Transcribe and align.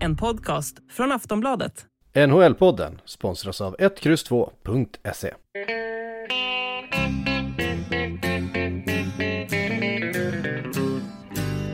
En 0.00 0.16
podcast 0.16 0.76
från 0.90 1.12
Aftonbladet. 1.12 1.86
NHL-podden 2.14 3.00
sponsras 3.04 3.60
av 3.60 3.76
1X2.se. 3.76 5.34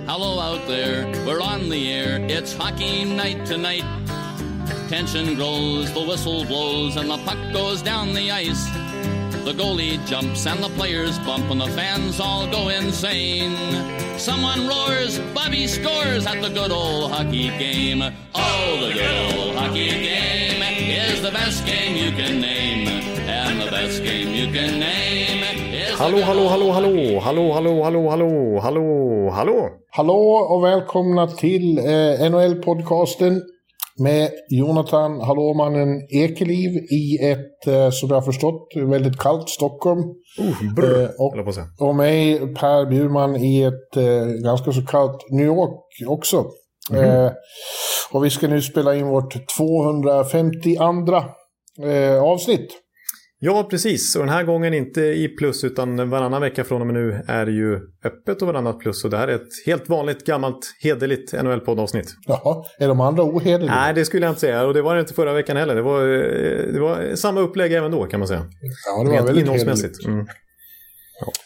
Hello 0.06 0.40
out 0.40 0.66
there, 0.66 1.06
we're 1.26 1.40
on 1.40 1.70
the 1.70 1.92
air. 1.92 2.20
It's 2.28 2.56
hockey 2.58 3.04
night 3.04 3.46
tonight. 3.46 3.84
Tension 4.88 5.34
grows, 5.34 5.92
the 5.92 6.00
whistle 6.00 6.44
blows, 6.44 6.96
and 6.96 7.10
the 7.10 7.18
puck 7.24 7.52
goes 7.52 7.82
down 7.82 8.14
the 8.14 8.30
ice. 8.30 8.85
The 9.46 9.52
goalie 9.52 10.04
jumps 10.08 10.44
and 10.44 10.60
the 10.60 10.68
players 10.70 11.20
bump, 11.20 11.48
and 11.52 11.60
the 11.60 11.68
fans 11.68 12.18
all 12.18 12.50
go 12.50 12.68
insane. 12.68 13.54
Someone 14.18 14.66
roars, 14.66 15.20
Bobby 15.36 15.68
scores 15.68 16.26
at 16.26 16.42
the 16.42 16.48
good 16.48 16.72
old 16.72 17.12
hockey 17.12 17.50
game. 17.56 18.02
Oh, 18.34 18.80
the 18.80 18.92
good 18.92 19.38
old 19.38 19.54
hockey 19.54 19.90
game 19.90 20.60
is 20.60 21.22
the 21.22 21.30
best 21.30 21.64
game 21.64 21.94
you 21.96 22.10
can 22.10 22.40
name. 22.40 22.88
And 22.88 23.60
the 23.60 23.70
best 23.70 24.02
game 24.02 24.34
you 24.34 24.52
can 24.52 24.80
name 24.80 25.44
is. 25.72 25.90
the 25.90 25.96
Hallå, 25.96 26.16
good 26.16 26.24
hallå, 26.24 26.48
old 26.48 26.50
hallå, 26.50 27.20
hallå, 27.20 27.20
hallå, 27.20 27.52
hallå, 27.52 27.82
hallå, 27.84 28.10
hallå, 28.10 28.60
hallå, 28.60 29.30
hallå. 29.30 29.70
Hallå 29.90 30.46
och 30.50 30.64
välkomna 30.64 31.26
till 31.26 31.78
eh, 31.78 32.30
NHL-podcasten 32.30 33.42
med 33.98 34.30
Jonathan 34.48 35.20
Hallåmannen 35.20 36.06
Ekeliv 36.10 36.70
i 36.76 37.18
ett, 37.22 37.66
eh, 37.66 37.90
som 37.90 38.08
jag 38.08 38.16
har 38.16 38.22
förstått, 38.22 38.68
väldigt 38.76 39.18
kallt 39.18 39.48
Stockholm. 39.48 40.00
Uh, 40.40 40.74
brr, 40.74 41.10
och-. 41.18 41.34
Och 41.80 41.94
mig, 41.94 42.38
Per 42.38 42.86
Bjurman, 42.86 43.36
i 43.36 43.62
ett 43.62 43.96
eh, 43.96 44.26
ganska 44.44 44.72
så 44.72 44.82
kallt 44.86 45.30
New 45.30 45.46
York 45.46 45.80
också. 46.06 46.44
Eh, 46.94 47.32
och 48.10 48.24
vi 48.24 48.30
ska 48.30 48.48
nu 48.48 48.62
spela 48.62 48.94
in 48.94 49.08
vårt 49.08 49.56
252 49.56 51.14
eh, 51.82 52.22
avsnitt. 52.22 52.85
Ja, 53.46 53.66
precis. 53.70 54.16
Och 54.16 54.22
den 54.22 54.28
här 54.34 54.44
gången 54.44 54.74
inte 54.74 55.00
i 55.00 55.28
plus, 55.28 55.64
utan 55.64 56.10
varannan 56.10 56.40
vecka 56.40 56.64
från 56.64 56.80
och 56.80 56.86
med 56.86 56.94
nu 56.94 57.22
är 57.28 57.46
det 57.46 57.52
ju 57.52 57.80
öppet 58.04 58.42
och 58.42 58.48
varannat 58.48 58.78
plus. 58.80 59.04
Och 59.04 59.10
det 59.10 59.16
här 59.16 59.28
är 59.28 59.34
ett 59.34 59.66
helt 59.66 59.88
vanligt, 59.88 60.26
gammalt, 60.26 60.58
hederligt 60.82 61.32
NHL-poddavsnitt. 61.32 62.08
Jaha, 62.26 62.64
är 62.78 62.88
de 62.88 63.00
andra 63.00 63.22
ohederliga? 63.22 63.74
Nej, 63.74 63.94
det 63.94 64.04
skulle 64.04 64.26
jag 64.26 64.30
inte 64.30 64.40
säga. 64.40 64.66
Och 64.66 64.74
det 64.74 64.82
var 64.82 64.94
det 64.94 65.00
inte 65.00 65.14
förra 65.14 65.32
veckan 65.32 65.56
heller. 65.56 65.74
Det 65.74 65.82
var, 65.82 66.00
eh, 66.02 66.72
det 66.72 66.80
var 66.80 67.14
samma 67.14 67.40
upplägg 67.40 67.72
även 67.72 67.90
då, 67.90 68.04
kan 68.04 68.20
man 68.20 68.28
säga. 68.28 68.46
ja, 68.86 69.02
det 69.02 69.08
var 69.08 69.16
Rent 69.16 69.28
väldigt 69.28 69.42
innehållsmässigt. 69.42 70.06
hederligt. 70.06 70.06
Mm. 70.06 70.26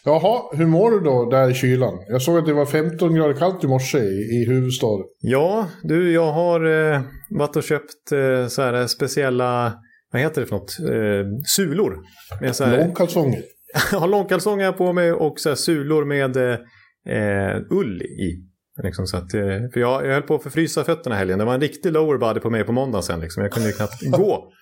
Jaha, 0.05 0.43
hur 0.53 0.67
mår 0.67 0.91
du 0.91 1.01
då 1.01 1.31
där 1.31 1.51
i 1.51 1.55
kylan? 1.55 1.95
Jag 2.09 2.23
såg 2.23 2.39
att 2.39 2.47
det 2.47 2.53
var 2.53 2.67
15 2.67 3.15
grader 3.15 3.35
kallt 3.35 3.65
i 3.65 3.67
morse 3.67 3.99
i, 3.99 4.43
i 4.43 4.45
huvudstaden. 4.49 5.05
Ja, 5.21 5.67
du, 5.83 6.13
jag 6.13 6.33
har 6.33 6.93
eh, 6.95 7.01
varit 7.31 7.57
och 7.57 7.63
köpt 7.63 8.13
eh, 8.13 8.47
så 8.49 8.63
här 8.63 8.87
speciella, 8.87 9.73
vad 10.13 10.23
heter 10.23 10.41
det 10.41 10.47
för 10.47 10.57
något? 10.57 10.79
Eh, 10.81 11.27
sulor. 11.57 11.99
Med 12.41 12.57
så 12.57 12.65
här, 12.65 12.79
Långkalsonger. 12.85 13.43
Jag 13.93 13.99
har 13.99 14.09
långkalsonger 14.09 14.73
på 14.73 14.93
mig 14.93 15.13
och 15.13 15.41
så 15.41 15.49
här 15.49 15.57
sulor 15.57 16.05
med 16.05 16.37
eh, 16.37 17.63
ull 17.71 18.03
i. 18.03 18.47
Liksom 18.83 19.07
så 19.07 19.17
att, 19.17 19.35
eh, 19.35 19.41
för 19.73 19.81
jag, 19.81 20.07
jag 20.07 20.13
höll 20.13 20.23
på 20.23 20.35
att 20.35 20.43
förfrysa 20.43 20.85
fötterna 20.85 21.17
helgen. 21.17 21.39
Det 21.39 21.45
var 21.45 21.55
en 21.55 21.61
riktig 21.61 21.93
lower 21.93 22.19
body 22.19 22.41
på 22.41 22.51
mig 22.51 22.65
på 22.65 22.73
måndag 22.73 23.03
sen. 23.03 23.21
Liksom. 23.21 23.43
Jag 23.43 23.53
kunde 23.53 23.69
ju 23.69 23.75
knappt 23.75 24.03
gå. 24.11 24.53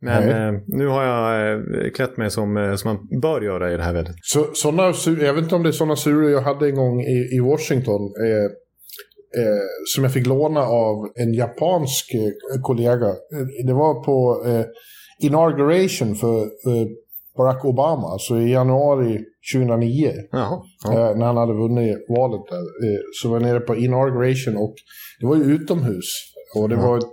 Men 0.00 0.28
eh, 0.28 0.60
nu 0.66 0.86
har 0.86 1.04
jag 1.04 1.52
eh, 1.52 1.90
klätt 1.90 2.16
mig 2.16 2.30
som, 2.30 2.56
eh, 2.56 2.74
som 2.74 2.90
man 2.90 3.20
bör 3.20 3.40
göra 3.40 3.72
i 3.72 3.76
det 3.76 3.82
här 3.82 3.92
vädret. 3.92 4.16
Så, 4.20 4.50
såna, 4.54 4.92
jag 5.06 5.34
vet 5.34 5.42
inte 5.42 5.54
om 5.54 5.62
det 5.62 5.68
är 5.68 5.72
sådana 5.72 5.96
sulor 5.96 6.30
jag 6.30 6.42
hade 6.42 6.68
en 6.68 6.74
gång 6.74 7.00
i, 7.00 7.36
i 7.36 7.40
Washington. 7.40 8.02
Eh, 8.02 8.50
eh, 9.38 9.62
som 9.94 10.04
jag 10.04 10.12
fick 10.12 10.26
låna 10.26 10.60
av 10.60 11.08
en 11.14 11.34
japansk 11.34 12.14
eh, 12.14 12.60
kollega. 12.62 13.06
Eh, 13.08 13.66
Det 13.66 13.72
var 13.72 14.04
på 14.04 14.44
eh, 14.48 14.64
inauguration 15.26 16.14
för 16.14 16.40
eh, 16.42 16.86
Barack 17.36 17.64
Obama, 17.64 18.08
alltså 18.08 18.38
i 18.38 18.50
januari 18.52 19.20
2009. 19.54 20.12
Jaha. 20.32 20.60
Ja. 20.84 21.14
när 21.16 21.26
han 21.26 21.36
hade 21.36 21.52
vunnit 21.54 21.96
valet 22.08 22.40
där. 22.50 22.62
Så 23.22 23.28
var 23.28 23.36
jag 23.36 23.42
nere 23.42 23.60
på 23.60 23.76
inauguration 23.76 24.56
och 24.56 24.74
det 25.20 25.26
var 25.26 25.36
ju 25.36 25.42
utomhus. 25.42 26.04
Och 26.56 26.68
det 26.68 26.76
var 26.76 26.98
ett, 26.98 27.04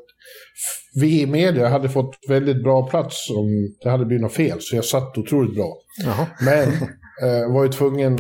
vi 1.02 1.22
i 1.22 1.26
media 1.28 1.68
hade 1.68 1.90
fått 1.90 2.16
väldigt 2.30 2.64
bra 2.64 2.88
plats 2.88 3.30
om 3.30 3.48
det 3.84 3.90
hade 3.90 4.06
blivit 4.06 4.22
något 4.22 4.34
fel, 4.34 4.58
så 4.62 4.76
jag 4.76 4.86
satt 4.86 5.18
otroligt 5.18 5.56
bra. 5.56 5.74
Jaha. 6.06 6.28
Men 6.46 6.68
var 7.54 7.64
ju 7.64 7.70
tvungen, 7.70 8.20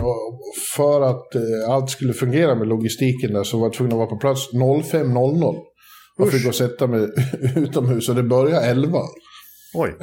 för 0.75 1.01
att 1.01 1.35
eh, 1.35 1.69
allt 1.69 1.89
skulle 1.89 2.13
fungera 2.13 2.55
med 2.55 2.67
logistiken 2.67 3.33
där, 3.33 3.43
så 3.43 3.57
var 3.57 3.65
jag 3.65 3.73
tvungen 3.73 3.93
att 3.93 3.97
vara 3.97 4.09
på 4.09 4.17
plats 4.17 4.53
05.00. 4.53 5.55
Och 6.17 6.31
fick 6.31 6.43
gå 6.43 6.49
och 6.49 6.55
sätta 6.55 6.87
mig 6.87 7.07
utomhus 7.55 8.09
och 8.09 8.15
det 8.15 8.23
började 8.23 8.65
11. 8.65 8.99
Oj. 9.73 9.95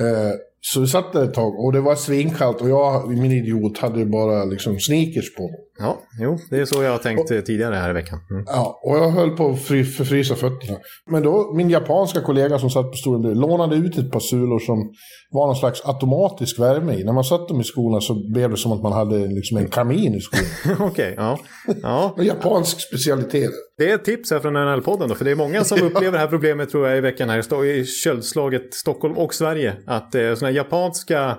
Så 0.72 0.80
vi 0.80 0.86
satt 0.86 1.12
där 1.12 1.24
ett 1.24 1.34
tag 1.34 1.58
och 1.64 1.72
det 1.72 1.80
var 1.80 1.94
svinkallt 1.94 2.60
och 2.60 2.68
jag, 2.68 3.08
min 3.08 3.32
idiot, 3.32 3.78
hade 3.78 4.06
bara 4.06 4.44
liksom 4.44 4.78
sneakers 4.78 5.34
på 5.34 5.42
mig. 5.42 5.66
Ja, 5.78 5.98
jo, 6.20 6.38
det 6.50 6.56
är 6.56 6.64
så 6.64 6.82
jag 6.82 6.90
har 6.90 6.98
tänkt 6.98 7.30
eh, 7.30 7.40
tidigare 7.40 7.74
här 7.74 7.90
i 7.90 7.92
veckan. 7.92 8.18
Mm. 8.30 8.44
Ja, 8.46 8.80
och 8.82 8.96
jag 8.96 9.10
höll 9.10 9.30
på 9.30 9.50
att 9.50 9.62
fry, 9.62 9.84
förfrysa 9.84 10.34
fötterna. 10.34 10.78
Men 11.10 11.22
då, 11.22 11.52
min 11.56 11.70
japanska 11.70 12.20
kollega 12.20 12.58
som 12.58 12.70
satt 12.70 12.90
på 12.90 12.96
stolen 12.96 13.22
bredvid 13.22 13.40
lånade 13.40 13.76
ut 13.76 13.98
ett 13.98 14.12
par 14.12 14.20
sulor 14.20 14.58
som 14.58 14.92
var 15.30 15.46
någon 15.46 15.56
slags 15.56 15.82
automatisk 15.84 16.58
värme 16.58 16.94
i. 16.94 17.04
När 17.04 17.12
man 17.12 17.24
satt 17.24 17.48
dem 17.48 17.60
i 17.60 17.64
skorna 17.64 18.00
så 18.00 18.32
blev 18.32 18.50
det 18.50 18.56
som 18.56 18.72
att 18.72 18.82
man 18.82 18.92
hade 18.92 19.18
liksom 19.18 19.56
en 19.56 19.68
kamin 19.68 20.14
i 20.14 20.20
skorna. 20.20 20.76
Okej, 20.90 21.14
ja. 21.16 21.38
ja. 21.82 22.14
En 22.18 22.24
japansk 22.24 22.80
specialitet. 22.80 23.50
Det 23.78 23.90
är 23.90 23.94
ett 23.94 24.04
tips 24.04 24.30
här 24.30 24.38
från 24.38 24.56
NHL-podden 24.56 25.08
då, 25.08 25.14
för 25.14 25.24
det 25.24 25.30
är 25.30 25.36
många 25.36 25.64
som 25.64 25.82
upplever 25.82 26.12
det 26.12 26.18
här 26.18 26.26
problemet 26.26 26.70
tror 26.70 26.88
jag 26.88 26.98
i 26.98 27.00
veckan 27.00 27.28
här 27.28 27.64
i 27.64 27.84
köldslaget 27.84 28.74
Stockholm 28.74 29.18
och 29.18 29.34
Sverige. 29.34 29.76
Att 29.86 30.14
eh, 30.14 30.34
sådana 30.34 30.46
här 30.46 30.55
japanska 30.56 31.38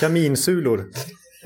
kaminsulor 0.00 0.84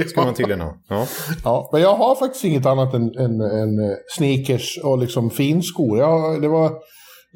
ska 0.06 0.24
man 0.24 0.34
tydligen 0.34 0.60
ha. 0.60 0.82
Ja. 0.88 1.06
Ja, 1.44 1.70
men 1.72 1.82
jag 1.82 1.94
har 1.94 2.16
faktiskt 2.16 2.44
inget 2.44 2.66
annat 2.66 2.94
än, 2.94 3.02
än, 3.02 3.40
än 3.40 3.78
eh, 3.78 3.96
sneakers 4.16 4.78
och 4.84 4.98
liksom 4.98 5.30
finskor. 5.30 5.98
Jag, 5.98 6.42
det 6.42 6.48
var 6.48 6.72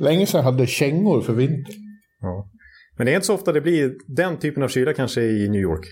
länge 0.00 0.27
sedan 0.27 0.39
jag 0.39 0.53
hade 0.53 0.67
kängor 0.67 1.21
för 1.21 1.33
vintern. 1.33 1.75
ja. 2.21 2.50
Men 2.97 3.06
det 3.06 3.12
är 3.12 3.15
inte 3.15 3.27
så 3.27 3.34
ofta 3.34 3.53
det 3.53 3.61
blir 3.61 3.93
den 4.17 4.39
typen 4.39 4.62
av 4.62 4.69
kyla 4.69 4.93
kanske 4.93 5.21
i 5.23 5.49
New 5.49 5.61
York. 5.61 5.87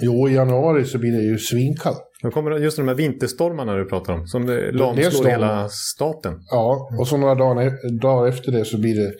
Jo, 0.00 0.28
i 0.28 0.34
januari 0.34 0.84
så 0.84 0.98
blir 0.98 1.12
det 1.12 1.22
ju 1.22 1.38
svinkallt. 1.38 2.02
Då 2.22 2.30
kommer 2.30 2.50
just 2.50 2.76
de 2.76 2.88
här 2.88 2.94
vinterstormarna 2.94 3.74
du 3.76 3.84
pratar 3.84 4.12
om, 4.12 4.26
som 4.26 4.48
eh, 4.48 4.72
lamslår 4.72 5.24
hela 5.24 5.68
staten. 5.68 6.34
Ja, 6.50 6.88
och 6.98 7.08
så 7.08 7.16
några 7.16 7.34
dagar, 7.34 8.00
dagar 8.00 8.28
efter 8.28 8.52
det 8.52 8.64
så 8.64 8.78
blir 8.78 8.94
det 8.94 9.12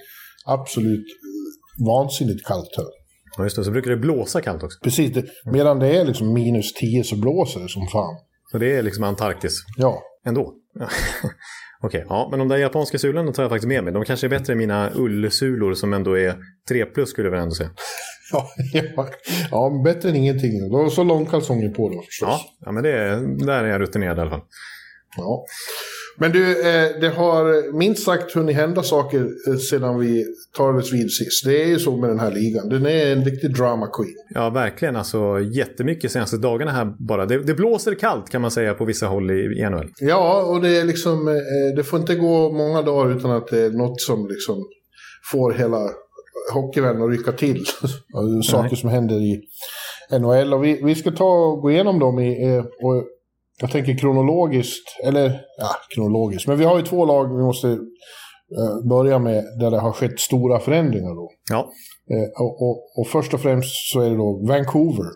absolut 0.46 1.06
vansinnigt 1.86 2.46
kallt 2.46 2.74
här. 2.76 2.86
Ja, 3.36 3.42
just 3.44 3.56
det, 3.56 3.64
så 3.64 3.70
brukar 3.70 3.90
det 3.90 3.96
blåsa 3.96 4.40
kallt 4.40 4.62
också. 4.62 4.78
Precis, 4.82 5.12
det, 5.12 5.24
medan 5.52 5.78
det 5.78 5.96
är 5.96 6.04
liksom 6.04 6.32
minus 6.32 6.74
10 6.74 7.04
så 7.04 7.16
blåser 7.16 7.60
det 7.60 7.68
som 7.68 7.86
fan. 7.86 8.16
Och 8.52 8.60
det 8.60 8.76
är 8.76 8.82
liksom 8.82 9.04
Antarktis 9.04 9.64
Ja, 9.76 10.02
ändå. 10.26 10.54
Ja. 10.74 10.88
Okej, 11.82 12.04
ja, 12.08 12.28
men 12.30 12.38
de 12.38 12.48
där 12.48 12.56
japanska 12.56 12.98
sulorna 12.98 13.32
tar 13.32 13.42
jag 13.42 13.50
faktiskt 13.50 13.68
med 13.68 13.84
mig. 13.84 13.92
De 13.92 14.04
kanske 14.04 14.26
är 14.26 14.28
bättre 14.28 14.52
än 14.52 14.58
mina 14.58 14.90
ullsulor 14.94 15.74
som 15.74 15.92
ändå 15.92 16.18
är 16.18 16.36
3 16.68 16.84
plus 16.84 17.10
skulle 17.10 17.26
jag 17.26 17.32
väl 17.32 17.40
ändå 17.40 17.54
säga. 17.54 17.70
ja, 18.32 19.08
ja, 19.50 19.82
bättre 19.84 20.08
än 20.08 20.16
ingenting. 20.16 20.70
Då 20.70 20.76
har 20.76 20.88
så 20.88 21.04
långkalsonger 21.04 21.68
på 21.68 21.88
då 21.88 22.02
förstås. 22.02 22.28
Ja, 22.28 22.40
ja 22.60 22.72
men 22.72 22.82
det 22.82 22.92
är, 22.92 23.46
där 23.46 23.64
är 23.64 23.68
jag 23.68 23.80
rutinerad 23.80 24.18
i 24.18 24.20
alla 24.20 24.30
fall. 24.30 24.42
Ja. 25.16 25.44
Men 26.16 26.32
du, 26.32 26.50
eh, 26.50 27.00
det 27.00 27.08
har 27.08 27.72
minst 27.78 28.04
sagt 28.04 28.34
hunnit 28.34 28.56
hända 28.56 28.82
saker 28.82 29.28
eh, 29.48 29.56
sedan 29.56 29.98
vi 29.98 30.24
talades 30.56 30.92
vid 30.92 31.12
sist. 31.12 31.44
Det 31.44 31.62
är 31.62 31.66
ju 31.66 31.78
så 31.78 31.96
med 31.96 32.10
den 32.10 32.18
här 32.18 32.30
ligan. 32.30 32.68
Den 32.68 32.86
är 32.86 33.12
en 33.12 33.24
riktig 33.24 33.54
drama 33.54 33.86
queen. 33.86 34.14
Ja, 34.34 34.50
verkligen. 34.50 34.96
Alltså 34.96 35.40
jättemycket 35.40 36.12
senaste 36.12 36.36
dagarna 36.36 36.70
här 36.70 36.94
bara. 36.98 37.26
Det, 37.26 37.38
det 37.38 37.54
blåser 37.54 37.94
kallt 37.94 38.30
kan 38.30 38.42
man 38.42 38.50
säga 38.50 38.74
på 38.74 38.84
vissa 38.84 39.06
håll 39.06 39.30
i, 39.30 39.34
i 39.34 39.70
NHL. 39.70 39.90
Ja, 40.00 40.42
och 40.42 40.62
det 40.62 40.76
är 40.76 40.84
liksom, 40.84 41.28
eh, 41.28 41.76
det 41.76 41.84
får 41.84 42.00
inte 42.00 42.14
gå 42.14 42.52
många 42.52 42.82
dagar 42.82 43.16
utan 43.16 43.30
att 43.30 43.48
det 43.48 43.60
är 43.60 43.70
något 43.70 44.00
som 44.00 44.28
liksom 44.28 44.64
får 45.32 45.52
hela 45.52 45.90
hockeyvärlden 46.52 47.02
att 47.02 47.10
rycka 47.10 47.32
till. 47.32 47.64
Saker 48.50 48.76
som 48.76 48.90
händer 48.90 49.16
i 49.16 49.40
NHL. 50.18 50.54
Och 50.54 50.64
vi, 50.64 50.80
vi 50.84 50.94
ska 50.94 51.10
ta 51.10 51.46
och 51.46 51.60
gå 51.60 51.70
igenom 51.70 51.98
dem 51.98 52.18
i, 52.18 52.58
och 52.58 53.04
jag 53.60 53.70
tänker 53.70 53.98
kronologiskt, 53.98 55.00
eller 55.04 55.40
ja, 55.58 55.68
kronologiskt, 55.94 56.48
men 56.48 56.58
vi 56.58 56.64
har 56.64 56.76
ju 56.76 56.82
två 56.82 57.04
lag 57.04 57.36
vi 57.36 57.42
måste 57.42 57.68
eh, 57.68 58.88
börja 58.88 59.18
med 59.18 59.44
där 59.60 59.70
det 59.70 59.80
har 59.80 59.92
skett 59.92 60.20
stora 60.20 60.60
förändringar 60.60 61.14
då. 61.14 61.30
Ja, 61.50 61.70
Eh, 62.10 62.42
och, 62.42 62.62
och, 62.62 62.76
och 62.98 63.06
först 63.06 63.34
och 63.34 63.40
främst 63.40 63.92
så 63.92 64.00
är 64.00 64.10
det 64.10 64.16
då 64.16 64.46
Vancouver. 64.48 65.06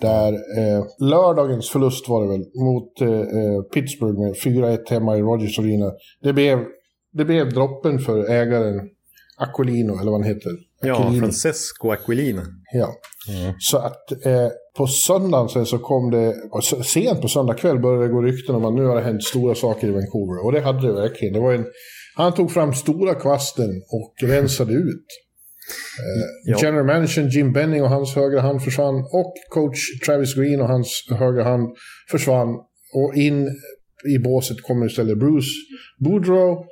Där 0.00 0.32
eh, 0.32 0.84
lördagens 0.98 1.70
förlust 1.70 2.08
var 2.08 2.22
det 2.22 2.28
väl 2.28 2.44
mot 2.64 3.00
eh, 3.00 3.38
eh, 3.38 3.62
Pittsburgh 3.74 4.18
med 4.20 4.34
4-1 4.34 4.90
hemma 4.90 5.16
i 5.16 5.20
Rogers 5.20 5.58
Arena. 5.58 5.92
Det 6.22 6.32
blev, 6.32 6.58
det 7.12 7.24
blev 7.24 7.52
droppen 7.52 7.98
för 7.98 8.30
ägaren 8.30 8.80
Aquilino, 9.38 10.00
eller 10.00 10.10
vad 10.10 10.20
han 10.20 10.34
heter. 10.34 10.50
Ja, 10.82 10.94
Aquilini. 10.94 11.18
Francesco 11.20 11.90
Aquilini. 11.90 12.40
Ja. 12.72 12.94
Så 13.58 13.78
att 13.78 14.12
eh, 14.26 14.48
på 14.76 14.86
söndagen 14.86 15.48
sen 15.48 15.66
så 15.66 15.78
kom 15.78 16.10
det, 16.10 16.34
sent 16.84 17.20
på 17.20 17.28
söndag 17.28 17.54
kväll 17.54 17.78
började 17.80 18.06
det 18.06 18.12
gå 18.12 18.22
rykten 18.22 18.54
om 18.54 18.64
att 18.64 18.74
nu 18.74 18.84
har 18.84 18.96
det 18.96 19.02
hänt 19.02 19.24
stora 19.24 19.54
saker 19.54 19.88
i 19.88 19.90
Vancouver. 19.90 20.44
Och 20.44 20.52
det 20.52 20.60
hade 20.60 20.86
det 20.86 20.92
verkligen. 20.92 21.34
Det 21.34 21.40
var 21.40 21.52
en, 21.52 21.66
han 22.16 22.34
tog 22.34 22.50
fram 22.50 22.74
stora 22.74 23.14
kvasten 23.14 23.70
och 23.92 24.28
rensade 24.28 24.72
ut. 24.72 25.06
Eh, 25.98 26.52
Ja. 26.52 26.58
General 26.62 26.86
manager 26.86 27.22
Jim 27.22 27.52
Benning 27.52 27.82
och 27.82 27.88
hans 27.90 28.14
högra 28.14 28.40
hand 28.40 28.62
försvann. 28.62 28.94
Och 28.94 29.32
coach 29.50 29.78
Travis 30.06 30.34
Green 30.34 30.60
och 30.60 30.68
hans 30.68 31.06
högra 31.10 31.44
hand 31.44 31.68
försvann. 32.10 32.48
Och 32.94 33.14
in 33.16 33.48
i 34.14 34.18
båset 34.18 34.62
kommer 34.62 34.86
istället 34.86 35.18
Bruce 35.18 35.50
Boudreau. 36.04 36.64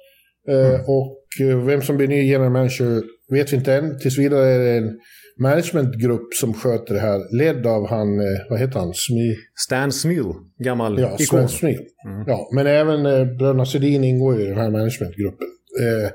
Eh, 0.48 0.80
Och 0.80 1.16
eh, 1.40 1.64
vem 1.64 1.82
som 1.82 1.96
blir 1.96 2.08
ny 2.08 2.22
general 2.30 2.52
manager 2.52 3.02
vet 3.30 3.52
vi 3.52 3.56
inte 3.56 3.74
än. 3.74 3.98
Tills 3.98 4.18
vidare 4.18 4.46
är 4.46 4.58
det 4.58 4.70
en 4.78 4.98
managementgrupp 5.40 6.34
som 6.34 6.54
sköter 6.54 6.94
det 6.94 7.00
här. 7.00 7.36
Ledd 7.36 7.66
av 7.66 7.88
han, 7.88 8.20
eh, 8.20 8.50
vad 8.50 8.58
heter 8.60 8.78
han? 8.78 8.94
Smi 8.94 9.36
Stan 9.66 9.92
Smil, 9.92 10.32
gammal 10.64 11.00
ja, 11.00 11.16
ikon. 11.18 11.26
Sven 11.26 11.48
Smith. 11.48 11.82
Ja, 12.26 12.50
men 12.54 12.66
även 12.66 13.06
eh, 13.06 13.24
bröderna 13.24 13.66
Sedin 13.66 14.04
ingår 14.04 14.40
i 14.40 14.44
den 14.44 14.56
här 14.56 14.70
managementgruppen. 14.70 15.48
Eh, 15.80 16.10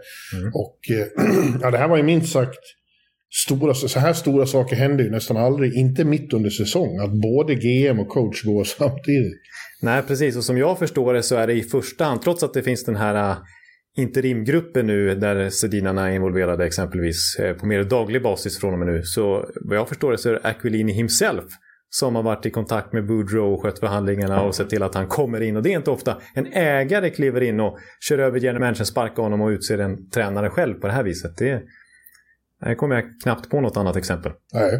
Och 0.53 0.79
eh, 0.97 1.07
ja, 1.62 1.71
det 1.71 1.77
här 1.77 1.88
var 1.88 1.97
ju 1.97 2.03
minst 2.03 2.33
sagt 2.33 2.59
stora, 3.45 3.73
så 3.73 4.00
här 4.00 4.13
stora 4.13 4.45
saker 4.45 4.75
händer 4.75 5.03
ju 5.03 5.12
nästan 5.12 5.38
aldrig, 5.38 5.73
inte 5.73 6.03
mitt 6.03 6.33
under 6.33 6.50
säsong, 6.50 7.00
att 7.00 7.12
både 7.12 7.56
GM 7.56 8.00
och 8.00 8.09
coach 8.09 8.44
går 8.44 8.63
samtidigt. 8.77 9.41
Nej, 9.81 10.01
precis. 10.07 10.35
Och 10.38 10.44
som 10.44 10.57
jag 10.57 10.79
förstår 10.79 11.13
det 11.13 11.23
så 11.23 11.35
är 11.35 11.47
det 11.47 11.53
i 11.53 11.63
första 11.63 12.03
hand, 12.06 12.21
trots 12.21 12.44
att 12.44 12.53
det 12.53 12.63
finns 12.63 12.85
den 12.85 12.95
här 12.95 13.31
äh, 13.31 13.38
interimgruppen 13.95 14.88
nu 14.88 15.15
där 15.15 15.50
Sedinarna 15.50 16.09
är 16.09 16.15
involverade 16.15 16.65
exempelvis 16.65 17.39
eh, 17.39 17.56
på 17.56 17.65
mer 17.65 17.83
daglig 17.83 18.24
basis 18.24 18.59
från 18.59 18.74
och 18.74 18.80
med 18.80 18.88
nu. 18.88 19.03
Så 19.03 19.50
vad 19.62 19.77
jag 19.77 19.89
förstår 19.89 20.12
det 20.12 20.18
så 20.18 20.30
är 20.30 20.33
det 20.33 20.39
Aquilini 20.44 20.94
himself 20.94 21.45
som 21.89 22.15
har 22.15 22.24
varit 22.24 22.45
i 22.45 22.50
kontakt 22.50 22.94
med 22.94 23.07
Boudreau 23.07 23.53
och 23.53 23.62
skött 23.62 23.80
förhandlingarna 23.80 24.42
och 24.42 24.56
sett 24.56 24.69
till 24.69 24.83
att 24.83 24.95
han 24.95 25.07
kommer 25.07 25.42
in. 25.42 25.56
Och 25.57 25.63
det 25.63 25.69
är 25.69 25.77
inte 25.77 25.92
ofta 25.92 26.18
en 26.36 26.53
ägare 26.53 27.09
kliver 27.09 27.42
in 27.42 27.59
och 27.59 27.77
kör 28.09 28.19
över 28.19 28.39
general 28.39 28.59
managern, 28.59 28.86
sparkar 28.86 29.24
honom 29.24 29.42
och 29.42 29.50
utser 29.50 29.77
en 29.77 30.09
tränare 30.09 30.50
själv 30.50 30.74
på 30.74 30.88
det 30.88 30.94
här 30.94 31.03
viset. 31.03 31.38
Det, 31.38 31.62
här 32.62 32.75
kommer 32.75 32.95
jag 32.95 33.06
knappt 33.24 33.50
på 33.50 33.62
något 33.62 33.77
annat 33.77 33.95
exempel. 33.95 34.31
Nej. 34.53 34.71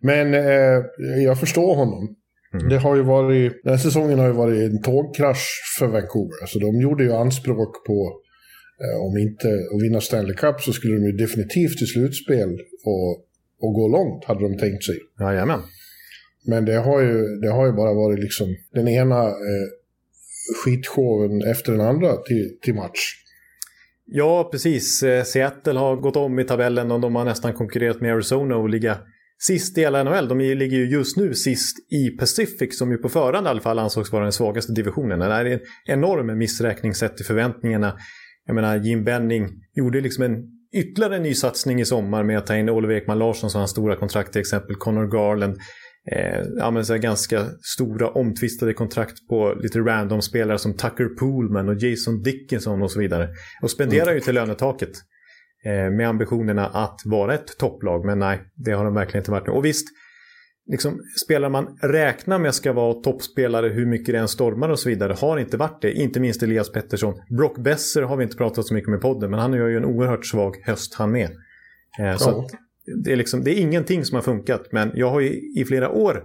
Men 0.00 0.34
eh, 0.34 0.82
jag 1.24 1.40
förstår 1.40 1.76
honom. 1.76 2.16
Det 2.70 2.78
har 2.78 2.96
ju 2.96 3.02
varit, 3.02 3.52
den 3.64 3.72
här 3.72 3.78
säsongen 3.78 4.18
har 4.18 4.26
ju 4.26 4.32
varit 4.32 4.70
en 4.70 4.82
tågkrasch 4.82 5.48
för 5.78 5.86
Vancouver. 5.86 6.40
Alltså 6.40 6.58
de 6.58 6.80
gjorde 6.80 7.04
ju 7.04 7.12
anspråk 7.12 7.86
på, 7.86 8.20
om 9.00 9.18
inte 9.18 9.48
att 9.74 9.82
vinna 9.82 10.00
Stanley 10.00 10.36
Cup 10.36 10.60
så 10.60 10.72
skulle 10.72 10.94
de 10.94 11.04
ju 11.06 11.12
definitivt 11.12 11.78
till 11.78 11.86
slutspel 11.86 12.50
och, 12.84 13.10
och 13.60 13.72
gå 13.74 13.88
långt, 13.88 14.24
hade 14.24 14.40
de 14.40 14.58
tänkt 14.58 14.84
sig. 14.84 14.98
Jajamän. 15.20 15.60
Men 16.46 16.64
det 16.64 16.76
har 16.76 17.00
ju, 17.00 17.40
det 17.42 17.50
har 17.50 17.66
ju 17.66 17.72
bara 17.72 17.94
varit 17.94 18.18
liksom 18.18 18.46
den 18.72 18.88
ena 18.88 19.24
eh, 19.24 19.68
skitshowen 20.64 21.42
efter 21.50 21.72
den 21.72 21.80
andra 21.80 22.16
till, 22.16 22.58
till 22.62 22.74
match. 22.74 23.14
Ja, 24.04 24.48
precis. 24.52 25.02
Eh, 25.02 25.24
Seattle 25.24 25.78
har 25.78 25.96
gått 25.96 26.16
om 26.16 26.38
i 26.38 26.44
tabellen 26.44 26.90
och 26.90 27.00
de 27.00 27.16
har 27.16 27.24
nästan 27.24 27.52
konkurrerat 27.52 28.00
med 28.00 28.12
Arizona 28.12 28.56
och 28.56 28.68
ligga 28.68 28.98
sist 29.38 29.78
i 29.78 29.80
hela 29.80 30.04
NHL. 30.04 30.28
De 30.28 30.38
ligger 30.38 30.76
ju 30.76 30.90
just 30.90 31.16
nu 31.16 31.34
sist 31.34 31.92
i 31.92 32.10
Pacific 32.10 32.78
som 32.78 32.90
ju 32.90 32.98
på 32.98 33.08
förhand 33.08 33.46
i 33.46 33.50
alla 33.50 33.60
fall 33.60 33.78
ansågs 33.78 34.12
vara 34.12 34.22
den 34.22 34.32
svagaste 34.32 34.72
divisionen. 34.72 35.18
Det 35.18 35.26
är 35.26 35.44
en 35.44 35.60
enorm 35.86 36.38
missräkning 36.38 36.94
sett 36.94 37.16
till 37.16 37.26
förväntningarna. 37.26 37.96
Jag 38.46 38.54
menar, 38.54 38.76
Jim 38.76 39.04
Benning 39.04 39.48
gjorde 39.74 40.00
liksom 40.00 40.24
en 40.24 40.56
ytterligare 40.74 41.18
ny 41.18 41.34
satsning 41.34 41.80
i 41.80 41.84
sommar 41.84 42.24
med 42.24 42.38
att 42.38 42.46
ta 42.46 42.56
in 42.56 42.68
Oliver 42.68 42.94
Ekman 42.94 43.18
Larsson 43.18 43.50
som 43.50 43.58
hans 43.58 43.70
stora 43.70 43.96
kontrakt 43.96 44.32
till 44.32 44.40
exempel, 44.40 44.76
Connor 44.76 45.06
Garland. 45.06 45.56
Eh, 46.12 46.42
ja, 46.58 46.84
så 46.84 46.96
ganska 46.96 47.46
stora 47.62 48.08
omtvistade 48.08 48.74
kontrakt 48.74 49.28
på 49.28 49.54
lite 49.60 49.78
random 49.78 50.22
spelare 50.22 50.58
som 50.58 50.76
Tucker 50.76 51.04
Poolman 51.04 51.68
och 51.68 51.76
Jason 51.78 52.22
Dickinson 52.22 52.82
och 52.82 52.90
så 52.90 52.98
vidare. 52.98 53.28
Och 53.62 53.70
spenderar 53.70 54.14
ju 54.14 54.20
till 54.20 54.34
lönetaket 54.34 54.90
eh, 55.64 55.90
med 55.90 56.08
ambitionerna 56.08 56.66
att 56.66 57.00
vara 57.04 57.34
ett 57.34 57.58
topplag. 57.58 58.04
Men 58.04 58.18
nej, 58.18 58.40
det 58.54 58.72
har 58.72 58.84
de 58.84 58.94
verkligen 58.94 59.20
inte 59.20 59.30
varit 59.30 59.46
nu. 59.46 59.52
Och 59.52 59.64
visst, 59.64 59.88
liksom, 60.66 61.00
spelare 61.24 61.50
man 61.50 61.78
räknar 61.82 62.38
med 62.38 62.54
ska 62.54 62.72
vara 62.72 62.94
toppspelare 62.94 63.68
hur 63.68 63.86
mycket 63.86 64.14
det 64.14 64.18
än 64.18 64.28
stormar 64.28 64.68
och 64.68 64.78
så 64.78 64.88
vidare 64.88 65.12
har 65.12 65.38
inte 65.38 65.56
varit 65.56 65.82
det. 65.82 65.92
Inte 65.92 66.20
minst 66.20 66.42
Elias 66.42 66.72
Pettersson. 66.72 67.14
Brock 67.36 67.58
Besser 67.58 68.02
har 68.02 68.16
vi 68.16 68.24
inte 68.24 68.36
pratat 68.36 68.66
så 68.66 68.74
mycket 68.74 68.90
med 68.90 68.98
i 68.98 69.00
podden, 69.00 69.30
men 69.30 69.40
han 69.40 69.52
gör 69.52 69.68
ju 69.68 69.76
en 69.76 69.84
oerhört 69.84 70.26
svag 70.26 70.56
höst 70.64 70.94
han 70.94 71.12
med. 71.12 71.30
Eh, 72.00 72.16
så 72.16 72.30
att 72.30 72.50
det, 73.04 73.12
är 73.12 73.16
liksom, 73.16 73.44
det 73.44 73.50
är 73.50 73.60
ingenting 73.60 74.04
som 74.04 74.14
har 74.14 74.22
funkat, 74.22 74.72
men 74.72 74.90
jag 74.94 75.10
har 75.10 75.20
ju 75.20 75.60
i 75.60 75.64
flera 75.64 75.90
år, 75.90 76.24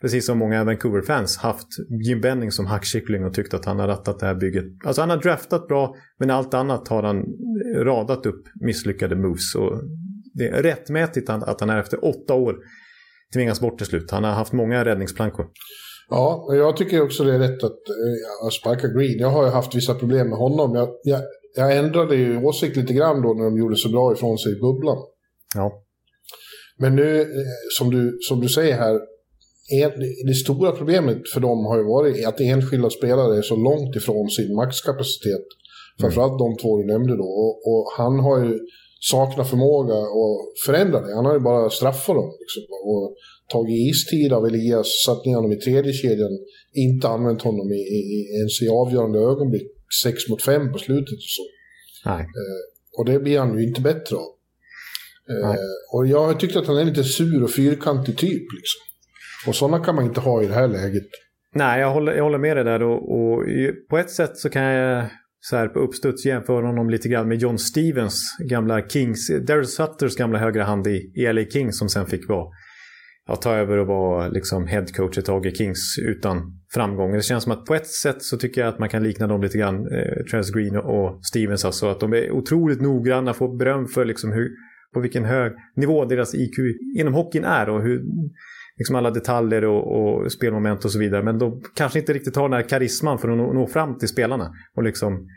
precis 0.00 0.26
som 0.26 0.38
många 0.38 0.64
Vancouver-fans, 0.64 1.36
haft 1.36 1.68
Jim 2.06 2.20
Benning 2.20 2.52
som 2.52 2.66
hackkyckling 2.66 3.24
och 3.24 3.34
tyckt 3.34 3.54
att 3.54 3.64
han 3.64 3.78
har 3.78 3.88
rattat 3.88 4.18
det 4.18 4.26
här 4.26 4.34
bygget. 4.34 4.64
Alltså 4.84 5.02
han 5.02 5.10
har 5.10 5.16
draftat 5.16 5.68
bra, 5.68 5.96
men 6.18 6.30
allt 6.30 6.54
annat 6.54 6.88
har 6.88 7.02
han 7.02 7.24
radat 7.76 8.26
upp 8.26 8.42
misslyckade 8.60 9.16
moves. 9.16 9.54
Och 9.54 9.80
det 10.34 10.48
är 10.48 10.62
rättmätigt 10.62 11.30
att 11.30 11.60
han 11.60 11.70
är 11.70 11.80
efter 11.80 12.04
åtta 12.04 12.34
år 12.34 12.56
tvingas 13.34 13.60
bort 13.60 13.78
till 13.78 13.86
slut. 13.86 14.10
Han 14.10 14.24
har 14.24 14.30
haft 14.32 14.52
många 14.52 14.84
räddningsplankor. 14.84 15.46
Ja, 16.08 16.46
jag 16.50 16.76
tycker 16.76 17.02
också 17.02 17.24
det 17.24 17.34
är 17.34 17.38
rätt 17.38 17.64
att 17.64 17.80
eh, 17.88 18.48
sparka 18.60 18.88
Green. 18.88 19.18
Jag 19.18 19.30
har 19.30 19.44
ju 19.44 19.50
haft 19.50 19.74
vissa 19.74 19.94
problem 19.94 20.28
med 20.28 20.38
honom. 20.38 20.74
Jag, 20.74 20.88
jag, 21.02 21.20
jag 21.56 21.76
ändrade 21.76 22.16
ju 22.16 22.44
åsikt 22.44 22.76
lite 22.76 22.92
grann 22.92 23.22
då 23.22 23.34
när 23.34 23.44
de 23.44 23.58
gjorde 23.58 23.76
så 23.76 23.88
bra 23.88 24.12
ifrån 24.12 24.38
sig 24.38 24.52
i 24.52 24.60
bubblan. 24.60 24.98
Ja, 25.54 25.82
Men 26.78 26.96
nu, 26.96 27.20
eh, 27.20 27.26
som 27.78 27.90
du, 27.90 28.18
som 28.20 28.40
du 28.40 28.48
säger 28.48 28.76
här, 28.76 29.00
det 30.26 30.34
stora 30.34 30.72
problemet 30.72 31.28
för 31.34 31.40
dem 31.40 31.66
har 31.66 31.76
ju 31.76 31.84
varit 31.84 32.26
att 32.26 32.40
enskilda 32.40 32.90
spelare 32.90 33.38
är 33.38 33.42
så 33.42 33.56
långt 33.56 33.96
ifrån 33.96 34.30
sin 34.30 34.54
maxkapacitet. 34.54 35.46
Framförallt 36.00 36.38
de 36.38 36.56
två 36.56 36.78
du 36.78 36.86
nämnde 36.86 37.16
då. 37.16 37.24
Och, 37.24 37.54
och 37.70 37.92
han 37.96 38.18
har 38.18 38.44
ju 38.44 38.58
saknat 39.10 39.50
förmåga 39.50 39.94
att 39.94 40.38
förändra 40.66 41.00
det. 41.00 41.14
Han 41.14 41.24
har 41.24 41.34
ju 41.34 41.40
bara 41.40 41.70
straffat 41.70 42.14
dem. 42.16 42.30
Liksom, 42.40 42.62
och 42.90 43.16
tagit 43.52 43.90
istid 43.90 44.32
av 44.32 44.46
Elias, 44.46 44.86
satt 45.06 45.26
ner 45.26 45.34
honom 45.34 45.52
i 45.52 45.56
tredje 45.56 45.92
kedjan, 45.92 46.38
inte 46.72 47.08
använt 47.08 47.42
honom 47.42 47.72
i, 47.72 47.82
i, 47.98 48.00
i, 48.16 48.18
ens 48.38 48.62
i 48.62 48.68
avgörande 48.68 49.18
ögonblick. 49.18 49.68
6 50.02 50.28
mot 50.28 50.42
5 50.42 50.72
på 50.72 50.78
slutet 50.78 51.12
och 51.12 51.32
så. 51.36 51.42
nej. 52.04 52.26
Och 52.98 53.04
det 53.04 53.18
blir 53.18 53.38
han 53.38 53.58
ju 53.58 53.68
inte 53.68 53.80
bättre 53.80 54.16
av. 54.16 54.32
Eh, 55.30 55.56
och 55.92 56.06
jag 56.06 56.26
har 56.26 56.34
tyckt 56.34 56.56
att 56.56 56.66
han 56.66 56.78
är 56.78 56.84
lite 56.84 57.04
sur 57.04 57.42
och 57.42 57.50
fyrkantig 57.50 58.18
typ. 58.18 58.42
Liksom. 58.52 58.80
Och 59.46 59.54
sådana 59.54 59.84
kan 59.84 59.94
man 59.94 60.04
inte 60.04 60.20
ha 60.20 60.42
i 60.42 60.46
det 60.46 60.54
här 60.54 60.68
läget. 60.68 61.08
Nej, 61.54 61.80
jag 61.80 61.92
håller, 61.92 62.12
jag 62.12 62.24
håller 62.24 62.38
med 62.38 62.56
dig 62.56 62.64
där 62.64 62.82
och, 62.82 63.12
och 63.12 63.44
på 63.90 63.98
ett 63.98 64.10
sätt 64.10 64.36
så 64.36 64.50
kan 64.50 64.62
jag 64.62 65.06
så 65.44 65.56
här 65.56 65.68
på 65.68 65.78
uppstuds 65.78 66.26
jämför 66.26 66.62
honom 66.62 66.90
lite 66.90 67.08
grann 67.08 67.28
med 67.28 67.38
John 67.38 67.58
Stevens 67.58 68.36
gamla 68.38 68.88
Kings, 68.88 69.30
Daryl 69.46 69.66
Sutters 69.66 70.16
gamla 70.16 70.38
högra 70.38 70.64
hand 70.64 70.86
i, 70.86 71.12
i 71.14 71.32
LA 71.32 71.44
Kings 71.44 71.78
som 71.78 71.88
sen 71.88 72.06
fick 72.06 72.28
vara, 72.28 72.46
ja, 73.26 73.36
ta 73.36 73.54
över 73.54 73.78
och 73.78 73.86
vara 73.86 74.28
liksom 74.28 74.66
head 74.66 74.86
coach 74.96 75.18
ett 75.18 75.24
tag 75.24 75.46
i 75.46 75.54
Kings 75.54 75.98
utan 75.98 76.60
framgång. 76.74 77.12
Det 77.12 77.22
känns 77.22 77.42
som 77.44 77.52
att 77.52 77.64
på 77.64 77.74
ett 77.74 77.86
sätt 77.86 78.22
så 78.22 78.36
tycker 78.36 78.60
jag 78.60 78.68
att 78.68 78.78
man 78.78 78.88
kan 78.88 79.02
likna 79.02 79.26
dem 79.26 79.42
lite 79.42 79.58
grann, 79.58 79.76
eh, 79.76 80.24
Travis 80.30 80.50
Green 80.50 80.76
och 80.76 81.26
Stevens 81.26 81.64
alltså, 81.64 81.86
att 81.86 82.00
de 82.00 82.12
är 82.12 82.30
otroligt 82.30 82.80
noggranna, 82.80 83.34
får 83.34 83.58
beröm 83.58 83.86
för 83.86 84.04
liksom 84.04 84.32
hur, 84.32 84.50
på 84.94 85.00
vilken 85.00 85.24
hög 85.24 85.52
nivå 85.76 86.04
deras 86.04 86.34
IQ 86.34 86.58
inom 86.98 87.14
hockeyn 87.14 87.44
är 87.44 87.68
och 87.68 87.82
hur 87.82 88.02
liksom 88.76 88.96
alla 88.96 89.10
detaljer 89.10 89.64
och, 89.64 89.96
och 89.96 90.32
spelmoment 90.32 90.84
och 90.84 90.92
så 90.92 90.98
vidare. 90.98 91.22
Men 91.22 91.38
de 91.38 91.62
kanske 91.74 91.98
inte 91.98 92.12
riktigt 92.12 92.36
har 92.36 92.48
den 92.48 92.52
här 92.52 92.68
karisman 92.68 93.18
för 93.18 93.28
att 93.28 93.36
nå, 93.36 93.52
nå 93.52 93.66
fram 93.66 93.98
till 93.98 94.08
spelarna. 94.08 94.52
Och 94.76 94.82
liksom 94.82 95.28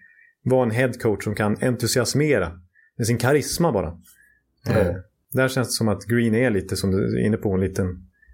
vara 0.44 0.64
en 0.64 0.72
headcoach 0.72 1.24
som 1.24 1.36
kan 1.36 1.58
entusiasmera 1.62 2.52
med 2.98 3.08
sin 3.08 3.18
karisma 3.18 3.72
bara. 3.72 3.94
Ja. 4.66 4.80
Eh, 4.80 4.96
där 5.34 5.48
känns 5.48 5.68
det 5.68 5.74
som 5.74 5.88
att 5.88 6.06
Green 6.06 6.36
är 6.36 6.50
lite, 6.50 6.76
som 6.76 6.92
du 6.92 7.20
är 7.20 7.26
inne 7.26 7.38
på, 7.38 7.52
en 7.52 7.62
liten, 7.62 7.88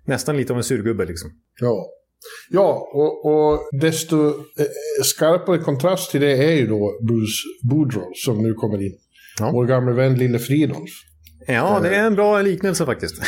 nästan 0.05 0.37
lite 0.37 0.53
av 0.53 0.57
en 0.57 0.63
surgubbe 0.63 1.05
liksom. 1.05 1.31
Ja, 1.59 1.89
ja 2.49 2.89
och, 2.93 3.25
och 3.25 3.59
desto 3.81 4.27
eh, 4.27 4.65
skarpare 5.03 5.57
kontrast 5.57 6.11
till 6.11 6.21
det 6.21 6.31
är 6.31 6.55
ju 6.55 6.67
då 6.67 6.99
Bruce 7.01 7.69
Boudreau 7.69 8.11
som 8.15 8.43
nu 8.43 8.53
kommer 8.53 8.85
in. 8.85 8.97
Ja. 9.39 9.51
Vår 9.53 9.65
gamle 9.65 9.93
vän 9.93 10.15
Lille 10.15 10.39
Fridolf. 10.39 10.91
Ja, 11.47 11.79
det 11.83 11.95
är 11.95 12.07
en 12.07 12.15
bra 12.15 12.41
liknelse 12.41 12.85
faktiskt. 12.85 13.15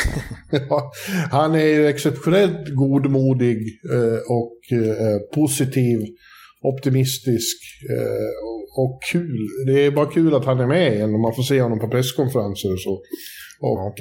Ja, 0.50 0.92
han 1.30 1.54
är 1.54 1.66
ju 1.66 1.86
exceptionellt 1.86 2.68
godmodig 2.74 3.58
eh, 3.92 4.18
och 4.28 4.78
eh, 4.78 5.18
positiv, 5.34 5.98
optimistisk 6.62 7.56
eh, 7.90 8.78
och, 8.78 9.00
kul. 9.12 9.48
Det 9.66 9.86
är 9.86 9.90
bara 9.90 10.06
kul 10.06 10.34
att 10.34 10.44
han 10.44 10.60
är 10.60 10.66
med 10.66 10.92
igen 10.94 11.14
och 11.14 11.20
man 11.20 11.34
får 11.34 11.42
se 11.42 11.62
honom 11.62 11.78
på 11.78 11.88
presskonferenser 11.88 12.72
och 12.72 12.80
så. 12.80 13.02
Och 13.60 13.96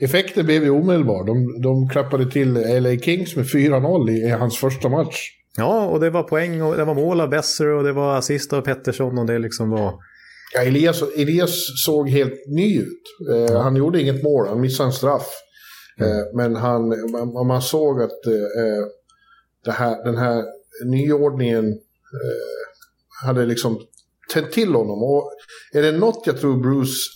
effekten 0.00 0.46
blev 0.46 0.64
ju 0.64 0.70
omedelbar. 0.70 1.26
De, 1.26 1.62
de 1.62 1.88
klappade 1.88 2.30
till 2.30 2.52
LA 2.52 2.96
Kings 2.96 3.36
med 3.36 3.44
4-0 3.44 4.10
i, 4.10 4.14
i 4.14 4.30
hans 4.30 4.56
första 4.56 4.88
match. 4.88 5.16
Ja, 5.56 5.86
och 5.86 6.00
det 6.00 6.10
var 6.10 6.22
poäng 6.22 6.62
och 6.62 6.76
det 6.76 6.84
var 6.84 6.94
mål 6.94 7.20
av 7.20 7.28
Besser 7.28 7.66
och 7.66 7.84
det 7.84 7.92
var 7.92 8.16
assist 8.16 8.52
av 8.52 8.60
Pettersson 8.60 9.18
och 9.18 9.26
det 9.26 9.38
liksom 9.38 9.70
var... 9.70 9.94
Ja, 10.52 10.62
Elias, 10.62 11.02
Elias 11.16 11.50
såg 11.84 12.08
helt 12.08 12.46
ny 12.46 12.78
ut. 12.78 13.02
Eh, 13.30 13.60
han 13.60 13.76
gjorde 13.76 14.00
inget 14.00 14.22
mål, 14.22 14.48
han 14.48 14.60
missade 14.60 14.88
en 14.88 14.92
straff. 14.92 15.28
Eh, 16.00 16.36
men 16.36 16.56
han, 16.56 16.88
man, 17.10 17.46
man 17.46 17.62
såg 17.62 18.02
att 18.02 18.26
eh, 18.26 18.86
det 19.64 19.70
här, 19.70 20.04
den 20.04 20.16
här 20.16 20.44
nyordningen 20.84 21.64
eh, 21.68 23.26
hade 23.26 23.46
liksom 23.46 23.80
tänt 24.32 24.52
till 24.52 24.74
honom. 24.74 25.02
Och 25.02 25.30
är 25.72 25.82
det 25.82 25.92
något 25.92 26.22
jag 26.26 26.40
tror 26.40 26.62
Bruce 26.62 27.10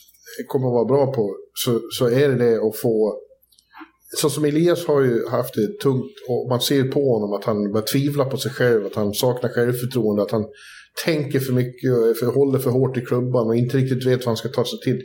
kommer 0.46 0.68
att 0.68 0.72
vara 0.72 0.84
bra 0.84 1.12
på 1.12 1.36
så, 1.64 1.80
så 1.90 2.06
är 2.06 2.28
det 2.28 2.34
det 2.34 2.66
att 2.68 2.76
få... 2.76 3.18
Så 4.20 4.30
som 4.30 4.44
Elias 4.44 4.86
har 4.86 5.00
ju 5.00 5.28
haft 5.28 5.54
det 5.54 5.80
tungt 5.80 6.12
och 6.28 6.48
man 6.48 6.60
ser 6.60 6.84
på 6.84 7.12
honom 7.12 7.32
att 7.32 7.44
han 7.44 7.72
börjar 7.72 7.86
tvivla 7.86 8.24
på 8.24 8.36
sig 8.36 8.52
själv, 8.52 8.86
att 8.86 8.94
han 8.94 9.14
saknar 9.14 9.50
självförtroende, 9.50 10.22
att 10.22 10.30
han 10.30 10.46
tänker 11.04 11.40
för 11.40 11.52
mycket 11.52 11.92
och 11.92 12.16
för, 12.16 12.26
håller 12.34 12.58
för 12.58 12.70
hårt 12.70 12.96
i 12.96 13.00
klubban 13.00 13.46
och 13.46 13.56
inte 13.56 13.76
riktigt 13.76 14.06
vet 14.06 14.18
vad 14.18 14.26
han 14.26 14.36
ska 14.36 14.48
ta 14.48 14.64
sig 14.64 14.78
till. 14.84 15.02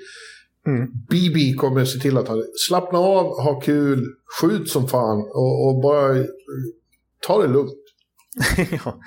Mm. 0.68 0.88
BB 1.10 1.54
kommer 1.54 1.82
att 1.82 1.88
se 1.88 2.00
till 2.00 2.18
att 2.18 2.28
han 2.28 2.44
slappnar 2.68 3.00
av, 3.00 3.26
ha 3.26 3.62
kul, 3.62 4.06
skjut 4.42 4.70
som 4.70 4.88
fan 4.88 5.20
och, 5.20 5.68
och 5.68 5.82
bara 5.82 6.26
ta 7.28 7.42
det 7.42 7.48
lugnt. 7.48 7.74
ja. 8.86 9.00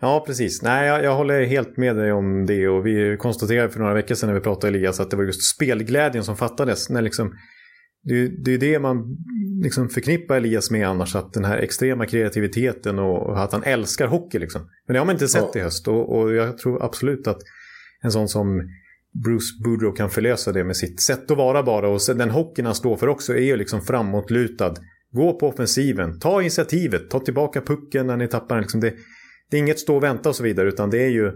ja, 0.00 0.24
precis. 0.26 0.62
Nej, 0.62 0.88
jag, 0.88 1.04
jag, 1.04 1.16
håller 1.16 1.44
helt 1.44 1.76
med 1.76 1.96
dig 1.96 2.12
om 2.12 2.46
det. 2.46 2.68
Och 2.68 2.86
vi 2.86 3.16
konstaterade 3.20 3.68
för 3.68 3.80
några 3.80 3.94
veckor 3.94 4.14
sedan 4.14 4.28
när 4.28 4.34
vi 4.34 4.40
pratade 4.40 4.68
Elias 4.68 5.00
att 5.00 5.10
det 5.10 5.16
var 5.16 5.24
just 5.24 5.54
spelglädjen 5.54 6.24
som 6.24 6.36
fattades. 6.36 6.90
När 6.90 7.02
liksom, 7.02 7.32
det, 8.08 8.28
det 8.44 8.54
är 8.54 8.58
det 8.58 8.78
man 8.78 9.16
liksom 9.62 9.88
förknippar 9.88 10.36
Elias 10.36 10.70
med 10.70 10.88
annars. 10.88 11.14
Att 11.14 11.32
den 11.32 11.44
här 11.44 11.58
extrema 11.58 12.06
kreativiteten 12.06 12.98
och 12.98 13.42
att 13.42 13.52
han 13.52 13.62
älskar 13.62 14.06
hockey. 14.06 14.38
Liksom. 14.38 14.62
Men 14.86 14.94
det 14.94 14.98
har 14.98 15.06
man 15.06 15.14
inte 15.14 15.28
sett 15.28 15.50
ja. 15.54 15.60
i 15.60 15.62
höst. 15.62 15.88
Och, 15.88 16.18
och 16.18 16.34
jag 16.34 16.58
tror 16.58 16.84
absolut 16.84 17.26
att 17.26 17.38
en 18.02 18.12
sån 18.12 18.28
som 18.28 18.68
Bruce 19.24 19.62
Boudreau 19.64 19.92
kan 19.92 20.10
förlösa 20.10 20.52
det 20.52 20.64
med 20.64 20.76
sitt 20.76 21.00
sätt 21.00 21.30
att 21.30 21.36
vara 21.36 21.62
bara. 21.62 21.88
Och 21.88 22.00
den 22.16 22.30
hockeyn 22.30 22.66
han 22.66 22.74
står 22.74 22.96
för 22.96 23.08
också 23.08 23.34
är 23.34 23.42
ju 23.42 23.56
liksom 23.56 23.80
framåtlutad. 23.80 24.74
Gå 25.12 25.38
på 25.38 25.48
offensiven, 25.48 26.18
ta 26.18 26.40
initiativet, 26.40 27.10
ta 27.10 27.20
tillbaka 27.20 27.60
pucken 27.60 28.06
när 28.06 28.16
ni 28.16 28.28
tappar 28.28 28.54
den. 28.54 28.62
Liksom 28.62 28.80
det, 28.80 28.94
det 29.50 29.56
är 29.56 29.60
inget 29.60 29.78
stå 29.78 29.96
och 29.96 30.02
vänta 30.02 30.28
och 30.28 30.36
så 30.36 30.42
vidare 30.42 30.68
utan 30.68 30.90
det 30.90 31.02
är 31.02 31.10
ju 31.10 31.32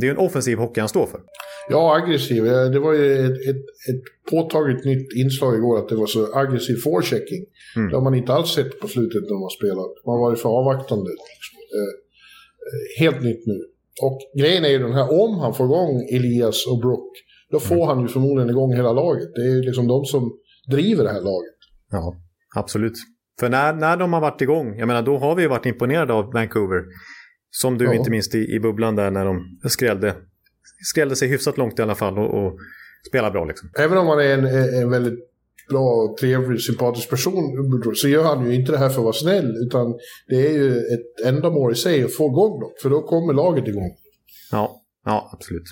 det 0.00 0.06
är 0.06 0.10
en 0.10 0.18
offensiv 0.18 0.58
hockey 0.58 0.80
han 0.80 0.88
står 0.88 1.06
för. 1.06 1.20
Ja, 1.68 1.96
aggressiv. 1.96 2.44
Det 2.44 2.78
var 2.78 2.92
ju 2.92 3.26
ett, 3.26 3.48
ett, 3.50 3.64
ett 3.90 4.30
påtagligt 4.30 4.84
nytt 4.84 5.08
inslag 5.16 5.54
igår 5.56 5.78
att 5.78 5.88
det 5.88 5.96
var 5.96 6.06
så 6.06 6.34
aggressiv 6.34 6.76
forechecking. 6.84 7.42
Mm. 7.76 7.88
Det 7.88 7.96
har 7.96 8.02
man 8.02 8.14
inte 8.14 8.32
alls 8.32 8.54
sett 8.54 8.80
på 8.80 8.88
slutet 8.88 9.22
när 9.22 9.40
man 9.40 9.50
spelat. 9.50 9.92
Man 10.06 10.12
har 10.16 10.20
varit 10.26 10.40
för 10.40 10.48
avvaktande. 10.48 11.10
Liksom. 11.10 11.54
Eh, 11.76 13.04
helt 13.04 13.22
nytt 13.22 13.46
nu. 13.46 13.58
Och 14.02 14.18
grejen 14.40 14.64
är 14.64 14.68
ju 14.68 14.78
den 14.78 14.92
här, 14.92 15.22
om 15.22 15.38
han 15.38 15.54
får 15.54 15.66
igång 15.66 16.08
Elias 16.12 16.66
och 16.66 16.78
Brook, 16.80 17.12
då 17.50 17.60
får 17.60 17.74
mm. 17.74 17.88
han 17.88 18.00
ju 18.02 18.08
förmodligen 18.08 18.50
igång 18.50 18.74
hela 18.74 18.92
laget. 18.92 19.28
Det 19.34 19.40
är 19.40 19.54
ju 19.56 19.62
liksom 19.62 19.86
de 19.86 20.04
som 20.04 20.32
driver 20.70 21.04
det 21.04 21.10
här 21.10 21.20
laget. 21.20 21.58
Ja, 21.90 22.14
absolut. 22.56 22.98
För 23.40 23.48
när, 23.48 23.72
när 23.72 23.96
de 23.96 24.12
har 24.12 24.20
varit 24.20 24.40
igång, 24.40 24.78
jag 24.78 24.86
menar 24.86 25.02
då 25.02 25.18
har 25.18 25.34
vi 25.34 25.42
ju 25.42 25.48
varit 25.48 25.66
imponerade 25.66 26.12
av 26.12 26.32
Vancouver. 26.32 26.82
Som 27.50 27.78
du 27.78 27.84
ja. 27.84 27.94
inte 27.94 28.10
minst 28.10 28.34
i, 28.34 28.54
i 28.54 28.60
bubblan 28.60 28.96
där 28.96 29.10
när 29.10 29.24
de 29.24 29.58
skrällde, 29.68 30.16
skrällde 30.84 31.16
sig 31.16 31.28
hyfsat 31.28 31.58
långt 31.58 31.78
i 31.78 31.82
alla 31.82 31.94
fall 31.94 32.18
och, 32.18 32.44
och 32.44 32.58
spelade 33.08 33.32
bra 33.32 33.44
liksom. 33.44 33.70
Även 33.78 33.98
om 33.98 34.06
han 34.06 34.20
är 34.20 34.38
en, 34.38 34.46
en 34.82 34.90
väldigt 34.90 35.30
bra, 35.70 36.16
trevlig, 36.20 36.60
sympatisk 36.60 37.10
person 37.10 37.94
så 37.94 38.08
gör 38.08 38.24
han 38.24 38.46
ju 38.46 38.54
inte 38.54 38.72
det 38.72 38.78
här 38.78 38.88
för 38.88 38.98
att 38.98 39.04
vara 39.04 39.12
snäll. 39.12 39.56
Utan 39.66 39.94
det 40.28 40.46
är 40.46 40.52
ju 40.52 40.76
ett 40.76 41.26
ändamål 41.26 41.72
i 41.72 41.74
sig 41.74 42.04
att 42.04 42.14
få 42.14 42.26
igång 42.26 42.60
dem. 42.60 42.70
För 42.82 42.90
då 42.90 43.02
kommer 43.02 43.32
laget 43.32 43.68
igång. 43.68 43.90
Ja, 44.52 44.82
ja 45.04 45.30
absolut. 45.32 45.62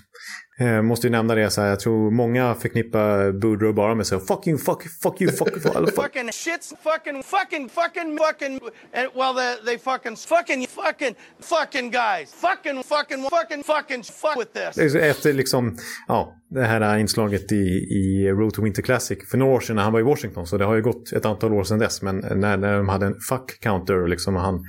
Eh, 0.61 0.83
måste 0.83 1.07
ju 1.07 1.11
nämna 1.11 1.35
det 1.35 1.51
så 1.51 1.61
här, 1.61 1.69
jag 1.69 1.81
tror 1.81 2.11
många 2.11 2.55
förknippar 2.55 3.33
Boudreaux 3.33 3.77
bara 3.77 3.95
med 3.95 4.07
så 4.07 4.21
fucking 4.21 4.59
fuck, 4.59 4.83
fuck 5.03 5.21
you, 5.21 5.33
fuck, 5.33 5.63
fuck, 5.63 5.63
fuck. 5.63 5.95
fucking 5.95 6.31
shits, 6.33 6.75
fucking, 6.83 7.23
fucking, 7.23 7.69
fucking, 7.69 8.19
fucking, 8.19 8.61
and 8.95 9.09
well 9.15 9.35
they, 9.35 9.57
they 9.67 9.79
fucking, 9.79 10.17
fucking, 10.17 10.67
fucking, 10.67 11.15
fucking 11.41 11.91
guys, 11.91 12.35
fucking, 12.35 12.83
fucking, 12.83 13.23
fucking, 13.31 13.63
fucking, 13.63 14.03
fuck 14.03 14.37
with 14.39 14.53
this. 14.53 14.95
Efter 14.95 15.33
liksom, 15.33 15.77
ja, 16.09 16.35
det 16.51 16.65
här 16.65 16.97
inslaget 16.99 17.53
i, 17.53 17.65
i 18.01 18.31
Road 18.31 18.55
to 18.55 18.63
Winter 18.63 18.83
Classic 18.83 19.31
för 19.31 19.39
några 19.39 19.53
år 19.53 19.61
sedan 19.61 19.77
när 19.77 19.83
han 19.83 19.93
var 19.93 20.01
i 20.01 20.03
Washington, 20.03 20.47
så 20.47 20.59
det 20.59 20.65
har 20.65 20.75
ju 20.75 20.83
gått 20.83 21.13
ett 21.13 21.25
antal 21.25 21.53
år 21.53 21.65
sedan 21.65 21.79
dess, 21.79 22.03
men 22.03 22.17
när, 22.17 22.57
när 22.57 22.77
de 22.77 22.89
hade 22.89 23.07
en 23.07 23.21
fuck 23.29 23.61
counter 23.61 24.09
liksom, 24.09 24.37
han 24.37 24.65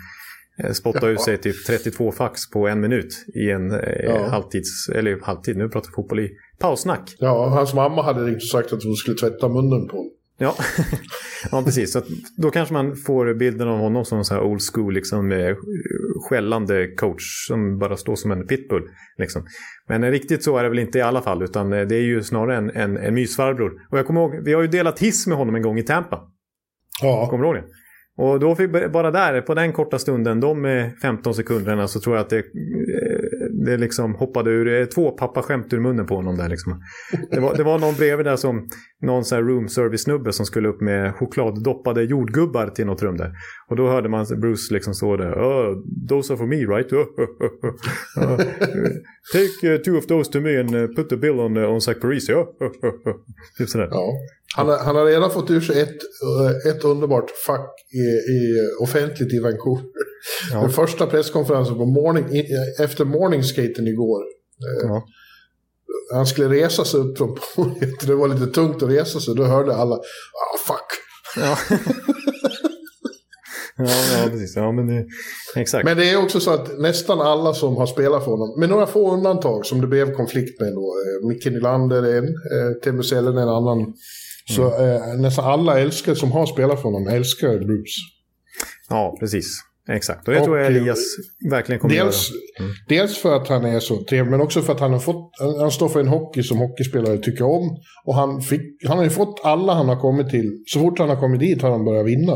Eh, 0.64 0.72
spotta 0.72 1.08
ut 1.08 1.22
sig 1.22 1.38
typ 1.38 1.66
32 1.66 2.12
fax 2.12 2.50
på 2.50 2.68
en 2.68 2.80
minut 2.80 3.26
i 3.36 3.52
en 3.52 3.72
eh, 3.72 3.80
ja. 4.04 4.28
halvtids, 4.28 4.90
eller 4.90 5.20
halvtid, 5.22 5.58
nu 5.58 5.70
pratar 5.70 5.90
vi 5.90 5.94
fotboll 5.94 6.20
i 6.20 6.30
paussnack. 6.60 7.16
Ja, 7.20 7.48
hans 7.48 7.74
mamma 7.74 8.02
hade 8.02 8.26
ringt 8.26 8.36
och 8.36 8.50
sagt 8.50 8.74
att 8.74 8.84
hon 8.84 8.96
skulle 8.96 9.18
tvätta 9.18 9.50
munnen 9.50 9.88
på 9.88 9.98
honom. 9.98 10.12
Ja, 10.42 10.56
ja 11.52 11.64
precis. 11.66 11.94
Så 11.94 12.02
då 12.38 12.52
kanske 12.52 12.74
man 12.74 12.96
får 12.96 13.34
bilden 13.34 13.68
av 13.68 13.80
honom 13.80 14.06
som 14.06 14.18
en 14.18 14.26
så 14.26 14.34
här 14.34 14.42
old 14.42 14.62
school, 14.74 14.94
liksom, 14.94 15.56
skällande 16.30 16.88
coach 16.88 17.48
som 17.48 17.80
bara 17.80 17.98
står 17.98 18.16
som 18.16 18.32
en 18.32 18.48
pitbull. 18.48 18.84
Liksom. 19.18 19.46
Men 19.88 20.12
riktigt 20.12 20.44
så 20.44 20.58
är 20.58 20.64
det 20.64 20.70
väl 20.70 20.80
inte 20.80 20.98
i 20.98 21.02
alla 21.02 21.22
fall, 21.22 21.44
utan 21.44 21.70
det 21.70 21.96
är 21.96 22.02
ju 22.02 22.24
snarare 22.24 22.58
en, 22.58 22.70
en, 22.70 22.98
en 22.98 23.14
mysfarbror. 23.14 23.72
Och 23.90 23.98
jag 23.98 24.08
kommer 24.08 24.22
ihåg, 24.22 24.44
vi 24.46 24.54
har 24.54 24.62
ju 24.62 24.68
delat 24.68 25.00
hiss 25.00 25.28
med 25.28 25.38
honom 25.38 25.56
en 25.56 25.62
gång 25.62 25.80
i 25.80 25.84
Tampa. 25.84 26.22
Ja. 27.02 27.28
Kommer 27.30 27.44
du 27.44 27.50
ihåg 27.50 27.56
det? 27.56 27.70
Och 28.20 28.40
då 28.40 28.56
fick 28.56 28.92
bara 28.92 29.12
där, 29.12 29.42
på 29.42 29.54
den 29.54 29.74
korta 29.74 30.00
stunden, 30.00 30.40
de 30.40 30.90
15 31.02 31.34
sekunderna, 31.34 31.88
så 31.88 32.00
tror 32.00 32.16
jag 32.16 32.24
att 32.24 32.30
det, 32.30 32.38
eh, 32.38 32.44
det 33.66 33.78
liksom 33.78 34.16
hoppade 34.16 34.52
ur, 34.52 34.86
två 34.86 35.12
pappaskämt 35.12 35.74
ur 35.74 35.80
munnen 35.80 36.06
på 36.06 36.16
honom 36.16 36.38
där 36.38 36.50
liksom. 36.50 36.84
Det 37.32 37.40
var, 37.40 37.58
det 37.58 37.64
var 37.64 37.80
någon 37.80 37.96
bredvid 37.96 38.26
där 38.26 38.36
som, 38.36 38.70
någon 39.02 39.26
sån 39.26 39.36
här 39.36 39.44
room 39.44 39.70
service-snubbe 39.70 40.32
som 40.32 40.46
skulle 40.46 40.70
upp 40.70 40.82
med 40.82 41.16
chokladdoppade 41.16 42.04
jordgubbar 42.04 42.68
till 42.68 42.86
något 42.86 43.04
rum 43.04 43.18
där. 43.18 43.32
Och 43.68 43.76
då 43.76 43.88
hörde 43.88 44.10
man 44.10 44.26
Bruce 44.42 44.74
liksom 44.74 44.94
stå 44.94 45.18
där, 45.18 45.34
oh, 45.34 45.78
those 46.10 46.34
are 46.34 46.38
for 46.38 46.48
me 46.48 46.56
right? 46.56 46.94
uh, 46.94 47.08
take 49.34 49.84
two 49.84 49.98
of 49.98 50.08
those 50.08 50.32
to 50.32 50.40
me 50.40 50.60
and 50.60 50.76
uh, 50.76 50.88
put 50.96 51.10
the 51.10 51.18
bill 51.18 51.40
on, 51.40 51.58
uh, 51.58 51.70
on 51.70 51.82
Zach 51.82 52.00
Parisi. 52.02 52.34
typ 53.58 53.70
sådär. 53.70 53.88
Ja. 53.92 54.14
Han, 54.56 54.70
han 54.70 54.96
har 54.96 55.06
redan 55.06 55.32
fått 55.32 55.52
ur 55.52 55.62
sig 55.62 55.82
ett, 55.82 55.90
eh, 55.90 56.72
ett 56.72 56.84
underbart 56.84 57.32
fack 57.46 57.74
i, 57.94 58.32
i, 58.34 58.40
offentligt 58.82 59.34
i 59.34 59.40
Vancouver. 59.40 59.84
Ja. 60.54 60.62
Den 60.62 60.70
första 60.70 61.08
presskonferensen 61.08 61.78
på 61.78 61.86
morning, 61.86 62.26
efter 62.80 63.06
morningskaten 63.06 63.88
igår. 63.88 64.22
Eh, 64.22 64.90
ja. 64.90 65.04
Han 66.14 66.26
skulle 66.26 66.50
resa 66.50 66.86
sig 66.86 67.00
upp 67.00 67.18
från 67.18 67.38
podiet. 67.56 68.08
Det 68.08 68.16
var 68.16 68.28
lite 68.28 68.48
tungt 68.48 68.84
att 68.84 68.90
resa 68.90 69.20
sig. 69.20 69.36
Då 69.36 69.44
hörde 69.44 69.76
alla 69.76 69.96
ah, 69.96 70.58
fuck. 70.68 70.86
Ja. 71.36 71.58
ja, 73.78 73.86
ja, 74.18 74.30
precis. 74.32 74.56
Ja, 74.56 74.72
men 74.72 74.88
det, 74.88 75.06
exakt. 75.56 75.86
Men 75.86 75.98
det 75.98 76.10
är 76.10 76.24
också 76.24 76.40
så 76.40 76.52
att 76.52 76.80
nästan 76.80 77.22
alla 77.22 77.54
som 77.54 77.78
har 77.78 77.86
spelat 77.86 78.24
för 78.24 78.32
honom, 78.32 78.60
med 78.60 78.70
några 78.70 78.88
få 78.88 79.14
undantag 79.14 79.66
som 79.66 79.82
det 79.82 79.88
blev 79.88 80.14
konflikt 80.14 80.62
med 80.62 80.74
då. 80.74 80.80
Eh, 80.82 81.28
Micke 81.28 81.46
Nylander 81.46 82.04
är 82.04 82.18
en, 82.18 82.28
eh, 82.28 82.74
Teemu 82.84 83.04
Sellen 83.04 83.38
en 83.38 83.50
annan. 83.50 83.94
Så 84.56 84.86
eh, 84.86 85.20
nästan 85.20 85.46
alla 85.46 85.80
älskar, 85.80 86.16
som 86.16 86.32
har 86.32 86.46
spelat 86.46 86.82
för 86.82 86.90
honom 86.90 87.08
älskar 87.08 87.58
Bruce. 87.58 88.00
Ja, 88.90 89.18
precis. 89.20 89.69
Exakt, 89.90 90.28
och 90.28 90.34
det 90.34 90.44
tror 90.44 90.58
jag 90.58 90.68
Elias 90.68 91.00
verkligen 91.52 91.80
kommer 91.80 91.96
dels, 91.96 92.32
göra. 92.32 92.66
Mm. 92.66 92.76
Dels 92.88 93.18
för 93.18 93.36
att 93.36 93.48
han 93.48 93.66
är 93.66 93.80
så 93.80 94.04
trevlig, 94.04 94.32
men 94.32 94.42
också 94.42 94.62
för 94.62 94.74
att 94.74 94.80
han 94.80 94.92
har 94.92 95.00
fått, 95.00 95.32
han 95.60 95.72
står 95.72 95.90
för 95.90 96.00
en 96.00 96.08
hockey 96.08 96.44
som 96.44 96.58
hockeyspelare 96.58 97.18
tycker 97.18 97.46
om. 97.46 97.78
Och 98.06 98.16
han, 98.16 98.42
fick, 98.42 98.62
han 98.88 98.98
har 98.98 99.04
ju 99.04 99.10
fått 99.10 99.42
alla 99.44 99.74
han 99.74 99.90
har 99.90 100.00
kommit 100.00 100.30
till, 100.30 100.64
så 100.66 100.80
fort 100.80 101.00
han 101.00 101.10
har 101.10 101.20
kommit 101.20 101.40
dit 101.40 101.62
har 101.62 101.72
han 101.72 101.86
börjat 101.86 102.06
vinna. 102.06 102.34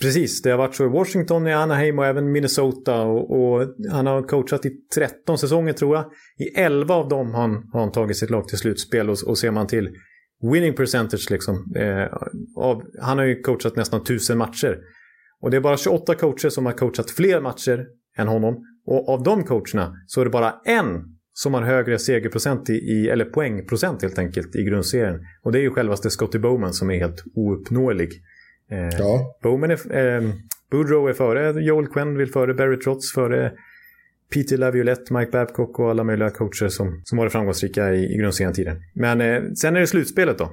Precis, 0.00 0.42
det 0.42 0.50
har 0.50 0.58
varit 0.58 0.74
så 0.74 0.84
i 0.84 0.88
Washington, 0.88 1.46
i 1.46 1.52
Anaheim 1.52 1.98
och 1.98 2.06
även 2.06 2.32
Minnesota. 2.32 3.02
Och, 3.02 3.30
och, 3.30 3.66
han 3.90 4.06
har 4.06 4.22
coachat 4.22 4.66
i 4.66 4.70
13 4.94 5.38
säsonger 5.38 5.72
tror 5.72 5.96
jag. 5.96 6.04
I 6.38 6.60
11 6.60 6.94
av 6.94 7.08
dem 7.08 7.34
har 7.34 7.40
han, 7.40 7.68
har 7.72 7.80
han 7.80 7.92
tagit 7.92 8.16
sitt 8.16 8.30
lag 8.30 8.48
till 8.48 8.58
slutspel 8.58 9.10
och, 9.10 9.16
och 9.26 9.38
ser 9.38 9.50
man 9.50 9.66
till 9.66 9.88
winning 10.52 10.74
percentage 10.74 11.30
liksom. 11.30 11.54
Eh, 11.76 12.16
av, 12.64 12.82
han 13.02 13.18
har 13.18 13.24
ju 13.24 13.40
coachat 13.40 13.76
nästan 13.76 14.04
tusen 14.04 14.38
matcher. 14.38 14.78
Och 15.40 15.50
det 15.50 15.56
är 15.56 15.60
bara 15.60 15.76
28 15.76 16.14
coacher 16.14 16.48
som 16.48 16.66
har 16.66 16.72
coachat 16.72 17.10
fler 17.10 17.40
matcher 17.40 17.86
än 18.16 18.28
honom. 18.28 18.64
Och 18.86 19.08
av 19.08 19.22
de 19.22 19.44
coacherna 19.44 19.94
så 20.06 20.20
är 20.20 20.24
det 20.24 20.30
bara 20.30 20.54
en 20.64 21.16
som 21.32 21.54
har 21.54 21.62
högre 21.62 21.98
segerprocent 21.98 22.70
i, 22.70 23.08
eller 23.08 23.24
poängprocent 23.24 24.02
helt 24.02 24.18
enkelt 24.18 24.56
i 24.56 24.62
grundserien. 24.62 25.20
Och 25.42 25.52
det 25.52 25.58
är 25.58 25.62
ju 25.62 25.70
självaste 25.70 26.10
Scotty 26.10 26.38
Bowman 26.38 26.72
som 26.72 26.90
är 26.90 26.98
helt 26.98 27.24
ouppnåelig. 27.34 28.10
Eh, 28.70 28.98
ja. 28.98 29.38
Bowman 29.42 29.70
är, 29.70 29.96
eh, 29.96 30.22
Boudreau 30.70 31.08
är 31.08 31.12
före 31.12 31.62
Joel 31.62 31.86
Quenneville, 31.86 32.32
före 32.32 32.54
Barry 32.54 32.78
Trotz, 32.78 33.12
före 33.12 33.52
Peter 34.34 34.56
Laviolette, 34.56 35.14
Mike 35.14 35.30
Babcock 35.30 35.78
och 35.78 35.90
alla 35.90 36.04
möjliga 36.04 36.30
coacher 36.30 36.68
som, 36.68 37.00
som 37.04 37.18
varit 37.18 37.32
framgångsrika 37.32 37.94
i, 37.94 38.14
i 38.14 38.16
grundserien 38.16 38.52
tidigare. 38.54 38.76
Men 38.94 39.20
eh, 39.20 39.42
sen 39.54 39.76
är 39.76 39.80
det 39.80 39.86
slutspelet 39.86 40.38
då. 40.38 40.44
Eh, 40.44 40.50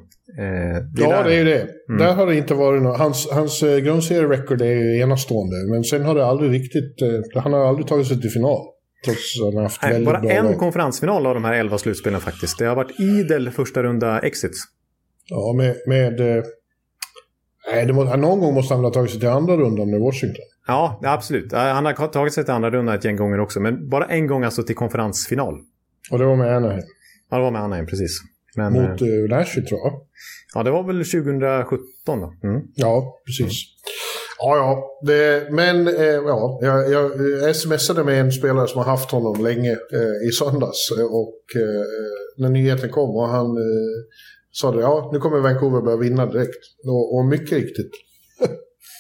det 0.95 1.01
ja, 1.01 1.09
där. 1.09 1.23
det 1.23 1.33
är 1.35 1.37
ju 1.37 1.43
det. 1.43 1.67
Mm. 1.89 1.99
Där 1.99 2.13
har 2.13 2.25
det 2.25 2.35
inte 2.35 2.53
varit 2.53 2.81
något. 2.83 2.97
Hans, 2.97 3.29
hans 3.31 3.63
eh, 3.63 3.77
grundserierekord 3.77 4.61
är 4.61 4.65
ju 4.65 4.99
enastående. 4.99 5.55
Men 5.69 5.83
sen 5.83 6.03
har 6.03 6.15
det 6.15 6.25
aldrig 6.25 6.51
riktigt... 6.51 7.01
Eh, 7.01 7.41
han 7.41 7.53
har 7.53 7.67
aldrig 7.67 7.87
tagit 7.87 8.07
sig 8.07 8.21
till 8.21 8.29
final. 8.29 8.57
Trots 9.05 9.39
att 9.39 9.45
han 9.45 9.55
har 9.55 9.63
haft 9.63 9.81
Nej, 9.81 9.91
väldigt 9.91 10.05
bara 10.05 10.19
bra 10.19 10.31
en 10.31 10.45
lag. 10.45 10.57
konferensfinal 10.57 11.25
av 11.27 11.33
de 11.33 11.43
här 11.43 11.53
elva 11.53 11.77
slutspelen 11.77 12.19
faktiskt. 12.19 12.59
Det 12.59 12.65
har 12.65 12.75
varit 12.75 12.99
idel 12.99 13.51
första 13.51 13.83
runda 13.83 14.19
exits. 14.19 14.57
Ja, 15.29 15.53
med... 15.57 15.75
med 15.87 16.37
eh, 16.37 16.43
nej, 17.73 17.93
må, 17.93 18.03
någon 18.03 18.39
gång 18.39 18.53
måste 18.53 18.73
han 18.73 18.83
ha 18.83 18.91
tagit 18.91 19.11
sig 19.11 19.19
till 19.19 19.29
andra 19.29 19.57
rundan 19.57 19.91
med 19.91 19.99
Washington. 19.99 20.45
Ja, 20.67 21.00
absolut. 21.03 21.51
Han 21.53 21.86
har 21.86 22.08
tagit 22.08 22.34
sig 22.34 22.43
till 22.43 22.53
andra 22.53 22.72
rundan 22.72 22.96
ett 22.96 23.05
gäng 23.05 23.15
gånger 23.15 23.39
också, 23.39 23.60
men 23.60 23.89
bara 23.89 24.05
en 24.05 24.27
gång 24.27 24.43
alltså 24.43 24.63
till 24.63 24.75
konferensfinal. 24.75 25.55
Och 26.12 26.20
det 26.20 26.25
var 26.25 26.36
med 26.36 26.55
Anaheim. 26.58 26.84
Ja, 27.29 27.38
det 27.38 27.43
var 27.43 27.51
med 27.51 27.62
Anaheim, 27.62 27.86
precis. 27.86 28.12
Men, 28.55 28.74
Mot 28.74 29.01
eh, 29.01 29.08
eh, 29.08 29.38
Nashville 29.38 29.67
tror 29.67 29.79
jag. 29.79 29.93
ja, 30.53 30.63
det 30.63 30.72
var 30.72 30.84
väl 30.84 31.05
2017 31.05 31.86
då. 32.05 32.34
Mm. 32.48 32.62
Ja, 32.75 33.22
precis. 33.25 33.51
Ja, 34.39 34.58
ja. 34.58 34.89
Det, 35.05 35.48
men 35.51 35.88
eh, 35.88 36.03
ja, 36.03 36.60
jag, 36.62 36.91
jag 37.41 37.55
smsade 37.55 38.03
med 38.03 38.20
en 38.22 38.32
spelare 38.32 38.67
som 38.67 38.77
har 38.77 38.86
haft 38.86 39.12
honom 39.12 39.43
länge 39.43 39.72
eh, 39.72 40.27
i 40.29 40.32
söndags. 40.32 40.91
eh, 41.00 41.05
Och 41.05 41.39
eh, 41.55 41.86
när 42.38 42.50
nyheten 42.50 42.89
kom 42.89 43.10
och 43.15 43.27
han 43.27 43.48
sa 44.51 44.72
det, 44.72 44.82
ja 44.82 45.10
nu 45.13 45.20
kommer 45.20 45.39
Vancouver 45.39 45.82
börja 45.82 45.98
vinna 45.98 46.25
direkt. 46.25 46.63
Och, 46.88 47.15
och 47.17 47.25
mycket 47.25 47.51
riktigt. 47.51 47.91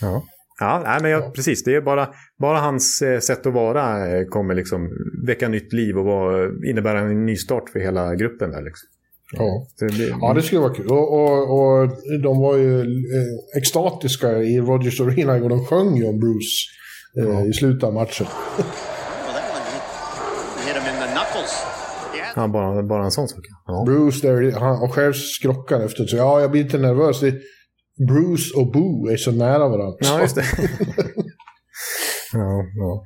Ja. 0.01 0.23
Ja, 0.63 0.81
nej, 0.85 0.99
men 1.01 1.11
jag, 1.11 1.33
precis. 1.33 1.63
Det 1.63 1.75
är 1.75 1.81
bara, 1.81 2.07
bara 2.39 2.57
hans 2.59 3.01
eh, 3.01 3.19
sätt 3.19 3.45
att 3.45 3.53
vara 3.53 4.07
eh, 4.07 4.25
kommer 4.25 4.55
liksom 4.55 4.89
väcka 5.27 5.47
nytt 5.47 5.73
liv 5.73 5.97
och 5.97 6.05
vara, 6.05 6.49
innebära 6.69 6.99
en 6.99 7.25
ny 7.25 7.35
start 7.35 7.69
för 7.69 7.79
hela 7.79 8.15
gruppen 8.15 8.51
där. 8.51 8.61
Liksom. 8.61 8.87
Ja. 9.31 9.67
Det 9.79 9.85
blir, 9.85 10.15
Ja, 10.21 10.33
det 10.33 10.41
skulle 10.41 10.61
vara 10.61 10.73
kul. 10.73 10.87
Och, 10.87 11.13
och, 11.13 11.59
och 11.59 11.89
de 12.23 12.39
var 12.39 12.57
ju 12.57 12.81
eh, 12.81 13.57
extatiska 13.57 14.37
i 14.37 14.59
Rogers 14.59 15.01
Arena 15.01 15.33
och 15.33 15.49
de 15.49 15.65
sjöng 15.65 15.95
ju 15.97 16.05
om 16.05 16.19
Bruce 16.19 16.57
eh, 17.17 17.49
i 17.49 17.53
slutet 17.53 17.83
av 17.83 17.93
matchen. 17.93 18.27
Ja, 22.35 22.47
bara, 22.47 22.83
bara 22.83 23.03
en 23.03 23.11
sån 23.11 23.27
sak. 23.27 23.39
Ja. 23.65 23.83
Bruce 23.85 24.27
där, 24.27 24.51
han, 24.51 24.81
och 24.83 24.93
själv 24.93 25.13
skrockar 25.13 25.79
efter 25.79 26.05
så 26.05 26.17
ja, 26.17 26.41
jag 26.41 26.51
blir 26.51 26.63
lite 26.63 26.77
nervös. 26.77 27.19
Det, 27.19 27.33
Bruce 28.07 28.55
och 28.59 28.71
Boo 28.71 29.07
är 29.07 29.17
så 29.17 29.31
nära 29.31 29.69
varandra. 29.69 29.97
Ja, 29.99 30.21
just 30.21 30.35
det. 30.35 30.45
ja, 32.33 32.63
ja. 32.75 33.03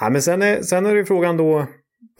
ja, 0.00 0.10
men 0.10 0.22
sen 0.22 0.42
är, 0.42 0.62
sen 0.62 0.86
är 0.86 0.94
det 0.94 1.04
frågan 1.04 1.36
då 1.36 1.66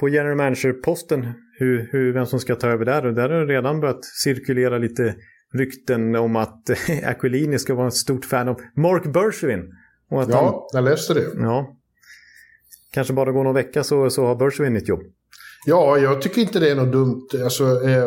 på 0.01 0.09
general 0.09 0.37
manager-posten 0.37 1.33
hur, 1.59 1.89
hur, 1.93 2.13
vem 2.13 2.27
som 2.27 2.41
ska 2.41 2.55
ta 2.55 2.69
över 2.69 2.85
där. 2.85 3.07
Och 3.07 3.15
där 3.15 3.31
har 3.31 3.47
det 3.47 3.55
redan 3.55 3.81
börjat 3.81 4.05
cirkulera 4.05 4.79
lite 4.79 5.15
rykten 5.55 6.15
om 6.17 6.37
att 6.37 6.71
Aquilini 7.05 7.59
ska 7.59 7.75
vara 7.75 7.89
ett 7.89 7.95
stort 7.95 8.25
fan 8.25 8.49
av 8.49 8.61
Mark 8.77 9.05
Bergevin. 9.13 9.73
Och 10.11 10.23
att 10.23 10.33
han, 10.35 10.45
Ja, 10.45 10.69
jag 10.73 10.85
läste 10.85 11.15
det. 11.15 11.27
ja. 11.37 11.77
Kanske 12.93 13.13
bara 13.13 13.33
går 13.33 13.45
någon 13.45 13.55
vecka 13.55 13.85
så, 13.85 14.11
så 14.11 14.27
har 14.27 14.37
Bergevin 14.37 14.77
ett 14.77 14.89
jobb. 14.89 15.01
Ja, 15.67 15.99
jag 15.99 16.23
tycker 16.23 16.41
inte 16.41 16.61
det 16.61 16.71
är 16.71 16.75
något 16.75 16.93
dumt. 16.93 17.29
Alltså, 17.45 17.65
eh, 17.65 18.07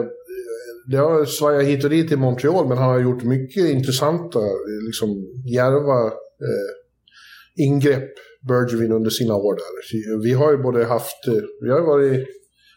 det 0.88 0.98
har 0.98 1.26
svajat 1.26 1.64
hit 1.64 1.84
och 1.84 1.90
dit 1.90 2.12
i 2.12 2.16
Montreal, 2.16 2.68
men 2.68 2.78
han 2.78 2.90
har 2.90 3.00
gjort 3.00 3.24
mycket 3.24 3.70
intressanta, 3.70 4.40
liksom 4.86 5.10
djärva 5.54 6.08
eh, 6.48 7.66
ingrepp, 7.66 8.12
Bergevin, 8.48 8.92
under 8.92 9.10
sina 9.10 9.36
år 9.36 9.56
där. 9.56 10.24
Vi 10.24 10.34
har 10.34 10.52
ju 10.52 10.58
både 10.58 10.86
haft, 10.86 11.28
eh, 11.28 11.44
vi 11.62 11.70
har 11.70 11.82
varit 11.82 12.28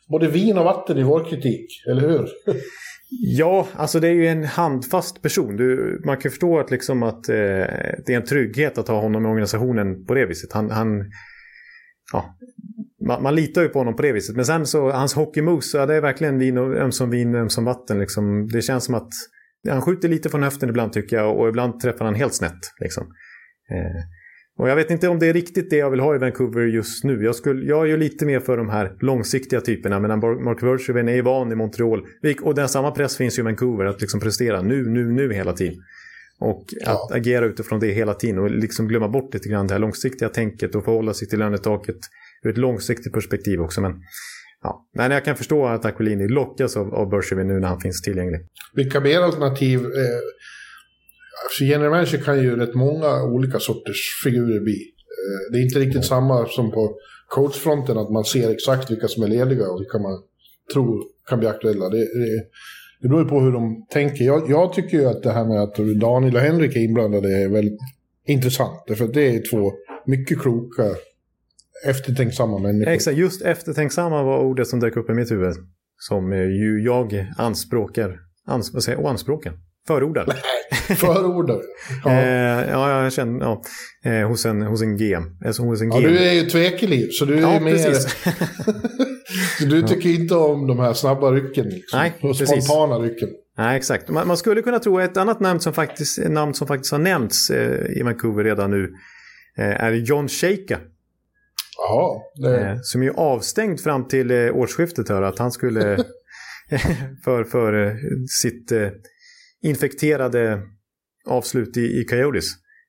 både 0.08 0.28
vin 0.28 0.58
och 0.58 0.64
vatten 0.64 0.98
i 0.98 1.02
vår 1.02 1.24
kritik, 1.30 1.66
eller 1.90 2.08
hur? 2.08 2.28
Ja, 3.10 3.68
alltså 3.72 4.00
det 4.00 4.08
är 4.08 4.12
ju 4.12 4.26
en 4.26 4.44
handfast 4.44 5.22
person. 5.22 5.56
Du, 5.56 6.00
man 6.04 6.16
kan 6.16 6.30
förstå 6.30 6.58
att, 6.58 6.70
liksom 6.70 7.02
att 7.02 7.28
eh, 7.28 7.34
det 8.06 8.08
är 8.08 8.16
en 8.16 8.24
trygghet 8.24 8.78
att 8.78 8.88
ha 8.88 9.00
honom 9.00 9.26
i 9.26 9.28
organisationen 9.28 10.04
på 10.04 10.14
det 10.14 10.26
viset. 10.26 10.52
Han, 10.52 10.70
han, 10.70 11.10
ja, 12.12 12.36
man, 13.08 13.22
man 13.22 13.34
litar 13.34 13.62
ju 13.62 13.68
på 13.68 13.78
honom 13.78 13.96
på 13.96 14.02
det 14.02 14.12
viset. 14.12 14.36
Men 14.36 14.44
sen 14.44 14.66
så, 14.66 14.90
hans 14.90 15.14
hockeymoves, 15.14 15.74
ja, 15.74 15.86
det 15.86 15.94
är 15.94 16.00
verkligen 16.00 16.38
vin 16.38 16.58
och, 16.58 16.76
ömsom 16.76 17.10
vin, 17.10 17.34
ömsom 17.34 17.64
vatten. 17.64 17.98
Liksom. 17.98 18.48
Det 18.52 18.62
känns 18.62 18.84
som 18.84 18.94
att 18.94 19.10
han 19.68 19.82
skjuter 19.82 20.08
lite 20.08 20.28
från 20.28 20.42
höften 20.42 20.68
ibland 20.68 20.92
tycker 20.92 21.16
jag 21.16 21.38
och 21.38 21.48
ibland 21.48 21.80
träffar 21.80 22.04
han 22.04 22.14
helt 22.14 22.34
snett. 22.34 22.60
Liksom. 22.80 23.04
Eh, 23.70 24.02
och 24.58 24.68
jag 24.68 24.76
vet 24.76 24.90
inte 24.90 25.08
om 25.08 25.18
det 25.18 25.26
är 25.26 25.32
riktigt 25.32 25.70
det 25.70 25.76
jag 25.76 25.90
vill 25.90 26.00
ha 26.00 26.14
i 26.14 26.18
Vancouver 26.18 26.60
just 26.60 27.04
nu. 27.04 27.24
Jag, 27.24 27.34
skulle, 27.34 27.66
jag 27.66 27.82
är 27.82 27.86
ju 27.86 27.96
lite 27.96 28.26
mer 28.26 28.40
för 28.40 28.56
de 28.56 28.68
här 28.68 28.96
långsiktiga 29.00 29.60
typerna. 29.60 30.00
Medan 30.00 30.18
Mark 30.18 30.60
Bergevin 30.60 31.08
är 31.08 31.22
van 31.22 31.52
i 31.52 31.54
Montreal. 31.54 32.02
Och 32.42 32.54
den 32.54 32.68
samma 32.68 32.90
press 32.90 33.16
finns 33.16 33.38
ju 33.38 33.42
i 33.42 33.44
Vancouver. 33.44 33.84
Att 33.84 34.00
liksom 34.00 34.20
prestera 34.20 34.62
nu, 34.62 34.88
nu, 34.88 35.12
nu 35.12 35.32
hela 35.32 35.52
tiden. 35.52 35.74
Och 36.40 36.64
att 36.86 37.12
agera 37.12 37.44
utifrån 37.44 37.80
det 37.80 37.92
hela 37.92 38.14
tiden. 38.14 38.38
Och 38.38 38.50
liksom 38.50 38.88
glömma 38.88 39.08
bort 39.08 39.34
lite 39.34 39.48
grann 39.48 39.66
det 39.66 39.74
här 39.74 39.80
långsiktiga 39.80 40.28
tänket. 40.28 40.74
Och 40.74 40.84
förhålla 40.84 41.14
sig 41.14 41.28
till 41.28 41.38
lönetaket 41.38 41.98
ur 42.44 42.50
ett 42.50 42.58
långsiktigt 42.58 43.12
perspektiv 43.12 43.60
också. 43.60 43.80
Men 43.80 43.92
ja, 44.62 44.88
men 44.96 45.10
jag 45.10 45.24
kan 45.24 45.36
förstå 45.36 45.66
att 45.66 45.84
Aquilini 45.84 46.28
lockas 46.28 46.76
av, 46.76 46.94
av 46.94 47.10
Bergevin 47.10 47.46
nu 47.46 47.60
när 47.60 47.68
han 47.68 47.80
finns 47.80 48.02
tillgänglig. 48.02 48.40
Vilka 48.74 49.00
mer 49.00 49.20
alternativ? 49.20 49.78
Eh, 49.78 50.20
alltså 51.44 51.64
general 51.64 51.90
manager 51.90 52.18
kan 52.18 52.42
ju 52.42 52.56
rätt 52.56 52.74
många 52.74 53.22
olika 53.24 53.58
sorters 53.58 54.22
figurer 54.24 54.60
bli. 54.60 54.78
Eh, 55.18 55.52
det 55.52 55.58
är 55.58 55.62
inte 55.62 55.78
riktigt 55.78 56.04
samma 56.04 56.46
som 56.46 56.70
på 56.70 56.96
coachfronten, 57.28 57.98
att 57.98 58.10
man 58.10 58.24
ser 58.24 58.50
exakt 58.50 58.90
vilka 58.90 59.08
som 59.08 59.22
är 59.22 59.28
lediga 59.28 59.68
och 59.68 59.80
vilka 59.80 59.98
man 59.98 60.22
tror 60.72 61.02
kan 61.28 61.38
bli 61.38 61.48
aktuella. 61.48 61.88
Det, 61.88 61.98
det, 61.98 62.44
det 63.00 63.08
beror 63.08 63.22
ju 63.22 63.28
på 63.28 63.40
hur 63.40 63.52
de 63.52 63.86
tänker. 63.90 64.24
Jag, 64.24 64.50
jag 64.50 64.72
tycker 64.72 64.98
ju 64.98 65.06
att 65.06 65.22
det 65.22 65.32
här 65.32 65.44
med 65.44 65.62
att 65.62 65.76
Daniel 66.00 66.34
och 66.34 66.40
Henrik 66.40 66.76
är 66.76 66.80
inblandade 66.80 67.28
är 67.28 67.48
väldigt 67.48 67.78
intressant. 68.26 68.84
Därför 68.86 69.04
att 69.04 69.14
det 69.14 69.36
är 69.36 69.50
två 69.50 69.72
mycket 70.06 70.38
kloka, 70.38 70.82
eftertänksamma 71.84 72.58
människor. 72.58 72.92
Exakt, 72.92 73.16
just 73.16 73.42
eftertänksamma 73.42 74.22
var 74.22 74.38
ordet 74.38 74.68
som 74.68 74.80
dök 74.80 74.96
upp 74.96 75.10
i 75.10 75.14
mitt 75.14 75.30
huvud. 75.30 75.54
Som 76.00 76.32
eh, 76.32 76.38
ju 76.38 76.82
jag 76.84 77.26
anspråkar, 77.38 78.16
ans, 78.46 78.74
vad 78.74 78.82
säger 78.82 78.98
jag, 78.98 79.10
anspråkar? 79.10 79.52
Förordar. 79.86 80.26
Förordar. 80.96 81.60
Ja. 82.04 82.10
Eh, 82.10 82.70
ja, 82.70 83.02
jag 83.02 83.12
känner, 83.12 83.40
ja, 83.44 83.62
eh, 84.04 84.28
hos, 84.28 84.46
en, 84.46 84.62
hos 84.62 84.82
en 84.82 84.96
GM. 84.96 85.22
Alltså 85.46 85.62
hos 85.62 85.80
en 85.82 85.90
Ja, 85.90 85.98
GM. 86.00 86.08
du 86.08 86.18
är 86.18 86.32
ju 86.32 86.42
tvekeliv, 86.42 87.08
så 87.10 87.24
du 87.24 87.36
är 87.36 87.40
Ja, 87.40 87.60
mer... 87.60 87.70
precis. 87.72 88.16
Så 89.58 89.64
du 89.64 89.82
tycker 89.82 90.08
inte 90.08 90.34
om 90.34 90.66
de 90.66 90.78
här 90.78 90.92
snabba 90.92 91.32
rycken? 91.32 91.68
Liksom. 91.68 91.98
Nej, 91.98 92.12
precis. 92.20 92.48
spontana 92.48 92.98
rycken. 92.98 93.28
Nej, 93.58 93.76
exakt. 93.76 94.08
Man, 94.08 94.26
man 94.28 94.36
skulle 94.36 94.62
kunna 94.62 94.78
tro 94.78 94.98
ett 95.00 95.16
annat 95.16 95.40
namn 95.40 95.60
som 95.60 95.72
faktiskt, 95.72 96.18
namn 96.28 96.54
som 96.54 96.66
faktiskt 96.66 96.92
har 96.92 96.98
nämnts 96.98 97.50
eh, 97.50 97.98
i 97.98 98.02
Vancouver 98.02 98.44
redan 98.44 98.70
nu 98.70 98.92
eh, 99.58 99.84
är 99.84 99.92
John 99.92 100.28
Shaka. 100.28 100.78
Jaha. 101.78 102.20
Det, 102.34 102.60
Eh, 102.60 102.78
som 102.82 103.02
är 103.02 103.10
avstängd 103.10 103.80
fram 103.80 104.08
till 104.08 104.30
eh, 104.30 104.56
årsskiftet 104.56 105.08
här. 105.08 105.22
Att 105.22 105.38
han 105.38 105.52
skulle 105.52 105.80
för, 107.24 107.44
för 107.44 107.86
eh, 107.86 107.94
sitt 108.42 108.72
infekterade 109.62 110.62
avslut 111.26 111.76
i, 111.76 112.00
i 112.00 112.04
Coyotes. 112.04 112.44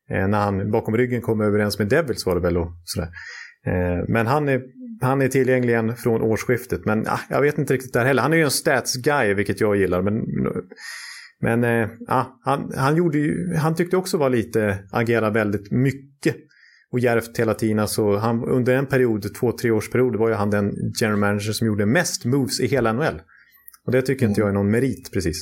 När 0.10 0.40
han 0.40 0.72
bakom 0.72 0.98
ryggen 0.98 1.22
kom 1.22 1.42
överens 1.42 1.80
med 1.80 1.88
Devils 1.88 2.26
var 2.26 2.36
det 2.36 2.42
väl. 2.42 2.58
Och 2.58 2.72
sådär. 2.84 3.10
Men 4.08 4.28
han 4.28 4.50
är, 4.50 4.62
han 5.02 5.22
är 5.22 5.28
tillgänglig 5.28 5.74
igen 5.74 5.96
från 5.96 6.22
årsskiftet. 6.22 6.86
Men 6.86 7.08
ah, 7.08 7.20
jag 7.30 7.42
vet 7.42 7.58
inte 7.58 7.74
riktigt 7.74 7.94
där 7.94 8.06
heller. 8.06 8.22
Han 8.22 8.34
är 8.34 8.38
ju 8.38 8.44
en 8.44 8.52
stats 8.52 8.96
guy 8.96 9.34
vilket 9.34 9.62
jag 9.62 9.76
gillar. 9.76 10.02
Men, 10.02 10.14
men 11.42 11.90
ah, 12.08 12.26
han, 12.44 12.72
han, 12.76 12.96
gjorde 12.96 13.18
ju, 13.18 13.56
han 13.56 13.76
tyckte 13.76 13.98
också 13.98 14.18
var 14.18 14.30
lite, 14.30 14.80
agera 14.92 15.30
väldigt 15.30 15.72
mycket 15.72 16.36
och 16.92 17.00
djärvt 17.00 17.40
hela 17.40 17.54
tiden. 17.54 17.80
Alltså 17.80 18.16
han, 18.16 18.44
under 18.44 18.76
en 18.76 18.86
period, 18.86 19.36
två, 19.40 19.52
tre 19.52 19.72
års 19.72 19.90
period 19.90 20.16
var 20.16 20.30
ju 20.30 20.36
han 20.36 20.50
den 20.50 20.72
general 21.02 21.20
manager 21.20 21.52
som 21.52 21.68
gjorde 21.68 21.86
mest 21.86 22.26
moves 22.26 22.60
i 22.60 22.68
hela 22.68 22.94
NHL. 22.94 23.22
Och 23.86 23.92
det 23.92 24.02
tycker 24.02 24.26
inte 24.26 24.42
jag 24.42 24.50
är 24.50 24.54
någon 24.54 24.72
merit 24.72 25.12
precis. 25.14 25.38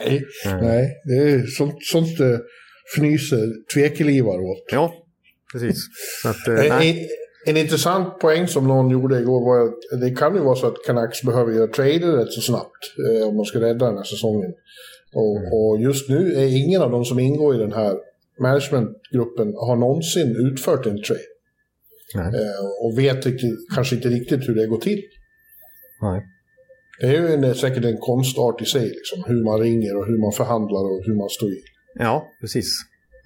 nej, 0.00 0.24
nej, 0.44 0.92
det 1.04 1.14
är 1.14 1.46
sånt, 1.46 1.74
sånt 1.80 2.20
uh, 2.20 2.38
fnyser 2.96 3.72
tvekelivar 3.74 4.40
åt. 4.40 4.64
Ja, 4.72 4.92
precis. 5.52 5.76
Så 6.22 6.28
att, 6.28 6.48
eh, 6.48 6.94
En, 7.46 7.56
intressant 7.56 8.18
poäng 8.18 8.48
som 8.48 8.68
någon 8.68 8.90
gjorde 8.90 9.18
igår 9.20 9.44
var 9.44 9.64
att 9.68 10.00
det 10.00 10.10
kan 10.10 10.34
ju 10.34 10.40
vara 10.40 10.56
så 10.56 10.66
att 10.66 10.84
Canucks 10.86 11.22
behöver 11.22 11.52
göra 11.52 11.66
trader 11.66 12.16
rätt 12.16 12.32
så 12.32 12.40
snabbt 12.40 12.82
eh, 13.08 13.28
om 13.28 13.36
man 13.36 13.44
ska 13.44 13.60
rädda 13.60 13.86
den 13.86 13.96
här 13.96 14.04
säsongen. 14.04 14.50
Och, 15.14 15.36
Mm. 15.38 15.52
och 15.52 15.80
just 15.80 16.08
nu 16.08 16.32
är 16.32 16.46
ingen 16.66 16.82
av 16.82 16.90
de 16.90 17.04
som 17.04 17.18
ingår 17.18 17.54
i 17.54 17.58
den 17.58 17.72
här 17.72 17.94
managementgruppen 18.40 19.46
har 19.66 19.76
någonsin 19.76 20.36
utfört 20.46 20.86
en 20.86 21.02
trade. 21.02 21.20
Nej. 22.14 22.26
Eh, 22.26 22.84
och 22.84 22.98
vet 22.98 23.24
kanske 23.74 23.96
inte 23.96 24.08
riktigt 24.08 24.48
hur 24.48 24.54
det 24.54 24.66
går 24.66 24.78
till. 24.78 25.02
Nej. 26.02 26.22
Det 27.00 27.06
är 27.06 27.20
ju 27.20 27.34
en, 27.34 27.54
säkert 27.54 27.84
en 27.84 27.96
konstart 28.00 28.62
i 28.62 28.64
sig, 28.64 28.86
liksom, 28.88 29.24
hur 29.26 29.44
man 29.44 29.60
ringer 29.60 29.96
och 29.96 30.06
hur 30.06 30.18
man 30.18 30.32
förhandlar 30.32 30.80
och 30.80 31.02
hur 31.06 31.14
man 31.14 31.28
står 31.28 31.48
i. 31.48 31.60
Ja, 31.94 32.26
precis. 32.40 32.68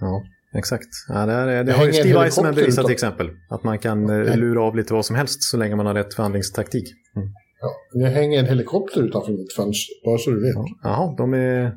Ja, 0.01 0.23
exakt. 0.55 0.89
Ja, 1.09 1.27
det, 1.27 1.33
är, 1.33 1.47
det, 1.47 1.63
Det 1.63 1.73
har 1.73 1.87
ju 1.87 1.93
Steve 1.93 2.09
helikopter 2.09 2.53
bevisat 2.53 2.73
utan- 2.73 2.85
till 2.85 2.93
exempel. 2.93 3.31
Att 3.51 3.65
man 3.65 3.79
kan 3.79 4.11
eh, 4.11 4.37
lura 4.37 4.63
av 4.63 4.77
lite 4.77 4.93
vad 4.95 5.07
som 5.07 5.17
helst 5.17 5.43
så 5.43 5.57
länge 5.57 5.77
man 5.77 5.87
har 5.87 5.95
rätt 5.95 6.15
förhandlingstaktik. 6.15 6.85
Mm. 7.17 7.29
Ja, 7.61 8.01
det 8.01 8.09
hänger 8.09 8.39
en 8.39 8.47
helikopter 8.47 9.03
utanför 9.03 9.33
mitt 9.33 9.53
fönster, 9.53 9.95
bara 10.05 10.19
så 10.19 10.31
du 10.31 10.41
vet. 10.43 10.55
Jaha, 10.83 11.15
de 11.19 11.35
är, 11.35 11.73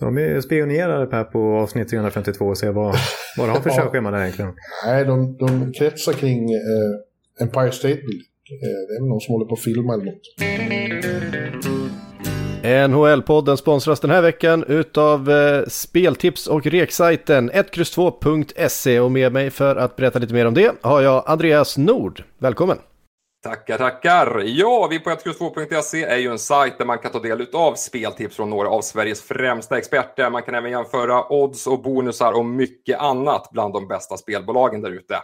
de 0.00 0.18
är 0.18 0.40
spionerade 0.40 1.06
Per 1.06 1.24
på 1.24 1.54
avsnitt 1.56 1.88
352 1.88 2.44
och 2.46 2.58
ser 2.58 2.72
vad, 2.72 2.94
vad 3.38 3.48
det 3.48 3.52
har 3.52 3.60
för 3.66 3.70
Ja. 3.70 3.76
körschema 3.76 4.10
där 4.10 4.20
egentligen. 4.20 4.52
Nej, 4.86 5.04
de, 5.04 5.36
de 5.36 5.72
kretsar 5.72 6.12
kring 6.12 6.50
eh, 6.52 7.42
Empire 7.42 7.72
State 7.72 7.94
Building. 7.94 8.26
Eh, 8.62 8.88
det 8.88 9.04
är 9.04 9.08
någon 9.08 9.20
som 9.20 9.32
håller 9.32 9.46
på 9.46 9.54
att 9.54 9.60
filma 9.62 9.94
eller 9.94 10.04
något. 10.04 10.22
NHL-podden 12.90 13.56
sponsras 13.56 14.00
den 14.00 14.10
här 14.10 14.22
veckan 14.22 14.64
utav 14.68 15.30
eh, 15.30 15.62
speltips 15.68 16.46
och 16.46 16.66
reksajten 16.66 17.50
1X2.se 17.50 19.00
och 19.00 19.12
med 19.12 19.32
mig 19.32 19.50
för 19.50 19.76
att 19.76 19.96
berätta 19.96 20.18
lite 20.18 20.34
mer 20.34 20.46
om 20.46 20.54
det 20.54 20.72
har 20.80 21.00
jag 21.02 21.22
Andreas 21.26 21.78
Nord. 21.78 22.22
Välkommen! 22.38 22.78
Tackar, 23.46 23.78
tackar! 23.78 24.42
Ja, 24.44 24.86
vi 24.90 24.98
på 24.98 25.10
1X2.se 25.10 26.04
är 26.04 26.16
ju 26.16 26.30
en 26.30 26.38
sajt 26.38 26.78
där 26.78 26.84
man 26.84 26.98
kan 26.98 27.12
ta 27.12 27.18
del 27.18 27.46
av 27.52 27.74
speltips 27.74 28.36
från 28.36 28.50
några 28.50 28.68
av 28.68 28.80
Sveriges 28.80 29.22
främsta 29.22 29.78
experter. 29.78 30.30
Man 30.30 30.42
kan 30.42 30.54
även 30.54 30.70
jämföra 30.70 31.32
odds 31.32 31.66
och 31.66 31.82
bonusar 31.82 32.32
och 32.32 32.44
mycket 32.44 32.98
annat 32.98 33.48
bland 33.52 33.74
de 33.74 33.88
bästa 33.88 34.16
spelbolagen 34.16 34.82
där 34.82 34.90
ute. 34.90 35.20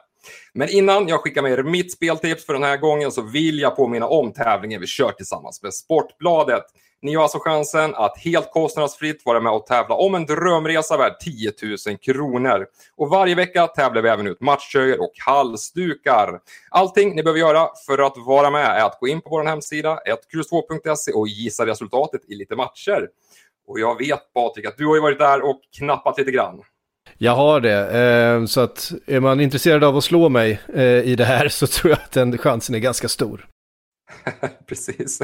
Men 0.55 0.69
innan 0.69 1.09
jag 1.09 1.21
skickar 1.21 1.43
med 1.43 1.53
er 1.53 1.63
mitt 1.63 1.93
speltips 1.93 2.47
för 2.47 2.53
den 2.53 2.63
här 2.63 2.77
gången 2.77 3.13
så 3.13 3.23
vill 3.23 3.59
jag 3.59 3.77
påminna 3.77 4.07
om 4.07 4.33
tävlingen 4.33 4.81
vi 4.81 4.87
kör 4.87 5.13
tillsammans 5.13 5.63
med 5.63 5.75
Sportbladet. 5.75 6.65
Ni 7.03 7.15
har 7.15 7.23
alltså 7.23 7.39
chansen 7.39 7.95
att 7.95 8.19
helt 8.19 8.51
kostnadsfritt 8.51 9.23
vara 9.25 9.41
med 9.41 9.53
och 9.53 9.67
tävla 9.67 9.95
om 9.95 10.15
en 10.15 10.27
drömresa 10.27 10.97
värd 10.97 11.19
10 11.21 11.53
000 11.89 11.99
kronor. 11.99 12.67
Och 12.97 13.09
varje 13.09 13.35
vecka 13.35 13.67
tävlar 13.67 14.03
vi 14.03 14.09
även 14.09 14.27
ut 14.27 14.41
matchtröjor 14.41 15.01
och 15.01 15.13
halsdukar. 15.27 16.41
Allting 16.71 17.15
ni 17.15 17.23
behöver 17.23 17.41
göra 17.41 17.69
för 17.87 18.07
att 18.07 18.13
vara 18.17 18.51
med 18.51 18.67
är 18.67 18.85
att 18.85 19.01
gå 19.01 19.09
in 19.09 19.21
på 19.21 19.31
vår 19.31 19.45
hemsida, 19.45 19.99
1X2.se 20.35 21.13
och 21.13 21.29
gissa 21.29 21.67
resultatet 21.67 22.21
i 22.29 22.35
lite 22.35 22.57
matcher. 22.57 23.09
Och 23.67 23.81
jag 23.81 23.99
vet 23.99 24.33
Patrik 24.35 24.67
att 24.67 24.77
du 24.77 24.87
har 24.87 24.95
ju 24.95 25.01
varit 25.01 25.19
där 25.19 25.43
och 25.43 25.61
knappat 25.79 26.19
lite 26.19 26.31
grann. 26.31 26.63
Jag 27.19 27.33
har 27.33 27.61
det, 27.61 27.99
eh, 28.01 28.45
så 28.47 28.61
att 28.61 28.93
är 29.07 29.21
man 29.21 29.41
intresserad 29.41 29.85
av 29.85 29.97
att 29.97 30.05
slå 30.05 30.29
mig 30.29 30.61
eh, 30.75 30.83
i 30.83 31.15
det 31.17 31.25
här 31.25 31.49
så 31.49 31.67
tror 31.67 31.91
jag 31.91 31.99
att 32.05 32.13
den 32.13 32.39
chansen 32.39 32.75
är 32.75 32.79
ganska 32.79 33.09
stor. 33.09 33.47
Precis. 34.67 35.23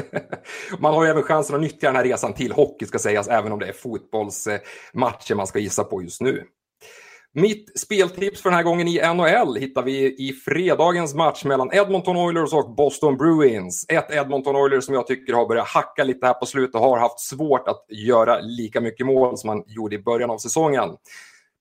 Man 0.79 0.93
har 0.93 1.03
ju 1.03 1.09
även 1.09 1.23
chansen 1.23 1.55
att 1.55 1.61
nyttja 1.61 1.87
den 1.87 1.95
här 1.95 2.03
resan 2.03 2.33
till 2.33 2.51
hockey 2.51 2.85
ska 2.85 2.99
sägas, 2.99 3.27
även 3.27 3.51
om 3.51 3.59
det 3.59 3.67
är 3.67 3.73
fotbollsmatcher 3.73 5.35
man 5.35 5.47
ska 5.47 5.59
gissa 5.59 5.83
på 5.83 6.01
just 6.03 6.21
nu. 6.21 6.43
Mitt 7.33 7.79
speltips 7.79 8.41
för 8.41 8.49
den 8.49 8.57
här 8.57 8.63
gången 8.63 8.87
i 8.87 9.13
NHL 9.13 9.55
hittar 9.55 9.83
vi 9.83 10.29
i 10.29 10.33
fredagens 10.33 11.13
match 11.13 11.43
mellan 11.43 11.73
Edmonton 11.73 12.17
Oilers 12.17 12.53
och 12.53 12.75
Boston 12.75 13.17
Bruins. 13.17 13.85
Ett 13.89 14.11
Edmonton 14.11 14.55
Oilers 14.55 14.83
som 14.83 14.95
jag 14.95 15.07
tycker 15.07 15.33
har 15.33 15.47
börjat 15.47 15.67
hacka 15.67 16.03
lite 16.03 16.25
här 16.25 16.33
på 16.33 16.45
slutet 16.45 16.75
och 16.75 16.81
har 16.81 16.99
haft 16.99 17.19
svårt 17.19 17.67
att 17.67 17.85
göra 17.89 18.39
lika 18.39 18.81
mycket 18.81 19.05
mål 19.05 19.37
som 19.37 19.47
man 19.47 19.63
gjorde 19.67 19.95
i 19.95 19.99
början 19.99 20.29
av 20.29 20.37
säsongen. 20.37 20.89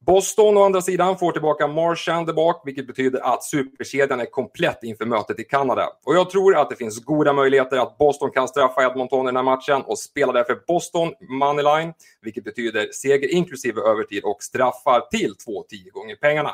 Boston 0.09 0.57
å 0.57 0.63
andra 0.65 0.81
sidan 0.81 1.19
får 1.19 1.33
tillbaka 1.33 1.67
Marchand 1.67 2.27
tillbaka, 2.27 2.61
vilket 2.65 2.87
betyder 2.87 3.21
att 3.21 3.45
superkedjan 3.45 4.21
är 4.21 4.25
komplett 4.25 4.83
inför 4.83 5.07
mötet 5.07 5.41
i 5.41 5.45
Kanada. 5.45 5.89
Och 6.05 6.15
jag 6.15 6.31
tror 6.31 6.57
att 6.57 6.71
det 6.71 6.77
finns 6.77 7.05
goda 7.05 7.33
möjligheter 7.33 7.77
att 7.77 7.99
Boston 7.99 8.31
kan 8.31 8.49
straffa 8.49 8.83
Edmonton 8.83 9.25
i 9.25 9.29
den 9.29 9.37
här 9.37 9.43
matchen 9.43 9.83
och 9.87 9.99
spelar 9.99 10.33
därför 10.33 10.59
Boston 10.67 11.13
moneyline, 11.41 11.93
vilket 12.23 12.45
betyder 12.45 12.89
seger 12.93 13.35
inklusive 13.35 13.81
övertid 13.81 14.25
och 14.25 14.43
straffar 14.43 15.01
till 15.01 15.35
2-10 15.49 15.91
gånger 15.93 16.17
pengarna. 16.17 16.51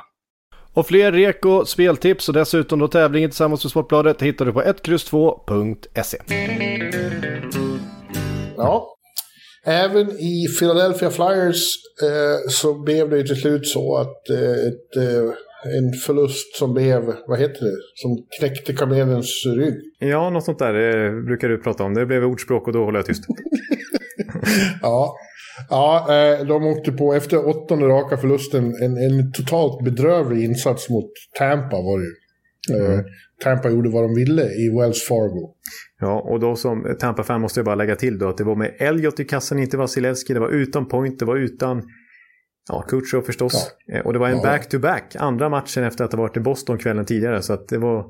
Och 0.72 0.86
fler 0.86 1.12
reko, 1.12 1.64
speltips 1.64 2.28
och 2.28 2.34
dessutom 2.34 2.78
då 2.78 2.88
tävlingen 2.88 3.30
tillsammans 3.30 3.64
med 3.64 3.70
Sportbladet 3.70 4.22
hittar 4.22 4.44
du 4.44 4.52
på 4.52 4.62
1X2.se. 4.62 6.18
Ja, 8.56 8.94
Även 9.66 10.10
i 10.10 10.46
Philadelphia 10.58 11.10
Flyers 11.10 11.76
eh, 12.02 12.48
så 12.48 12.82
blev 12.82 13.10
det 13.10 13.16
ju 13.16 13.22
till 13.22 13.40
slut 13.40 13.66
så 13.66 13.96
att 13.96 14.30
eh, 14.30 14.50
ett, 14.50 14.96
eh, 14.96 15.34
en 15.64 15.92
förlust 16.06 16.56
som 16.56 16.74
blev, 16.74 17.02
vad 17.26 17.38
heter 17.38 17.64
det, 17.64 17.76
som 17.94 18.26
knäckte 18.38 18.72
kamelens 18.72 19.46
rygg. 19.56 19.74
Ja, 19.98 20.30
något 20.30 20.44
sånt 20.44 20.58
där 20.58 20.72
det 20.72 21.22
brukar 21.22 21.48
du 21.48 21.58
prata 21.58 21.84
om. 21.84 21.94
Det 21.94 22.06
blev 22.06 22.24
ordspråk 22.24 22.66
och 22.66 22.72
då 22.72 22.84
håller 22.84 22.98
jag 22.98 23.06
tyst. 23.06 23.24
ja, 24.82 25.16
ja 25.70 26.06
eh, 26.08 26.46
de 26.46 26.66
åkte 26.66 26.92
på, 26.92 27.14
efter 27.14 27.48
åttonde 27.48 27.86
raka 27.86 28.16
förlusten, 28.16 28.64
en, 28.64 28.96
en 28.96 29.32
totalt 29.32 29.84
bedrövlig 29.84 30.44
insats 30.44 30.90
mot 30.90 31.10
Tampa 31.38 31.76
var 31.76 31.98
det 31.98 32.04
ju. 32.04 32.14
Eh, 32.76 32.92
mm. 32.92 33.04
Tampa 33.42 33.70
gjorde 33.70 33.90
vad 33.90 34.02
de 34.02 34.14
ville 34.14 34.42
i 34.42 34.78
Wells 34.78 35.02
Fargo. 35.08 35.54
Ja, 36.04 36.20
och 36.20 36.40
då 36.40 36.56
som 36.56 36.96
Tampa-fan 37.00 37.40
måste 37.40 37.60
jag 37.60 37.64
bara 37.64 37.74
lägga 37.74 37.96
till 37.96 38.18
då 38.18 38.28
att 38.28 38.38
det 38.38 38.44
var 38.44 38.56
med 38.56 38.76
Elliot 38.78 39.20
i 39.20 39.24
kassen, 39.24 39.58
inte 39.58 39.76
Vasilevski. 39.76 40.34
Det 40.34 40.40
var 40.40 40.48
utan 40.48 40.88
Point, 40.88 41.18
det 41.18 41.24
var 41.24 41.36
utan 41.36 41.82
ja, 42.68 42.82
Kutjov 42.82 43.22
förstås. 43.22 43.74
Ja. 43.86 43.94
Eh, 43.94 44.06
och 44.06 44.12
det 44.12 44.18
var 44.18 44.28
en 44.28 44.42
back-to-back, 44.42 45.14
-back, 45.14 45.20
andra 45.20 45.48
matchen 45.48 45.84
efter 45.84 46.04
att 46.04 46.12
ha 46.12 46.18
varit 46.18 46.36
i 46.36 46.40
Boston 46.40 46.78
kvällen 46.78 47.04
tidigare. 47.04 47.42
Så 47.42 47.52
att 47.52 47.68
det 47.68 47.78
var... 47.78 48.06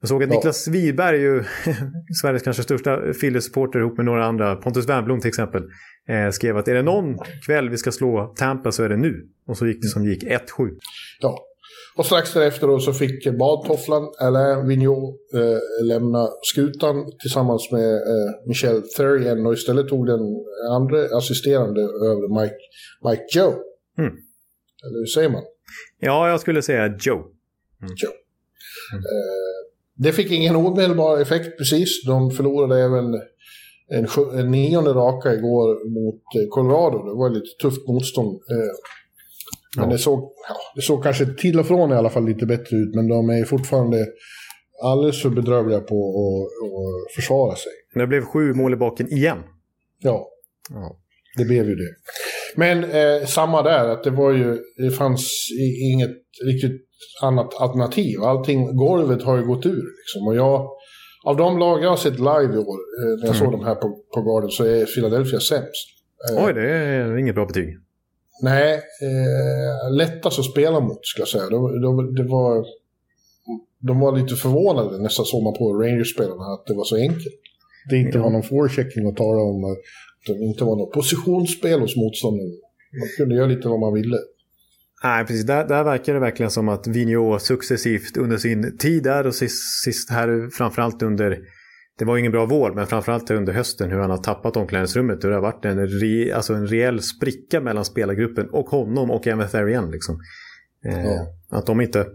Jag 0.00 0.08
såg 0.08 0.22
att 0.22 0.30
ja. 0.30 0.36
Niklas 0.36 0.68
Wiberg, 0.68 1.20
ju, 1.20 1.44
Sveriges 2.22 2.42
kanske 2.42 2.62
största 2.62 2.96
Philly-supporter 2.96 3.78
ihop 3.78 3.96
med 3.96 4.06
några 4.06 4.24
andra, 4.24 4.56
Pontus 4.56 4.88
Wernbloom 4.88 5.20
till 5.20 5.28
exempel, 5.28 5.62
eh, 6.08 6.30
skrev 6.30 6.56
att 6.56 6.68
är 6.68 6.74
det 6.74 6.82
någon 6.82 7.18
kväll 7.46 7.70
vi 7.70 7.76
ska 7.76 7.92
slå 7.92 8.34
Tampa 8.36 8.72
så 8.72 8.82
är 8.82 8.88
det 8.88 8.96
nu. 8.96 9.28
Och 9.46 9.58
så 9.58 9.66
gick 9.66 9.82
det 9.82 9.88
som 9.88 10.04
gick 10.04 10.24
1-7. 10.24 10.38
Ja, 11.20 11.38
och 11.96 12.06
strax 12.06 12.32
därefter 12.34 12.66
då 12.66 12.78
så 12.80 12.92
fick 12.92 13.38
badtofflan, 13.38 14.12
eller 14.20 14.66
Vigneault, 14.66 15.16
eh, 15.34 15.86
lämna 15.86 16.28
skutan 16.42 17.12
tillsammans 17.22 17.72
med 17.72 17.94
eh, 17.94 18.46
Michel 18.46 18.82
Thurien 18.96 19.46
och 19.46 19.52
istället 19.52 19.88
tog 19.88 20.06
den 20.06 20.20
andra 20.70 21.16
assisterande 21.16 21.80
över 21.80 22.40
Mike, 22.40 22.56
Mike 23.04 23.38
Joe. 23.38 23.54
Mm. 23.98 24.12
Eller 24.84 24.98
hur 24.98 25.06
säger 25.06 25.28
man? 25.28 25.42
Ja, 26.00 26.28
jag 26.28 26.40
skulle 26.40 26.62
säga 26.62 26.86
Joe. 26.86 27.18
Mm. 27.18 27.94
Joe. 27.96 28.12
Mm. 28.92 28.98
Eh, 28.98 29.72
det 29.94 30.12
fick 30.12 30.30
ingen 30.30 30.56
omedelbar 30.56 31.20
effekt 31.20 31.58
precis. 31.58 32.04
De 32.06 32.30
förlorade 32.30 32.80
även 32.80 33.14
en, 33.88 34.06
en 34.38 34.50
nionde 34.50 34.90
raka 34.90 35.34
igår 35.34 35.88
mot 35.90 36.22
eh, 36.36 36.48
Colorado. 36.50 36.98
Det 36.98 37.14
var 37.14 37.30
lite 37.30 37.56
tufft 37.62 37.88
motstånd. 37.88 38.34
Eh, 38.34 38.72
men 39.76 39.88
det, 39.88 39.98
såg, 39.98 40.32
ja, 40.48 40.56
det 40.74 40.82
såg 40.82 41.02
kanske 41.02 41.26
till 41.26 41.60
och 41.60 41.66
från 41.66 41.92
i 41.92 41.94
alla 41.94 42.10
fall 42.10 42.26
lite 42.26 42.46
bättre 42.46 42.76
ut, 42.76 42.94
men 42.94 43.08
de 43.08 43.30
är 43.30 43.44
fortfarande 43.44 44.06
alldeles 44.82 45.22
för 45.22 45.30
bedrövliga 45.30 45.80
på 45.80 45.94
att, 45.94 46.68
att 46.68 47.14
försvara 47.14 47.56
sig. 47.56 47.72
Det 47.94 48.06
blev 48.06 48.24
sju 48.24 48.54
mål 48.54 48.72
i 48.72 48.76
baken 48.76 49.12
igen. 49.12 49.38
Ja, 49.98 50.28
ja. 50.70 50.96
det 51.38 51.44
blev 51.44 51.68
ju 51.68 51.74
det. 51.74 51.94
Men 52.56 52.84
eh, 52.84 53.26
samma 53.26 53.62
där, 53.62 53.88
att 53.88 54.04
det 54.04 54.10
var 54.10 54.32
ju, 54.32 54.58
det 54.76 54.90
fanns 54.90 55.48
inget 55.92 56.16
riktigt 56.46 56.82
annat 57.22 57.54
alternativ. 57.60 58.22
Allting, 58.22 58.76
golvet 58.76 59.22
har 59.22 59.36
ju 59.36 59.46
gått 59.46 59.66
ur 59.66 59.84
liksom. 60.00 60.26
Och 60.26 60.36
jag, 60.36 60.68
av 61.24 61.36
de 61.36 61.58
lag 61.58 61.82
jag 61.82 61.90
har 61.90 61.96
sett 61.96 62.18
live 62.18 62.54
i 62.54 62.58
år, 62.58 62.78
eh, 63.02 63.18
när 63.18 63.26
jag 63.26 63.36
mm. 63.36 63.38
såg 63.38 63.52
de 63.52 63.64
här 63.64 63.74
på, 63.74 63.88
på 64.14 64.22
Garden, 64.22 64.50
så 64.50 64.64
är 64.64 64.86
Philadelphia 64.94 65.40
sämst. 65.40 65.88
Eh, 66.30 66.44
Oj, 66.44 66.52
det 66.54 66.70
är 66.70 67.16
inget 67.16 67.34
bra 67.34 67.46
betyg. 67.46 67.81
Nej, 68.42 68.74
eh, 69.02 69.94
lättast 69.96 70.38
att 70.38 70.44
spela 70.44 70.80
mot 70.80 71.06
skulle 71.06 71.22
jag 71.22 71.28
säga. 71.28 71.48
De, 71.50 71.80
de, 71.80 72.14
det 72.14 72.22
var, 72.22 72.64
de 73.78 74.00
var 74.00 74.18
lite 74.18 74.34
förvånade 74.36 74.98
nästan 74.98 75.24
såg 75.24 75.42
man 75.42 75.52
på 75.52 75.72
Rangers-spelarna 75.82 76.44
att 76.54 76.66
det 76.66 76.74
var 76.74 76.84
så 76.84 76.96
enkelt. 76.96 77.40
Det 77.90 77.96
inte 77.96 78.18
var 78.18 78.30
någon 78.30 78.42
forechecking 78.42 79.08
att 79.08 79.16
tala 79.16 79.42
om. 79.42 79.64
Att 79.64 79.78
det 80.26 80.44
inte 80.44 80.64
var 80.64 80.76
något 80.76 80.92
positionsspel 80.92 81.80
hos 81.80 81.96
motståndaren. 81.96 82.50
Man 83.00 83.08
kunde 83.16 83.34
göra 83.34 83.46
lite 83.46 83.68
vad 83.68 83.80
man 83.80 83.94
ville. 83.94 84.16
Nej, 85.04 85.26
precis. 85.26 85.44
Där, 85.44 85.68
där 85.68 85.84
verkar 85.84 86.14
det 86.14 86.20
verkligen 86.20 86.50
som 86.50 86.68
att 86.68 86.86
Vigneault 86.86 87.42
successivt 87.42 88.16
under 88.16 88.36
sin 88.36 88.78
tid 88.78 89.02
där 89.02 89.26
och 89.26 89.34
sist, 89.34 89.84
sist 89.84 90.10
här 90.10 90.50
framförallt 90.50 91.02
under 91.02 91.38
det 91.98 92.04
var 92.04 92.16
ingen 92.16 92.32
bra 92.32 92.46
vår, 92.46 92.72
men 92.74 92.86
framförallt 92.86 93.30
under 93.30 93.52
hösten 93.52 93.90
hur 93.90 93.98
han 93.98 94.10
har 94.10 94.18
tappat 94.18 94.56
omklädningsrummet. 94.56 95.24
Hur 95.24 95.28
det 95.28 95.34
har 95.34 95.42
varit 95.42 95.64
en, 95.64 95.86
re, 95.86 96.34
alltså 96.34 96.54
en 96.54 96.66
rejäl 96.66 97.02
spricka 97.02 97.60
mellan 97.60 97.84
spelargruppen 97.84 98.48
och 98.48 98.66
honom 98.66 99.10
och 99.10 99.26
Emma 99.26 99.44
Therian. 99.44 99.90
Liksom. 99.90 100.18
Eh, 100.84 101.04
ja. 101.04 101.26
Att 101.50 101.66
de 101.66 101.80
inte 101.80 102.06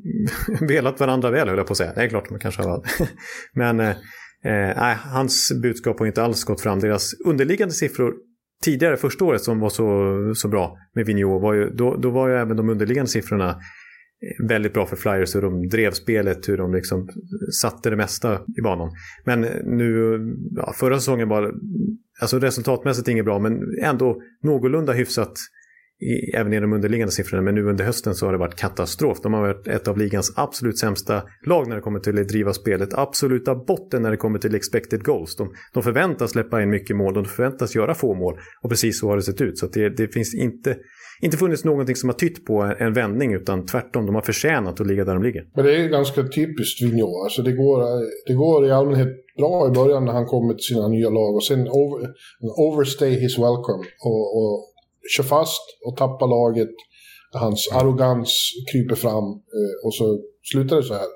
velat 0.60 1.00
varandra 1.00 1.30
väl, 1.30 1.48
höll 1.48 1.58
jag 1.58 1.66
på 1.66 1.72
att 1.72 1.76
säga. 1.76 1.92
Det 1.94 2.02
är 2.02 2.08
klart 2.08 2.28
de 2.28 2.38
kanske 2.38 2.62
har. 2.62 2.82
men 3.52 3.80
eh, 3.80 3.96
eh, 4.44 4.96
hans 4.96 5.52
budskap 5.62 5.98
har 5.98 6.06
inte 6.06 6.22
alls 6.22 6.44
gått 6.44 6.60
fram. 6.60 6.80
Deras 6.80 7.14
underliggande 7.24 7.74
siffror 7.74 8.14
tidigare, 8.62 8.96
första 8.96 9.24
året 9.24 9.42
som 9.42 9.60
var 9.60 9.70
så, 9.70 10.34
så 10.34 10.48
bra 10.48 10.76
med 10.94 11.06
Vigneault, 11.06 11.42
var 11.42 11.54
ju, 11.54 11.70
då, 11.70 11.96
då 11.96 12.10
var 12.10 12.28
ju 12.28 12.34
även 12.34 12.56
de 12.56 12.68
underliggande 12.68 13.10
siffrorna 13.10 13.56
väldigt 14.48 14.72
bra 14.72 14.86
för 14.86 14.96
Flyers 14.96 15.36
hur 15.36 15.42
de 15.42 15.68
drev 15.68 15.90
spelet, 15.90 16.48
hur 16.48 16.56
de 16.56 16.74
liksom 16.74 17.08
satte 17.60 17.90
det 17.90 17.96
mesta 17.96 18.40
i 18.58 18.62
banan. 18.62 18.90
Men 19.24 19.40
nu, 19.64 20.18
ja, 20.56 20.72
förra 20.76 20.98
säsongen 20.98 21.28
var 21.28 21.54
alltså 22.20 22.38
resultatmässigt 22.38 23.08
inget 23.08 23.24
bra, 23.24 23.38
men 23.38 23.60
ändå 23.82 24.22
någorlunda 24.42 24.92
hyfsat 24.92 25.32
i, 26.02 26.36
även 26.36 26.52
i 26.52 26.60
de 26.60 26.72
underliggande 26.72 27.12
siffrorna, 27.12 27.42
men 27.42 27.54
nu 27.54 27.64
under 27.64 27.84
hösten 27.84 28.14
så 28.14 28.26
har 28.26 28.32
det 28.32 28.38
varit 28.38 28.56
katastrof. 28.56 29.18
De 29.22 29.34
har 29.34 29.40
varit 29.40 29.68
ett 29.68 29.88
av 29.88 29.98
ligans 29.98 30.32
absolut 30.36 30.78
sämsta 30.78 31.22
lag 31.46 31.68
när 31.68 31.76
det 31.76 31.82
kommer 31.82 32.00
till 32.00 32.18
att 32.18 32.28
driva 32.28 32.52
spelet. 32.52 32.94
Absoluta 32.94 33.54
botten 33.54 34.02
när 34.02 34.10
det 34.10 34.16
kommer 34.16 34.38
till 34.38 34.54
expected 34.54 35.04
goals. 35.04 35.36
De, 35.36 35.52
de 35.74 35.82
förväntas 35.82 36.30
släppa 36.30 36.62
in 36.62 36.70
mycket 36.70 36.96
mål, 36.96 37.14
de 37.14 37.24
förväntas 37.24 37.74
göra 37.74 37.94
få 37.94 38.14
mål. 38.14 38.38
Och 38.62 38.70
precis 38.70 39.00
så 39.00 39.08
har 39.08 39.16
det 39.16 39.22
sett 39.22 39.40
ut. 39.40 39.58
Så 39.58 39.66
det, 39.66 39.88
det 39.88 40.08
finns 40.08 40.34
inte, 40.34 40.76
inte 41.20 41.36
funnits 41.36 41.64
någonting 41.64 41.96
som 41.96 42.08
har 42.08 42.14
tytt 42.14 42.44
på 42.44 42.74
en, 42.78 42.92
vändning, 42.92 43.34
utan 43.34 43.66
tvärtom, 43.66 44.06
de 44.06 44.14
har 44.14 44.22
förtjänat 44.22 44.80
att 44.80 44.86
ligga 44.86 45.04
där 45.04 45.14
de 45.14 45.22
ligger. 45.22 45.44
Men 45.54 45.64
det 45.64 45.76
är 45.76 45.88
ganska 45.88 46.22
typiskt 46.22 46.82
Vigneault. 46.82 47.24
Alltså 47.24 47.42
det, 47.42 47.52
går, 47.52 47.82
det 48.26 48.34
går 48.34 48.66
i 48.66 48.70
allmänhet 48.70 49.08
bra 49.38 49.68
i 49.68 49.70
början 49.70 50.04
när 50.04 50.12
han 50.12 50.26
kommer 50.26 50.54
till 50.54 50.64
sina 50.64 50.88
nya 50.88 51.10
lag 51.10 51.34
och 51.34 51.44
sen 51.44 51.68
over, 51.68 52.08
overstay 52.56 53.10
his 53.10 53.38
welcome. 53.38 53.84
Och, 54.04 54.36
och 54.38 54.71
kör 55.16 55.24
fast 55.24 55.62
och 55.86 55.96
tappar 55.96 56.26
laget. 56.26 56.74
Hans 57.32 57.68
arrogans 57.72 58.50
kryper 58.72 58.94
fram 58.94 59.24
eh, 59.24 59.86
och 59.86 59.94
så 59.94 60.18
slutar 60.52 60.76
det 60.76 60.82
så 60.82 60.94
här. 60.94 61.06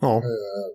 Ja. 0.00 0.16
Eh, 0.16 0.66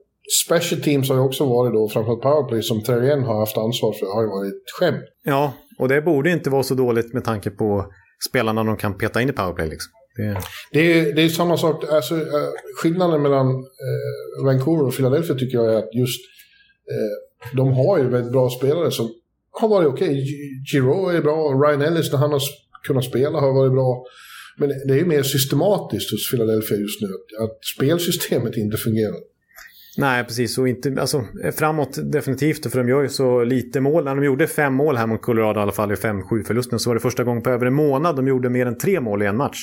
special 0.46 0.82
teams 0.82 1.10
har 1.10 1.16
ju 1.16 1.22
också 1.22 1.46
varit 1.46 1.74
då, 1.74 1.90
framförallt 1.90 2.22
powerplay, 2.22 2.62
som 2.62 2.84
Terrien 2.84 3.24
har 3.24 3.40
haft 3.40 3.58
ansvar 3.58 3.94
för, 3.94 4.06
har 4.16 4.22
ju 4.22 4.28
varit 4.28 4.54
ett 4.54 4.72
skämt. 4.80 5.06
ja, 5.24 5.54
och 5.80 5.88
det 5.88 6.02
borde 6.02 6.32
inte 6.32 6.50
vara 6.50 6.64
så 6.64 6.74
dåligt 6.74 7.14
med 7.14 7.24
tanke 7.24 7.50
på 7.50 7.86
spelarna 8.30 8.64
de 8.64 8.78
kan 8.78 8.98
peta 8.98 9.22
in 9.22 9.30
i 9.30 9.34
powerplay. 9.34 9.70
Liksom. 9.70 9.92
Det, 10.18 10.38
Det 10.72 11.00
är, 11.00 11.16
det 11.16 11.22
är 11.22 11.30
samma 11.30 11.58
sak, 11.58 11.84
alltså, 11.90 12.16
eh, 12.16 12.50
skillnaden 12.82 13.22
mellan 13.22 13.48
eh, 13.50 14.46
Vancouver 14.46 14.86
och 14.88 14.96
Philadelphia 14.96 15.36
tycker 15.36 15.58
jag 15.58 15.74
är 15.74 15.78
att 15.78 15.96
just 15.96 16.22
eh, 16.92 17.56
de 17.58 17.74
har 17.74 17.98
ju 17.98 18.10
väldigt 18.10 18.32
bra 18.32 18.50
spelare 18.50 18.92
som 18.92 19.10
har 19.62 19.68
varit 19.70 19.88
okej. 19.88 20.14
G- 20.14 20.74
Giro 20.78 21.08
är 21.10 21.22
bra, 21.22 21.36
Ryan 21.66 21.82
Ellis 21.82 22.12
när 22.12 22.20
han 22.20 22.32
har 22.32 22.42
kunnat 22.88 23.04
spela 23.06 23.40
har 23.40 23.54
varit 23.54 23.72
bra. 23.72 24.06
Men 24.58 24.70
det 24.88 24.94
är 24.94 24.98
ju 24.98 25.06
mer 25.06 25.24
systematiskt 25.24 26.12
hos 26.12 26.32
Philadelphia 26.32 26.78
just 26.78 27.02
nu, 27.02 27.08
att, 27.44 27.66
spelsystemet 27.78 28.58
inte 28.58 28.78
fungerar. 28.78 29.16
Nej, 29.98 30.24
precis. 30.24 30.58
Och 30.58 30.68
inte, 30.68 30.96
alltså, 31.02 31.24
framåt 31.56 32.00
definitivt, 32.12 32.72
för 32.72 32.80
de 32.84 32.90
gör 32.90 33.02
ju 33.02 33.10
så 33.10 33.44
lite 33.44 33.82
mål. 33.82 34.04
När 34.04 34.16
de 34.16 34.24
gjorde 34.26 34.48
fem 34.48 34.74
mål 34.74 34.98
här 34.98 35.08
mot 35.08 35.22
Colorado, 35.22 35.60
i 35.60 35.64
alla 35.64 35.72
fall 35.72 35.92
i 35.92 35.96
5-7 35.96 36.44
förlusten, 36.48 36.80
så 36.80 36.90
var 36.90 36.96
det 36.96 37.02
första 37.02 37.24
gången 37.24 37.44
på 37.44 37.50
över 37.50 37.66
en 37.66 37.74
månad 37.74 38.16
de 38.16 38.28
gjorde 38.28 38.50
mer 38.50 38.66
än 38.66 38.78
tre 38.78 39.00
mål 39.02 39.24
i 39.24 39.26
en 39.26 39.38
match. 39.38 39.58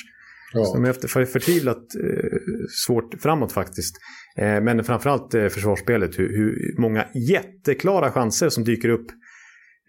Så 0.53 0.59
Ja. 0.59 0.73
de 0.75 0.85
är 0.85 0.93
för, 1.09 1.25
förtvivlat 1.25 1.77
eh, 1.77 2.39
svårt 2.87 3.15
framåt 3.23 3.53
faktiskt. 3.53 3.95
Eh, 4.39 4.61
men 4.61 4.85
framförallt 4.85 5.35
eh, 5.35 5.47
försvarsspelet, 5.49 6.19
hur, 6.19 6.29
hur 6.37 6.81
många 6.81 7.07
jätteklara 7.31 8.11
chanser 8.13 8.49
som 8.49 8.65
dyker 8.65 8.89
upp. 8.89 9.07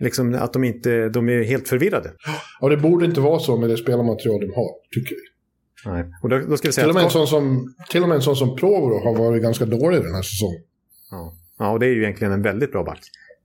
Liksom 0.01 0.35
att 0.35 0.53
de 0.53 0.63
inte, 0.63 1.09
de 1.09 1.29
är 1.29 1.43
helt 1.43 1.67
förvirrade. 1.69 2.11
Och 2.61 2.69
det 2.69 2.77
borde 2.77 3.05
inte 3.05 3.21
vara 3.21 3.39
så 3.39 3.57
med 3.57 3.69
det 3.69 3.77
spelarmaterial 3.77 4.39
de 4.39 4.53
har, 4.55 4.69
tycker 4.95 5.15
vi. 5.15 5.21
Nej. 5.91 6.05
Och 6.23 6.29
då, 6.29 6.39
då 6.49 6.57
ska 6.57 6.67
vi 6.67 6.71
säga 6.71 6.85
Till 6.85 6.89
och, 6.89 6.95
med 6.95 7.01
en 7.01 7.07
att, 7.07 7.13
sån 7.13 7.27
som, 7.27 7.73
till 7.89 8.03
och 8.03 8.09
med 8.09 8.15
en 8.15 8.21
sån 8.21 8.35
som 8.35 8.55
Provo 8.55 8.99
har 9.03 9.17
varit 9.17 9.41
ganska 9.41 9.65
dålig 9.65 10.01
den 10.03 10.15
här 10.15 10.21
säsongen. 10.21 10.61
ja. 11.11 11.33
ja, 11.59 11.71
och 11.71 11.79
det 11.79 11.85
är 11.85 11.89
ju 11.89 12.03
egentligen 12.03 12.33
en 12.33 12.41
väldigt 12.41 12.71
bra 12.71 12.83
back. 12.83 12.99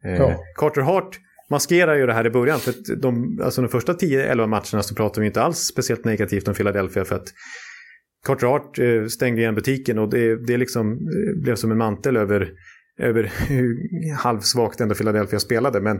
Eh, 0.04 0.14
Ja. 0.14 0.44
Carter 0.56 0.80
Hart 0.80 1.18
maskerar 1.50 1.94
ju 1.94 2.06
det 2.06 2.12
här 2.12 2.26
i 2.26 2.30
början. 2.30 2.58
För 2.58 2.70
att 2.70 3.02
de, 3.02 3.40
alltså 3.42 3.62
de 3.62 3.68
första 3.68 3.92
10-11 3.92 4.46
matcherna 4.46 4.82
så 4.82 4.94
pratar 4.94 5.20
vi 5.20 5.26
inte 5.26 5.42
alls 5.42 5.58
speciellt 5.58 6.04
negativt 6.04 6.48
om 6.48 6.54
Philadelphia. 6.54 7.04
För 7.04 7.16
att 7.16 7.28
Carter 8.26 8.46
Hart 8.46 8.78
eh, 8.78 9.06
stängde 9.06 9.40
igen 9.40 9.54
butiken 9.54 9.98
och 9.98 10.10
det, 10.10 10.46
det 10.46 10.56
liksom 10.56 10.92
eh, 10.92 11.42
blev 11.42 11.56
som 11.56 11.70
en 11.70 11.78
mantel 11.78 12.16
över, 12.16 12.50
över 12.98 13.22
hur 13.48 13.76
halvsvagt 14.14 14.80
ändå 14.80 14.94
Philadelphia 14.94 15.38
spelade. 15.38 15.80
Men 15.80 15.98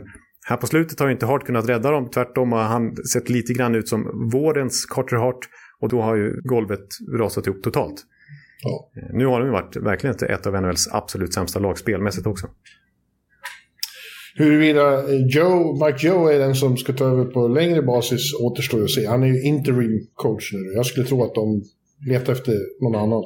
här 0.49 0.57
på 0.57 0.67
slutet 0.67 0.99
har 0.99 1.07
ju 1.07 1.13
inte 1.13 1.25
Hart 1.25 1.45
kunnat 1.45 1.69
rädda 1.69 1.91
dem. 1.91 2.09
Tvärtom 2.09 2.51
har 2.51 2.63
han 2.63 2.95
sett 2.95 3.29
lite 3.29 3.53
grann 3.53 3.75
ut 3.75 3.87
som 3.87 4.29
vårens 4.33 4.85
Carter 4.85 5.17
Hart. 5.17 5.39
Och 5.79 5.89
då 5.89 6.01
har 6.01 6.15
ju 6.15 6.41
golvet 6.43 6.87
rasat 7.19 7.47
ihop 7.47 7.63
totalt. 7.63 8.03
Ja. 8.63 8.91
Eh, 9.01 9.17
Nu 9.17 9.25
har 9.25 9.39
de 9.39 9.45
ju 9.45 9.51
varit 9.51 9.75
verkligen 9.75 10.15
ett 10.15 10.47
av 10.47 10.61
NHLs 10.61 10.87
absolut 10.91 11.33
sämsta 11.33 11.59
lag 11.59 11.77
spelmässigt 11.77 12.27
också. 12.27 12.47
Huruvida 14.35 15.09
Joe, 15.11 15.85
Mike 15.85 16.07
Joe 16.07 16.27
är 16.27 16.39
den 16.39 16.55
som 16.55 16.77
ska 16.77 16.93
ta 16.93 17.05
över 17.05 17.25
på 17.25 17.47
längre 17.47 17.81
basis 17.81 18.33
återstår 18.41 18.83
att 18.83 18.89
se. 18.89 19.05
Han 19.07 19.23
är 19.23 19.27
ju 19.27 19.43
interim 19.43 20.07
coach 20.13 20.53
nu. 20.53 20.59
Jag 20.75 20.85
skulle 20.85 21.05
tro 21.05 21.23
att 21.23 21.35
de 21.35 21.63
letar 22.09 22.33
efter 22.33 22.53
någon 22.81 22.95
annan. 22.95 23.23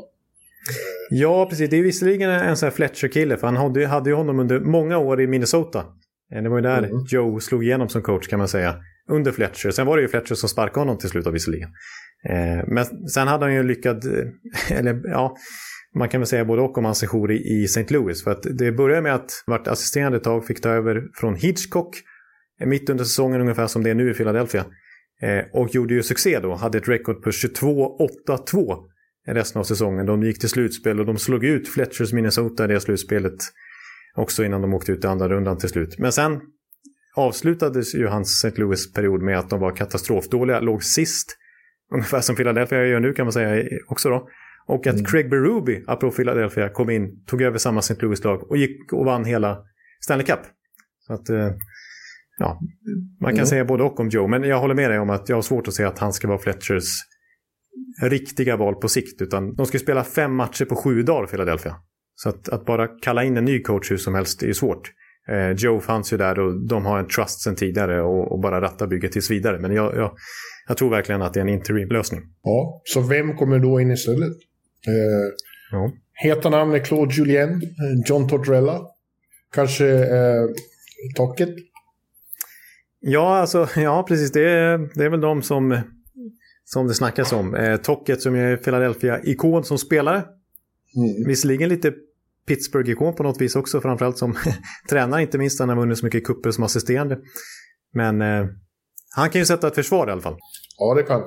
Ja, 1.09 1.45
precis. 1.49 1.69
Det 1.69 1.77
är 1.77 1.83
visserligen 1.83 2.29
en 2.29 2.57
sån 2.57 2.67
här 2.67 2.73
Fletcher-kille, 2.73 3.37
för 3.37 3.47
han 3.47 3.57
hade, 3.57 3.87
hade 3.87 4.09
ju 4.09 4.15
honom 4.15 4.39
under 4.39 4.59
många 4.59 4.97
år 4.97 5.21
i 5.21 5.27
Minnesota. 5.27 5.85
Eh, 6.35 6.43
Det 6.43 6.49
var 6.49 6.57
ju 6.57 6.61
där 6.61 6.83
Mm. 6.83 7.05
Joe 7.09 7.39
slog 7.39 7.63
igenom 7.63 7.89
som 7.89 8.01
coach 8.01 8.27
kan 8.27 8.39
man 8.39 8.47
säga. 8.47 8.75
Under 9.09 9.31
Fletcher. 9.31 9.71
Sen 9.71 9.87
var 9.87 9.97
det 9.97 10.01
ju 10.01 10.07
Fletcher 10.07 10.35
som 10.35 10.49
sparkade 10.49 10.79
honom 10.79 10.97
till 10.97 11.09
slut 11.09 11.27
visserligen. 11.27 11.69
Eh, 12.29 12.67
Men 12.67 12.85
sen 13.09 13.27
hade 13.27 13.45
han 13.45 13.53
ju 13.53 13.63
lyckad, 13.63 14.05
eh, 14.05 14.27
eller 14.77 15.01
ja, 15.03 15.35
man 15.95 16.09
kan 16.09 16.21
väl 16.21 16.27
säga 16.27 16.45
både 16.45 16.61
och 16.61 16.77
om 16.77 16.85
hans 16.85 16.97
sejour 16.99 17.31
i 17.31 17.63
St. 17.63 17.85
Louis. 17.93 18.23
För 18.23 18.31
att 18.31 18.43
det 18.57 18.71
började 18.71 19.01
med 19.01 19.15
att 19.15 19.31
vart 19.45 19.67
assisterande 19.67 20.17
ett 20.17 20.23
tag, 20.23 20.45
fick 20.45 20.61
ta 20.61 20.69
över 20.69 21.03
från 21.19 21.35
Hitchcock 21.35 21.95
mitt 22.65 22.89
under 22.89 23.03
säsongen 23.03 23.41
ungefär 23.41 23.67
som 23.67 23.83
det 23.83 23.89
är 23.89 23.95
nu 23.95 24.11
i 24.11 24.13
Philadelphia. 24.13 24.65
Och 25.53 25.75
gjorde 25.75 25.93
ju 25.93 26.03
succé 26.03 26.39
då, 26.39 26.53
hade 26.55 26.77
ett 26.77 26.87
rekord 26.89 27.23
på 27.23 27.29
22-8-2 27.29 28.77
resten 29.27 29.59
av 29.59 29.63
säsongen. 29.63 30.05
De 30.05 30.23
gick 30.23 30.39
till 30.39 30.49
slutspel 30.49 30.99
och 30.99 31.05
de 31.05 31.17
slog 31.17 31.43
ut 31.45 31.67
Fletchers 31.69 32.13
Minnesota 32.13 32.63
i 32.65 32.67
det 32.67 32.79
slutspelet 32.79 33.33
också 34.15 34.43
innan 34.43 34.61
de 34.61 34.73
åkte 34.73 34.91
ut 34.91 35.03
i 35.03 35.07
andra 35.07 35.29
rundan 35.29 35.57
till 35.57 35.69
slut. 35.69 35.99
Men 35.99 36.11
sen 36.11 36.41
avslutades 37.15 37.95
ju 37.95 38.07
hans 38.07 38.43
St. 38.43 38.61
Louis-period 38.61 39.21
med 39.21 39.39
att 39.39 39.49
de 39.49 39.59
var 39.59 39.75
katastrofdåliga, 39.75 40.59
låg 40.59 40.83
sist. 40.83 41.37
Ungefär 41.93 42.21
som 42.21 42.35
Philadelphia 42.35 42.85
gör 42.85 42.99
nu 42.99 43.13
kan 43.13 43.25
man 43.25 43.33
säga 43.33 43.67
också 43.87 44.09
då. 44.09 44.29
Och 44.67 44.87
att 44.87 45.07
Craig 45.11 45.29
Berube, 45.29 45.83
apropå 45.87 46.15
Philadelphia, 46.15 46.69
kom 46.69 46.89
in, 46.89 47.23
tog 47.25 47.41
över 47.41 47.57
samma 47.57 47.79
St. 47.79 47.95
Louis-lag 48.01 48.49
och 48.51 48.57
gick 48.57 48.93
och 48.93 49.05
vann 49.05 49.25
hela 49.25 49.63
Stanley 50.03 50.25
Cup. 50.25 50.39
Så 51.07 51.13
att, 51.13 51.29
eh, 51.29 51.49
ja, 52.37 52.59
man 53.21 53.29
kan 53.29 53.37
Mm. 53.37 53.45
säga 53.45 53.65
både 53.65 53.83
och 53.83 53.99
om 53.99 54.09
Joe, 54.09 54.27
men 54.27 54.43
jag 54.43 54.59
håller 54.59 54.75
med 54.75 54.91
dig 54.91 54.99
om 54.99 55.09
att 55.09 55.29
jag 55.29 55.37
har 55.37 55.41
svårt 55.41 55.67
att 55.67 55.73
se 55.73 55.83
att 55.83 55.99
han 55.99 56.13
ska 56.13 56.27
vara 56.27 56.37
Fletchers 56.37 56.85
riktiga 58.01 58.57
val 58.57 58.75
på 58.75 58.87
sikt. 58.87 59.21
Utan 59.21 59.55
de 59.55 59.65
ska 59.65 59.79
spela 59.79 60.03
fem 60.03 60.35
matcher 60.35 60.65
på 60.65 60.75
sju 60.75 61.03
dagar, 61.03 61.27
Philadelphia. 61.27 61.75
Så 62.23 62.29
att, 62.29 62.49
att 62.49 62.65
bara 62.65 62.87
kalla 62.87 63.23
in 63.23 63.37
en 63.37 63.45
ny 63.45 63.61
coach 63.61 63.91
hur 63.91 63.97
som 63.97 64.15
helst 64.15 64.43
är 64.43 64.53
svårt. 64.53 64.91
Eh, 65.29 65.51
Joe 65.51 65.79
fanns 65.79 66.13
ju 66.13 66.17
där 66.17 66.39
och 66.39 66.67
de 66.67 66.85
har 66.85 66.99
en 66.99 67.07
trust 67.07 67.41
sedan 67.41 67.55
tidigare 67.55 68.01
och, 68.01 68.31
och 68.31 68.39
bara 68.39 68.61
ratta 68.61 68.87
bygget 68.87 69.11
tills 69.11 69.31
vidare. 69.31 69.59
Men 69.59 69.73
jag, 69.73 69.95
jag, 69.95 70.11
jag 70.67 70.77
tror 70.77 70.89
verkligen 70.89 71.21
att 71.21 71.33
det 71.33 71.39
är 71.39 71.41
en 71.41 71.49
interim-lösning. 71.49 72.21
Ja, 72.43 72.81
så 72.83 73.01
vem 73.01 73.37
kommer 73.37 73.59
då 73.59 73.79
in 73.79 73.91
istället? 73.91 74.33
Eh, 74.87 75.51
Ja. 75.71 75.91
Heta 76.13 76.49
namn 76.49 76.73
är 76.73 76.79
Claude 76.79 77.13
Julien, 77.13 77.49
eh, 77.49 77.59
John 78.05 78.27
Tortorella, 78.27 78.81
kanske 79.53 79.87
eh, 79.87 80.45
Tocket. 81.15 81.49
Ja, 82.99 83.37
alltså, 83.37 83.67
ja 83.75 84.05
precis. 84.07 84.31
Det 84.31 84.49
är, 84.49 84.89
det 84.95 85.05
är 85.05 85.09
väl 85.09 85.21
de 85.21 85.41
som, 85.41 85.79
som 86.65 86.87
det 86.87 86.93
snackas 86.93 87.33
om. 87.33 87.55
Eh, 87.55 87.77
Tocket 87.77 88.21
som 88.21 88.35
är 88.35 88.57
Philadelphia-ikon 88.57 89.63
som 89.63 89.77
spelare. 89.77 90.17
Mm. 90.95 91.27
Visserligen 91.27 91.69
lite 91.69 91.93
Pittsburgh-ikon 92.47 93.13
på 93.13 93.23
något 93.23 93.41
vis 93.41 93.55
också, 93.55 93.81
framförallt 93.81 94.17
som 94.17 94.37
tränare, 94.89 95.21
inte 95.21 95.37
minst. 95.37 95.59
Han 95.59 95.69
har 95.69 95.75
vunnit 95.75 95.97
så 95.97 96.05
mycket 96.05 96.23
kupper 96.23 96.51
som 96.51 96.63
assisterande. 96.63 97.17
Men 97.93 98.21
eh, 98.21 98.45
han 99.15 99.29
kan 99.29 99.41
ju 99.41 99.45
sätta 99.45 99.67
ett 99.67 99.75
försvar 99.75 100.07
i 100.07 100.11
alla 100.11 100.21
fall. 100.21 100.37
Ja, 100.77 100.93
det 100.95 101.03
kan 101.03 101.21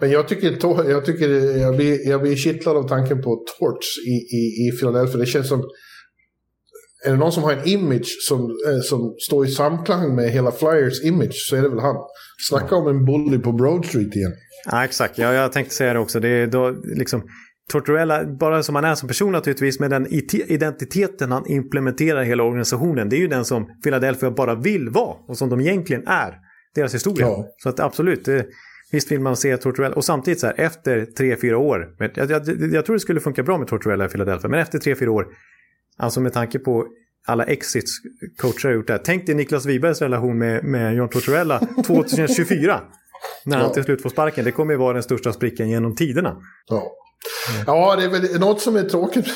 Men 0.00 0.10
jag 0.10 0.28
tycker, 0.28 0.58
jag, 0.90 1.04
tycker 1.04 1.28
jag, 1.58 1.76
blir, 1.76 2.08
jag 2.08 2.22
blir 2.22 2.36
kittlad 2.36 2.76
av 2.76 2.88
tanken 2.88 3.22
på 3.22 3.44
Torts 3.58 3.98
i, 4.06 4.36
i, 4.36 4.68
i 4.68 4.78
Philadelphia. 4.78 5.16
Det 5.16 5.26
känns 5.26 5.48
som... 5.48 5.64
Är 7.04 7.10
det 7.10 7.16
någon 7.16 7.32
som 7.32 7.42
har 7.42 7.52
en 7.52 7.68
image 7.68 8.16
som, 8.28 8.40
eh, 8.40 8.80
som 8.82 9.14
står 9.18 9.46
i 9.46 9.50
samklang 9.50 10.14
med 10.14 10.30
hela 10.30 10.52
Flyers 10.52 11.04
image 11.04 11.46
så 11.48 11.56
är 11.56 11.62
det 11.62 11.68
väl 11.68 11.78
han. 11.78 11.96
Snacka 12.48 12.76
om 12.76 12.88
en 12.88 13.04
bully 13.04 13.38
på 13.38 13.52
Broad 13.52 13.86
Street 13.86 14.16
igen. 14.16 14.32
Ja, 14.64 14.84
exakt. 14.84 15.18
Ja, 15.18 15.32
jag 15.32 15.52
tänkte 15.52 15.74
säga 15.74 15.92
det 15.92 15.98
också. 15.98 16.20
Det 16.20 16.28
är 16.28 16.46
då 16.46 16.70
liksom 16.84 17.22
Tortorella, 17.72 18.24
bara 18.24 18.62
som 18.62 18.74
han 18.74 18.84
är 18.84 18.94
som 18.94 19.08
person 19.08 19.32
naturligtvis, 19.32 19.80
med 19.80 19.90
den 19.90 20.06
it- 20.06 20.34
identiteten 20.50 21.32
han 21.32 21.46
implementerar 21.46 22.22
i 22.22 22.26
hela 22.26 22.42
organisationen, 22.42 23.08
det 23.08 23.16
är 23.16 23.20
ju 23.20 23.28
den 23.28 23.44
som 23.44 23.66
Philadelphia 23.82 24.30
bara 24.30 24.54
vill 24.54 24.88
vara 24.88 25.16
och 25.28 25.38
som 25.38 25.48
de 25.48 25.60
egentligen 25.60 26.06
är. 26.06 26.34
Deras 26.74 26.94
historia. 26.94 27.26
Ja. 27.26 27.46
Så 27.62 27.68
att 27.68 27.80
absolut, 27.80 28.24
det, 28.24 28.46
visst 28.92 29.12
vill 29.12 29.20
man 29.20 29.36
se 29.36 29.56
Tortorella. 29.56 29.94
Och 29.94 30.04
samtidigt 30.04 30.40
så 30.40 30.46
här, 30.46 30.54
efter 30.60 31.04
tre, 31.06 31.36
fyra 31.36 31.58
år, 31.58 31.94
men 31.98 32.10
jag, 32.14 32.30
jag, 32.30 32.72
jag 32.72 32.84
tror 32.86 32.96
det 32.96 33.00
skulle 33.00 33.20
funka 33.20 33.42
bra 33.42 33.58
med 33.58 33.68
Tortorella 33.68 34.04
i 34.04 34.08
Philadelphia, 34.08 34.50
men 34.50 34.60
efter 34.60 34.78
tre, 34.78 34.94
fyra 34.94 35.10
år, 35.12 35.26
alltså 35.96 36.20
med 36.20 36.32
tanke 36.32 36.58
på 36.58 36.86
alla 37.28 37.44
exits 37.44 37.90
coacher 38.40 38.68
har 38.68 38.74
gjort 38.74 38.86
det 38.86 38.92
här. 38.92 39.00
Tänk 39.04 39.26
dig 39.26 39.34
Niklas 39.34 39.66
Wibergs 39.66 40.02
relation 40.02 40.38
med, 40.38 40.64
med 40.64 40.94
John 40.94 41.08
Tortorella 41.08 41.58
2024. 41.86 42.80
När 43.44 43.56
han 43.56 43.66
Ja. 43.66 43.72
till 43.74 43.84
slut 43.84 44.02
får 44.02 44.10
sparken. 44.10 44.44
Det 44.44 44.52
kommer 44.52 44.72
ju 44.72 44.78
vara 44.78 44.92
den 44.92 45.02
största 45.02 45.32
sprickan 45.32 45.68
genom 45.68 45.94
tiderna. 45.94 46.36
Ja. 46.68 46.92
Ja, 47.66 47.96
det 47.96 48.04
är 48.04 48.08
väl 48.08 48.40
något 48.40 48.60
som 48.60 48.76
är 48.76 48.82
tråkigt 48.82 49.26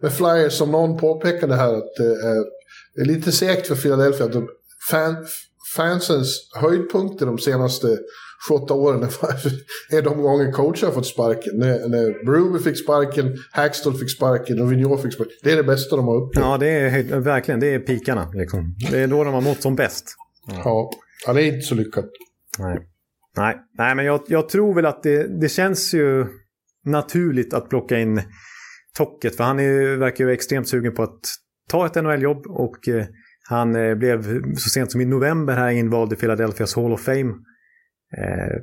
med 0.00 0.12
Flyers 0.12 0.52
som 0.52 0.70
någon 0.70 0.96
påpekade 0.96 1.54
här 1.54 1.74
att 1.74 1.94
det 1.96 2.04
är, 2.04 3.06
lite 3.06 3.32
segt 3.32 3.66
för 3.66 3.74
Philadelphia 3.74 4.26
att 4.26 4.32
de, 4.32 4.48
fan, 4.90 5.16
fansens 5.76 6.50
höjdpunkter 6.54 7.26
de 7.26 7.38
senaste 7.38 7.98
28 8.48 8.74
åren 8.74 9.02
är 9.90 10.02
de 10.02 10.22
gånger 10.22 10.52
coacher 10.52 10.86
har 10.86 10.92
fått 10.92 11.06
sparken. 11.06 11.58
När, 11.58 11.88
när 11.88 12.24
Brewer 12.24 12.58
fick 12.58 12.78
sparken, 12.84 13.36
Hackstall 13.52 13.94
fick 13.94 14.10
sparken 14.10 14.60
och 14.60 14.72
Vigneault 14.72 15.02
fick 15.02 15.14
sparken. 15.14 15.32
Det 15.42 15.52
är 15.52 15.56
det 15.56 15.64
bästa 15.64 15.96
de 15.96 16.04
har 16.04 16.22
upplevt. 16.22 16.44
Ja, 16.44 16.58
det 16.58 16.68
är 16.68 17.20
verkligen. 17.20 17.60
Det 17.60 17.74
är 17.74 17.78
pikarna. 17.78 18.30
Liksom. 18.34 18.74
Det 18.90 18.98
är 18.98 19.06
då 19.06 19.24
de 19.24 19.34
har 19.34 19.40
mått 19.40 19.62
som 19.62 19.76
bäst. 19.76 20.04
Ja. 20.46 20.90
ja, 21.26 21.32
det 21.32 21.42
är 21.42 21.46
inte 21.46 21.66
så 21.66 21.74
lyckat. 21.74 22.10
Nej, 22.58 22.78
Nej. 23.36 23.56
Nej 23.78 23.94
men 23.94 24.04
jag, 24.04 24.20
jag 24.26 24.48
tror 24.48 24.74
väl 24.74 24.86
att 24.86 25.02
det, 25.02 25.40
det 25.40 25.48
känns 25.48 25.94
ju 25.94 26.26
naturligt 26.84 27.54
att 27.54 27.68
plocka 27.68 27.98
in 27.98 28.22
Tocket. 28.96 29.36
För 29.36 29.44
han 29.44 29.60
är, 29.60 29.96
verkar 29.96 30.24
ju 30.24 30.32
extremt 30.32 30.68
sugen 30.68 30.94
på 30.94 31.02
att 31.02 31.20
ta 31.70 31.86
ett 31.86 31.94
NHL-jobb. 31.94 32.46
Och 32.46 32.88
eh, 32.88 33.06
han 33.48 33.76
eh, 33.76 33.94
blev 33.94 34.22
så 34.56 34.70
sent 34.70 34.92
som 34.92 35.00
i 35.00 35.04
november 35.04 35.54
här 35.54 35.70
invald 35.70 36.12
i 36.12 36.16
Philadelphias 36.16 36.76
Hall 36.76 36.92
of 36.92 37.00
Fame. 37.00 37.34
Eh, 38.18 38.56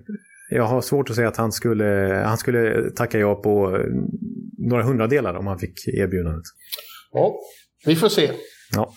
jag 0.49 0.63
har 0.63 0.81
svårt 0.81 1.09
att 1.09 1.15
säga 1.15 1.27
att 1.27 1.37
han 1.37 1.51
skulle, 1.51 2.21
han 2.25 2.37
skulle 2.37 2.91
tacka 2.91 3.19
ja 3.19 3.35
på 3.35 3.83
några 4.57 4.83
hundradelar 4.83 5.33
om 5.33 5.47
han 5.47 5.59
fick 5.59 5.87
erbjudandet. 5.87 6.43
Ja, 7.11 7.35
vi 7.85 7.95
får 7.95 8.09
se. 8.09 8.31
Ja. 8.75 8.93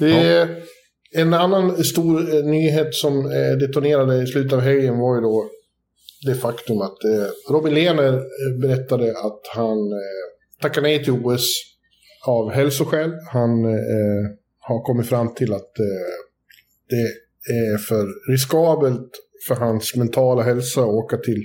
Är 0.00 0.48
En 1.12 1.34
annan 1.34 1.84
stor 1.84 2.42
nyhet 2.42 2.94
som 2.94 3.22
detonerade 3.60 4.22
i 4.22 4.26
slutet 4.26 4.52
av 4.52 4.60
helgen 4.60 4.98
var 4.98 5.14
ju 5.14 5.20
då 5.20 5.50
det 6.26 6.34
faktum 6.34 6.80
att 6.80 7.04
eh, 7.04 7.52
Robin 7.52 7.74
Lehner 7.74 8.12
eh, 8.12 8.60
berättade 8.60 9.10
att 9.10 9.40
han 9.54 9.78
eh, 9.78 10.26
tackar 10.62 10.82
nej 10.82 11.04
till 11.04 11.12
OS 11.12 11.62
av 12.26 12.50
hälsoskäl. 12.50 13.10
Han 13.32 13.64
eh, 13.64 14.24
har 14.58 14.84
kommit 14.84 15.06
fram 15.06 15.34
till 15.34 15.52
att 15.52 15.78
eh, 15.78 16.12
det 16.88 17.52
är 17.52 17.78
för 17.78 18.32
riskabelt 18.32 19.10
för 19.48 19.54
hans 19.54 19.96
mentala 19.96 20.42
hälsa 20.42 20.80
att 20.80 20.86
åka 20.86 21.16
till 21.16 21.42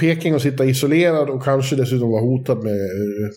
Peking 0.00 0.34
och 0.34 0.42
sitta 0.42 0.64
isolerad 0.64 1.30
och 1.30 1.44
kanske 1.44 1.76
dessutom 1.76 2.10
vara 2.10 2.22
hotad 2.22 2.58
med, 2.62 2.74
eh, 2.74 3.30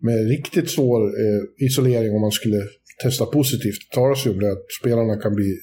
med 0.00 0.28
riktigt 0.28 0.70
svår 0.70 1.00
eh, 1.02 1.66
isolering 1.66 2.14
om 2.14 2.20
man 2.20 2.30
skulle 2.30 2.62
testa 3.02 3.26
positivt. 3.26 3.78
Det 3.90 3.94
talas 3.94 4.26
ju 4.26 4.30
om 4.30 4.38
det 4.38 4.52
att 4.52 4.66
spelarna 4.80 5.16
kan 5.16 5.34
bli 5.34 5.58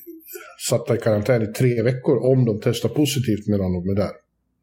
satta 0.69 0.95
i 0.95 0.97
karantän 0.97 1.41
i 1.41 1.47
tre 1.47 1.83
veckor 1.83 2.17
om 2.17 2.45
de 2.45 2.59
testar 2.63 2.89
positivt 2.89 3.47
medan 3.47 3.73
de 3.73 3.89
är 3.89 3.95
där. 3.95 4.11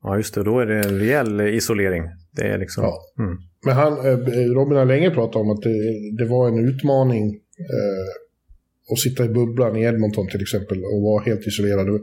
Ja, 0.03 0.17
just 0.17 0.35
det. 0.35 0.43
Då 0.43 0.61
är 0.61 0.67
det 0.67 0.77
en 0.77 0.99
rejäl 0.99 1.41
isolering. 1.41 2.03
Det 2.37 2.43
är 2.43 2.59
liksom... 2.59 2.85
Ja. 2.85 2.99
Mm. 3.19 3.37
Men 3.65 3.75
han, 3.75 3.93
eh, 3.93 4.19
Robin 4.55 4.79
har 4.79 4.85
länge 4.85 5.11
pratat 5.11 5.37
om 5.37 5.51
att 5.51 5.63
det, 5.63 5.77
det 6.19 6.25
var 6.25 6.49
en 6.49 6.69
utmaning 6.69 7.35
eh, 7.59 8.93
att 8.93 8.99
sitta 8.99 9.25
i 9.25 9.29
bubblan 9.29 9.77
i 9.77 9.83
Edmonton 9.83 10.29
till 10.29 10.43
exempel 10.43 10.79
och 10.79 11.03
vara 11.03 11.25
helt 11.25 11.47
isolerad. 11.47 12.01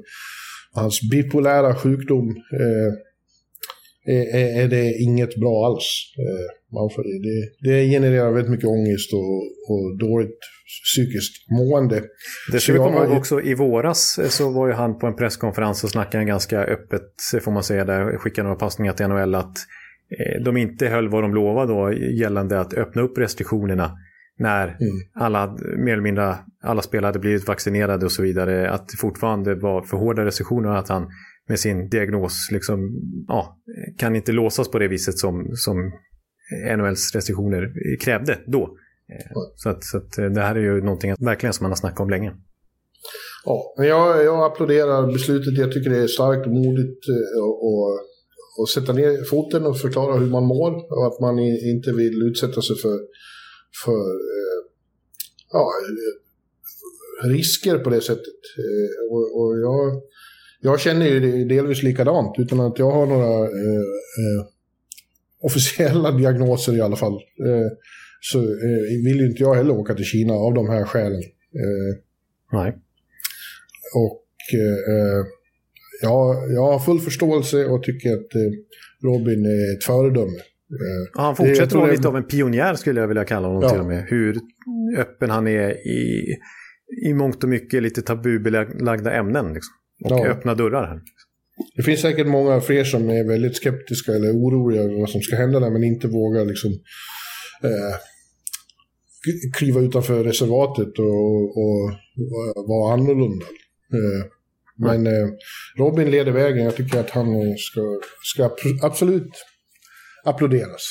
Hans 0.73 0.99
bipolära 1.11 1.75
sjukdom 1.75 2.29
eh, 2.59 2.93
är, 4.15 4.61
är 4.63 4.67
det 4.67 4.93
inget 4.93 5.35
bra 5.35 5.65
alls. 5.65 6.13
Eh, 6.17 6.60
man 6.73 6.89
får, 6.95 7.03
det, 7.03 7.69
det 7.69 7.89
genererar 7.89 8.31
väldigt 8.31 8.51
mycket 8.51 8.69
ångest 8.69 9.13
och, 9.13 9.37
och 9.71 9.97
dåligt 9.97 10.39
psykiskt 10.83 11.51
mående. 11.51 12.03
Det 12.51 12.59
ska 12.59 12.73
vi 12.73 12.79
komma 12.79 13.05
ihåg 13.05 13.17
också. 13.17 13.41
I 13.41 13.55
våras 13.55 14.19
eh, 14.19 14.27
så 14.27 14.51
var 14.51 14.67
ju 14.67 14.73
han 14.73 14.99
på 14.99 15.07
en 15.07 15.15
presskonferens 15.15 15.83
och 15.83 15.89
snackade 15.89 16.25
ganska 16.25 16.63
öppet, 16.63 17.07
får 17.41 17.51
man 17.51 17.63
säga, 17.63 17.85
där 17.85 18.17
skickade 18.17 18.43
några 18.43 18.59
passningar 18.59 18.93
till 18.93 19.07
NHL 19.07 19.35
att 19.35 19.57
eh, 20.19 20.43
de 20.43 20.57
inte 20.57 20.87
höll 20.87 21.09
vad 21.09 21.23
de 21.23 21.33
lovade 21.33 21.73
då 21.73 21.93
gällande 21.93 22.59
att 22.59 22.73
öppna 22.73 23.01
upp 23.01 23.17
restriktionerna 23.17 23.97
när 24.39 24.67
Mm. 24.67 24.77
alla, 25.13 25.57
mer 25.77 25.93
eller 25.93 26.03
mindre, 26.03 26.35
alla 26.63 26.81
spelare 26.81 27.07
hade 27.07 27.19
blivit 27.19 27.47
vaccinerade 27.47 28.05
och 28.05 28.11
så 28.11 28.21
vidare. 28.23 28.69
Att 28.69 28.89
det 28.89 28.97
fortfarande 28.97 29.55
var 29.55 29.83
för 29.83 29.97
hårda 29.97 30.25
restriktioner 30.25 30.69
och 30.69 30.77
att 30.77 30.89
han 30.89 31.07
med 31.49 31.59
sin 31.59 31.89
diagnos 31.89 32.49
liksom, 32.51 32.79
ja, 33.27 33.57
kan 33.97 34.15
inte 34.15 34.31
låsas 34.31 34.71
på 34.71 34.79
det 34.79 34.87
viset 34.87 35.17
som, 35.17 35.47
som 35.53 35.91
NHLs 36.77 37.15
restriktioner 37.15 37.73
krävde 37.99 38.39
då. 38.47 38.77
Eh, 39.13 39.31
Så, 39.55 39.69
att, 39.69 39.83
så 39.83 39.97
att 39.97 40.17
eh, 40.17 40.25
det 40.25 40.41
här 40.41 40.55
är 40.55 40.59
ju 40.59 40.81
någonting 40.81 41.11
att, 41.11 41.21
verkligen 41.21 41.53
som 41.53 41.63
man 41.63 41.71
har 41.71 41.75
snackat 41.75 41.99
om 41.99 42.09
länge. 42.09 42.31
Ja, 43.45 43.73
men 43.77 43.87
jag, 43.87 44.23
jag 44.23 44.51
applåderar 44.51 45.11
beslutet. 45.11 45.57
Jag 45.57 45.71
tycker 45.71 45.89
det 45.89 45.97
är 45.97 46.07
starkt 46.07 46.45
och 46.47 46.53
modigt 46.53 47.03
eh, 47.09 47.43
och, 47.43 47.85
och 48.59 48.69
sätta 48.69 48.93
ner 48.93 49.23
foten 49.29 49.65
och 49.65 49.79
förklara 49.79 50.17
hur 50.17 50.29
man 50.29 50.43
mår 50.43 50.71
och 50.97 51.07
att 51.07 51.19
man 51.19 51.39
inte 51.73 51.91
vill 51.91 52.21
utsätta 52.29 52.61
sig 52.61 52.75
för, 52.75 52.99
för 53.85 54.05
eh, 54.35 54.59
ja, 55.51 55.71
eh, 57.23 57.29
risker 57.29 57.77
på 57.77 57.89
det 57.89 58.01
sättet. 58.01 58.41
Eh, 58.57 59.11
och, 59.11 59.41
och 59.41 59.59
jag, 59.59 60.01
jag 60.61 60.79
känner 60.79 61.05
ju 61.05 61.45
delvis 61.45 61.83
likadant 61.83 62.35
utan 62.39 62.59
att 62.59 62.79
jag 62.79 62.91
har 62.91 63.05
några 63.05 63.39
eh, 63.39 63.85
eh, 64.21 64.45
officiella 65.41 66.11
diagnoser 66.17 66.77
i 66.77 66.81
alla 66.81 66.95
fall. 66.95 67.13
Eh, 67.13 67.67
så 68.21 68.39
eh, 68.39 69.03
vill 69.05 69.19
ju 69.19 69.25
inte 69.27 69.43
jag 69.43 69.55
heller 69.55 69.73
åka 69.73 69.93
till 69.93 70.05
Kina 70.05 70.33
av 70.33 70.53
de 70.53 70.69
här 70.69 70.83
skälen. 70.83 71.21
Eh, 71.55 71.97
Nej. 72.51 72.69
och 73.95 74.25
eh, 74.59 75.25
jag, 76.01 76.51
jag 76.51 76.71
har 76.71 76.79
full 76.79 76.99
förståelse 76.99 77.65
och 77.65 77.83
tycker 77.83 78.09
att 78.13 78.35
eh, 78.35 78.51
Robin 79.03 79.45
är 79.45 79.77
ett 79.77 79.83
föredöme. 79.83 80.37
Eh, 80.71 81.09
Ja, 81.13 81.21
han 81.21 81.35
fortsätter 81.35 81.77
vara 81.77 81.91
lite 81.91 82.07
av 82.07 82.17
en 82.17 82.23
pionjär 82.23 82.75
skulle 82.75 82.99
jag 83.01 83.07
vilja 83.07 83.23
kalla 83.25 83.47
honom 83.47 83.61
Ja. 83.63 83.69
till 83.69 83.79
och 83.79 83.85
med. 83.85 84.05
Hur 84.09 84.37
öppen 84.97 85.29
han 85.29 85.47
är 85.47 85.87
i, 85.87 86.35
i 87.07 87.13
mångt 87.13 87.43
och 87.43 87.49
mycket 87.49 87.83
lite 87.83 88.01
tabubelagda 88.01 89.11
ämnen. 89.13 89.53
Liksom. 89.53 89.73
Och 90.03 90.11
Ja. 90.11 90.27
öppna 90.27 90.55
dörrar 90.55 90.87
här. 90.87 91.01
Det 91.75 91.83
finns 91.83 92.01
säkert 92.01 92.27
många 92.27 92.61
fler 92.61 92.83
som 92.83 93.09
är 93.09 93.23
väldigt 93.23 93.55
skeptiska 93.55 94.11
eller 94.11 94.31
oroliga 94.31 94.81
över 94.81 94.99
vad 94.99 95.09
som 95.09 95.21
ska 95.21 95.35
hända 95.35 95.59
där 95.59 95.69
men 95.69 95.83
inte 95.83 96.07
vågar 96.07 96.45
liksom 96.45 96.71
eh, 97.63 97.95
kliva 99.57 99.81
utanför 99.81 100.23
reservatet 100.23 100.99
och, 100.99 101.57
och, 101.57 101.83
och 102.55 102.67
vara 102.67 102.93
annorlunda. 102.93 103.45
Eh, 103.93 104.25
men 104.77 105.07
eh, 105.07 105.27
Robin 105.77 106.11
leder 106.11 106.31
vägen. 106.31 106.65
Jag 106.65 106.75
tycker 106.75 106.99
att 106.99 107.09
han 107.09 107.27
eh, 107.27 107.55
ska, 107.57 107.81
ska 108.33 108.43
abs- 108.43 108.79
absolut 108.85 109.31
applåderas. 110.25 110.81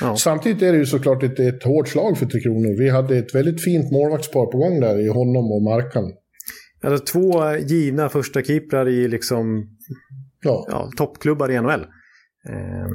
Ja. 0.00 0.16
Samtidigt 0.16 0.62
är 0.62 0.72
det 0.72 0.78
ju 0.78 0.86
såklart 0.86 1.22
ett, 1.22 1.38
ett 1.38 1.62
hårt 1.62 1.88
slag 1.88 2.18
för 2.18 2.26
Tre 2.26 2.40
Kronor. 2.40 2.78
Vi 2.78 2.88
hade 2.88 3.18
ett 3.18 3.34
väldigt 3.34 3.64
fint 3.64 3.92
målvaktspar 3.92 4.46
på 4.46 4.58
gång 4.58 4.80
där 4.80 5.00
i 5.00 5.08
honom 5.08 5.52
och 5.52 5.62
Markan. 5.62 6.12
Alltså, 6.84 7.04
två 7.04 7.56
givna 7.56 8.08
första 8.08 8.42
keeprar 8.42 8.88
i 8.88 9.08
liksom, 9.08 9.68
Ja. 10.44 10.66
ja, 10.70 10.90
toppklubbar 10.96 11.50
i 11.50 11.60
NHL. 11.60 11.80
Eh, 12.48 12.90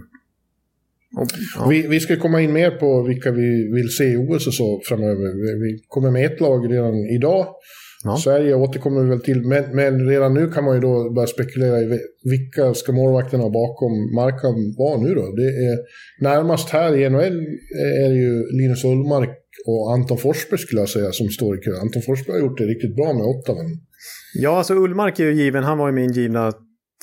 och, 1.21 1.27
ja. 1.57 1.67
Vi, 1.69 1.87
vi 1.87 1.99
ska 1.99 2.15
komma 2.15 2.41
in 2.41 2.53
mer 2.53 2.71
på 2.71 3.03
vilka 3.03 3.31
vi 3.31 3.71
vill 3.73 3.89
se 3.89 4.03
i 4.03 4.15
OS 4.17 4.47
och 4.47 4.53
så 4.53 4.81
framöver. 4.87 5.59
Vi, 5.63 5.83
kommer 5.87 6.11
med 6.11 6.25
ett 6.25 6.41
lag 6.41 6.71
redan 6.73 6.95
idag. 6.95 7.47
Ja. 8.03 8.17
Sverige 8.17 8.55
återkommer 8.55 9.03
vi 9.03 9.09
väl 9.09 9.21
till, 9.21 9.41
men, 9.41 9.75
men 9.75 10.07
redan 10.09 10.33
nu 10.33 10.47
kan 10.51 10.63
man 10.63 10.75
ju 10.75 10.81
då 10.81 11.13
börja 11.13 11.27
spekulera 11.27 11.81
i 11.81 11.85
vi- 11.85 12.29
vilka 12.31 12.73
ska 12.73 12.91
målvakterna 12.91 13.49
bakom 13.49 13.91
Markan 14.15 14.55
vara 14.77 15.01
nu 15.01 15.13
då? 15.15 15.21
Det 15.35 15.49
är 15.67 15.77
närmast 16.23 16.69
här 16.69 16.95
i 16.95 17.09
NHL 17.09 17.37
är 18.03 18.09
det 18.09 18.15
ju 18.15 18.45
Linus 18.61 18.83
Ullmark 18.85 19.37
och 19.67 19.93
Anton 19.93 20.17
Forsberg 20.17 20.59
skulle 20.59 20.81
jag 20.81 20.89
säga 20.89 21.11
som 21.11 21.29
står 21.29 21.57
i 21.57 21.61
kö. 21.61 21.71
Anton 21.81 22.01
Forsberg 22.01 22.33
har 22.39 22.47
gjort 22.47 22.57
det 22.57 22.63
riktigt 22.65 22.95
bra 22.95 23.13
med 23.13 23.23
Ottawa. 23.23 23.59
ja, 24.33 24.57
alltså 24.57 24.73
Ullmark 24.73 25.19
är 25.19 25.23
ju 25.23 25.33
given. 25.33 25.63
Han 25.63 25.77
var 25.77 25.87
ju 25.87 25.93
min 25.93 26.11
givna 26.11 26.51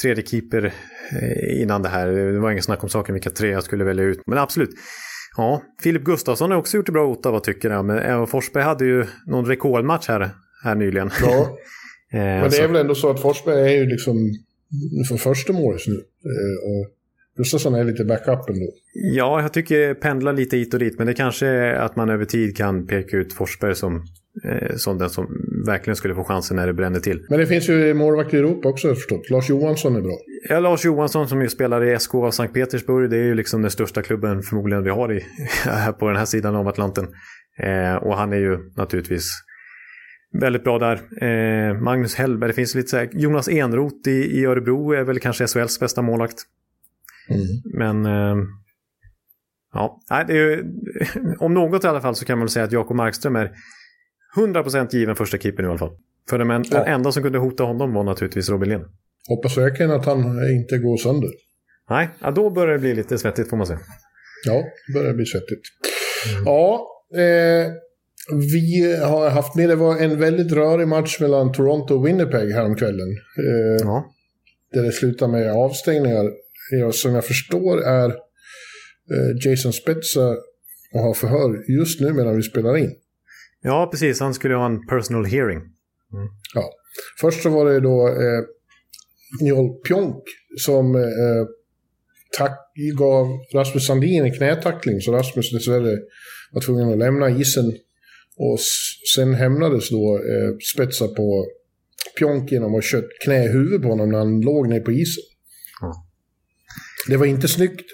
tredje 0.02 0.26
keeper 0.26 0.64
eh, 0.64 1.62
innan 1.62 1.82
det 1.82 1.88
här. 1.88 2.06
Det 2.06 2.38
var 2.38 2.50
ingen 2.50 2.62
snack 2.62 2.82
om 2.82 2.88
saken 2.88 3.12
vilka 3.12 3.30
tre 3.30 3.48
jag 3.50 3.62
skulle 3.64 3.84
välja 3.84 4.04
ut. 4.04 4.20
Men 4.26 4.38
absolut. 4.38 4.70
Ja, 5.36 5.62
Filip 5.82 6.04
Gustafsson 6.04 6.50
har 6.50 6.58
också 6.58 6.76
gjort 6.76 6.86
det 6.86 6.92
bra 6.92 7.04
i 7.04 7.12
Ottawa 7.12 7.40
tycker 7.40 7.70
jag. 7.70 7.84
Men 7.84 7.98
även 7.98 8.26
Forsberg 8.26 8.64
hade 8.64 8.84
ju 8.84 9.04
någon 9.26 9.46
rekordmatch 9.46 10.08
här, 10.08 10.30
här 10.64 10.74
nyligen. 10.74 11.10
Ja, 11.22 11.58
Eh, 12.12 12.20
men 12.20 12.50
det 12.50 12.58
är 12.58 12.68
väl 12.68 12.76
ändå 12.80 12.94
så 12.94 13.10
att 13.10 13.20
Forsberg 13.20 13.60
är 13.72 13.78
ju 13.78 13.86
liksom 13.86 14.16
för 15.08 15.16
första 15.16 15.52
målet 15.52 15.80
nu. 15.86 15.94
Eh, 15.94 16.70
Och 16.70 16.90
Gustafsson 17.36 17.74
är 17.74 17.84
lite 17.84 18.04
backup 18.04 18.48
ändå. 18.48 18.66
Ja, 19.16 19.42
jag 19.42 19.52
tycker 19.52 19.94
pendlar 19.94 20.32
lite 20.32 20.56
hit 20.56 20.74
och 20.74 20.80
dit, 20.80 20.98
men 20.98 21.06
det 21.06 21.14
kanske 21.14 21.46
är 21.46 21.72
att 21.74 21.96
man 21.96 22.10
över 22.10 22.24
tid 22.24 22.56
kan 22.56 22.86
peka 22.86 23.16
ut 23.16 23.32
Forsberg 23.32 23.74
som, 23.74 24.04
som 24.76 24.98
den 24.98 25.10
som 25.10 25.26
verkligen 25.66 25.96
skulle 25.96 26.14
få 26.14 26.24
chansen 26.24 26.56
när 26.56 26.66
det 26.66 26.72
bränner 26.72 27.00
till. 27.00 27.26
Men 27.28 27.38
det 27.38 27.46
finns 27.46 27.68
ju 27.68 27.94
målvakter 27.94 28.36
i 28.36 28.40
Europa 28.40 28.68
också 28.68 28.88
har 28.88 28.94
förstått. 28.94 29.30
Lars 29.30 29.50
Johansson 29.50 29.96
är 29.96 30.00
bra. 30.00 30.18
Ja, 30.48 30.60
Lars 30.60 30.84
Johansson 30.84 31.28
som 31.28 31.42
ju 31.42 31.48
spelar 31.48 31.84
i 31.84 31.98
SK 31.98 32.14
av 32.14 32.30
Sankt 32.30 32.54
Petersburg, 32.54 33.10
det 33.10 33.16
är 33.16 33.22
ju 33.22 33.34
liksom 33.34 33.62
den 33.62 33.70
största 33.70 34.02
klubben 34.02 34.42
förmodligen 34.42 34.84
vi 34.84 34.90
har 34.90 35.12
i, 35.12 35.20
här 35.64 35.92
på 35.92 36.08
den 36.08 36.16
här 36.16 36.24
sidan 36.24 36.56
av 36.56 36.68
Atlanten. 36.68 37.06
Eh, 37.58 37.94
och 37.94 38.16
han 38.16 38.32
är 38.32 38.36
ju 38.36 38.58
naturligtvis 38.76 39.30
väldigt 40.40 40.64
bra 40.64 40.78
där. 40.78 41.24
Eh, 41.24 41.80
Magnus 41.80 42.14
Hellberg, 42.14 42.48
det 42.48 42.54
finns 42.54 42.74
lite 42.74 42.88
så 42.88 42.96
här, 42.96 43.08
Jonas 43.12 43.48
Enroth 43.48 44.08
i, 44.08 44.40
i 44.40 44.44
Örebro 44.44 44.92
är 44.92 45.04
väl 45.04 45.20
kanske 45.20 45.46
SHLs 45.46 45.80
bästa 45.80 46.02
målvakt. 46.02 46.42
Men 47.78 48.06
eh, 48.06 48.36
ja, 49.72 50.00
nej, 50.10 50.24
det 50.26 50.32
är 50.32 50.36
ju, 50.36 50.64
om 51.38 51.54
något 51.54 51.84
i 51.84 51.86
alla 51.86 52.00
fall 52.00 52.14
så 52.14 52.24
kan 52.24 52.38
man 52.38 52.44
väl 52.44 52.50
säga 52.50 52.64
att 52.64 52.72
Jakob 52.72 52.96
Markström 52.96 53.36
är 53.36 53.50
100% 54.36 54.88
given 54.94 55.16
första 55.16 55.38
keepern 55.38 55.66
i 55.66 55.68
alla 55.68 55.78
fall. 55.78 55.96
För 56.30 56.38
den, 56.38 56.48
den 56.62 56.86
enda 56.86 57.12
som 57.12 57.22
kunde 57.22 57.38
hota 57.38 57.64
honom 57.64 57.94
var 57.94 58.04
naturligtvis 58.04 58.48
Robin 58.48 58.68
Lehn. 58.68 58.84
Hoppas 59.28 59.58
verkligen 59.58 59.90
att 59.90 60.04
han 60.04 60.18
inte 60.50 60.78
går 60.78 60.96
sönder. 60.96 61.30
Nej, 61.90 62.08
ja, 62.20 62.30
då 62.30 62.50
börjar 62.50 62.72
det 62.72 62.78
bli 62.78 62.94
lite 62.94 63.18
svettigt 63.18 63.50
får 63.50 63.56
man 63.56 63.66
säga. 63.66 63.78
Ja, 64.46 64.64
det 64.86 64.92
börjar 65.00 65.14
bli 65.14 65.26
svettigt. 65.26 65.62
Ja, 66.44 66.86
eh, 67.16 67.72
vi 68.32 68.96
har 69.04 69.30
haft 69.30 69.54
med, 69.54 69.68
det 69.68 69.76
var 69.76 69.96
en 69.96 70.18
väldigt 70.20 70.52
rörig 70.52 70.88
match 70.88 71.20
mellan 71.20 71.52
Toronto 71.52 71.94
och 71.94 72.06
Winnipeg 72.06 72.52
häromkvällen. 72.52 73.08
Eh, 73.38 73.86
Ja. 73.86 74.10
Där 74.72 74.82
det 74.82 74.92
slutar 74.92 75.28
med 75.28 75.52
avstängningar. 75.52 76.30
Ja, 76.70 76.92
som 76.92 77.14
jag 77.14 77.24
förstår 77.24 77.82
är 77.82 78.08
eh, 78.08 79.46
Jason 79.46 79.72
Spezza 79.72 80.28
och 80.94 81.00
har 81.00 81.14
förhör 81.14 81.70
just 81.78 82.00
nu 82.00 82.12
medan 82.12 82.36
vi 82.36 82.42
spelar 82.42 82.76
in. 82.76 82.90
Ja, 83.64 83.88
precis. 83.90 84.20
Han 84.20 84.34
skulle 84.34 84.54
ha 84.54 84.66
en 84.66 84.86
personal 84.86 85.24
hearing. 85.24 85.60
Ja. 86.54 86.70
Först 87.20 87.42
så 87.42 87.48
var 87.48 87.64
det 87.70 87.80
då 87.80 88.08
eh, 88.08 88.44
Njol 89.40 89.80
Pjonk 89.86 90.22
som 90.58 90.94
eh, 90.94 91.46
tack, 92.38 92.58
gav 92.98 93.26
Rasmus 93.54 93.86
Sandin 93.86 94.24
en 94.24 94.34
knätackling 94.34 95.00
så 95.00 95.12
Rasmus 95.12 95.52
dessvärre 95.52 95.98
var 96.52 96.60
tvungen 96.60 96.92
att 96.92 96.98
lämna 96.98 97.30
isen. 97.30 97.72
Och 98.36 98.58
sen 99.14 99.34
hämnades 99.34 99.90
då 99.90 100.16
eh, 100.16 100.56
Spetsa 100.74 101.08
på 101.08 101.46
Pjonk 102.18 102.52
genom 102.52 102.74
att 102.74 102.84
kött 102.84 103.08
knä 103.24 103.44
i 103.44 103.48
huvudet 103.48 103.82
på 103.82 103.88
honom 103.88 104.10
när 104.10 104.18
han 104.18 104.40
låg 104.40 104.68
ner 104.68 104.80
på 104.80 104.92
isen. 104.92 105.24
Ja. 105.80 106.06
Det 107.08 107.16
var 107.16 107.26
inte 107.26 107.48
snyggt. 107.48 107.86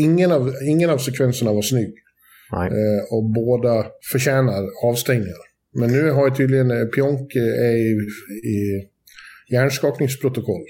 Ingen 0.00 0.32
av, 0.32 0.54
ingen 0.68 0.90
av 0.90 0.98
sekvenserna 0.98 1.52
var 1.52 1.62
snygg. 1.62 1.94
Eh, 2.52 3.14
och 3.14 3.24
båda 3.24 3.86
förtjänar 4.12 4.64
avstängningar. 4.84 5.48
Men 5.74 5.92
nu 5.92 6.10
har 6.10 6.28
ju 6.28 6.34
tydligen 6.34 6.70
eh, 6.70 6.84
Pionk 6.86 7.34
eh, 7.34 7.42
är 7.42 7.76
i, 7.76 7.92
i 8.48 8.88
hjärnskakningsprotokoll. 9.52 10.64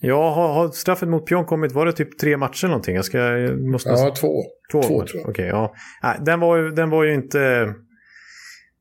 Ja, 0.00 0.34
har, 0.34 0.48
har 0.52 0.68
straffet 0.68 1.08
mot 1.08 1.26
Pion 1.26 1.44
kommit? 1.44 1.72
Var 1.72 1.86
det 1.86 1.92
typ 1.92 2.18
tre 2.18 2.36
matcher 2.36 2.64
eller 2.64 2.70
någonting? 2.70 2.96
Jag 2.96 3.04
ska, 3.04 3.18
jag 3.18 3.60
måste 3.60 3.88
Ja, 3.88 4.14
två. 4.20 4.42
Två, 4.72 4.82
Två, 4.82 5.06
tror 5.06 5.20
jag. 5.20 5.28
Okej, 5.28 5.46
ja. 5.46 5.74
Nej, 6.02 6.16
den, 6.20 6.40
var 6.40 6.56
ju, 6.56 6.70
den 6.70 6.90
var 6.90 7.04
ju 7.04 7.14
inte... 7.14 7.74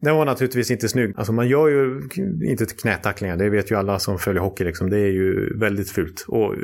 Den 0.01 0.15
var 0.15 0.25
naturligtvis 0.25 0.71
inte 0.71 0.89
snygg. 0.89 1.13
Alltså 1.17 1.33
man 1.33 1.47
gör 1.47 1.67
ju 1.67 2.01
inte 2.51 2.65
knätacklingar, 2.65 3.37
det 3.37 3.49
vet 3.49 3.71
ju 3.71 3.75
alla 3.75 3.99
som 3.99 4.19
följer 4.19 4.41
hockey. 4.41 4.63
Liksom. 4.63 4.89
Det 4.89 4.97
är 4.97 5.11
ju 5.11 5.57
väldigt 5.59 5.89
fult. 5.89 6.25
Och 6.27 6.55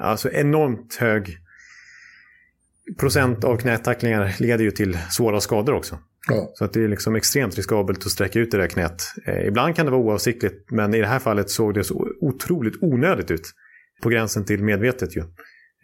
alltså 0.00 0.30
enormt 0.30 0.94
hög 0.94 1.38
procent 2.98 3.44
av 3.44 3.56
knätacklingar 3.56 4.34
leder 4.38 4.64
ju 4.64 4.70
till 4.70 4.98
svåra 5.10 5.40
skador 5.40 5.74
också. 5.74 5.98
Ja. 6.28 6.50
Så 6.54 6.64
att 6.64 6.72
det 6.72 6.84
är 6.84 6.88
liksom 6.88 7.16
extremt 7.16 7.56
riskabelt 7.56 8.06
att 8.06 8.12
sträcka 8.12 8.38
ut 8.38 8.50
det 8.50 8.58
där 8.58 8.66
knät. 8.66 9.02
Eh, 9.26 9.46
ibland 9.46 9.76
kan 9.76 9.86
det 9.86 9.92
vara 9.92 10.02
oavsiktligt, 10.02 10.70
men 10.70 10.94
i 10.94 11.00
det 11.00 11.06
här 11.06 11.18
fallet 11.18 11.50
såg 11.50 11.74
det 11.74 11.84
så 11.84 12.08
otroligt 12.20 12.74
onödigt 12.80 13.30
ut. 13.30 13.52
På 14.02 14.08
gränsen 14.08 14.44
till 14.44 14.64
medvetet 14.64 15.16
ju. 15.16 15.22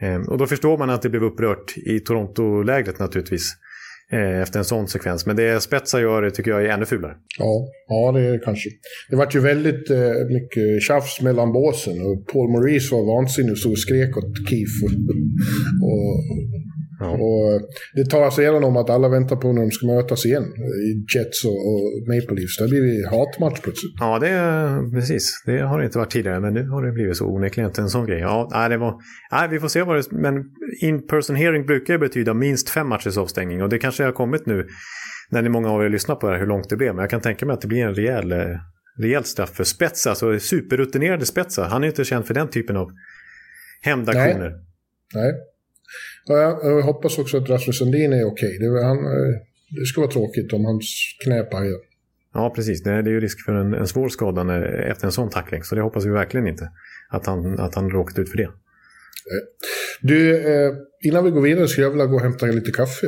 Eh, 0.00 0.20
och 0.20 0.38
då 0.38 0.46
förstår 0.46 0.78
man 0.78 0.90
att 0.90 1.02
det 1.02 1.08
blev 1.08 1.24
upprört 1.24 1.76
i 1.76 2.00
Toronto-lägret 2.00 2.98
naturligtvis. 2.98 3.56
Eh, 4.12 4.42
efter 4.42 4.58
en 4.58 4.64
sån 4.64 4.88
sekvens. 4.88 5.26
Men 5.26 5.36
det 5.36 5.62
Spetsa 5.62 6.00
gör 6.00 6.22
det 6.22 6.30
tycker 6.30 6.50
jag 6.50 6.64
är 6.64 6.68
ännu 6.68 6.84
fulare. 6.84 7.14
Ja, 7.38 7.68
ja, 7.88 8.12
det 8.12 8.20
är 8.20 8.44
kanske. 8.44 8.70
Det 9.10 9.16
vart 9.16 9.34
ju 9.34 9.40
väldigt 9.40 9.90
eh, 9.90 9.98
mycket 10.36 10.82
tjafs 10.82 11.20
mellan 11.20 11.52
båsen 11.52 12.02
och 12.06 12.26
Paul 12.32 12.50
Maurice 12.50 12.94
var 12.94 13.16
vansinnig 13.16 13.52
och 13.52 13.78
skrek 13.78 14.16
åt 14.16 14.48
Keefe. 14.48 14.86
och, 15.88 16.12
Ja. 16.98 17.10
och 17.10 17.52
eh, 17.52 17.60
det 17.94 18.10
talas 18.10 18.38
redan 18.38 18.64
om 18.64 18.76
att 18.76 18.90
alla 18.90 19.08
väntar 19.08 19.36
på 19.36 19.52
när 19.52 19.62
de 19.62 19.70
ska 19.70 19.86
mötas 19.86 20.26
igen 20.26 20.44
i 20.88 21.16
Jets 21.16 21.44
och, 21.44 21.58
och 21.70 21.82
Maple 22.08 22.36
Leafs. 22.36 22.58
Det 22.58 22.68
blir 22.68 23.02
det 23.02 23.08
hatmatch 23.16 23.60
plötsligt. 23.60 23.92
Ja, 24.00 24.18
det 24.18 24.28
är 24.28 24.90
precis. 24.94 25.42
Det 25.46 25.58
har 25.58 25.78
det 25.78 25.84
inte 25.84 25.98
varit 25.98 26.10
tidigare, 26.10 26.40
men 26.40 26.54
nu 26.54 26.68
har 26.68 26.86
det 26.86 26.92
blivit 26.92 27.16
så 27.16 27.26
onekligen 27.26 27.70
en 27.78 27.88
sån 27.88 28.06
grej. 28.06 28.20
Ja, 28.20 28.48
nej, 28.52 28.68
det 28.68 28.76
var, 28.76 28.94
nej, 29.32 29.48
vi 29.48 29.60
får 29.60 29.68
se 29.68 29.82
vad 29.82 29.96
det... 29.96 30.12
Men 30.12 30.34
in-person 30.80 31.36
hearing 31.36 31.66
brukar 31.66 31.94
ju 31.94 31.98
betyda 31.98 32.34
minst 32.34 32.70
fem 32.70 32.88
matchers 32.88 33.16
avstängning 33.16 33.62
och 33.62 33.68
det 33.68 33.78
kanske 33.78 34.04
har 34.04 34.12
kommit 34.12 34.46
nu 34.46 34.66
när 35.30 35.42
ni 35.42 35.48
många 35.48 35.70
av 35.70 35.84
er 35.84 35.88
lyssnar 35.88 36.14
på 36.14 36.26
det 36.26 36.32
här, 36.32 36.40
hur 36.40 36.46
långt 36.46 36.70
det 36.70 36.76
blev. 36.76 36.94
Men 36.94 37.02
jag 37.02 37.10
kan 37.10 37.20
tänka 37.20 37.46
mig 37.46 37.54
att 37.54 37.60
det 37.60 37.68
blir 37.68 37.84
en 37.84 37.94
rejäl, 37.94 38.32
eh, 38.32 38.38
rejält 39.02 39.26
straff 39.26 39.50
för 39.50 39.64
Spetsa, 39.64 40.10
alltså 40.10 40.38
superrutinerade 40.38 41.26
Spetsa. 41.26 41.64
Han 41.64 41.82
är 41.82 41.86
ju 41.86 41.90
inte 41.90 42.04
känd 42.04 42.26
för 42.26 42.34
den 42.34 42.48
typen 42.48 42.76
av 42.76 42.90
hämndaktioner. 43.82 44.52
Nej. 45.14 45.32
Ja, 46.28 46.60
jag, 46.62 46.82
hoppas 46.82 47.18
också 47.18 47.36
att 47.36 47.48
Rasmus 47.50 47.78
Sandin 47.78 48.12
är 48.12 48.24
okej. 48.24 48.58
Det, 48.60 48.70
var- 48.70 48.84
han, 48.84 48.96
eh, 48.98 49.34
det 49.80 49.86
skulle 49.86 50.02
vara 50.06 50.12
tråkigt 50.12 50.52
om 50.52 50.64
hans 50.64 50.84
knä 51.24 51.42
pajar. 51.42 51.78
Ja, 52.34 52.52
precis. 52.56 52.82
Det 52.82 52.90
är, 52.90 53.02
det 53.02 53.10
är 53.10 53.12
ju 53.12 53.20
risk 53.20 53.44
för 53.44 53.52
en, 53.54 53.74
en 53.74 53.86
svår 53.86 54.08
skada 54.08 54.42
när- 54.44 54.90
efter 54.90 55.06
en 55.06 55.12
sån 55.12 55.30
tackling. 55.30 55.62
Så 55.62 55.74
det 55.74 55.80
hoppas 55.82 56.04
vi 56.06 56.10
verkligen 56.10 56.46
inte. 56.46 56.70
Att 57.10 57.26
han, 57.26 57.58
att 57.60 57.74
han 57.74 57.90
råkat 57.90 58.18
ut 58.18 58.30
för 58.30 58.36
det. 58.36 58.48
Du, 60.02 60.36
eh, 60.36 60.72
innan 61.04 61.24
vi 61.24 61.30
går 61.30 61.40
vidare 61.40 61.68
skulle 61.68 61.84
jag 61.86 61.90
vilja 61.90 62.06
gå 62.06 62.14
och 62.14 62.20
hämta 62.22 62.46
lite 62.46 62.70
kaffe. 62.70 63.06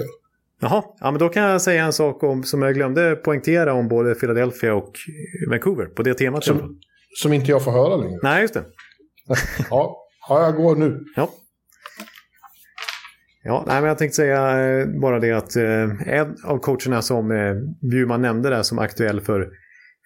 Jaha, 0.60 0.82
ja, 1.00 1.10
men 1.10 1.18
då 1.20 1.28
kan 1.28 1.42
jag 1.42 1.62
säga 1.62 1.84
en 1.84 1.92
sak 1.92 2.22
om, 2.22 2.42
som 2.42 2.62
jag 2.62 2.74
glömde 2.74 3.16
poängtera 3.16 3.72
om 3.72 3.88
både 3.88 4.14
Philadelphia 4.14 4.74
och 4.74 4.92
Vancouver 5.50 5.86
på 5.86 6.02
det 6.02 6.14
temat. 6.14 6.44
Som, 6.44 6.78
som 7.22 7.32
inte 7.32 7.50
jag 7.50 7.64
får 7.64 7.72
höra 7.72 7.96
längre. 7.96 8.18
Nej, 8.22 8.42
just 8.42 8.54
det. 8.54 8.64
Ja, 9.70 9.96
ja 10.28 10.42
jag 10.44 10.54
går 10.56 10.76
nu. 10.76 11.00
Ja. 11.16 11.30
Ja, 13.48 13.64
nej, 13.66 13.80
men 13.80 13.88
jag 13.88 13.98
tänkte 13.98 14.16
säga 14.16 14.68
eh, 14.68 14.86
bara 15.00 15.20
det 15.20 15.32
att 15.32 15.56
eh, 15.56 16.08
en 16.08 16.36
av 16.44 16.58
coacherna 16.58 17.02
som 17.02 17.30
eh, 17.30 17.54
Bjurman 17.90 18.22
nämnde 18.22 18.50
där 18.50 18.62
som 18.62 18.78
aktuell 18.78 19.20
för 19.20 19.48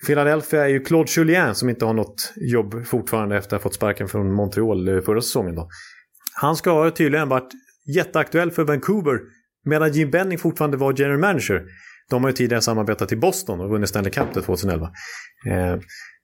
Philadelphia 0.06 0.64
är 0.64 0.68
ju 0.68 0.80
Claude 0.80 1.10
Julien 1.16 1.54
som 1.54 1.68
inte 1.68 1.84
har 1.84 1.94
något 1.94 2.32
jobb 2.36 2.86
fortfarande 2.86 3.36
efter 3.36 3.56
att 3.56 3.62
ha 3.62 3.68
fått 3.68 3.74
sparken 3.74 4.08
från 4.08 4.32
Montreal 4.32 5.02
förra 5.02 5.20
säsongen. 5.20 5.54
Då. 5.54 5.68
Han 6.40 6.56
ska 6.56 6.70
ha 6.70 6.90
tydligen 6.90 7.28
varit 7.28 7.48
jätteaktuell 7.96 8.50
för 8.50 8.64
Vancouver 8.64 9.18
medan 9.64 9.92
Jim 9.92 10.10
Benning 10.10 10.38
fortfarande 10.38 10.76
var 10.76 10.94
general 10.96 11.18
manager. 11.18 11.62
De 12.10 12.22
har 12.22 12.30
ju 12.30 12.36
tidigare 12.36 12.62
samarbetat 12.62 13.12
i 13.12 13.16
Boston 13.16 13.60
och 13.60 13.70
vunnit 13.70 13.88
Stanley 13.88 14.12
Cup 14.12 14.32
2011. 14.32 14.90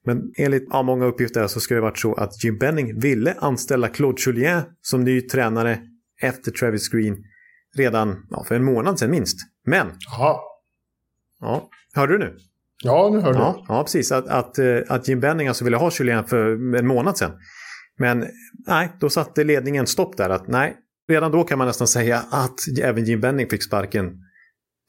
Men 0.05 0.21
enligt 0.37 0.67
ja, 0.69 0.83
många 0.83 1.05
uppgifter 1.05 1.47
så 1.47 1.59
ska 1.59 1.75
det 1.75 1.81
varit 1.81 1.97
så 1.97 2.13
att 2.13 2.43
Jim 2.43 2.57
Benning 2.57 2.99
ville 2.99 3.35
anställa 3.39 3.87
Claude 3.87 4.21
Julien 4.25 4.61
som 4.81 5.03
ny 5.03 5.21
tränare 5.21 5.79
efter 6.21 6.51
Travis 6.51 6.89
Green 6.89 7.17
redan 7.75 8.25
ja, 8.29 8.43
för 8.43 8.55
en 8.55 8.63
månad 8.63 8.99
sedan 8.99 9.11
minst. 9.11 9.39
Men, 9.65 9.87
Jaha. 9.87 10.39
ja, 11.39 11.69
hörde 11.93 12.13
du 12.13 12.19
nu? 12.19 12.37
Ja, 12.83 13.09
nu 13.13 13.19
hörde 13.19 13.37
jag. 13.37 13.47
Ja, 13.47 13.65
ja 13.67 13.83
precis. 13.83 14.11
Att, 14.11 14.27
att, 14.27 14.59
eh, 14.59 14.77
att 14.87 15.07
Jim 15.07 15.19
Benning 15.19 15.47
alltså 15.47 15.63
ville 15.63 15.77
ha 15.77 15.91
Julien 15.99 16.23
för 16.23 16.75
en 16.75 16.87
månad 16.87 17.17
sedan. 17.17 17.31
Men 17.97 18.25
nej, 18.67 18.91
då 18.99 19.09
satte 19.09 19.43
ledningen 19.43 19.87
stopp 19.87 20.17
där. 20.17 20.29
Att 20.29 20.47
nej, 20.47 20.77
redan 21.07 21.31
då 21.31 21.43
kan 21.43 21.57
man 21.57 21.67
nästan 21.67 21.87
säga 21.87 22.23
att 22.31 22.59
även 22.81 23.05
Jim 23.05 23.21
Benning 23.21 23.49
fick 23.49 23.63
sparken 23.63 24.11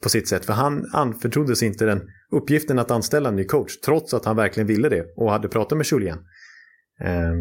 på 0.03 0.09
sitt 0.09 0.27
sätt. 0.27 0.45
För 0.45 0.53
han 0.53 0.85
anförtroddes 0.93 1.63
inte 1.63 1.85
den 1.85 2.01
uppgiften 2.31 2.79
att 2.79 2.91
anställa 2.91 3.29
en 3.29 3.35
ny 3.35 3.43
coach. 3.43 3.77
Trots 3.85 4.13
att 4.13 4.25
han 4.25 4.35
verkligen 4.35 4.67
ville 4.67 4.89
det 4.89 5.05
och 5.15 5.31
hade 5.31 5.47
pratat 5.47 5.77
med 5.77 5.87
Julien. 5.91 6.17
Eh, 7.01 7.33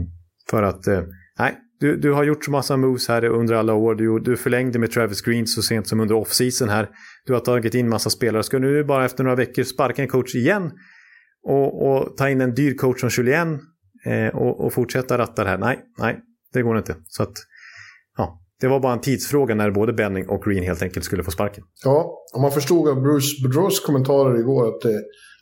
för 0.51 0.63
att, 0.63 0.87
eh, 0.87 1.03
nej, 1.39 1.59
du, 1.81 1.97
du 1.97 2.13
har 2.13 2.25
gjort 2.25 2.45
så 2.45 2.51
massa 2.51 2.77
moves 2.77 3.09
här 3.09 3.25
under 3.25 3.55
alla 3.55 3.75
år. 3.75 3.95
Du, 3.95 4.19
du 4.19 4.37
förlängde 4.37 4.79
med 4.79 4.91
Travis 4.91 5.23
Green 5.23 5.47
så 5.47 5.63
sent 5.63 5.89
som 5.89 6.01
under 6.01 6.15
off-season 6.15 6.69
här. 6.69 6.89
Du 7.27 7.33
har 7.33 7.41
tagit 7.41 7.75
in 7.75 7.89
massa 7.89 8.11
spelare. 8.11 8.43
Ska 8.43 8.59
du 8.59 8.73
nu 8.73 8.85
bara 8.85 9.05
efter 9.05 9.25
några 9.25 9.37
veckor 9.37 9.63
sparka 9.63 10.03
en 10.03 10.09
coach 10.09 10.35
igen 10.35 10.71
och, 11.43 11.89
och 11.89 12.17
ta 12.17 12.29
in 12.29 12.41
en 12.41 12.55
dyr 12.55 12.75
coach 12.75 13.01
som 13.01 13.09
Julien 13.09 13.61
eh, 14.07 14.37
och, 14.37 14.65
och 14.65 14.73
fortsätta 14.73 15.19
ratta 15.19 15.45
det 15.45 15.51
här? 15.51 15.59
Nej, 15.59 15.79
nej, 15.99 16.19
det 16.53 16.63
går 16.63 16.79
inte. 16.79 16.97
Så 17.07 17.23
att, 17.23 17.33
ja, 18.17 18.41
det 18.61 18.69
var 18.69 18.81
bara 18.81 18.93
en 18.93 19.01
tidsfråga 19.01 19.55
när 19.55 19.71
både 19.71 19.93
Benning 19.93 20.29
och 20.29 20.43
Green 20.45 20.63
helt 20.63 20.83
enkelt 20.83 21.05
skulle 21.05 21.23
få 21.23 21.31
sparken. 21.31 21.65
Ja, 21.85 22.25
och 22.35 22.41
man 22.41 22.53
förstod 22.53 22.89
av 22.89 23.03
Bruce 23.03 23.43
Boudreaus 23.43 23.81
kommentarer 23.81 24.39
igår 24.39 24.69
att 24.69 24.85
eh, 24.85 24.91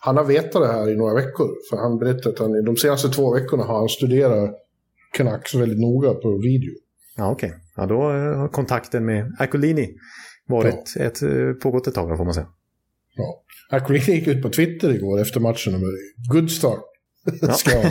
han 0.00 0.16
har 0.16 0.24
vetat 0.24 0.62
det 0.62 0.72
här 0.72 0.90
i 0.90 0.96
några 0.96 1.14
veckor. 1.14 1.48
För 1.70 1.76
han 1.76 1.98
berättade 1.98 2.28
att 2.28 2.38
han 2.38 2.64
de 2.64 2.76
senaste 2.76 3.08
två 3.08 3.34
veckorna 3.34 3.64
har 3.64 3.78
han 3.78 3.88
studerat 3.88 4.50
Canucks 5.12 5.54
väldigt 5.54 5.78
noga 5.80 6.14
på 6.14 6.38
video. 6.38 6.72
Ja, 7.16 7.30
okej. 7.30 7.54
Ja, 7.76 7.86
då 7.86 8.10
eh, 8.14 8.36
har 8.38 8.48
kontakten 8.48 9.04
med 9.04 9.36
Akolini 9.38 9.88
varit 10.48 10.96
ett, 10.96 11.22
eh, 11.22 11.52
pågått 11.62 11.86
ett 11.86 11.94
tag, 11.94 12.16
får 12.16 12.24
man 12.24 12.34
säga. 12.34 12.46
Ja. 13.14 13.44
Aquilini 13.76 14.12
gick 14.18 14.26
ut 14.28 14.42
på 14.42 14.48
Twitter 14.50 14.90
igår 14.94 15.20
efter 15.20 15.40
matchen 15.40 15.74
och 15.74 15.80
good 16.34 16.50
start. 16.50 16.80
Han. 17.24 17.50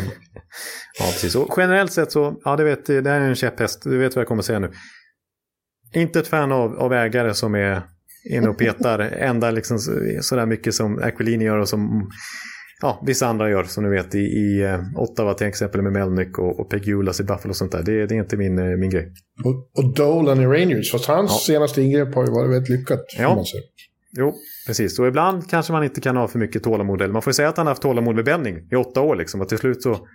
Ja, 0.99 1.05
precis. 1.05 1.35
Och 1.35 1.53
generellt 1.57 1.91
sett 1.93 2.11
så, 2.11 2.41
ja, 2.43 2.55
det, 2.55 2.63
vet, 2.63 2.85
det 2.85 3.09
här 3.09 3.21
är 3.21 3.29
en 3.29 3.35
käpphäst. 3.35 3.81
Du 3.83 3.97
vet 3.97 4.15
vad 4.15 4.21
jag 4.21 4.27
kommer 4.27 4.41
säga 4.41 4.59
nu. 4.59 4.71
Inte 5.93 6.19
ett 6.19 6.27
fan 6.27 6.51
av, 6.51 6.75
av 6.79 6.93
ägare 6.93 7.33
som 7.33 7.55
är 7.55 7.81
inne 8.31 8.49
och 8.49 8.57
petar 8.57 8.99
ända 9.19 9.51
liksom 9.51 9.79
så- 9.79 9.99
sådär 10.21 10.45
mycket 10.45 10.73
som 10.73 10.97
Aquilini 11.03 11.45
gör 11.45 11.57
och 11.57 11.69
som 11.69 12.09
ja, 12.81 13.03
vissa 13.05 13.27
andra 13.27 13.49
gör, 13.49 13.63
som 13.63 13.83
ni 13.83 13.89
vet, 13.89 14.15
i, 14.15 14.19
i 14.19 14.61
eh, 14.63 14.79
Ottawa 14.95 15.33
till 15.33 15.47
exempel 15.47 15.81
med 15.81 15.91
Melnick 15.93 16.39
och, 16.39 16.59
och 16.59 16.69
Pegulas 16.69 17.19
i 17.19 17.23
Buffalo 17.23 17.49
och 17.49 17.55
sånt 17.55 17.71
där. 17.71 17.83
Det, 17.83 18.05
det 18.05 18.15
är 18.15 18.19
inte 18.19 18.37
min, 18.37 18.59
eh, 18.59 18.77
min 18.77 18.89
grej. 18.89 19.11
Och, 19.45 19.83
och 19.83 19.93
Dolan 19.95 20.41
i 20.41 20.45
Rangers, 20.45 20.91
fast 20.91 21.05
hans 21.05 21.31
Ja. 21.31 21.53
senaste 21.53 21.81
ingrepp 21.81 22.15
har 22.15 22.25
ju 22.25 22.31
varit 22.31 22.51
väldigt 22.51 22.69
lyckat. 22.69 22.99
Ja. 23.17 23.43
Jo, 24.17 24.33
precis. 24.67 24.99
Och 24.99 25.07
ibland 25.07 25.49
kanske 25.49 25.73
man 25.73 25.83
inte 25.83 26.01
kan 26.01 26.17
ha 26.17 26.27
för 26.27 26.39
mycket 26.39 26.63
tålamod. 26.63 27.01
Eller 27.01 27.13
man 27.13 27.21
får 27.21 27.31
säga 27.31 27.49
att 27.49 27.57
han 27.57 27.65
har 27.65 27.71
haft 27.71 27.81
tålamod 27.81 28.15
med 28.15 28.25
Benning 28.25 28.67
i 28.71 28.75
åtta 28.75 29.01
år. 29.01 29.15
Liksom. 29.15 29.41
Och 29.41 29.49
till 29.49 29.57
slut 29.57 29.81
så, 29.83 30.07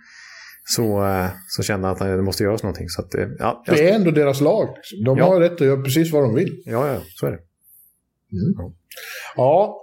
så, 0.75 1.05
eh, 1.05 1.25
så 1.47 1.63
kände 1.63 1.87
han 1.87 1.95
att 1.95 1.99
det 2.17 2.21
måste 2.21 2.43
göras 2.43 2.63
någonting. 2.63 2.89
Så 2.89 3.01
att, 3.01 3.07
ja, 3.39 3.63
jag... 3.65 3.75
Det 3.75 3.89
är 3.89 3.95
ändå 3.95 4.11
deras 4.11 4.41
lag. 4.41 4.67
liksom. 4.75 5.03
De 5.05 5.17
Ja. 5.17 5.25
har 5.25 5.39
rätt 5.39 5.51
att 5.53 5.61
göra 5.61 5.81
precis 5.81 6.13
vad 6.13 6.23
de 6.23 6.35
vill. 6.35 6.63
ja, 6.65 6.87
ja, 6.93 6.99
så 7.07 7.25
är 7.25 7.31
det. 7.31 7.39
Ja, 9.35 9.79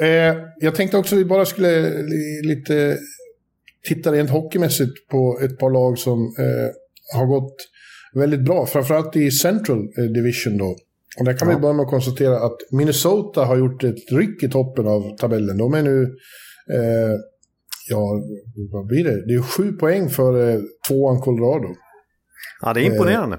eh, 0.00 0.36
jag 0.60 0.74
tänkte 0.74 0.96
också 0.96 1.14
att 1.14 1.20
vi 1.20 1.24
bara 1.24 1.44
skulle 1.44 2.02
li, 2.02 2.42
lite 2.44 2.98
titta 3.88 4.12
rent 4.12 4.30
hockeymässigt 4.30 5.08
på 5.10 5.38
ett 5.42 5.58
par 5.58 5.70
lag 5.70 5.98
som 5.98 6.18
eh, 6.18 6.70
har 7.18 7.26
gått 7.26 7.56
väldigt 8.14 8.44
bra. 8.44 8.66
Framförallt 8.66 9.16
i 9.16 9.30
Central 9.30 9.78
eh, 9.78 10.04
Division 10.04 10.58
då. 10.58 10.76
Och 11.18 11.24
där 11.24 11.38
kan 11.38 11.48
vi 11.48 11.56
börja 11.56 11.72
med 11.72 11.84
att 11.84 11.90
konstatera 11.90 12.36
att 12.36 12.56
Minnesota 12.70 13.44
har 13.44 13.56
gjort 13.56 13.84
ett 13.84 14.12
ryck 14.12 14.42
i 14.42 14.48
toppen 14.48 14.86
av 14.86 15.16
tabellen. 15.16 15.58
De 15.58 15.74
är 15.74 15.82
nu, 15.82 16.02
eh, 16.72 17.12
ja, 17.88 18.22
vad 18.72 18.86
blir 18.86 19.04
det? 19.04 19.26
Det 19.26 19.34
är 19.34 19.42
sju 19.42 19.72
poäng 19.72 20.08
för 20.08 20.48
eh, 20.50 20.60
tvåan 20.88 21.20
Colorado. 21.20 21.68
Ja, 22.62 22.72
det 22.74 22.80
är 22.80 22.84
imponerande. 22.84 23.38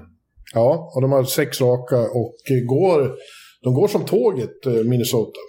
Ja, 0.54 0.92
och 0.94 1.02
de 1.02 1.12
har 1.12 1.24
sex 1.24 1.60
raka 1.60 2.00
och 2.00 2.36
eh, 2.50 2.64
går, 2.66 3.12
de 3.62 3.74
går 3.74 3.88
som 3.88 4.04
tåget, 4.04 4.66
eh, 4.66 4.72
Minnesota. 4.72 5.40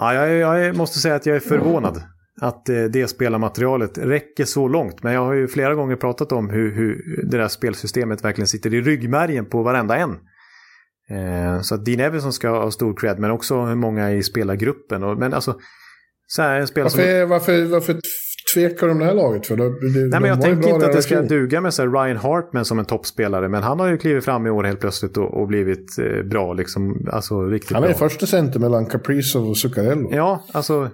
Ja, 0.00 0.14
jag, 0.14 0.60
jag 0.60 0.76
måste 0.76 0.98
säga 0.98 1.14
att 1.14 1.26
jag 1.26 1.36
är 1.36 1.40
förvånad 1.40 2.02
att 2.40 2.68
eh, 2.68 2.84
det 2.84 3.08
spelarmaterialet 3.08 3.98
räcker 3.98 4.44
så 4.44 4.68
långt. 4.68 5.02
Men 5.02 5.12
jag 5.12 5.24
har 5.24 5.32
ju 5.32 5.48
flera 5.48 5.74
gånger 5.74 5.96
pratat 5.96 6.32
om 6.32 6.50
hur, 6.50 6.74
hur 6.74 7.24
det 7.30 7.38
där 7.38 7.48
spelsystemet 7.48 8.24
verkligen 8.24 8.48
sitter 8.48 8.74
i 8.74 8.80
ryggmärgen 8.80 9.46
på 9.46 9.62
varenda 9.62 9.96
en. 9.96 10.10
Eh, 11.10 11.60
så 11.60 11.74
att 11.74 11.84
Dean 11.84 12.00
Evison 12.00 12.32
ska 12.32 12.48
ha 12.48 12.70
stor 12.70 12.96
cred, 12.96 13.18
men 13.18 13.30
också 13.30 13.64
hur 13.64 13.74
många 13.74 14.12
i 14.12 14.22
spelargruppen. 14.22 15.02
Och, 15.02 15.18
men 15.18 15.34
alltså, 15.34 15.58
så 16.26 16.42
här 16.42 16.60
en 16.60 16.66
spelare 16.66 16.90
som... 16.90 17.00
Varför, 17.00 17.24
varför, 17.24 17.64
varför 17.64 18.00
tvekar 18.54 18.88
de 18.88 18.98
det 18.98 19.04
här 19.04 19.14
laget? 19.14 19.46
För 19.46 19.56
det, 19.56 19.64
det, 19.64 20.08
Nej, 20.08 20.20
men 20.20 20.24
jag 20.30 20.40
tänker 20.40 20.68
inte 20.68 20.86
att 20.86 20.92
det 20.92 21.02
ska 21.02 21.22
duga 21.22 21.60
med 21.60 21.74
så 21.74 21.86
Ryan 21.86 22.16
Hartman 22.16 22.64
som 22.64 22.78
en 22.78 22.84
toppspelare, 22.84 23.48
men 23.48 23.62
han 23.62 23.80
har 23.80 23.86
ju 23.86 23.96
klivit 23.98 24.24
fram 24.24 24.46
i 24.46 24.50
år 24.50 24.64
helt 24.64 24.80
plötsligt 24.80 25.16
och, 25.16 25.40
och 25.40 25.48
blivit 25.48 25.98
eh, 25.98 26.22
bra, 26.22 26.52
liksom, 26.52 27.08
alltså 27.12 27.42
riktigt 27.46 27.72
Han 27.72 27.84
är 27.84 27.88
bra. 27.88 27.98
första 27.98 28.26
center 28.26 28.60
mellan 28.60 28.86
Kaprizov 28.86 29.48
och 29.48 29.58
Zuccarello. 29.58 30.08
Ja, 30.12 30.44
alltså. 30.52 30.90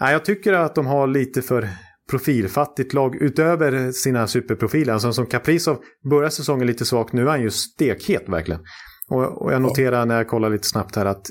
Nej, 0.00 0.12
jag 0.12 0.24
tycker 0.24 0.52
att 0.52 0.74
de 0.74 0.86
har 0.86 1.06
lite 1.06 1.42
för 1.42 1.68
profilfattigt 2.10 2.94
lag 2.94 3.22
utöver 3.22 3.92
sina 3.92 4.26
superprofiler. 4.26 4.92
Alltså 4.92 5.12
som 5.12 5.26
Kaprizov 5.26 5.78
börjar 6.10 6.30
säsongen 6.30 6.66
lite 6.66 6.84
svagt, 6.84 7.12
nu 7.12 7.22
är 7.22 7.26
han 7.26 7.42
ju 7.42 7.50
stekhet 7.50 8.28
verkligen. 8.28 8.60
Och, 9.08 9.42
och 9.42 9.52
jag 9.52 9.62
noterar 9.62 10.06
när 10.06 10.16
jag 10.16 10.28
kollar 10.28 10.50
lite 10.50 10.68
snabbt 10.68 10.96
här 10.96 11.06
att 11.06 11.26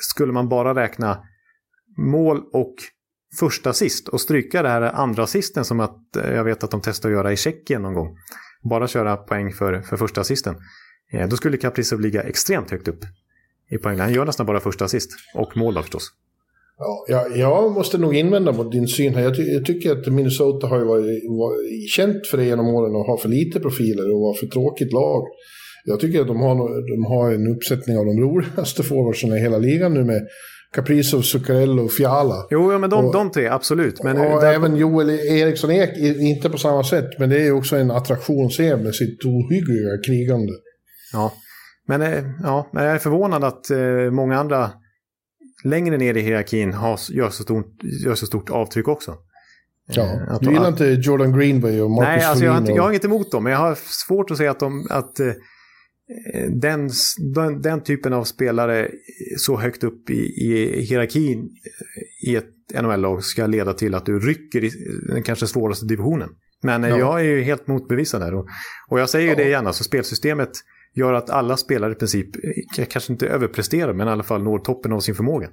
skulle 0.00 0.32
man 0.32 0.48
bara 0.48 0.74
räkna 0.74 1.18
mål 1.98 2.38
och 2.52 2.74
första 3.38 3.70
assist 3.70 4.08
och 4.08 4.20
stryka 4.20 4.62
det 4.62 4.68
här 4.68 4.82
andra 4.82 5.22
assisten 5.22 5.64
som 5.64 5.80
att 5.80 6.16
eh, 6.16 6.32
jag 6.34 6.44
vet 6.44 6.64
att 6.64 6.70
de 6.70 6.80
testar 6.84 7.08
att 7.08 7.14
göra 7.14 7.32
i 7.32 7.36
Tjeckien 7.36 7.82
någon 7.82 7.94
gång. 7.94 8.16
Bara 8.70 8.88
köra 8.88 9.16
poäng 9.16 9.52
för, 9.52 9.80
för 9.80 9.96
första 9.96 10.20
assisten. 10.20 10.54
Eh, 11.12 11.28
då 11.28 11.36
skulle 11.36 11.56
Kaprizov 11.56 12.00
ligga 12.00 12.22
extremt 12.22 12.70
högt 12.70 12.88
upp 12.88 13.00
i 13.70 13.78
poäng. 13.78 13.98
Han 13.98 14.12
gör 14.12 14.24
nästan 14.24 14.46
bara 14.46 14.60
första 14.60 14.84
assist 14.84 15.10
och 15.34 15.56
mål 15.56 15.74
då 15.74 15.82
förstås. 15.82 16.12
Ja, 16.78 17.04
jag, 17.08 17.36
jag 17.36 17.72
måste 17.72 17.98
nog 17.98 18.14
invända 18.16 18.52
mot 18.52 18.72
din 18.72 18.88
syn 18.88 19.14
här. 19.14 19.22
Jag, 19.22 19.36
ty 19.36 19.42
jag 19.42 19.64
tycker 19.64 19.92
att 19.92 20.06
Minnesota 20.06 20.66
har 20.66 20.78
ju 20.78 20.84
varit, 20.84 21.22
varit 21.28 21.90
känt 21.90 22.26
för 22.26 22.38
det 22.38 22.44
genom 22.44 22.66
åren 22.66 22.94
och 22.94 23.04
har 23.04 23.16
för 23.16 23.28
lite 23.28 23.60
profiler 23.60 24.14
och 24.14 24.20
var 24.20 24.34
för 24.34 24.46
tråkigt 24.46 24.92
lag. 24.92 25.22
Jag 25.84 26.00
tycker 26.00 26.20
att 26.20 26.26
de 26.26 26.40
har, 26.40 26.54
de 26.96 27.04
har 27.04 27.32
en 27.32 27.46
uppsättning 27.56 27.98
av 27.98 28.04
de 28.06 28.20
roligaste 28.20 28.82
forwardsen 28.82 29.32
i 29.32 29.40
hela 29.40 29.58
ligan 29.58 29.94
nu 29.94 30.04
med 30.04 30.22
Kaprizov, 30.72 31.22
Zuccarello 31.22 31.84
och 31.84 31.92
Fiala. 31.92 32.46
Jo, 32.50 32.72
ja, 32.72 32.78
men 32.78 32.90
de, 32.90 33.04
Och- 33.06 33.12
de 33.12 33.30
tre, 33.30 33.46
absolut. 33.48 34.02
Men 34.02 34.16
och 34.18 34.40
där- 34.40 34.52
även 34.54 34.76
Joel 34.76 35.10
Eriksson 35.10 35.70
Ek, 35.70 35.90
inte 36.20 36.50
på 36.50 36.58
samma 36.58 36.84
sätt, 36.84 37.08
men 37.18 37.28
det 37.30 37.36
är 37.36 37.44
ju 37.44 37.52
också 37.52 37.76
en 37.76 37.90
attraktion 37.90 38.46
att 38.46 38.52
se 38.52 38.76
med 38.76 38.94
sitt 38.94 39.24
ohyggliga 39.24 39.98
krigande. 40.06 40.52
Ja, 41.12 41.32
men, 41.88 42.02
eh, 42.02 42.24
ja, 42.42 42.68
jag 42.72 42.82
är 42.84 42.98
förvånad 42.98 43.44
att 43.44 43.70
eh, 43.70 44.10
många 44.10 44.38
andra 44.38 44.70
längre 45.64 45.96
ner 45.96 46.16
i 46.16 46.20
hierarkin 46.20 46.72
har, 46.72 46.98
gör, 47.10 47.30
så 47.30 47.42
stort, 47.42 47.66
gör 48.04 48.14
så 48.14 48.26
stort 48.26 48.50
avtryck 48.50 48.88
också. 48.88 49.14
Ja, 49.94 50.02
Eh, 50.02 50.34
att- 50.34 50.40
du 50.40 50.50
gillar 50.50 50.62
att- 50.62 50.80
inte 50.80 50.84
Jordan 50.84 51.38
Greenway 51.38 51.80
och 51.80 51.90
Marcus 51.90 52.08
Nej, 52.16 52.24
alltså 52.24 52.44
jag, 52.44 52.52
har 52.52 52.58
inte, 52.60 52.72
jag 52.72 52.82
har 52.82 52.90
inget 52.90 53.04
emot 53.04 53.30
dem, 53.30 53.44
men 53.44 53.52
jag 53.52 53.58
har 53.60 53.78
svårt 54.06 54.30
att 54.30 54.36
säga 54.36 54.50
att, 54.50 54.60
de, 54.60 54.86
att 54.90 55.20
eh, 55.20 55.26
den, 56.50 56.90
den, 57.34 57.62
den 57.62 57.82
typen 57.82 58.12
av 58.12 58.24
spelare 58.24 58.88
så 59.38 59.56
högt 59.56 59.84
upp 59.84 60.10
i, 60.10 60.20
i 60.20 60.80
hierarkin 60.82 61.38
eh, 61.38 62.30
i 62.30 62.36
ett 62.36 62.82
NHL-lag 62.82 63.24
ska 63.24 63.46
leda 63.46 63.72
till 63.72 63.94
att 63.94 64.06
du 64.06 64.18
rycker 64.20 64.64
i 64.64 64.70
den 65.08 65.22
kanske 65.22 65.46
svåraste 65.46 65.86
divisionen. 65.86 66.28
Men 66.62 66.84
eh, 66.84 66.90
Ja. 66.90 66.98
jag 66.98 67.20
är 67.20 67.24
ju 67.24 67.42
helt 67.42 67.66
motbevisad 67.66 68.20
där. 68.20 68.34
Och, 68.34 68.46
och 68.88 69.00
jag 69.00 69.10
säger 69.10 69.28
ju 69.28 69.34
det 69.34 69.44
igen, 69.44 69.66
alltså 69.66 69.84
spelsystemet 69.84 70.50
gör 70.94 71.12
att 71.12 71.30
alla 71.30 71.56
spelare 71.56 71.92
i 71.92 71.94
princip, 71.94 72.28
eh, 72.78 72.84
kanske 72.84 73.12
inte 73.12 73.26
överpresterar, 73.26 73.92
men 73.92 74.08
i 74.08 74.10
alla 74.10 74.22
fall 74.22 74.42
når 74.42 74.58
toppen 74.58 74.92
av 74.92 75.00
sin 75.00 75.14
förmåga. 75.14 75.48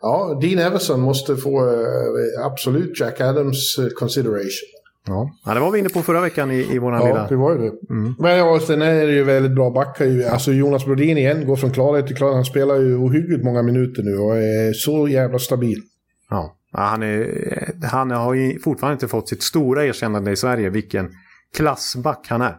Ja, 0.00 0.38
Dean 0.42 0.58
Everson 0.58 1.00
måste 1.00 1.36
få 1.36 1.68
eh, 1.68 2.46
absolut 2.46 3.00
Jack 3.00 3.20
Adams 3.20 3.78
eh, 3.78 3.88
consideration. 3.88 4.68
Ja. 5.06 5.30
ja, 5.44 5.54
det 5.54 5.60
var 5.60 5.70
vi 5.70 5.78
inne 5.78 5.88
på 5.88 6.02
förra 6.02 6.20
veckan 6.20 6.50
i, 6.50 6.74
i 6.74 6.78
vår 6.78 6.92
Ja, 6.92 7.06
lilla... 7.06 7.28
det 7.28 7.36
var 7.36 7.52
ju 7.52 7.58
det. 7.58 7.72
Men 8.18 8.38
ja, 8.38 8.60
sen 8.60 8.82
är 8.82 9.06
det 9.06 9.12
ju 9.12 9.24
väldigt 9.24 9.52
bra 9.52 9.70
backar. 9.70 10.04
ju. 10.04 10.24
Alltså 10.24 10.52
Jonas 10.52 10.84
Brodin 10.84 11.18
igen 11.18 11.46
går 11.46 11.56
från 11.56 11.70
klarhet 11.70 12.06
till 12.06 12.16
klarhet. 12.16 12.34
Han 12.34 12.44
spelar 12.44 12.76
ju 12.76 12.96
ohyggligt 12.96 13.44
många 13.44 13.62
minuter 13.62 14.02
nu 14.02 14.18
och 14.18 14.36
är 14.36 14.72
så 14.72 15.08
jävla 15.08 15.38
stabil. 15.38 15.82
Ja, 16.30 16.56
ja, 16.72 16.80
han, 16.80 17.02
är, 17.02 17.86
han 17.86 18.10
har 18.10 18.34
ju 18.34 18.58
fortfarande 18.58 18.92
inte 18.92 19.08
fått 19.08 19.28
sitt 19.28 19.42
stora 19.42 19.86
erkännande 19.86 20.30
i 20.30 20.36
Sverige, 20.36 20.70
vilken 20.70 21.10
klassback 21.56 22.26
han 22.28 22.42
är. 22.42 22.56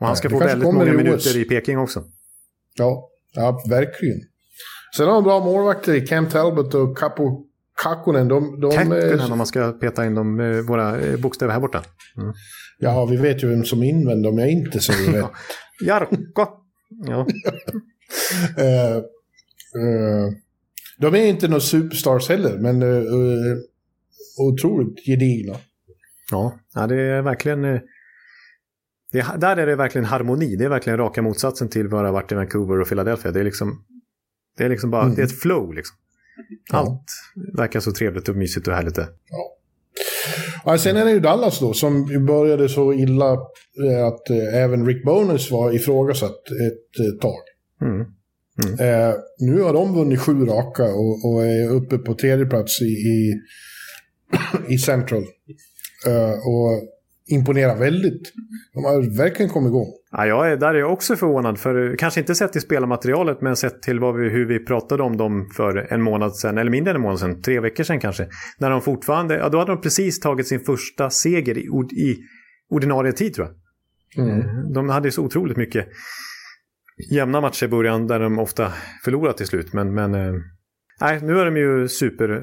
Och 0.00 0.06
han 0.06 0.16
ska 0.16 0.28
det 0.28 0.32
få 0.34 0.38
väldigt 0.38 0.72
många 0.72 0.84
i 0.84 0.96
minuter 0.96 1.36
i 1.36 1.44
Peking 1.44 1.78
också. 1.78 2.04
Ja, 2.74 3.08
ja 3.34 3.62
verkligen. 3.68 4.20
Sen 4.96 5.06
har 5.06 5.14
de 5.14 5.24
bra 5.24 5.44
målvakter 5.44 5.94
i 5.94 6.06
Cam 6.06 6.28
Talbot 6.28 6.74
och 6.74 6.98
Capo 6.98 7.44
Kakkonen. 7.82 8.28
De, 8.28 8.60
de, 8.60 8.70
Käkkunen 8.72 9.20
eh, 9.20 9.32
om 9.32 9.38
man 9.38 9.46
ska 9.46 9.72
peta 9.72 10.06
in 10.06 10.14
de, 10.14 10.40
eh, 10.40 10.60
våra 10.60 11.00
eh, 11.00 11.20
bokstäver 11.20 11.52
här 11.52 11.60
borta. 11.60 11.82
ja, 12.78 13.06
vi 13.06 13.16
vet 13.16 13.44
ju 13.44 13.48
vem 13.48 13.64
som 13.64 13.82
invänder 13.82 14.30
om 14.30 14.38
jag 14.38 14.50
inte 14.50 14.80
säger 14.80 15.12
det. 15.12 15.28
Jarkko! 15.86 16.46
Ja. 17.06 17.26
Eh, 18.58 18.96
eh, 18.96 20.32
de 20.98 21.14
är 21.14 21.26
inte 21.26 21.48
några 21.48 21.60
superstars 21.60 22.28
heller, 22.28 22.58
men 22.58 22.82
eh, 22.82 23.56
otroligt 24.38 25.06
gedigna. 25.06 25.56
ja, 26.30 26.58
ja, 26.74 26.86
det 26.86 27.00
är 27.00 27.22
verkligen... 27.22 27.62
Det, 29.12 29.18
är- 29.20 29.38
där 29.38 29.56
är 29.56 29.66
det 29.66 29.76
verkligen 29.76 30.04
harmoni. 30.04 30.56
Det 30.56 30.64
är 30.64 30.68
verkligen 30.68 30.98
raka 30.98 31.22
motsatsen 31.22 31.68
till 31.68 31.88
vad 31.88 32.02
det 32.04 32.08
har 32.08 32.12
varit 32.12 32.32
i 32.32 32.34
Vancouver 32.34 32.80
och 32.80 32.88
Philadelphia. 32.88 33.32
Det 33.32 33.40
är 33.40 33.44
liksom, 33.44 33.84
det 34.56 34.64
är 34.64 34.68
liksom 34.68 34.90
bara 34.90 35.08
det 35.08 35.22
är 35.22 35.26
ett 35.26 35.40
flow. 35.40 35.72
Liksom. 35.74 35.96
Allt 36.70 37.04
verkar 37.56 37.80
så 37.80 37.92
trevligt 37.92 38.28
och 38.28 38.36
mysigt 38.36 38.68
och 38.68 38.74
härligt. 38.74 38.94
Det. 38.94 39.08
Ja, 40.64 40.78
sen 40.78 40.96
är 40.96 41.04
det 41.04 41.10
ju 41.10 41.20
Dallas 41.20 41.60
då, 41.60 41.72
som 41.72 42.24
började 42.26 42.68
så 42.68 42.92
illa 42.92 43.32
eh, 43.32 44.06
att 44.06 44.30
eh, 44.30 44.62
även 44.62 44.86
Rick 44.86 45.04
Bonus 45.04 45.50
var 45.50 45.74
ifrågasatt 45.74 46.30
ett 46.30 47.06
eh, 47.06 47.20
tag. 47.20 47.42
Mm. 47.82 48.06
Eh, 48.80 49.14
nu 49.38 49.60
har 49.60 49.72
de 49.72 49.94
vunnit 49.94 50.20
sju 50.20 50.44
raka 50.44 50.84
och, 50.84 51.32
och 51.32 51.46
är 51.46 51.68
uppe 51.70 51.98
på 51.98 52.14
tredje 52.14 52.46
plats 52.46 52.82
i, 52.82 52.84
i, 52.84 53.32
i 54.74 54.78
Central. 54.78 55.24
Eh, 56.06 56.30
och 56.30 56.82
imponerar 57.26 57.78
väldigt. 57.78 58.32
De 58.74 58.84
har 58.84 59.16
verkligen 59.16 59.50
kommit 59.50 59.68
igång. 59.68 59.86
Ja, 60.10 60.26
jag 60.26 60.52
är, 60.52 60.56
där 60.56 60.74
är 60.74 60.78
jag 60.78 60.92
också 60.92 61.16
förvånad, 61.16 61.58
för 61.58 61.96
kanske 61.96 62.20
inte 62.20 62.34
sett 62.34 62.52
till 62.52 62.60
spelarmaterialet, 62.60 63.42
men 63.42 63.56
sett 63.56 63.82
till 63.82 64.00
vi, 64.00 64.28
hur 64.28 64.46
vi 64.46 64.64
pratade 64.64 65.02
om 65.02 65.16
dem 65.16 65.50
för 65.56 65.92
en 65.92 66.02
månad 66.02 66.36
sedan, 66.36 66.58
eller 66.58 66.70
mindre 66.70 66.90
än 66.90 66.96
en 66.96 67.02
månad 67.02 67.20
sedan, 67.20 67.42
tre 67.42 67.60
veckor 67.60 67.84
sedan 67.84 68.00
kanske. 68.00 68.28
När 68.58 68.70
de 68.70 68.80
fortfarande, 68.80 69.34
ja 69.34 69.48
då 69.48 69.58
hade 69.58 69.72
de 69.72 69.80
precis 69.80 70.20
tagit 70.20 70.48
sin 70.48 70.60
första 70.60 71.10
seger 71.10 71.58
i, 71.58 71.60
i 72.00 72.18
ordinarie 72.68 73.12
tid 73.12 73.34
tror 73.34 73.46
jag. 73.46 73.56
Mm. 74.28 74.72
De 74.72 74.88
hade 74.88 75.10
så 75.10 75.22
otroligt 75.22 75.56
mycket 75.56 75.88
jämna 77.10 77.40
matcher 77.40 77.64
i 77.64 77.68
början 77.68 78.06
där 78.06 78.20
de 78.20 78.38
ofta 78.38 78.72
förlorat 79.04 79.36
till 79.36 79.46
slut, 79.46 79.72
men, 79.72 79.94
men 79.94 80.14
eh, 80.14 80.32
nej, 81.00 81.20
nu 81.22 81.38
är 81.38 81.44
de 81.44 81.56
ju 81.56 81.88
super, 81.88 82.42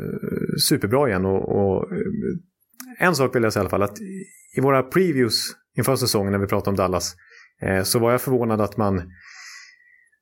superbra 0.70 1.08
igen 1.10 1.26
och, 1.26 1.50
och 1.50 1.92
eh, 1.92 3.08
en 3.08 3.16
sak 3.16 3.36
vill 3.36 3.44
jag 3.44 3.54
säga 3.54 3.62
i 3.62 3.64
alla 3.64 3.70
fall, 3.70 3.84
att 3.84 3.98
i 4.58 4.62
våra 4.62 4.84
previews 4.84 5.52
inför 5.78 5.96
säsongen 5.96 6.32
när 6.32 6.40
vi 6.40 6.48
pratade 6.48 6.70
om 6.70 6.76
Dallas 6.76 7.16
eh, 7.62 7.84
så 7.84 8.00
var 8.00 8.12
jag 8.12 8.22
förvånad 8.22 8.62
att 8.62 8.78
man 8.78 9.02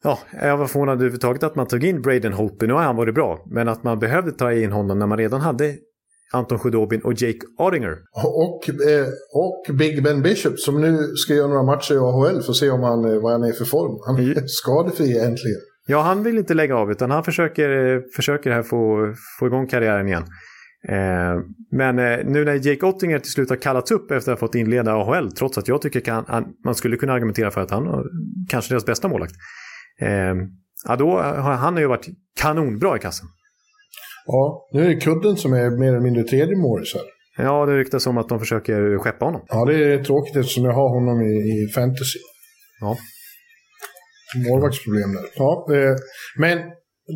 Ja, 0.03 0.19
jag 0.41 0.57
var 0.57 0.67
förvånad 0.67 0.93
överhuvudtaget 0.93 1.43
att 1.43 1.55
man 1.55 1.67
tog 1.67 1.83
in 1.83 2.01
Braden 2.01 2.33
Holtby. 2.33 2.67
Nu 2.67 2.73
har 2.73 2.81
han 2.81 2.95
varit 2.95 3.15
bra, 3.15 3.45
men 3.51 3.67
att 3.67 3.83
man 3.83 3.99
behövde 3.99 4.31
ta 4.31 4.53
in 4.53 4.71
honom 4.71 4.99
när 4.99 5.07
man 5.07 5.17
redan 5.17 5.41
hade 5.41 5.75
Anton 6.33 6.59
Khudobin 6.59 7.01
och 7.01 7.13
Jake 7.13 7.39
Ottinger. 7.57 7.97
Och, 8.23 8.69
eh, 8.69 9.07
och 9.33 9.75
Big 9.75 10.03
Ben 10.03 10.21
Bishop 10.21 10.59
som 10.59 10.81
nu 10.81 10.97
ska 11.15 11.33
göra 11.33 11.47
några 11.47 11.63
matcher 11.63 11.93
i 11.93 11.97
AHL 11.97 12.41
för 12.41 12.51
att 12.51 12.55
se 12.55 12.69
om 12.69 12.83
han, 12.83 13.05
eh, 13.05 13.21
vad 13.21 13.31
han 13.31 13.43
är 13.43 13.51
för 13.51 13.65
form. 13.65 13.99
Han 14.05 14.29
är 14.29 14.43
skadefri 14.47 15.17
äntligen. 15.17 15.61
Ja, 15.87 16.01
han 16.01 16.23
vill 16.23 16.37
inte 16.37 16.53
lägga 16.53 16.75
av 16.75 16.91
utan 16.91 17.11
han 17.11 17.23
försöker, 17.23 18.01
försöker 18.15 18.51
här 18.51 18.63
få, 18.63 19.13
få 19.39 19.47
igång 19.47 19.67
karriären 19.67 20.07
igen. 20.07 20.23
Eh, 20.87 21.41
men 21.71 21.99
eh, 21.99 22.25
nu 22.25 22.45
när 22.45 22.67
Jake 22.67 22.85
Ottinger 22.85 23.19
till 23.19 23.31
slut 23.31 23.49
har 23.49 23.57
kallats 23.57 23.91
upp 23.91 24.11
efter 24.11 24.31
att 24.31 24.39
ha 24.39 24.47
fått 24.47 24.55
inleda 24.55 24.93
AHL, 24.93 25.31
trots 25.31 25.57
att 25.57 25.67
jag 25.67 25.81
tycker 25.81 25.99
kan, 25.99 26.25
han, 26.27 26.45
man 26.65 26.75
skulle 26.75 26.97
kunna 26.97 27.13
argumentera 27.13 27.51
för 27.51 27.61
att 27.61 27.71
han 27.71 27.87
är 27.87 28.03
kanske 28.49 28.73
deras 28.73 28.85
bästa 28.85 29.07
målvakt. 29.07 29.33
Eh, 30.01 30.35
ja, 30.87 30.95
då 30.95 31.17
har 31.17 31.53
han 31.53 31.77
ju 31.77 31.87
varit 31.87 32.07
kanonbra 32.41 32.97
i 32.97 32.99
kassen. 32.99 33.27
Ja, 34.25 34.69
nu 34.73 34.85
är 34.85 34.89
det 34.89 34.95
kudden 34.95 35.37
som 35.37 35.53
är 35.53 35.79
mer 35.79 35.87
eller 35.87 35.99
mindre 35.99 36.23
tredje 36.23 36.55
målis 36.55 36.93
här. 36.93 37.03
Ja, 37.45 37.65
det 37.65 37.77
ryktas 37.77 38.07
om 38.07 38.17
att 38.17 38.29
de 38.29 38.39
försöker 38.39 38.97
skeppa 38.97 39.25
honom. 39.25 39.41
Ja, 39.47 39.65
det 39.65 39.93
är 39.93 40.03
tråkigt 40.03 40.35
eftersom 40.35 40.65
jag 40.65 40.73
har 40.73 40.89
honom 40.89 41.21
i, 41.21 41.33
i 41.33 41.67
fantasy. 41.75 42.19
Ja. 42.81 42.97
Målvaktsproblem 44.49 45.13
där. 45.13 45.25
Ja, 45.35 45.67
men 46.37 46.59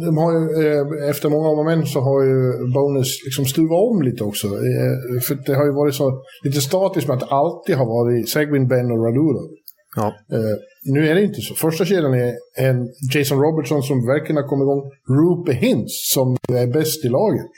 de 0.02 0.18
har 0.18 0.32
ju, 0.34 0.41
eh, 0.62 1.10
efter 1.10 1.30
många 1.30 1.48
om 1.50 1.60
och 1.60 1.66
men 1.66 1.86
så 1.86 2.00
har 2.00 2.24
ju 2.24 2.38
Bonus 2.74 3.24
liksom 3.26 3.46
stuvat 3.46 3.84
om 3.89 4.02
lite 4.02 4.24
också. 4.24 4.48
Eh, 4.48 5.22
för 5.28 5.36
det 5.46 5.56
har 5.56 5.66
ju 5.66 5.72
varit 5.72 5.96
så 5.96 6.24
lite 6.44 6.62
statiskt 6.62 7.08
med 7.08 7.14
att 7.16 7.20
det 7.20 7.36
alltid 7.36 7.76
har 7.76 7.86
varit 7.86 8.30
Seguin, 8.30 8.68
Ben 8.68 8.91
och 8.91 9.06
Radulov. 9.06 9.50
Ja. 9.96 10.08
Eh, 10.36 10.56
nu 10.94 11.08
är 11.10 11.16
det 11.16 11.24
inte 11.24 11.41
så. 11.41 11.54
Första 11.56 11.86
kedjan 11.86 12.14
är 12.14 12.34
en 12.58 12.88
Jason 13.14 13.39
Robertson 13.41 13.84
som 13.84 14.06
verkligen 14.06 14.38
har 14.41 14.48
kommit 14.48 14.66
igång. 14.66 14.82
Rupe 15.18 15.54
Hintz 15.54 15.94
som 16.14 16.38
är 16.52 16.68
bäst 16.68 17.06
i 17.06 17.10
laget. 17.10 17.52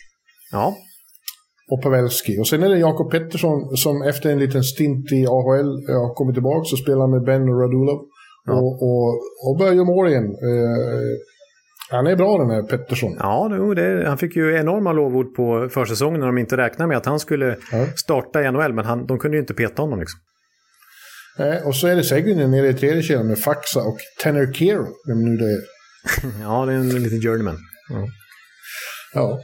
Ja. 0.51 0.75
Och 1.71 1.81
Pavelski. 1.81 2.39
Och 2.41 2.47
sen 2.47 2.63
är 2.63 2.69
det 2.69 2.77
Jakob 2.77 3.11
Pettersson 3.11 3.77
som 3.77 4.01
efter 4.01 4.29
en 4.29 4.39
liten 4.39 4.63
stint 4.63 5.11
i 5.11 5.25
AHL 5.25 5.71
har 5.87 6.13
kommit 6.15 6.35
tillbaka 6.35 6.59
och 6.73 6.79
spelar 6.79 7.07
med 7.07 7.23
Ben 7.23 7.49
och 7.49 7.61
Radulov. 7.61 7.99
Ja. 8.45 8.53
Och, 8.53 8.73
och, 8.87 9.07
och 9.45 9.57
börjar 9.59 9.73
göra 9.73 9.85
mål 9.85 10.07
igen. 10.07 10.25
Eh, 10.25 11.11
han 11.89 12.07
är 12.07 12.15
bra 12.15 12.37
den 12.37 12.49
här 12.49 12.63
Pettersson. 12.63 13.15
Ja, 13.19 13.73
det, 13.75 14.07
han 14.07 14.17
fick 14.17 14.35
ju 14.35 14.55
enorma 14.55 14.93
lovord 14.93 15.35
på 15.35 15.69
försäsongen 15.69 16.19
när 16.19 16.27
de 16.27 16.37
inte 16.37 16.57
räknade 16.57 16.87
med 16.87 16.97
att 16.97 17.05
han 17.05 17.19
skulle 17.19 17.57
Ja. 17.71 17.85
starta 17.95 18.43
i 18.43 18.51
NHL, 18.51 18.73
men 18.73 18.85
han, 18.85 19.05
de 19.05 19.19
kunde 19.19 19.37
ju 19.37 19.41
inte 19.41 19.53
peta 19.53 19.81
honom. 19.81 19.99
Liksom. 19.99 20.19
Eh, 21.39 21.67
och 21.67 21.75
så 21.75 21.87
är 21.87 21.95
det 21.95 22.03
Seguin 22.03 22.51
nere 22.51 22.67
i 22.67 22.73
tredje 22.73 23.03
kedjan 23.03 23.27
med 23.27 23.39
Faxa 23.39 23.79
och 23.79 23.97
Tanner 24.23 24.53
Kero. 24.53 24.87
Vem 25.07 25.25
nu 25.25 25.37
det 25.37 25.45
är. 25.45 25.59
Ja, 26.41 26.65
det 26.65 26.73
är 26.73 26.77
en 26.77 26.89
liten 27.03 27.21
journeyman. 27.21 27.57
Ja. 29.13 29.39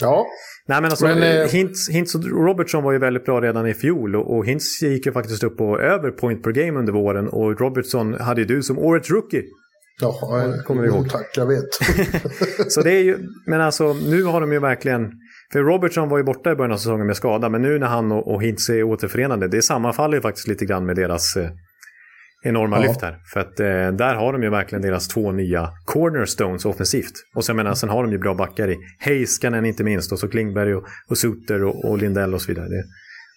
Ja. 0.00 0.26
Nej, 0.68 0.80
men 0.82 0.90
alltså, 0.90 1.06
Men, 1.06 1.22
eh, 1.22 1.48
Hintz, 1.48 1.90
Hintz 1.90 2.14
och 2.14 2.24
Robertson 2.24 2.82
var 2.84 2.92
ju 2.92 2.98
väldigt 2.98 3.24
bra 3.24 3.40
redan 3.40 3.66
i 3.66 3.74
fjol 3.74 4.16
och, 4.16 4.36
och 4.36 4.46
Hintz 4.46 4.82
gick 4.82 5.06
ju 5.06 5.12
faktiskt 5.12 5.44
upp 5.44 5.56
på 5.56 5.80
över 5.80 6.10
point 6.10 6.42
per 6.42 6.50
game 6.52 6.78
under 6.78 6.92
våren 6.92 7.28
och 7.28 7.60
Robertson 7.60 8.14
hade 8.14 8.40
ju 8.40 8.46
du 8.46 8.62
som 8.62 8.78
årets 8.78 9.10
rookie. 9.10 9.42
Ja, 10.02 10.44
eh, 10.44 10.62
kommer 10.66 10.84
ihåg. 10.86 11.10
Tack, 11.10 11.30
jag 11.36 11.46
vet. 11.46 11.68
Så 12.72 12.82
det 12.82 12.92
är 12.92 13.02
ju, 13.02 13.18
men 13.46 13.60
alltså 13.60 13.92
nu 13.92 14.22
har 14.24 14.40
de 14.40 14.52
ju 14.52 14.58
verkligen, 14.58 15.12
för 15.52 15.60
Robertson 15.60 16.08
var 16.08 16.18
ju 16.18 16.24
borta 16.24 16.52
i 16.52 16.54
början 16.54 16.72
av 16.72 16.76
säsongen 16.76 17.06
med 17.06 17.16
skada, 17.16 17.48
men 17.48 17.62
nu 17.62 17.78
när 17.78 17.86
han 17.86 18.12
och, 18.12 18.34
och 18.34 18.42
Hintz 18.42 18.68
är 18.68 18.82
återförenade, 18.82 19.48
det 19.48 19.62
sammanfaller 19.62 20.14
ju 20.16 20.20
faktiskt 20.20 20.48
lite 20.48 20.64
grann 20.64 20.86
med 20.86 20.96
deras 20.96 21.36
eh, 21.36 21.50
enorma 22.44 22.76
Ja. 22.76 22.82
lyft 22.82 23.02
här. 23.02 23.16
För 23.32 23.40
att 23.40 23.60
eh, 23.60 23.66
där 23.98 24.14
har 24.14 24.32
de 24.32 24.42
ju 24.42 24.50
verkligen 24.50 24.82
deras 24.82 25.08
två 25.08 25.32
nya 25.32 25.68
cornerstones 25.84 26.64
offensivt. 26.64 27.12
Och 27.36 27.44
sen, 27.44 27.56
menar, 27.56 27.74
sen 27.74 27.88
har 27.88 28.02
de 28.02 28.12
ju 28.12 28.18
bra 28.18 28.34
backar 28.34 28.70
i 28.70 28.76
Heiskanen 28.98 29.64
inte 29.64 29.84
minst, 29.84 30.12
och 30.12 30.18
så 30.18 30.28
Klingberg 30.28 30.74
och, 30.74 30.84
och 31.10 31.18
Suter 31.18 31.64
och, 31.64 31.84
och 31.84 31.98
Lindell 31.98 32.34
och 32.34 32.42
så 32.42 32.48
vidare. 32.52 32.68
Det, 32.68 32.84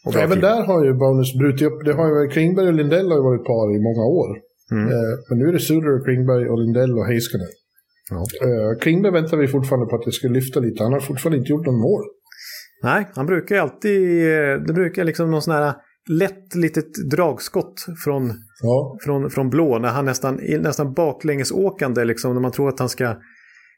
och 0.06 0.16
Även 0.16 0.40
där 0.40 0.64
har 0.64 0.86
ju 0.86 0.94
Bonus 0.94 1.38
brutit 1.38 1.68
upp. 1.68 1.86
Det 1.86 1.94
har 1.94 2.08
ju, 2.24 2.30
Klingberg 2.30 2.68
och 2.68 2.74
Lindell 2.74 3.10
har 3.12 3.18
ju 3.18 3.24
varit 3.24 3.46
par 3.46 3.76
i 3.78 3.80
många 3.88 4.06
år. 4.06 4.30
Mm. 4.72 4.88
Eh, 4.88 5.14
men 5.30 5.40
nu 5.40 5.48
är 5.48 5.54
det 5.54 5.60
Suder 5.60 6.04
Klingberg 6.04 6.50
och 6.50 6.60
Lindell 6.60 6.98
och 6.98 7.06
Heiskanen. 7.06 7.48
Ja. 8.10 8.22
Eh, 8.48 8.80
Klingberg 8.82 9.14
väntar 9.14 9.38
vi 9.38 9.48
fortfarande 9.48 9.86
på 9.86 9.96
att 9.96 10.06
det 10.06 10.12
ska 10.12 10.28
lyfta 10.28 10.60
lite. 10.60 10.84
Han 10.84 10.94
har 10.94 11.00
fortfarande 11.00 11.38
inte 11.38 11.52
gjort 11.52 11.66
någon 11.66 11.80
mål. 11.80 12.04
Nej, 12.84 13.08
han 13.16 13.26
brukar 13.26 13.56
ju 13.56 13.62
alltid, 13.62 14.28
eh, 14.28 14.62
det 14.68 14.74
brukar 14.74 15.04
liksom 15.04 15.32
någon 15.32 15.42
sån 15.42 15.54
här 15.54 15.74
lätt 16.10 16.56
litet 16.56 17.10
dragskott 17.12 17.86
från 18.04 18.34
Ja, 18.62 18.98
från, 19.06 19.30
från 19.30 19.50
blå 19.50 19.80
när 19.80 19.90
han 19.90 20.06
nästan, 20.06 20.40
nästan 20.60 20.94
baklängesåkande 20.94 22.06
liksom 22.06 22.34
när 22.34 22.42
man 22.42 22.52
tror 22.52 22.70
att 22.70 22.80
han 22.80 22.90
ska 22.90 23.16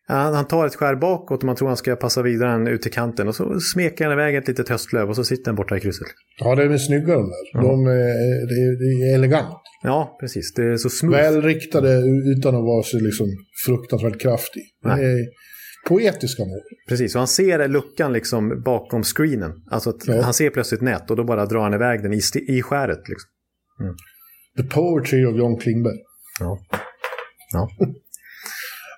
han, 0.08 0.48
tar 0.48 0.66
ett 0.66 0.76
skär 0.76 0.96
bakåt 0.96 1.40
och 1.40 1.46
man 1.46 1.56
tror 1.56 1.68
han 1.68 1.78
ska 1.78 1.96
passa 1.96 2.22
vidare 2.22 2.52
den 2.52 2.68
ut 2.68 2.82
till 2.82 2.92
kanten 2.92 3.28
och 3.28 3.36
så 3.36 3.60
smeker 3.60 4.06
han 4.06 4.14
iväg 4.14 4.36
ett 4.36 4.48
litet 4.48 4.70
höstlöv 4.70 5.10
och 5.10 5.16
så 5.16 5.24
sitter 5.24 5.46
han 5.46 5.56
borta 5.56 5.78
i 5.78 5.80
krysset. 5.80 6.08
ja 6.40 6.56
det 6.56 6.64
är 6.64 6.78
snygga 6.78 7.14
de 7.14 7.30
där. 7.30 7.62
De, 7.62 7.88
eh, 7.88 7.94
det, 8.50 8.58
är, 8.66 8.80
det 8.80 9.12
är 9.12 9.16
elegant. 9.16 9.62
Ja, 9.84 10.18
precis. 10.20 10.54
Det 10.54 10.64
är 10.64 10.78
så 10.78 10.90
smooth. 10.90 11.18
Välriktade 11.18 11.90
utan 12.38 12.56
att 12.56 12.64
vara 12.64 12.84
så 12.84 13.00
liksom 13.00 13.28
fruktansvärt 13.66 14.22
kraftig. 14.22 14.64
Nej. 14.84 15.28
poetiska 15.88 16.44
mål. 16.44 16.60
Precis, 16.90 17.16
och 17.16 17.20
han 17.20 17.28
ser 17.28 17.68
luckan 17.68 18.14
liksom 18.14 18.62
bakom 18.66 19.04
screenen. 19.04 19.52
Alltså 19.72 19.94
Ja. 20.08 20.22
han 20.22 20.34
ser 20.34 20.50
plötsligt 20.50 20.82
nät 20.82 21.10
och 21.12 21.16
då 21.18 21.24
bara 21.24 21.46
drar 21.46 21.60
han 21.64 21.74
iväg 21.74 22.04
den 22.04 22.14
i, 22.14 22.22
i 22.48 22.62
skäret. 22.62 23.00
Liksom. 23.10 23.30
The 24.58 24.64
poetry 24.76 25.26
of 25.26 25.38
John 25.38 25.58
Klingberg. 25.60 25.98
Ja. 26.40 26.58
Ja. 27.54 27.70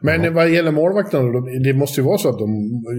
Men 0.02 0.34
vad 0.34 0.50
gäller 0.50 0.72
målvakterna, 0.72 1.24
de- 1.32 1.64
det 1.64 1.74
måste 1.74 2.02
ju 2.02 2.06
vara 2.06 2.18
så 2.18 2.30
att 2.30 2.38
de, 2.40 2.50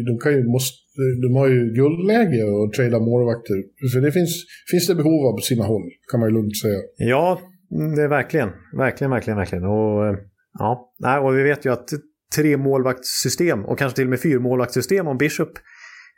de, 0.09 0.18
kan 0.22 0.33
ju, 0.33 0.45
måste, 0.49 0.76
de 1.22 1.37
har 1.37 1.49
ju 1.49 1.61
guldläge 1.74 2.43
att 2.64 2.72
trada 2.76 2.99
målvakter. 3.01 3.55
För 3.93 4.01
det 4.01 4.12
finns, 4.12 4.31
finns 4.70 4.87
det 4.87 4.95
behov 4.95 5.26
av 5.26 5.33
på 5.37 5.43
sina 5.43 5.64
håll, 5.64 5.83
kan 6.11 6.20
man 6.20 6.28
ju 6.28 6.35
lugnt 6.35 6.57
säga. 6.62 6.78
Ja, 6.97 7.41
det 7.70 8.02
är 8.02 8.08
verkligen. 8.08 8.50
Verkligen, 8.76 9.10
verkligen, 9.10 9.36
verkligen. 9.36 9.64
Och, 9.64 10.06
eh, 10.06 10.16
ja, 10.58 10.92
nej, 10.98 11.18
och 11.18 11.36
vi 11.38 11.42
vet 11.42 11.64
ju 11.64 11.72
att 11.72 11.88
tre 12.36 12.56
målvaktssystem 12.56 13.64
och 13.64 13.78
kanske 13.78 13.96
till 13.96 14.04
och 14.06 14.10
med 14.10 14.20
fyrmålvaktssystem 14.20 15.06
om 15.06 15.18
Bishop 15.18 15.52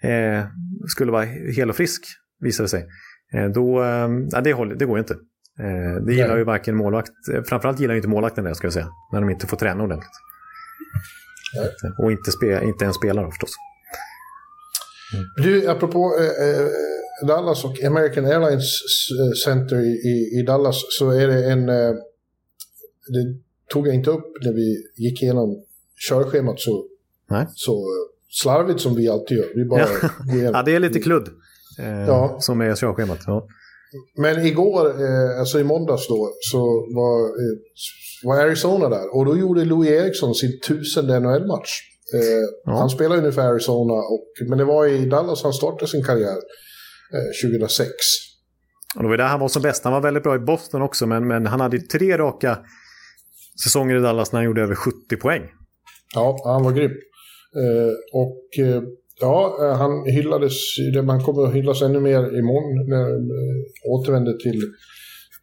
eh, 0.03 0.45
skulle 0.89 1.13
vara 1.13 1.25
hel 1.57 1.71
och 1.71 1.77
frisk, 1.77 2.03
visar 2.41 2.65
det 2.65 2.69
sig. 2.69 2.87
Eh, 3.35 3.49
då, 3.49 3.83
eh, 3.83 4.09
det, 4.45 4.53
håller, 4.53 4.75
det 4.75 4.85
går 4.85 4.97
ju 4.97 5.01
inte. 5.01 5.15
Eh, 5.61 6.05
det 6.07 6.13
gillar 6.13 6.29
Nej. 6.29 6.39
ju 6.39 6.45
varken 6.45 6.77
målvakt, 6.77 7.13
eh, 7.35 7.43
framförallt 7.43 7.81
gillar 7.81 7.95
ju 7.95 7.99
inte 7.99 8.09
målvakten 8.09 8.45
det 8.45 8.55
ska 8.55 8.67
jag 8.67 8.73
säga, 8.73 8.89
när 9.13 9.21
de 9.21 9.31
inte 9.31 9.47
får 9.47 9.57
träna 9.57 9.85
ordentligt. 9.85 10.13
Och 11.99 12.13
inte, 12.13 12.33
spe, 12.33 12.65
inte 12.65 12.85
en 12.85 12.95
spelare 12.95 13.31
förstås. 13.31 13.51
Du, 15.37 15.69
apropå 15.71 16.15
eh, 16.21 16.49
eh, 16.49 16.67
Dallas 17.27 17.65
och 17.65 17.85
American 17.85 18.25
Airlines 18.27 18.65
Center 19.45 19.77
i, 19.81 20.39
i, 20.39 20.43
Dallas 20.47 20.77
så 20.99 21.11
är 21.11 21.27
det 21.27 21.51
en... 21.53 21.69
Eh, 21.69 21.95
det 23.09 23.39
tog 23.73 23.89
jag 23.89 23.95
inte 23.95 24.11
upp 24.11 24.27
när 24.45 24.53
vi 24.53 24.77
gick 24.97 25.23
igenom 25.23 25.65
körschemat 26.09 26.61
så, 26.61 26.85
Nej. 27.31 27.47
så 27.55 27.73
eh, 27.73 28.09
slarvigt 28.43 28.81
som 28.81 28.95
vi 28.95 29.09
alltid 29.09 29.37
gör. 29.37 29.47
Vi 29.55 29.65
bara 29.65 29.81
Ja. 29.81 30.35
igenom. 30.35 30.53
Ja, 30.55 30.63
det 30.63 30.75
är 30.75 30.81
lite 30.81 31.01
kludd 31.01 31.29
eh, 31.81 32.07
Ja. 32.07 32.37
som 32.41 32.61
är 32.61 32.75
körschemat. 32.77 33.19
Ja. 33.27 33.47
Men 34.17 34.47
igår, 34.47 34.87
eh, 35.03 35.39
alltså 35.41 35.61
i 35.61 35.65
måndags 35.65 36.09
då, 36.09 36.31
så 36.41 36.59
var, 36.95 37.21
eh, 37.27 37.59
var 38.25 38.37
Arizona 38.47 38.89
där. 38.89 39.17
Och 39.17 39.25
då 39.27 39.37
gjorde 39.39 39.65
Louis 39.65 39.91
Eriksson 39.91 40.35
sin 40.35 40.61
tusende 40.69 41.21
NHL-match. 41.21 41.71
Eh, 42.15 42.21
Ja. 42.65 42.73
Han 42.73 42.91
ju 43.17 43.21
nu 43.23 43.33
för 43.33 43.43
Arizona, 43.43 43.93
och, 43.95 44.27
men 44.49 44.59
det 44.59 44.65
var 44.65 44.87
i 44.87 45.05
Dallas 45.07 45.43
han 45.43 45.53
startade 45.53 45.91
sin 45.91 46.05
karriär 46.05 46.37
2006. 47.45 47.89
Och 48.97 49.03
det 49.03 49.09
var 49.09 49.17
där 49.17 49.25
han 49.25 49.41
var 49.41 49.49
som 49.49 49.63
bäst. 49.63 49.85
Han 49.85 49.93
var 49.93 50.01
väldigt 50.01 50.23
bra 50.23 50.37
i 50.37 50.39
Boston 50.39 50.83
också, 50.83 51.07
men, 51.07 51.29
men 51.29 51.47
han 51.47 51.61
hade 51.61 51.79
tre 51.79 52.19
raka 52.19 52.59
säsonger 53.65 53.97
i 53.97 54.01
Dallas 54.01 54.33
när 54.33 54.39
han 54.41 54.47
gjorde 54.47 54.63
över 54.63 54.75
70 54.75 55.17
poäng. 55.17 55.43
Ja, 56.15 56.41
han 56.45 56.63
var 56.65 56.73
grym. 56.73 56.91
Eh, 57.57 57.93
och 58.13 58.67
eh, 58.67 58.83
ja, 59.21 59.59
eh, 59.61 59.77
han 59.77 60.05
hyllades, 60.07 60.53
man 61.05 61.21
kommer 61.23 61.47
att 61.47 61.55
hyllas 61.55 61.83
ännu 61.83 62.01
mer 62.01 62.39
imorgon 62.39 62.89
när 62.89 63.03
han 63.03 63.31
eh, 63.31 63.93
återvänder 63.93 64.33
till, 64.33 64.61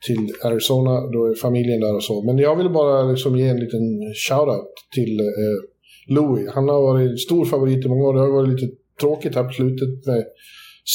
till 0.08 0.34
Arizona. 0.44 1.12
Då 1.12 1.26
är 1.26 1.36
familjen 1.36 1.80
där 1.80 1.96
och 1.96 2.04
så. 2.04 2.24
Men 2.24 2.38
jag 2.38 2.56
vill 2.56 2.70
bara 2.70 3.04
liksom 3.12 3.38
ge 3.38 3.48
en 3.48 3.60
liten 3.60 3.86
shout-out 4.30 4.74
till 4.96 5.20
eh, 5.20 6.16
Louis. 6.16 6.50
Han 6.54 6.70
har 6.70 6.82
varit 6.82 7.20
stor 7.20 7.46
favorit 7.46 7.86
i 7.86 7.90
många 7.90 8.04
år. 8.04 8.14
Det 8.14 8.20
har 8.20 8.32
varit 8.32 8.62
lite 8.62 8.74
tråkigt 9.00 9.36
här 9.36 9.44
på 9.44 9.54
slutet 9.54 10.06
med 10.06 10.24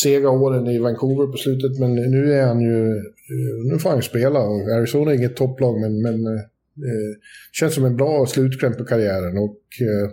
sega 0.03 0.31
åren 0.31 0.67
i 0.67 0.79
Vancouver 0.79 1.27
på 1.27 1.37
slutet. 1.37 1.79
Men 1.79 1.95
nu 1.95 2.33
är 2.33 2.47
han 2.47 2.61
ju, 2.61 2.97
eh, 3.35 3.73
nu 3.73 3.79
får 3.79 3.91
han 3.91 3.99
ju 3.99 4.03
spela. 4.03 4.41
Och 4.41 4.69
Arizona 4.77 5.11
är 5.11 5.17
inget 5.17 5.37
topplag 5.37 5.81
men, 5.81 6.03
men 6.03 6.27
eh, 6.27 6.43
eh 6.89 7.13
känns 7.53 7.75
som 7.75 7.85
en 7.85 7.97
bra 7.97 8.27
slutkläm 8.27 8.77
på 8.77 8.85
karriären. 8.85 9.39
Och 9.39 9.61
eh, 9.81 10.11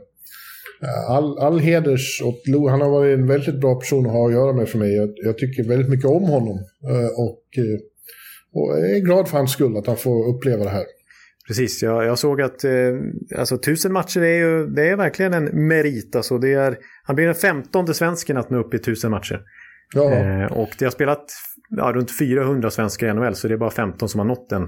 all, 1.08 1.40
all 1.40 1.60
heders 1.60 2.22
åt 2.22 2.48
Lou. 2.48 2.68
Han 2.70 2.82
har 2.82 2.90
varit 2.90 3.20
en 3.20 3.28
väldigt 3.28 3.60
bra 3.62 3.76
person 3.76 4.06
att 4.06 4.12
ha 4.12 4.28
att 4.28 4.34
göra 4.34 4.54
med 4.54 4.70
för 4.70 4.78
mig. 4.78 4.96
Jag, 4.96 5.14
jag 5.16 5.38
tycker 5.38 5.64
väldigt 5.64 5.90
mycket 5.90 6.10
om 6.10 6.24
honom. 6.24 6.58
Eh, 6.90 7.20
och, 7.20 7.44
eh, 7.58 7.80
och 8.54 8.78
är 8.78 9.00
glad 9.00 9.28
för 9.28 9.38
hans 9.38 9.52
skull 9.52 9.78
att 9.78 9.88
han 9.88 9.98
får 9.98 10.36
uppleva 10.36 10.64
det 10.64 10.70
här. 10.70 10.86
Precis, 11.48 11.84
jag, 11.84 12.06
jag 12.06 12.20
såg 12.20 12.42
att 12.42 12.64
eh, 12.64 12.72
alltså, 13.38 13.58
tusen 13.58 13.94
matcher 13.94 14.22
är 14.22 14.38
ju 14.38 14.68
det 14.68 14.90
är 14.90 14.96
verkligen 14.96 15.34
en 15.34 15.68
merit. 15.68 16.16
Alltså, 16.16 16.38
det 16.38 16.54
är, 16.54 16.78
han 17.04 17.16
blir 17.16 17.26
den 17.26 17.36
femtonde 17.36 17.94
svensken 17.94 18.38
att 18.38 18.50
nå 18.50 18.60
upp 18.60 18.74
i 18.74 18.80
tusen 18.80 19.12
matcher. 19.12 19.42
Ja, 19.96 20.14
Eh, 20.14 20.46
och 20.52 20.70
det 20.80 20.86
har 20.86 20.92
spelat 20.92 21.26
ja, 21.78 21.92
runt 21.96 22.18
400 22.20 22.70
svenskar 22.72 23.08
i 23.08 23.14
NHL, 23.14 23.36
så 23.36 23.48
det 23.48 23.54
är 23.54 23.58
bara 23.58 23.72
15 23.72 24.10
som 24.10 24.20
har 24.20 24.26
nått 24.26 24.50
den, 24.50 24.68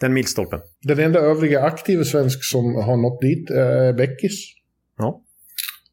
den 0.00 0.12
milstolpen. 0.12 0.60
Den 0.82 0.98
enda 0.98 1.20
övriga 1.20 1.62
aktiva 1.62 2.04
svensk 2.04 2.44
som 2.44 2.74
har 2.74 2.96
nått 2.96 3.20
dit 3.20 3.50
är 3.50 3.92
Beckis. 3.92 4.44
Ja. 4.98 5.22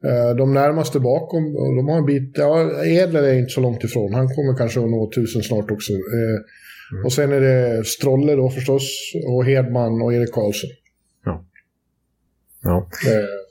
Eh, 0.06 0.36
De 0.36 0.54
närmaste 0.54 1.00
bakom, 1.00 1.44
de 1.54 1.88
har 1.88 1.98
en 1.98 2.06
bit, 2.06 2.32
ja, 2.38 2.84
Edler 2.86 3.24
är 3.24 3.34
inte 3.34 3.52
så 3.54 3.62
långt 3.62 3.84
ifrån. 3.84 4.14
Han 4.14 4.28
kommer 4.28 4.58
kanske 4.58 4.80
att 4.80 4.90
nå 4.90 5.12
tusen 5.16 5.42
snart 5.44 5.72
också. 5.72 5.92
Eh, 5.94 7.06
Och 7.06 7.14
sen 7.14 7.32
är 7.32 7.42
det 7.42 7.86
Strolle 7.88 8.36
då 8.36 8.50
förstås, 8.50 8.84
och 9.28 9.46
Hedman 9.46 10.02
och 10.02 10.14
Erik 10.14 10.32
Karlsson. 10.34 10.70
Ja. 12.64 12.88
Eh, 13.08 13.43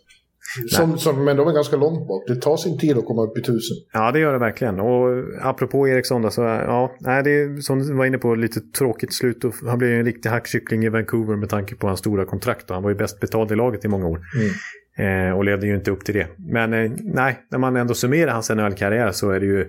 Som, 0.70 0.98
som, 0.98 1.24
men 1.24 1.36
de 1.36 1.48
är 1.48 1.52
ganska 1.52 1.76
långt 1.76 2.08
bak. 2.08 2.24
Det 2.26 2.36
tar 2.36 2.56
sin 2.56 2.78
tid 2.78 2.98
att 2.98 3.04
komma 3.04 3.22
upp 3.22 3.38
i 3.38 3.42
tusen. 3.42 3.76
Ja, 3.92 4.12
det 4.12 4.18
gör 4.18 4.32
det 4.32 4.38
verkligen. 4.38 4.80
Och 4.80 5.24
apropå 5.40 5.88
Eriksson 5.88 6.22
då, 6.22 6.30
så 6.30 6.40
ja, 6.40 6.96
det 7.00 7.30
är 7.30 7.60
som 7.60 7.78
du 7.78 7.94
var 7.94 8.04
inne 8.04 8.18
på, 8.18 8.34
lite 8.34 8.60
tråkigt 8.60 9.14
slut. 9.14 9.44
Och 9.44 9.54
han 9.66 9.78
blev 9.78 9.90
ju 9.90 9.98
en 9.98 10.04
riktig 10.04 10.30
hackkyckling 10.30 10.84
i 10.84 10.88
Vancouver 10.88 11.36
med 11.36 11.48
tanke 11.48 11.74
på 11.74 11.86
hans 11.86 11.98
stora 11.98 12.24
kontrakt. 12.24 12.70
Och 12.70 12.74
han 12.74 12.82
var 12.82 12.90
ju 12.90 12.96
bäst 12.96 13.20
betald 13.20 13.52
i 13.52 13.56
laget 13.56 13.84
i 13.84 13.88
många 13.88 14.06
år. 14.06 14.20
Eh, 14.98 15.36
och 15.36 15.44
levde 15.44 15.66
ju 15.66 15.74
inte 15.74 15.90
upp 15.90 16.04
till 16.04 16.14
det. 16.14 16.26
Men 16.38 16.72
eh, 16.72 16.90
nej, 17.00 17.38
när 17.50 17.58
man 17.58 17.76
ändå 17.76 17.94
summerar 17.94 18.32
hans 18.32 18.50
NHL-karriär 18.50 19.12
så 19.12 19.30
är 19.30 19.40
det 19.40 19.46
ju 19.46 19.66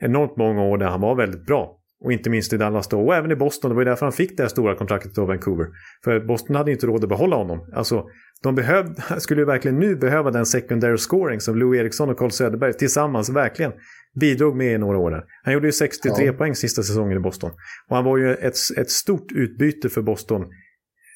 enormt 0.00 0.36
många 0.36 0.62
år 0.62 0.78
där 0.78 0.86
han 0.86 1.00
var 1.00 1.14
väldigt 1.14 1.46
bra. 1.46 1.79
Och 2.00 2.12
inte 2.12 2.30
minst 2.30 2.52
i 2.52 2.56
Dallas 2.56 2.88
då, 2.88 3.00
och 3.06 3.14
även 3.14 3.30
i 3.30 3.36
Boston. 3.36 3.68
Det 3.70 3.74
var 3.74 3.82
ju 3.82 3.88
därför 3.88 4.06
han 4.06 4.12
fick 4.12 4.36
det 4.36 4.42
här 4.42 4.48
stora 4.48 4.74
kontraktet 4.74 5.18
av 5.18 5.26
Vancouver. 5.26 5.66
För 6.04 6.20
Boston 6.20 6.56
hade 6.56 6.70
inte 6.72 6.86
råd 6.86 7.02
att 7.04 7.08
behålla 7.08 7.36
honom. 7.36 7.70
Alltså, 7.72 8.04
de 8.42 8.54
behövde, 8.54 9.02
skulle 9.20 9.40
ju 9.40 9.44
verkligen 9.44 9.78
nu 9.78 9.96
behöva 9.96 10.30
den 10.30 10.46
secondary 10.46 10.96
scoring 10.96 11.40
som 11.40 11.56
Lou 11.58 11.76
Eriksson 11.76 12.10
och 12.10 12.18
Carl 12.18 12.30
Söderberg 12.30 12.72
tillsammans 12.72 13.30
verkligen 13.30 13.72
bidrog 14.20 14.56
med 14.56 14.74
i 14.74 14.78
några 14.78 14.98
år. 14.98 15.10
där. 15.10 15.24
Han 15.44 15.54
gjorde 15.54 15.68
ju 15.68 15.72
63 15.72 16.24
Ja. 16.26 16.32
poäng 16.32 16.54
sista 16.54 16.82
säsongen 16.82 17.16
i 17.16 17.20
Boston. 17.20 17.50
Och 17.88 17.96
han 17.96 18.04
var 18.04 18.18
ju 18.18 18.34
ett, 18.34 18.56
ett 18.76 18.90
stort 18.90 19.32
utbyte 19.32 19.88
för 19.88 20.02
Boston 20.02 20.44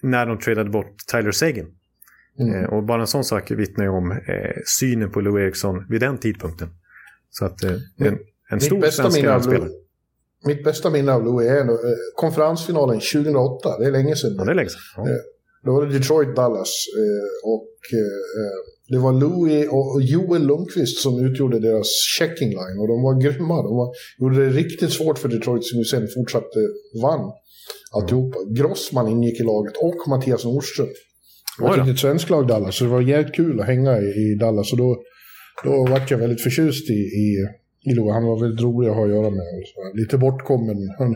när 0.02 0.26
de 0.26 0.38
tradade 0.38 0.70
bort 0.70 0.96
Tyler 1.12 1.30
Sagan. 1.30 1.66
Mm. 2.38 2.54
Eh, 2.54 2.64
och 2.64 2.84
bara 2.84 3.00
en 3.00 3.06
sån 3.06 3.24
sak 3.24 3.50
vittnar 3.50 3.84
ju 3.84 3.90
om 3.90 4.10
eh, 4.10 4.18
synen 4.80 5.10
på 5.10 5.20
Lou 5.20 5.40
Eriksson 5.44 5.86
vid 5.88 6.00
den 6.00 6.18
tidpunkten. 6.18 6.68
Så 7.30 7.44
att 7.44 7.64
eh, 7.64 7.72
en, 7.98 8.18
en 8.50 8.60
stor 8.60 8.82
svensk 8.82 9.18
spelare. 9.44 9.68
Mitt 10.46 10.64
bästa 10.64 10.90
minne 10.90 11.12
av 11.12 11.24
Louis 11.24 11.50
är 11.50 11.64
nog, 11.64 11.76
eh, 11.76 11.90
konferensfinalen 12.14 13.00
2008. 13.00 13.78
Det 13.78 13.86
är 13.86 13.90
länge 13.90 14.16
sedan. 14.16 14.34
Ja, 14.38 14.44
det 14.44 14.50
är 14.50 14.54
länge 14.54 14.68
sedan. 14.68 14.80
Ja. 14.96 15.02
Eh, 15.02 15.16
Då 15.64 15.72
var 15.72 15.86
det 15.86 15.98
Detroit-Dallas. 15.98 16.72
Eh, 17.00 17.52
och 17.52 17.68
det 18.88 18.98
var 18.98 19.12
Louis 19.12 19.68
och 19.70 20.02
Joel 20.02 20.46
Lundqvist 20.46 20.98
som 20.98 21.26
utgjorde 21.26 21.58
deras 21.58 21.88
checking 22.18 22.48
line. 22.48 22.78
Och 22.80 22.88
de 22.88 23.02
var 23.02 23.20
grymma. 23.22 23.62
De 23.62 23.76
var, 23.76 23.94
gjorde 24.18 24.44
det 24.44 24.50
riktigt 24.50 24.92
svårt 24.92 25.18
för 25.18 25.28
Detroit 25.28 25.64
som 25.64 25.78
ju 25.78 25.84
sen 25.84 26.08
fortsatte 26.14 26.58
vann 27.02 27.32
alltihopa. 27.96 28.38
Grossman 28.58 29.08
ingick 29.08 29.40
i 29.40 29.42
laget 29.42 29.76
och 29.76 30.08
Mattias 30.08 30.44
Nordström. 30.44 30.88
Det 31.58 31.64
var 31.64 31.72
ett 31.72 31.78
riktigt 31.78 32.00
svenskt 32.00 32.30
lag 32.30 32.46
Dallas. 32.46 32.76
Så 32.76 32.84
det 32.84 32.90
var 32.90 33.00
jävligt 33.00 33.34
kul 33.34 33.60
att 33.60 33.66
hänga 33.66 34.00
i, 34.00 34.36
Dallas. 34.40 34.72
Och 34.72 34.78
då, 34.78 34.96
då 35.64 35.86
vart 35.90 36.10
jag 36.10 36.18
väldigt 36.18 36.42
förtjust 36.42 36.90
i, 36.90 36.92
i, 36.92 37.28
i 37.84 37.94
Louis. 37.94 38.12
Han 38.12 38.24
var 38.24 38.40
väldigt 38.40 38.60
rolig 38.64 38.88
att 38.88 38.96
ha 38.96 39.04
att 39.04 39.10
göra 39.10 39.30
med. 39.30 39.44
Lite 39.94 40.18
bortkommen. 40.18 40.76
Han 40.98 41.14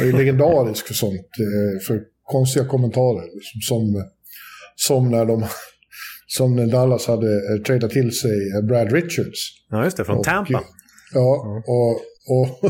är 0.00 0.04
ju 0.04 0.12
legendarisk 0.12 0.86
för 0.86 0.94
sånt. 0.94 1.14
eh, 1.40 1.86
För 1.86 2.00
konstiga 2.24 2.64
kommentarer. 2.66 3.24
liksom, 3.34 3.60
Som, 3.68 4.04
som 4.76 5.10
när 5.10 5.24
de... 5.26 5.44
Som 6.26 6.56
när 6.56 6.66
Dallas 6.66 7.06
hade 7.06 7.26
eh, 7.26 7.62
tradat 7.66 7.90
till 7.90 8.12
sig 8.12 8.30
eh, 8.56 8.66
Brad 8.68 8.92
Richards. 8.92 9.40
ja, 9.70 9.84
just 9.84 9.96
det. 9.96 10.04
Från 10.04 10.18
Och- 10.18 10.24
Tampa. 10.24 10.62
Ja, 11.14 11.62
och, 11.66 11.90
och, 12.36 12.64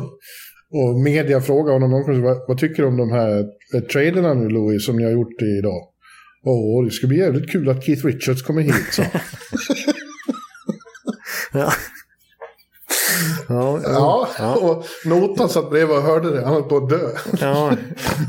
och 0.72 1.00
media 1.00 1.40
frågade 1.40 1.72
honom 1.72 2.22
vad, 2.22 2.36
vad 2.48 2.58
tycker 2.58 2.82
du 2.82 2.88
om 2.88 2.96
de 2.96 3.10
här 3.10 3.38
eh, 3.74 3.80
traderna 3.80 4.34
nu 4.34 4.48
Louis 4.48 4.86
som 4.86 4.96
ni 4.96 5.04
har 5.04 5.10
gjort 5.10 5.42
idag? 5.58 5.88
Åh, 6.46 6.84
det 6.84 6.90
ska 6.90 7.06
bli 7.06 7.18
jävligt 7.18 7.50
kul 7.50 7.68
att 7.68 7.84
Keith 7.84 8.06
Richards 8.06 8.42
kommer 8.42 8.62
hit. 8.62 8.74
Så. 8.92 9.02
Ja. 11.52 11.72
Ja, 13.48 13.80
ja, 14.38 14.54
och 14.60 14.84
notan 15.04 15.48
satt 15.48 15.70
bredvid 15.70 15.96
och 15.96 16.02
hörde 16.02 16.30
det. 16.30 16.44
Han 16.44 16.54
höll 16.54 16.62
på 16.62 16.76
att 16.76 16.88
dö. 16.88 17.08
ja. 17.40 17.72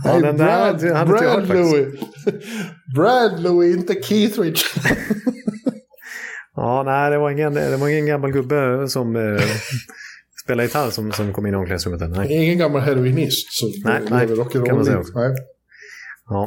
ja 0.04 0.12
Hey, 0.12 0.22
den 0.22 0.38
där 0.38 0.46
Brad, 0.46 0.84
hade 0.84 0.96
hade 0.96 1.24
jag 1.26 1.48
Brad 1.48 1.48
faktiskt. 1.48 1.74
Louis. 1.74 2.00
Brad 2.96 3.40
Louis, 3.40 3.76
inte 3.78 3.94
Keith 4.04 4.40
Richards. 4.40 4.76
Ja, 6.58 6.84
nej, 6.86 7.12
det 7.12 7.18
var 7.18 7.32
ingen, 7.32 7.54
det 7.54 7.78
var 7.78 7.90
ingen 7.90 8.06
gammal 8.06 8.32
gubbe 8.32 8.88
som 8.88 9.16
eh, 9.16 9.42
spelade 10.44 10.68
gitarr 10.68 10.90
som, 10.90 11.12
som 11.12 11.34
kom 11.34 11.46
in 11.46 11.54
i 11.54 11.58
omklädningsrummet. 11.58 12.10
Nej. 12.10 12.34
Ingen 12.34 12.58
gammal 12.58 12.82
heroinist 12.82 13.54
som 13.54 13.70
Nej, 13.86 14.02
lever 14.02 14.16
nej, 14.16 14.28
rock'n'roll 14.28 14.66
kan 14.66 14.76
man 14.76 14.86
säga 14.86 15.00
också. 15.00 15.20
Nej. 15.20 15.36
Ja. 16.30 16.46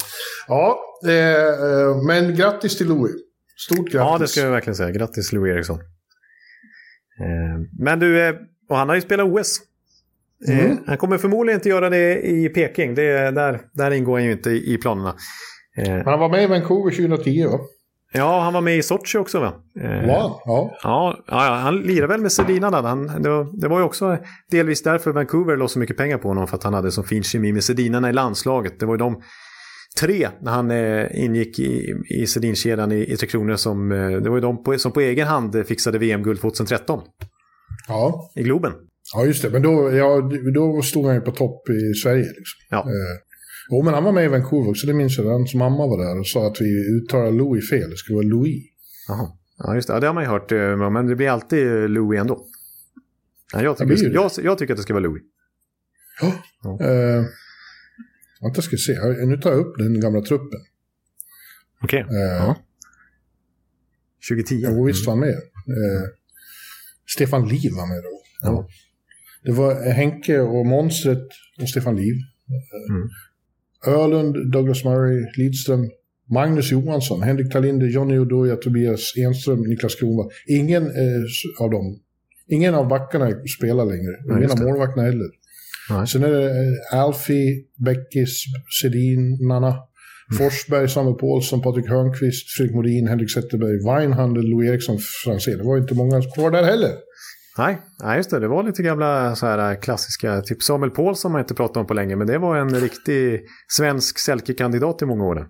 Ja, 0.48 0.78
eh, 1.06 1.12
eh, 1.14 2.02
men 2.06 2.34
grattis 2.34 2.78
till 2.78 2.88
Louis. 2.88 3.12
Stort 3.56 3.78
grattis. 3.78 3.94
ja, 3.94 4.18
det 4.18 4.28
ska 4.28 4.40
jag 4.40 4.50
verkligen 4.50 4.76
säga. 4.76 4.90
Grattis 4.90 5.32
Louis 5.32 5.50
Eriksson. 5.54 5.78
Eh, 7.20 7.60
men 7.78 7.98
du, 7.98 8.20
eh, 8.28 8.34
och 8.68 8.76
han 8.76 8.88
har 8.88 8.94
ju 8.96 9.00
spelat 9.00 9.26
OS. 9.26 9.60
Eh, 10.48 10.64
Mm. 10.64 10.78
Han 10.86 10.96
kommer 10.96 11.18
förmodligen 11.18 11.58
inte 11.60 11.68
göra 11.68 11.90
det 11.90 12.20
i 12.28 12.48
Peking. 12.48 12.94
Det, 12.94 13.02
är- 13.02 13.32
där, 13.32 13.60
där 13.72 13.90
ingår 13.90 14.12
han 14.18 14.24
ju 14.24 14.32
inte 14.32 14.50
i, 14.50 14.74
i 14.74 14.78
planerna. 14.78 15.14
Eh, 15.86 16.04
Han 16.04 16.20
var 16.20 16.28
med 16.28 16.42
i 16.44 16.46
Vancouver 16.46 16.90
2010 16.90 17.46
va? 17.46 17.58
ja, 18.12 18.40
han 18.40 18.52
var 18.52 18.60
med 18.60 18.76
i 18.76 18.82
Sochi 18.82 19.18
också 19.18 19.40
va? 19.40 19.52
Eh, 19.80 19.90
Wow. 20.06 20.40
Ja. 20.44 20.76
Ja, 20.82 21.18
ja, 21.26 21.54
han 21.54 21.80
lirade 21.80 22.06
väl 22.12 22.20
med 22.20 22.32
Sedina 22.32 22.70
där. 22.70 22.82
Han, 22.82 23.22
det, 23.22 23.28
var, 23.28 23.60
det 23.60 23.68
var 23.68 23.78
ju 23.78 23.84
också 23.84 24.18
delvis 24.50 24.82
därför 24.82 25.12
Vancouver 25.12 25.56
la 25.56 25.68
så 25.68 25.78
mycket 25.78 25.96
pengar 25.96 26.18
på 26.18 26.28
honom. 26.28 26.46
För 26.46 26.56
att 26.56 26.62
han 26.64 26.74
hade 26.74 26.92
så 26.92 27.02
fin 27.02 27.22
kemi 27.22 27.52
med 27.52 27.64
Sedinarna 27.64 28.10
i 28.10 28.12
landslaget. 28.12 28.80
Det 28.80 28.86
var 28.86 28.94
ju 28.94 28.98
de 28.98 29.22
tre 30.00 30.28
när 30.40 30.52
han 30.52 30.70
eh, 30.70 31.24
ingick 31.24 31.58
i, 31.58 31.94
i 32.22 32.26
Sedinkedjan 32.26 32.92
i, 32.92 33.12
i 33.12 33.16
Tre 33.16 33.28
Kronor 33.28 33.56
som, 33.56 33.92
eh, 33.92 34.10
det 34.10 34.28
var 34.30 34.36
ju 34.36 34.40
de 34.40 34.62
på, 34.62 34.78
som 34.78 34.92
på 34.92 35.00
egen 35.00 35.26
hand 35.26 35.66
fixade 35.66 35.98
VM-guld 35.98 36.40
2013 36.40 37.00
ja. 37.88 38.30
i 38.36 38.42
Globen. 38.42 38.72
Ja, 39.14 39.24
just 39.26 39.42
det. 39.42 39.50
Men 39.50 39.62
då, 39.62 39.92
ja, 39.92 40.30
då 40.54 40.82
stod 40.82 41.06
han 41.06 41.14
ju 41.14 41.20
på 41.20 41.30
topp 41.30 41.68
i 41.68 41.94
Sverige. 41.94 42.22
Liksom. 42.24 42.58
Ja. 42.70 42.78
Eh, 42.78 43.20
jo, 43.70 43.82
men 43.82 43.94
han 43.94 44.04
var 44.04 44.12
med 44.12 44.24
i 44.24 44.28
Vancouver 44.28 44.70
också, 44.70 44.86
det 44.86 44.94
minns 44.94 45.18
jag. 45.18 45.24
Hans 45.24 45.54
mamma 45.54 45.86
var 45.86 46.04
där 46.04 46.18
och 46.20 46.26
sa 46.26 46.46
att 46.46 46.60
vi 46.60 46.96
uttalar 46.96 47.30
Louis 47.32 47.70
fel. 47.70 47.90
Det 47.90 47.96
skulle 47.96 48.16
vara 48.16 48.26
Louis. 48.26 48.64
Jaha. 49.08 49.28
Ja, 49.58 49.74
just 49.74 49.88
det. 49.88 49.94
Ja, 49.94 50.00
det 50.00 50.06
har 50.06 50.14
man 50.14 50.24
ju 50.24 50.30
hört. 50.30 50.52
eh, 50.52 50.90
Men 50.90 51.06
det 51.06 51.16
blir 51.16 51.28
alltid 51.28 51.90
Louis 51.90 52.20
ändå. 52.20 52.44
Ja, 53.52 53.62
jag, 53.62 53.76
tycker, 53.78 53.96
ju 53.96 54.12
jag, 54.12 54.30
jag 54.42 54.58
tycker 54.58 54.74
att 54.74 54.78
det 54.78 54.82
ska 54.82 54.94
vara 54.94 55.02
Louis. 55.04 55.22
Eh, 56.80 57.24
vänta, 58.42 58.62
ska 58.62 58.76
se. 58.76 58.92
Nu 59.26 59.36
tar 59.36 59.50
jag 59.50 59.58
upp 59.60 59.78
den 59.78 60.00
gamla 60.00 60.20
truppen. 60.20 60.60
Okej. 61.82 62.00
Eh, 62.00 62.06
Ja. 62.16 62.56
2010. 64.30 64.54
Jo, 64.68 64.84
visst 64.84 65.06
var 65.06 65.12
han 65.12 65.20
med. 65.20 65.28
Eh, 65.34 66.04
Stefan 67.16 67.48
Liv 67.48 67.70
var 67.72 67.86
med 67.86 68.02
då. 68.02 68.22
Ja. 68.42 68.68
Det 69.44 69.52
var 69.52 69.90
Henke 69.92 70.40
och 70.40 70.66
Månsret 70.66 71.26
och 71.62 71.68
Stefan 71.68 71.96
Liv. 71.96 72.14
Mm. 72.90 73.08
Ölund, 73.86 74.52
Douglas 74.52 74.84
Murray, 74.84 75.26
Lidström, 75.36 75.90
Magnus 76.30 76.72
Johansson, 76.72 77.22
Henrik 77.22 77.52
Talinder, 77.52 77.86
Johnny 77.86 78.18
Oduya, 78.18 78.56
Tobias 78.56 79.12
Enström, 79.16 79.60
Niklas 79.60 79.94
Kronwall. 79.94 80.30
Ingen 80.46 80.86
eh, 80.86 81.60
av 81.60 81.70
dem, 81.70 82.00
ingen 82.48 82.74
av 82.74 82.88
backarna 82.88 83.30
spelar 83.58 83.84
längre. 83.84 84.16
Ja, 84.26 84.38
ingen 84.38 84.50
av 84.50 84.60
målvakterna 84.62 85.02
heller. 85.02 85.28
Nej. 85.90 86.06
Sen 86.06 86.22
är 86.22 86.30
det 86.30 86.50
eh, 86.50 87.00
Alfie, 87.00 87.64
Beckis, 87.76 88.44
Sedin, 88.82 89.48
Nanna. 89.48 89.87
Forsberg, 90.36 90.90
Samuel 90.90 91.14
Paulsson, 91.14 91.62
Patrik 91.62 91.88
Hörnqvist, 91.88 92.50
Fredrik 92.56 92.74
Modin, 92.76 93.08
Henrik 93.08 93.30
Zetterberg, 93.30 93.78
Weinhandel, 93.88 94.44
Louis 94.44 94.68
Eriksson, 94.70 94.98
Franzén. 95.24 95.58
Det 95.58 95.64
var 95.64 95.78
inte 95.78 95.94
många 95.94 96.22
kvar 96.22 96.50
där 96.50 96.62
heller. 96.62 96.94
Nej, 97.58 97.78
nej, 98.02 98.16
just 98.16 98.30
det. 98.30 98.40
Det 98.40 98.48
var 98.48 98.62
lite 98.62 98.82
gamla 98.82 99.36
så 99.36 99.46
här 99.46 99.70
äh, 99.72 99.80
klassiska, 99.80 100.40
typ 100.42 100.62
Samuel 100.62 100.90
Paulsson 100.90 101.30
har 101.30 101.38
man 101.38 101.44
inte 101.44 101.54
pratat 101.54 101.76
om 101.76 101.86
på 101.86 101.94
länge, 101.94 102.16
men 102.16 102.26
det 102.26 102.38
var 102.38 102.56
en 102.56 102.74
riktig 102.74 103.40
svensk 103.68 104.18
Selke-kandidat 104.18 105.02
i 105.02 105.06
många 105.06 105.24
år. 105.24 105.48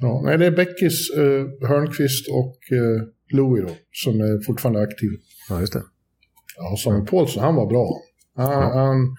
Ja, 0.00 0.22
nej, 0.24 0.38
det 0.38 0.46
är 0.46 0.50
Beckis, 0.50 1.10
eh, 1.10 1.68
Hörnqvist 1.68 2.28
och 2.28 2.56
eh, 2.76 3.36
Louis 3.36 3.64
då, 3.64 3.70
som 3.92 4.20
är 4.20 4.46
fortfarande 4.46 4.82
aktiv. 4.82 5.10
Ja, 5.48 5.60
just 5.60 5.72
det. 5.72 5.82
Ja, 6.56 6.76
Samuel 6.76 7.06
Paulsson, 7.06 7.42
han 7.42 7.54
var 7.54 7.66
bra. 7.66 8.00
Han, 8.36 8.72
han, 8.72 9.16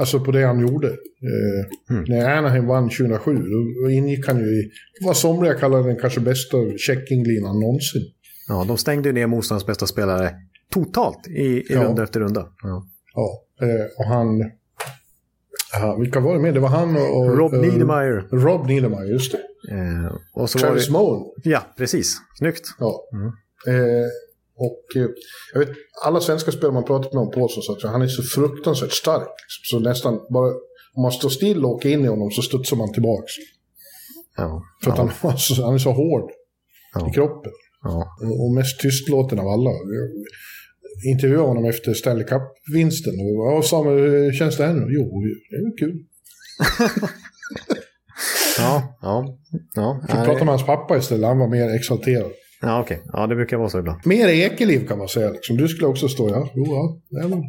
alltså 0.00 0.20
på 0.24 0.30
det 0.32 0.42
han 0.46 0.60
gjorde. 0.60 0.88
Eh, 0.88 1.66
Mm. 1.90 2.04
När 2.08 2.30
Anaheim 2.38 2.66
vann 2.66 2.88
2007, 2.90 3.34
då, 3.82 3.90
ingick 3.90 4.26
han 4.26 4.38
ju 4.38 4.44
i 4.44 4.70
vad 5.04 5.16
somliga 5.16 5.54
kallar 5.54 5.82
den 5.82 5.96
kanske 5.96 6.20
bästa 6.20 6.56
checkinglinan 6.78 7.60
någonsin. 7.60 8.02
Ja, 8.48 8.64
de 8.68 8.76
stängde 8.78 9.08
ju 9.08 9.12
ner 9.12 9.26
motståndarens 9.26 9.66
bästa 9.66 9.86
spelare 9.86 10.34
totalt 10.72 11.28
i, 11.28 11.42
i 11.42 11.64
Ja. 11.70 11.84
runda 11.84 12.02
efter 12.02 12.20
runda. 12.20 12.46
Ja. 12.62 12.86
Ja, 13.14 13.44
eh, 13.66 13.86
och 13.98 14.04
han... 14.04 14.50
Ja, 15.72 15.96
vilka 15.96 16.20
var 16.20 16.34
det 16.34 16.40
med? 16.40 16.54
Det 16.54 16.60
var 16.60 16.68
han 16.68 16.96
och... 16.96 17.16
och 17.16 17.38
Rob 17.38 17.54
eh, 17.54 17.60
Niedermeyer. 17.60 18.28
Rob 18.32 18.66
Niedermeyer, 18.66 19.12
just 19.12 19.32
det. 19.32 19.38
Eh, 19.74 20.12
och 20.32 20.50
så 20.50 20.58
var 20.58 20.66
Travis 20.66 20.86
det, 20.86 20.92
Moan. 20.92 21.24
Ja, 21.44 21.62
precis. 21.78 22.16
Snyggt. 22.38 22.66
Ja. 22.78 23.00
Mm. 23.12 23.26
Eh, 23.66 24.06
och 24.66 25.00
eh, 25.02 25.08
jag 25.52 25.60
vet, 25.60 25.68
alla 26.04 26.20
svenska 26.20 26.50
spelare 26.52 26.72
man 26.72 26.84
pratat 26.84 27.12
med 27.12 27.22
om 27.22 27.30
Paulsson 27.30 27.62
sa 27.62 27.72
att 27.72 27.92
han 27.92 28.02
är 28.02 28.08
så 28.08 28.22
fruktansvärt 28.22 28.92
stark. 28.92 29.28
Liksom, 29.46 29.78
så 29.80 29.88
nästan 29.88 30.14
bara, 30.30 30.48
om 30.94 31.02
man 31.02 31.12
står 31.12 31.28
still 31.28 31.64
och 31.64 31.70
åker 31.70 31.88
in 31.88 32.04
i 32.04 32.08
honom 32.08 32.30
så 32.30 32.42
studsar 32.42 32.76
man 32.76 32.92
tillbaks. 32.92 33.32
Ja. 34.36 34.62
För 34.84 34.90
att 34.90 34.98
han, 34.98 35.10
var 35.22 35.36
så, 35.36 35.64
han 35.64 35.74
är 35.74 35.78
så 35.78 35.92
hård 35.92 36.30
Ja. 36.94 37.08
i 37.10 37.12
kroppen. 37.12 37.52
Och 38.40 38.52
mest 38.54 38.80
tystlåten 38.80 39.38
av 39.38 39.48
alla. 39.48 39.70
Jag 39.70 40.08
intervjuade 41.12 41.48
honom 41.48 41.64
efter 41.64 41.94
Stanley 41.94 42.24
Cup-vinsten. 42.24 43.14
Och 43.20 43.46
ja, 43.46 43.62
Samuel, 43.62 44.10
hur 44.10 44.32
känns 44.32 44.56
det 44.56 44.66
här 44.66 44.74
nu? 44.74 44.86
Jo, 44.88 45.22
det 45.50 45.56
är 45.56 45.78
kul. 45.78 45.96
Ja, 48.58 48.98
ja. 49.02 49.38
ja. 49.74 50.00
Jag 50.08 50.24
pratade 50.24 50.44
med 50.44 50.54
hans 50.54 50.66
pappa 50.66 50.96
istället, 50.98 51.26
han 51.26 51.38
var 51.38 51.48
mer 51.48 51.74
exalterad. 51.74 52.30
Ja, 52.60 52.80
okej. 52.80 53.02
Ja, 53.12 53.26
det 53.26 53.36
brukar 53.36 53.56
vara 53.56 53.68
så 53.68 53.78
ibland. 53.78 54.00
Mer 54.06 54.28
Ekeliv 54.28 54.88
kan 54.88 54.98
man 54.98 55.08
säga. 55.08 55.30
Liksom. 55.30 55.56
Du 55.56 55.68
skulle 55.68 55.86
också 55.86 56.08
stå, 56.08 56.28
ja, 56.30 56.50
jo, 56.54 56.64
ja. 56.66 56.98
ja 57.08 57.42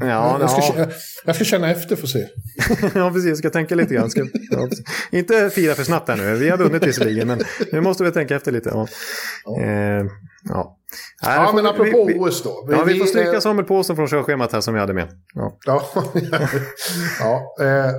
Ja, 0.00 0.36
jag, 0.40 0.50
ska, 0.50 0.78
ja. 0.80 0.86
jag 1.24 1.34
ska 1.34 1.44
känna 1.44 1.70
efter 1.70 1.96
för 1.96 2.02
att 2.02 2.10
se. 2.10 2.26
ja, 2.94 3.10
precis. 3.10 3.28
Jag 3.28 3.38
ska 3.38 3.50
tänka 3.50 3.74
lite 3.74 3.94
grann. 3.94 4.10
Ska, 4.10 4.26
ja. 4.50 4.68
Inte 5.10 5.50
fira 5.50 5.74
för 5.74 5.84
snabbt 5.84 6.08
här 6.08 6.16
nu. 6.16 6.34
Vi 6.34 6.48
har 6.48 6.58
vunnit 6.58 6.86
visserligen, 6.86 7.28
men 7.28 7.40
nu 7.72 7.80
måste 7.80 8.04
vi 8.04 8.10
tänka 8.10 8.36
efter 8.36 8.52
lite. 8.52 8.68
Ja, 8.74 8.86
eh, 9.60 10.06
ja. 10.48 10.78
Nej, 11.22 11.36
Ja, 11.36 11.46
får 11.46 11.54
men 11.54 11.64
vi- 11.64 11.70
apropå 11.70 12.04
vi, 12.04 12.12
vi, 12.12 12.18
OS 12.18 12.42
då. 12.42 12.68
Ja, 12.70 12.84
vi 12.84 12.94
får 12.98 13.04
eh, 13.04 13.08
stryka 13.08 13.40
Samuel 13.40 13.66
Paulsson 13.66 13.96
från 13.96 14.08
körschemat 14.08 14.52
här 14.52 14.60
som 14.60 14.74
vi 14.74 14.80
hade 14.80 14.92
med. 14.94 15.08
Ja. 15.34 15.58
Ja, 17.20 17.54
eh, 17.60 17.92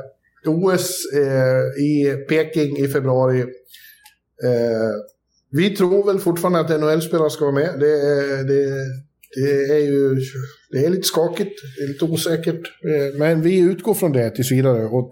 OS 0.49 0.91
eh, 1.15 1.83
i 1.83 2.25
Peking 2.29 2.77
i 2.77 2.87
februari. 2.87 3.45
Vi 5.57 5.69
tror 5.69 6.05
väl 6.05 6.19
fortfarande 6.19 6.59
att 6.59 6.69
NHL-spelarna 6.81 7.29
ska 7.29 7.45
vara 7.45 7.55
med. 7.55 7.69
Det, 7.79 7.91
är- 7.91 8.43
det, 8.43 8.73
det 9.35 9.73
är 9.75 9.79
ju 9.79 10.15
det 10.71 10.85
är 10.85 10.89
lite 10.89 11.03
skakigt, 11.07 11.51
det 11.77 11.83
är 11.83 11.87
lite 11.87 12.05
osäkert. 12.05 12.61
Eh, 12.65 13.19
men 13.19 13.41
vi 13.41 13.59
utgår 13.59 13.93
från 13.93 14.11
det 14.11 14.29
tills 14.29 14.51
vidare 14.51 14.85
och, 14.85 15.11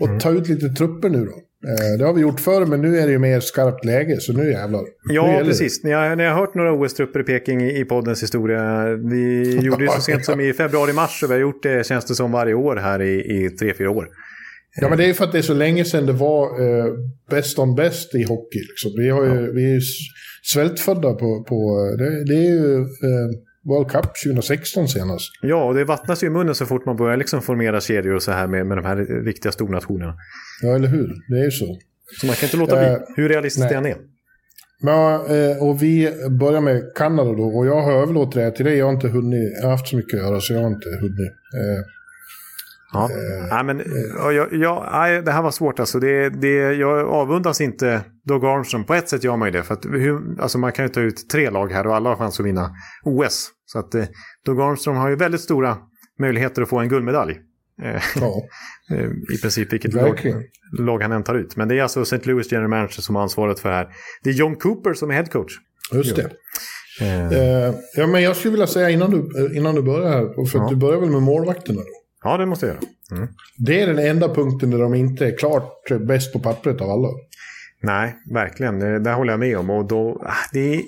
och 0.00 0.20
ta 0.20 0.30
ut 0.30 0.48
lite 0.48 0.68
trupper 0.68 1.08
nu 1.08 1.24
då. 1.24 1.32
Eh, 1.68 1.98
det 1.98 2.04
har 2.04 2.12
vi 2.14 2.20
gjort 2.20 2.40
förr, 2.40 2.66
men 2.66 2.80
nu 2.82 2.98
är 2.98 3.06
det 3.06 3.12
ju 3.12 3.18
mer 3.18 3.40
skarpt 3.40 3.84
läge, 3.84 4.20
så 4.20 4.32
nu 4.32 4.50
jävlar. 4.50 4.80
Nu 4.80 5.14
Ja, 5.14 5.38
det. 5.38 5.44
precis. 5.44 5.84
Ni 5.84 5.90
har, 5.92 6.16
ni 6.16 6.24
har 6.24 6.34
hört 6.34 6.54
några 6.54 6.72
OS-trupper 6.72 7.20
i 7.20 7.24
Peking 7.24 7.62
i, 7.62 7.80
i 7.80 7.84
poddens 7.84 8.22
historia. 8.22 8.84
Vi 9.10 9.56
gjorde 9.62 9.84
det 9.84 9.90
så 9.92 10.00
sent 10.10 10.24
som 10.24 10.40
i 10.40 10.52
februari-mars 10.52 11.22
och 11.22 11.30
vi 11.30 11.34
har 11.34 11.40
gjort 11.40 11.62
det, 11.62 11.86
känns 11.86 12.04
det 12.04 12.14
som, 12.14 12.32
varje 12.32 12.54
år 12.54 12.76
här 12.76 13.02
i, 13.02 13.14
i 13.44 13.50
tre, 13.50 13.74
fyra 13.78 13.90
år. 13.90 14.08
Ja, 14.80 14.88
men 14.88 14.98
det 14.98 15.04
är 15.04 15.12
för 15.12 15.24
att 15.24 15.32
det 15.32 15.38
är 15.38 15.42
så 15.42 15.54
länge 15.54 15.84
sedan 15.84 16.06
det 16.06 16.12
var 16.12 16.44
eh, 16.44 16.92
best 17.30 17.58
on 17.58 17.74
best 17.74 18.14
i 18.14 18.22
hockey. 18.22 18.58
Liksom. 18.58 18.92
Vi, 18.96 19.10
har 19.10 19.24
ju, 19.24 19.52
vi 19.52 19.64
är 19.64 19.74
ju 19.74 19.80
svältfödda 20.42 21.14
på... 21.14 21.44
på 21.48 21.96
det, 21.98 22.24
det 22.24 22.34
är 22.34 22.50
ju 22.50 22.76
eh, 22.80 23.30
World 23.64 23.90
Cup 23.90 24.10
2016 24.24 24.88
senast. 24.88 25.30
Ja, 25.42 25.64
och 25.64 25.74
det 25.74 25.84
vattnas 25.84 26.22
ju 26.22 26.26
i 26.26 26.30
munnen 26.30 26.54
så 26.54 26.66
fort 26.66 26.86
man 26.86 26.96
börjar 26.96 27.16
liksom 27.16 27.42
formera 27.42 27.80
kedjor 27.80 28.14
och 28.14 28.22
så 28.22 28.32
här 28.32 28.46
med, 28.46 28.66
med 28.66 28.78
de 28.78 28.84
här 28.84 29.24
riktiga 29.24 29.52
stornationerna. 29.52 30.14
Ja, 30.62 30.74
eller 30.74 30.88
hur? 30.88 31.14
Det 31.28 31.40
är 31.40 31.44
ju 31.44 31.50
så. 31.50 31.78
Så 32.20 32.26
man 32.26 32.36
kan 32.36 32.46
inte 32.46 32.56
låta 32.56 32.76
bli, 32.76 32.86
Eh, 32.86 32.98
hur 33.16 33.28
realistiskt 33.28 33.68
det 33.68 33.74
än 33.74 33.86
är. 33.86 33.96
Men, 34.82 35.14
eh, 35.14 35.62
och 35.62 35.82
vi 35.82 36.12
börjar 36.40 36.60
med 36.60 36.82
Kanada 36.94 37.32
då. 37.32 37.44
Och 37.44 37.66
jag 37.66 37.82
har 37.82 37.92
överlåtit 37.92 38.34
det 38.34 38.42
här 38.42 38.50
till 38.50 38.64
dig. 38.64 38.76
Jag 38.78 38.86
har 38.86 38.92
inte 38.92 39.08
hunnit. 39.08 39.52
Jag 39.56 39.62
har 39.62 39.70
haft 39.70 39.88
så 39.88 39.96
mycket 39.96 40.14
att 40.14 40.26
göra 40.26 40.40
så 40.40 40.52
jag 40.52 40.60
har 40.60 40.68
inte 40.68 40.88
hunnit. 41.00 41.32
Eh, 42.94 43.00
Ja. 43.00 43.08
nej, 43.50 43.64
men, 43.64 43.82
ja, 44.18 44.32
jag, 44.32 44.52
jag, 44.52 44.88
nej, 44.92 45.22
det 45.22 45.30
här 45.32 45.42
var 45.42 45.50
svårt 45.50 45.80
alltså. 45.80 46.00
Det, 46.00 46.28
det, 46.30 46.74
jag 46.74 47.08
avundas 47.08 47.60
inte 47.60 48.00
Doug 48.24 48.44
Armstrong. 48.44 48.84
På 48.84 48.94
ett 48.94 49.08
sätt 49.08 49.24
gör 49.24 49.36
man 49.36 49.48
ju 49.48 49.52
det. 49.52 49.62
För 49.62 49.74
att 49.74 49.84
hur, 49.84 50.40
alltså 50.40 50.58
man 50.58 50.72
kan 50.72 50.84
ju 50.84 50.88
ta 50.88 51.00
ut 51.00 51.28
tre 51.30 51.50
lag 51.50 51.72
här 51.72 51.86
och 51.86 51.96
alla 51.96 52.08
har 52.08 52.16
chans 52.16 52.40
att 52.40 52.46
vinna 52.46 52.70
OS. 53.04 53.48
Så 53.66 53.78
att 53.78 53.94
eh, 53.94 54.04
Doug 54.46 54.60
Armstrong 54.60 54.96
har 54.96 55.08
ju 55.08 55.16
väldigt 55.16 55.40
stora 55.40 55.76
möjligheter 56.20 56.62
att 56.62 56.68
få 56.68 56.78
en 56.78 56.88
guldmedalj. 56.88 57.32
Eh, 57.82 58.02
ja, 58.16 58.34
eh, 58.96 59.04
I 59.34 59.40
princip 59.42 59.72
vilket 59.72 59.92
lag, 59.94 60.34
lag 60.78 61.02
han 61.02 61.12
än 61.12 61.22
tar 61.24 61.34
ut. 61.34 61.56
Men 61.56 61.68
det 61.68 61.78
är 61.78 61.82
alltså 61.82 62.02
St. 62.02 62.18
Louis 62.22 62.52
General 62.52 62.70
Manager 62.70 63.02
som 63.02 63.14
har 63.16 63.22
ansvaret 63.22 63.60
för 63.60 63.68
det 63.68 63.74
här. 63.74 63.88
Det 64.22 64.30
är 64.30 64.34
John 64.34 64.56
Cooper 64.56 64.94
som 64.94 65.10
är 65.10 65.14
head 65.14 65.24
coach. 65.26 65.52
Just 65.92 66.16
det. 66.16 66.22
Eh, 66.22 66.32
Eh, 67.32 67.74
ja, 67.96 68.06
men 68.06 68.22
jag 68.22 68.36
skulle 68.36 68.52
vilja 68.52 68.66
säga 68.66 68.90
innan 68.90 69.10
du, 69.10 69.18
eh, 69.18 69.56
innan 69.56 69.74
du 69.74 69.82
börjar 69.82 70.10
här. 70.10 70.46
För 70.50 70.58
Ja. 70.58 70.66
du 70.70 70.76
börjar 70.76 71.00
väl 71.00 71.10
med 71.10 71.22
målvakterna 71.22 71.80
då? 71.80 71.86
Ja, 72.22 72.36
det 72.36 72.46
måste 72.46 72.66
jag 72.66 72.74
göra. 72.74 73.28
Det 73.58 73.80
är 73.80 73.86
den 73.86 73.98
enda 73.98 74.34
punkten 74.34 74.70
där 74.70 74.78
de 74.78 74.94
inte 74.94 75.26
är 75.26 75.38
klart 75.38 75.88
bäst 76.00 76.32
på 76.32 76.38
pappret 76.38 76.80
av 76.80 76.90
alla. 76.90 77.08
Nej, 77.82 78.16
verkligen. 78.32 78.78
Det, 78.78 78.98
där 78.98 79.14
håller 79.14 79.32
jag 79.32 79.40
med 79.40 79.58
om. 79.58 79.70
Och 79.70 79.88
då, 79.88 80.22
ah, 80.26 80.32
det 80.52 80.74
är 80.74 80.82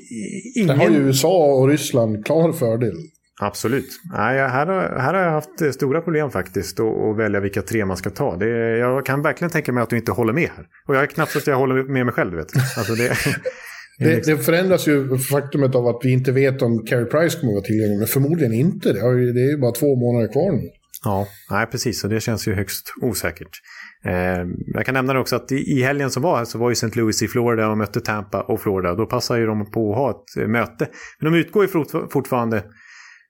ingen... 0.55 0.79
Där 0.79 0.85
har 0.85 0.91
ju 0.91 0.97
USA 0.97 1.45
och 1.55 1.69
Ryssland 1.69 2.27
klar 2.27 2.53
fördel. 2.53 2.95
Absolut. 3.41 3.89
Nej, 4.13 4.39
här, 4.39 4.67
har, 4.67 4.99
här 4.99 5.15
har 5.15 5.21
jag 5.21 5.31
haft 5.31 5.63
eh, 5.63 5.71
stora 5.71 6.01
problem 6.01 6.31
faktiskt 6.31 6.81
att 6.81 7.17
välja 7.17 7.41
vilka 7.41 7.63
tre 7.63 7.85
man 7.85 7.97
ska 7.97 8.11
ta. 8.11 8.37
Det, 8.37 8.79
jag 8.79 9.07
kan 9.07 9.23
verkligen 9.23 9.51
tänka 9.51 9.73
mig 9.73 9.83
att 9.83 9.91
du 9.91 9.97
inte 9.97 10.13
håller 10.13 10.33
med 10.33 10.49
här. 10.57 10.67
Och 10.89 10.95
jag 10.95 11.03
är 11.03 11.07
knappt 11.07 11.33
så 11.33 11.39
att 11.39 11.47
jag 11.47 11.57
håller 11.57 11.83
med 11.83 12.07
mig 12.07 12.15
själv. 12.15 12.31
du 12.31 12.37
Vet. 12.37 12.57
Alltså 12.79 12.95
det, 12.95 13.09
Det, 13.99 14.27
det 14.27 14.37
förändras 14.37 14.89
ju 14.89 15.19
faktumet 15.19 15.75
av 15.75 15.87
att 15.87 16.01
vi 16.03 16.13
inte 16.13 16.33
vet 16.33 16.63
om 16.63 16.87
Carey 16.87 17.05
Price 17.05 17.41
kommer 17.41 17.53
att 17.53 17.57
vara 17.57 17.65
tillgänglig, 17.65 17.99
men 17.99 18.07
förmodligen 18.07 18.53
inte. 18.53 18.93
Det, 18.93 18.99
ju, 18.99 19.33
det 19.33 19.41
är 19.41 19.51
ju 19.51 19.59
bara 19.59 19.73
två 19.73 19.97
månader 19.97 20.33
kvar 20.33 20.53
nu. 20.53 20.71
Ja, 21.05 21.27
nej, 21.51 21.67
precis. 21.67 22.05
Och 22.05 22.11
det 22.11 22.21
känns 22.21 22.49
ju 22.49 22.55
högst 22.55 22.95
osäkert. 23.03 23.61
Eh, 24.05 24.45
jag 24.75 24.87
kan 24.87 24.95
nämna 24.95 25.13
det 25.13 25.19
också 25.19 25.37
att 25.37 25.53
i, 25.53 25.57
i 25.57 25.83
helgen 25.83 26.11
som 26.11 26.23
var 26.23 26.37
här 26.37 26.45
så 26.45 26.59
var 26.59 26.71
ju 26.71 26.73
St. 26.73 26.91
Louis 26.95 27.23
i 27.23 27.29
Florida 27.29 27.69
och 27.69 27.79
mötte 27.79 28.01
Tampa 28.01 28.41
och 28.43 28.61
Florida. 28.61 28.95
Då 28.95 29.07
passar 29.07 29.37
ju 29.37 29.47
de 29.47 29.71
på 29.71 29.93
att 29.93 29.99
ha 29.99 30.11
ett 30.11 30.43
eh, 30.43 30.49
möte. 30.49 30.89
Men 31.21 31.33
de 31.33 31.39
utgår 31.39 31.65
ju 31.65 31.69
fort, 31.69 32.13
fortfarande 32.13 32.57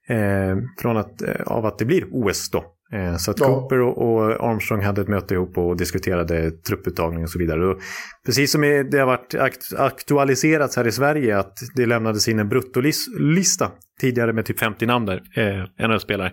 eh, 0.09 0.57
från 0.81 0.97
att, 0.97 1.21
eh, 1.21 1.41
av 1.45 1.65
att 1.65 1.79
det 1.79 1.85
blir 1.85 2.05
OS 2.11 2.49
då. 2.51 2.65
Eh, 2.93 3.17
så 3.17 3.31
att 3.31 3.39
Ja. 3.39 3.45
Cooper 3.45 3.79
och, 3.81 3.97
och 3.97 4.49
Armstrong 4.49 4.81
hade 4.81 5.01
ett 5.01 5.07
möte 5.07 5.33
ihop 5.33 5.57
och 5.57 5.77
diskuterade 5.77 6.51
trupputtagning 6.51 7.23
och 7.23 7.29
så 7.29 7.39
vidare. 7.39 7.67
Och 7.67 7.79
precis 8.25 8.51
som 8.51 8.61
det 8.61 8.97
har 8.99 9.05
varit 9.05 9.35
akt, 9.35 9.73
aktualiserats 9.77 10.77
här 10.77 10.87
i 10.87 10.91
Sverige 10.91 11.37
att 11.37 11.57
det 11.75 11.85
lämnades 11.85 12.27
in 12.27 12.39
en 12.39 12.49
bruttolista 12.49 13.71
tidigare 14.01 14.33
med 14.33 14.45
typ 14.45 14.59
50 14.59 14.85
namn 14.85 15.05
där, 15.05 15.21
eh, 15.37 15.87
NHL-spelare. 15.87 16.31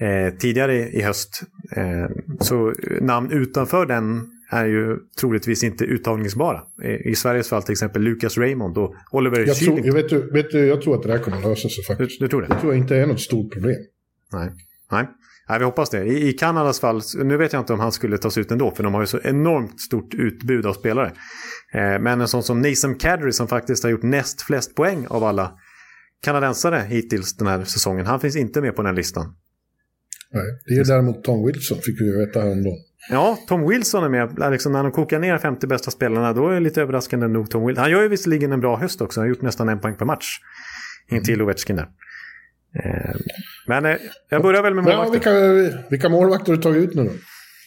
Eh, 0.00 0.34
tidigare 0.38 0.74
i 0.88 1.02
höst. 1.02 1.42
Eh, 1.76 2.06
så 2.40 2.74
namn 3.00 3.30
utanför 3.32 3.86
den 3.86 4.26
är 4.52 4.66
ju 4.66 4.96
troligtvis 5.20 5.64
inte 5.64 5.84
uttagningsbara. 5.84 6.60
I 7.04 7.14
Sveriges 7.14 7.48
fall 7.48 7.62
till 7.62 7.72
exempel 7.72 8.02
Lucas 8.02 8.38
Raymond 8.38 8.78
och 8.78 8.94
Oliver 9.10 9.46
Jag 9.46 9.56
tror, 9.56 9.80
jag, 9.86 9.94
vet, 9.94 10.08
du- 10.08 10.30
vet 10.32 10.50
du, 10.50 10.66
jag 10.66 10.82
tror 10.82 10.94
att 10.96 11.02
det 11.02 11.08
där 11.08 11.18
kommer 11.18 11.40
lösa 11.42 11.68
sig 11.68 11.84
Du, 11.88 11.94
faktiskt. 11.94 12.20
du 12.20 12.28
tror 12.28 12.42
det? 12.42 12.48
Det 12.48 12.60
tror 12.60 12.72
jag 12.72 12.82
inte 12.82 12.96
är 12.96 13.06
något 13.06 13.20
stort 13.20 13.52
problem. 13.52 13.76
Nej. 14.32 14.50
Nej. 14.92 15.08
Nej, 15.48 15.58
vi 15.58 15.64
hoppas 15.64 15.90
det. 15.90 16.04
I, 16.04 16.28
I 16.28 16.32
Kanadas 16.32 16.80
fall, 16.80 17.00
nu 17.24 17.36
vet 17.36 17.52
jag 17.52 17.60
inte 17.62 17.72
om 17.72 17.80
han 17.80 17.92
skulle 17.92 18.18
tas 18.18 18.38
ut 18.38 18.50
ändå, 18.50 18.70
för 18.70 18.82
de 18.82 18.94
har 18.94 19.00
ju 19.00 19.06
så 19.06 19.18
enormt 19.24 19.80
stort 19.80 20.14
utbud 20.14 20.66
av 20.66 20.72
spelare. 20.72 21.12
Eh, 21.74 22.00
men 22.00 22.20
en 22.20 22.28
sån 22.28 22.42
som 22.42 22.60
Nathan 22.62 22.94
Kadri 22.94 23.32
som 23.32 23.48
faktiskt 23.48 23.82
har 23.82 23.90
gjort 23.90 24.02
näst 24.02 24.42
flest 24.42 24.74
poäng 24.74 25.06
av 25.08 25.24
alla 25.24 25.52
kanadensare 26.22 26.84
hittills 26.88 27.36
den 27.36 27.46
här 27.46 27.64
säsongen, 27.64 28.06
han 28.06 28.20
finns 28.20 28.36
inte 28.36 28.60
med 28.60 28.76
på 28.76 28.82
den 28.82 28.94
listan. 28.94 29.34
Nej. 30.32 30.60
Det 30.66 30.74
är 30.74 30.84
däremot 30.84 31.24
Tom 31.24 31.46
Wilson, 31.46 31.78
fick 31.78 32.00
vi 32.00 32.26
veta 32.26 32.40
häromdagen. 32.40 32.78
Ja, 33.10 33.38
Tom 33.48 33.68
Wilson 33.68 34.04
är 34.04 34.08
med. 34.08 34.52
Liksom 34.52 34.72
när 34.72 34.82
de 34.82 34.92
kokar 34.92 35.18
ner 35.18 35.38
50 35.38 35.66
bästa 35.66 35.90
spelarna, 35.90 36.32
då 36.32 36.48
är 36.48 36.54
det 36.54 36.60
lite 36.60 36.82
överraskande 36.82 37.28
nog 37.28 37.50
Tom 37.50 37.66
Wilson. 37.66 37.82
Han 37.82 37.90
gör 37.90 38.02
ju 38.02 38.08
visserligen 38.08 38.52
en 38.52 38.60
bra 38.60 38.76
höst 38.76 39.00
också, 39.00 39.20
han 39.20 39.28
har 39.28 39.34
gjort 39.34 39.42
nästan 39.42 39.68
en 39.68 39.80
poäng 39.80 39.96
per 39.96 40.04
match. 40.04 40.38
In 41.10 41.22
till 41.22 41.42
Ovechkin 41.42 41.76
där. 41.76 41.88
Eh, 42.84 43.16
men 43.66 43.84
eh, 43.84 43.96
jag 44.28 44.42
börjar 44.42 44.62
väl 44.62 44.74
med 44.74 44.84
ja, 44.84 45.04
målvakten. 45.04 45.62
vilka, 45.62 45.88
vilka 45.90 46.08
målvakter 46.08 46.52
har 46.52 46.56
du 46.56 46.62
tagit 46.62 46.88
ut 46.88 46.94
nu 46.94 47.04
då? 47.04 47.10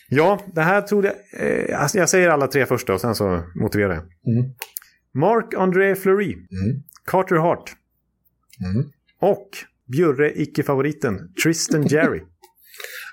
Ja, 0.10 0.42
det 0.56 0.62
här 0.62 0.82
trodde 0.82 1.16
jag... 1.32 1.70
Eh, 1.70 1.82
alltså 1.82 1.98
jag 1.98 2.10
säger 2.10 2.30
alla 2.30 2.48
tre 2.48 2.66
först 2.66 2.88
då, 2.88 2.94
och 2.94 3.02
sen 3.02 3.16
så 3.16 3.44
motiverar 3.56 3.94
jag. 3.94 4.04
Mm. 4.36 4.52
Marc-André 5.14 5.96
Fleury. 5.96 6.38
Carter 7.06 7.36
Hart. 7.36 7.74
Mm. 8.74 8.90
Och 9.20 9.50
Bjurre, 9.92 10.32
icke-favoriten, 10.42 11.34
Tristan 11.44 11.88
Jerry. 11.88 12.22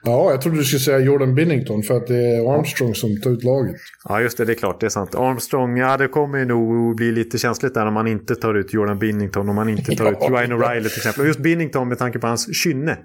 Ja, 0.02 0.30
jag 0.30 0.40
trodde 0.42 0.58
du 0.58 0.64
skulle 0.64 0.80
säga 0.80 0.98
Jordan 0.98 1.34
Binnington 1.34 1.82
för 1.82 1.96
att 1.96 2.06
det 2.06 2.36
är 2.36 2.54
Armstrong 2.58 2.94
som 2.94 3.20
tar 3.20 3.30
ut 3.30 3.44
laget. 3.44 3.76
ja, 4.08 4.20
just 4.20 4.38
det, 4.38 4.44
det 4.44 4.52
är 4.52 4.54
klart, 4.54 4.80
det 4.80 4.86
är 4.86 4.90
sant. 4.90 5.14
Armstrong, 5.14 5.76
ja 5.76 5.96
det 5.96 6.08
kommer 6.08 6.38
ju 6.38 6.44
nog 6.44 6.96
bli 6.96 7.12
lite 7.12 7.38
känsligt 7.38 7.74
där 7.74 7.86
om 7.86 7.94
man 7.94 8.06
inte 8.06 8.34
tar 8.34 8.54
ut 8.54 8.72
Jordan 8.74 8.98
Binnington, 8.98 9.48
om 9.48 9.54
man 9.56 9.68
inte 9.68 9.96
tar 9.96 10.12
ut 10.12 10.18
Ja. 10.20 10.28
Ryan 10.28 10.52
O'Reilly 10.52 10.88
till 10.88 10.96
exempel. 10.96 11.20
Och 11.20 11.26
just 11.26 11.40
Binnington 11.40 11.88
med 11.88 11.98
tanke 11.98 12.18
på 12.18 12.26
hans 12.26 12.56
kynne. 12.56 12.98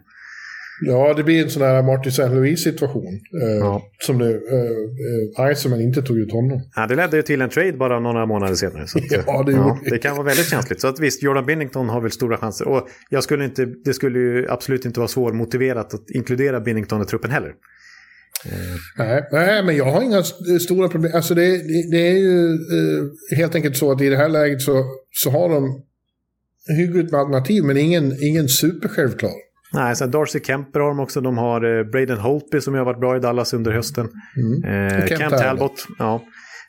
Ja, 0.81 1.13
det 1.13 1.23
blir 1.23 1.43
en 1.43 1.49
sån 1.49 1.61
här 1.61 1.83
Martin 1.83 2.09
St. 2.09 2.27
Louis-situation. 2.27 3.19
Eh, 3.43 3.57
Ja. 3.57 3.81
Som 3.99 4.17
det, 4.17 4.29
eh, 4.29 5.45
eh, 5.45 5.51
Iceman 5.51 5.81
inte 5.81 6.01
tog 6.01 6.17
ut 6.17 6.31
honom. 6.31 6.61
Ja, 6.75 6.87
det 6.87 6.95
ledde 6.95 7.17
ju 7.17 7.23
till 7.23 7.41
en 7.41 7.49
trade 7.49 7.73
bara 7.73 7.99
några 7.99 8.25
månader 8.25 8.55
senare. 8.55 8.87
Så 8.87 8.97
att, 8.97 9.03
Ja, 9.27 9.43
det 9.43 9.51
gjorde 9.51 9.79
det. 9.89 9.97
kan 9.97 10.15
vara 10.15 10.25
väldigt 10.25 10.49
känsligt. 10.49 10.81
Så 10.81 10.87
att 10.87 10.99
visst, 10.99 11.23
Jordan 11.23 11.45
Binnington 11.45 11.89
har 11.89 12.01
väl 12.01 12.11
stora 12.11 12.37
chanser. 12.37 12.67
Och 12.67 12.87
jag 13.09 13.23
skulle 13.23 13.45
inte, 13.45 13.65
det 13.85 13.93
skulle 13.93 14.19
ju 14.19 14.47
absolut 14.49 14.85
inte 14.85 14.99
vara 14.99 15.07
svårmotiverat 15.07 15.93
att 15.93 16.09
inkludera 16.09 16.59
Binnington 16.59 17.01
i 17.01 17.05
truppen 17.05 17.31
heller. 17.31 17.51
Nej, 18.97 19.23
nej, 19.31 19.63
men 19.63 19.75
jag 19.77 19.85
har 19.85 20.01
inga 20.03 20.19
st- 20.19 20.59
stora 20.59 20.89
problem. 20.89 21.11
Alltså 21.15 21.33
det, 21.35 21.47
det, 21.57 21.91
det 21.91 22.07
är 22.07 22.17
ju 22.17 22.45
eh, 22.49 23.37
helt 23.37 23.55
enkelt 23.55 23.77
så 23.77 23.91
att 23.91 24.01
i 24.01 24.09
det 24.09 24.17
här 24.17 24.29
läget 24.29 24.61
så, 24.61 24.83
så 25.11 25.29
har 25.29 25.49
de 25.49 25.81
hyggligt 26.77 27.11
med 27.11 27.19
alternativ, 27.21 27.63
men 27.63 27.77
ingen, 27.77 28.13
ingen 28.21 28.47
supersjälvklar. 28.47 29.31
Nej, 29.75 29.95
sen 29.95 30.11
Darcy 30.11 30.39
Kemper 30.39 30.79
har 30.79 30.87
de 30.87 30.99
också. 30.99 31.21
De 31.21 31.37
har 31.37 31.77
eh, 31.77 31.83
Braden 31.83 32.17
Holtby 32.17 32.61
som 32.61 32.73
har 32.73 32.85
varit 32.85 32.99
bra 32.99 33.17
i 33.17 33.19
Dallas 33.19 33.53
under 33.53 33.71
hösten. 33.71 34.05
Eh, 34.05 34.71
Mm. 34.75 35.01
Och 35.01 35.07
Kent 35.07 35.19
Kent 35.19 35.37
Talbot. 35.37 35.85
Ja. 35.99 36.21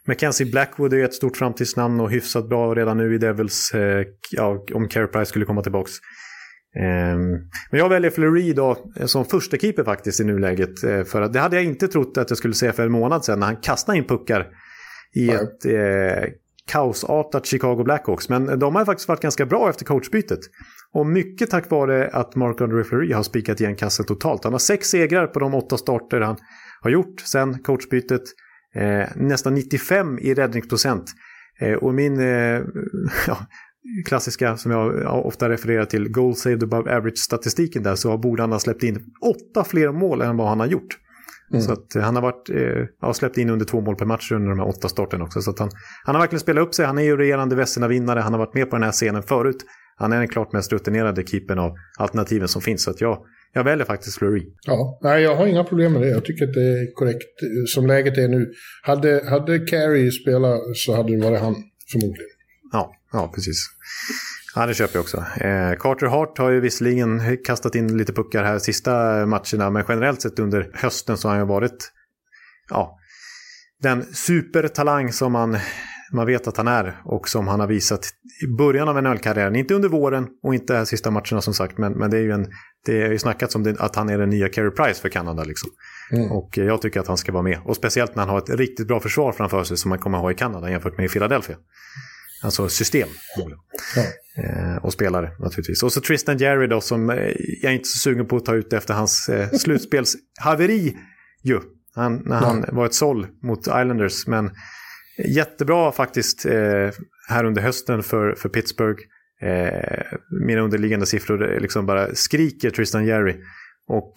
Mackenzie 0.08 0.50
Blackwood 0.50 0.92
är 0.92 1.04
ett 1.04 1.14
stort 1.14 1.36
framtidsnamn 1.36 2.00
och 2.00 2.10
hyfsat 2.10 2.48
bra 2.48 2.74
redan 2.74 2.96
nu 2.96 3.14
i 3.14 3.18
Devils. 3.18 3.70
Eh, 3.74 4.04
ja, 4.30 4.64
om 4.74 4.88
Carey 4.88 5.06
Price 5.06 5.26
skulle 5.26 5.44
komma 5.44 5.62
tillbaka. 5.62 5.90
Eh, 6.78 7.18
men 7.70 7.80
jag 7.80 7.88
väljer 7.88 8.10
Fleury 8.10 8.52
då 8.52 8.76
eh, 9.00 9.06
som 9.06 9.24
första 9.24 9.56
keeper 9.56 9.84
faktiskt 9.84 10.20
i 10.20 10.24
nuläget. 10.24 10.84
Eh, 10.84 11.04
för 11.04 11.22
att 11.22 11.32
det 11.32 11.40
hade 11.40 11.56
jag 11.56 11.64
inte 11.64 11.88
trott 11.88 12.18
att 12.18 12.30
jag 12.30 12.38
skulle 12.38 12.54
säga 12.54 12.72
för 12.72 12.82
en 12.82 12.92
månad 12.92 13.24
sedan 13.24 13.38
när 13.40 13.46
han 13.46 13.56
kastade 13.56 13.98
in 13.98 14.04
puckar 14.04 14.46
i 15.16 15.26
Nej. 15.26 15.36
ett 15.36 15.64
eh, 15.66 16.28
kaosartat 16.72 17.46
Chicago 17.46 17.82
Blackhawks. 17.84 18.28
Men 18.28 18.58
de 18.58 18.74
har 18.74 18.84
faktiskt 18.84 19.08
varit 19.08 19.20
ganska 19.20 19.46
bra 19.46 19.70
efter 19.70 19.84
coachbytet. 19.84 20.40
Och 20.92 21.06
mycket 21.06 21.50
tack 21.50 21.70
vare 21.70 22.08
att 22.08 22.34
Mark 22.34 22.60
Andre 22.60 22.84
Fleury 22.84 23.12
har 23.12 23.22
spikat 23.22 23.60
igen 23.60 23.76
kassen 23.76 24.06
totalt. 24.06 24.44
Han 24.44 24.52
har 24.52 24.58
sex 24.58 24.88
segrar 24.88 25.26
på 25.26 25.38
de 25.38 25.54
åtta 25.54 25.76
starter 25.76 26.20
han 26.20 26.36
har 26.80 26.90
gjort 26.90 27.20
sen 27.20 27.62
coachbytet. 27.62 28.22
Eh, 28.74 29.08
nästan 29.16 29.54
95 29.54 30.18
i 30.18 30.34
räddningsprocent. 30.34 31.04
Eh, 31.60 31.72
och 31.72 31.94
min 31.94 32.20
eh, 32.20 32.26
ja, 33.26 33.38
klassiska, 34.06 34.56
som 34.56 34.72
jag 34.72 35.26
ofta 35.26 35.48
refererar 35.48 35.84
till, 35.84 36.08
goal 36.08 36.36
saved 36.36 36.62
above 36.62 36.96
average-statistiken 36.96 37.82
där, 37.82 37.94
så 37.94 38.18
borde 38.18 38.42
han 38.42 38.52
ha 38.52 38.58
släppt 38.58 38.82
in 38.82 39.04
åtta 39.22 39.64
fler 39.64 39.92
mål 39.92 40.22
än 40.22 40.36
vad 40.36 40.48
han 40.48 40.60
har 40.60 40.66
gjort. 40.66 40.98
Så 41.60 41.72
att 41.72 41.94
han 41.94 42.14
har 42.14 42.22
varit, 42.22 42.50
eh, 42.50 42.86
ja, 43.00 43.14
släppt 43.14 43.38
in 43.38 43.50
under 43.50 43.66
två 43.66 43.80
mål 43.80 43.96
per 43.96 44.04
match 44.04 44.32
under 44.32 44.48
de 44.48 44.58
här 44.58 44.68
åtta 44.68 44.88
starterna 44.88 45.24
också. 45.24 45.40
Så 45.42 45.54
han, 45.58 45.70
han 46.04 46.14
har 46.14 46.22
verkligen 46.22 46.40
spelat 46.40 46.66
upp 46.66 46.74
sig. 46.74 46.86
Han 46.86 46.98
är 46.98 47.02
ju 47.02 47.16
regerande 47.16 47.56
Vesina-vinnare. 47.56 48.20
Han 48.20 48.32
har 48.32 48.38
varit 48.38 48.54
med 48.54 48.70
på 48.70 48.76
den 48.76 48.82
här 48.82 48.92
scenen 48.92 49.22
förut. 49.22 49.64
Han 49.98 50.12
är 50.12 50.18
den 50.18 50.28
klart 50.28 50.52
mest 50.52 50.72
rutinerade 50.72 51.26
keepern 51.26 51.58
av 51.58 51.76
alternativen 51.98 52.48
som 52.48 52.62
finns. 52.62 52.82
Så 52.82 52.90
att 52.90 53.00
jag, 53.00 53.18
jag 53.52 53.64
väljer 53.64 53.86
faktiskt 53.86 54.18
Fleury. 54.18 54.46
Ja, 54.66 54.98
nej, 55.02 55.22
jag 55.22 55.36
har 55.36 55.46
inga 55.46 55.64
problem 55.64 55.92
med 55.92 56.02
det. 56.02 56.08
Jag 56.08 56.24
tycker 56.24 56.44
att 56.44 56.54
det 56.54 56.60
är 56.60 56.94
korrekt 56.94 57.42
eh, 57.42 57.64
som 57.66 57.86
läget 57.86 58.18
är 58.18 58.28
nu. 58.28 58.52
Hade, 58.82 59.24
hade 59.28 59.58
Carey 59.58 60.10
spelat 60.10 60.60
så 60.74 60.96
hade 60.96 61.16
det 61.16 61.24
varit 61.24 61.40
han, 61.40 61.54
förmodligen. 61.92 62.30
Ja, 62.72 62.92
ja 63.12 63.32
precis. 63.34 63.56
Ja, 64.54 64.66
det 64.66 64.74
köper 64.74 64.96
jag 64.96 65.02
också. 65.02 65.16
Eh, 65.16 65.76
Carter 65.78 66.06
Hart 66.06 66.38
har 66.38 66.50
ju 66.50 66.60
visserligen 66.60 67.38
kastat 67.44 67.74
in 67.74 67.96
lite 67.96 68.12
puckar 68.12 68.44
här 68.44 68.58
sista 68.58 69.26
matcherna, 69.26 69.70
men 69.70 69.84
generellt 69.88 70.22
sett 70.22 70.38
under 70.38 70.70
hösten 70.74 71.16
så 71.16 71.28
har 71.28 71.34
han 71.34 71.44
ju 71.44 71.48
varit 71.48 71.92
ja, 72.70 72.98
den 73.82 74.02
supertalang 74.02 75.12
som 75.12 75.32
man, 75.32 75.56
man 76.12 76.26
vet 76.26 76.46
att 76.46 76.56
han 76.56 76.68
är 76.68 77.00
och 77.04 77.28
som 77.28 77.48
han 77.48 77.60
har 77.60 77.66
visat 77.66 78.06
i 78.44 78.56
början 78.58 78.88
av 78.88 79.02
NHL-karriären. 79.02 79.56
Inte 79.56 79.74
under 79.74 79.88
våren 79.88 80.28
och 80.42 80.54
inte 80.54 80.72
de 80.72 80.76
här 80.78 80.84
sista 80.84 81.10
matcherna 81.10 81.40
som 81.40 81.54
sagt, 81.54 81.78
men, 81.78 81.92
men 81.92 82.10
det 82.10 82.16
är 82.16 82.22
ju 82.22 82.32
en, 82.32 82.46
det 82.86 83.02
är 83.02 83.10
ju 83.10 83.18
snackats 83.18 83.54
om 83.54 83.62
det, 83.62 83.76
att 83.78 83.96
han 83.96 84.08
är 84.08 84.18
den 84.18 84.30
nya 84.30 84.48
Carey 84.48 84.70
Price 84.70 85.00
för 85.00 85.08
Kanada. 85.08 85.44
Liksom. 85.44 85.70
Och 86.30 86.58
eh, 86.58 86.64
jag 86.64 86.82
tycker 86.82 87.00
att 87.00 87.06
han 87.06 87.16
ska 87.16 87.32
vara 87.32 87.42
med. 87.42 87.58
Och 87.64 87.76
speciellt 87.76 88.14
när 88.14 88.22
han 88.22 88.30
har 88.30 88.38
ett 88.38 88.50
riktigt 88.50 88.88
bra 88.88 89.00
försvar 89.00 89.32
framför 89.32 89.64
sig 89.64 89.76
som 89.76 89.88
man 89.88 89.98
kommer 89.98 90.18
ha 90.18 90.30
i 90.30 90.34
Kanada 90.34 90.70
jämfört 90.70 90.96
med 90.96 91.06
i 91.06 91.08
Philadelphia. 91.08 91.56
Alltså 92.42 92.68
system. 92.68 93.08
Eh, 94.38 94.76
och 94.76 94.92
spelare 94.92 95.30
naturligtvis. 95.38 95.82
Och 95.82 95.92
så 95.92 96.00
Tristan 96.00 96.38
Jerry 96.38 96.66
då 96.66 96.80
som 96.80 97.10
eh, 97.10 97.16
jag 97.62 97.72
är 97.72 97.76
inte 97.76 97.88
så 97.88 97.98
sugen 97.98 98.26
på 98.26 98.36
att 98.36 98.44
ta 98.44 98.54
ut 98.54 98.72
efter 98.72 98.94
hans 98.94 99.28
eh, 99.28 99.50
slutspelshaveri 99.50 100.96
ju. 101.42 101.60
Han, 101.94 102.22
när 102.24 102.36
han 102.36 102.64
var 102.72 102.86
ett 102.86 102.94
såll 102.94 103.26
mot 103.42 103.60
Islanders. 103.60 104.26
Men 104.26 104.50
jättebra 105.24 105.92
faktiskt 105.92 106.46
eh, 106.46 106.90
här 107.28 107.44
under 107.44 107.62
hösten 107.62 108.02
för, 108.02 108.34
för 108.34 108.48
Pittsburgh. 108.48 109.02
Eh, 109.42 110.02
mina 110.46 110.60
underliggande 110.60 111.06
siffror 111.06 111.52
eh, 111.54 111.60
liksom 111.60 111.86
bara 111.86 112.14
skriker 112.14 112.70
Tristan 112.70 113.06
Jerry. 113.06 113.36
Och 113.88 114.12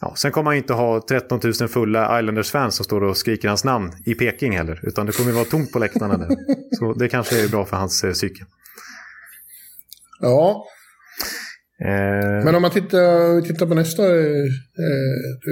ja, 0.00 0.14
sen 0.16 0.32
kommer 0.32 0.50
han 0.50 0.56
inte 0.56 0.72
ha 0.72 1.04
13 1.08 1.40
000 1.60 1.68
fulla 1.68 2.18
Islanders-fans 2.20 2.74
som 2.74 2.84
står 2.84 3.02
och 3.02 3.16
skriker 3.16 3.48
hans 3.48 3.64
namn 3.64 3.92
i 4.06 4.14
Peking 4.14 4.56
heller. 4.56 4.80
Utan 4.82 5.06
det 5.06 5.12
kommer 5.16 5.32
vara 5.32 5.44
tomt 5.44 5.72
på 5.72 5.78
läktarna 5.78 6.16
där. 6.16 6.28
Så 6.78 6.92
det 6.94 7.08
kanske 7.08 7.44
är 7.44 7.48
bra 7.48 7.64
för 7.64 7.76
hans 7.76 8.04
eh, 8.04 8.12
psyke. 8.12 8.44
Ja, 10.20 10.66
men 12.44 12.54
om 12.54 12.62
man 12.62 12.70
tittar, 12.70 13.40
tittar 13.40 13.66
på 13.66 13.74
nästa, 13.74 14.02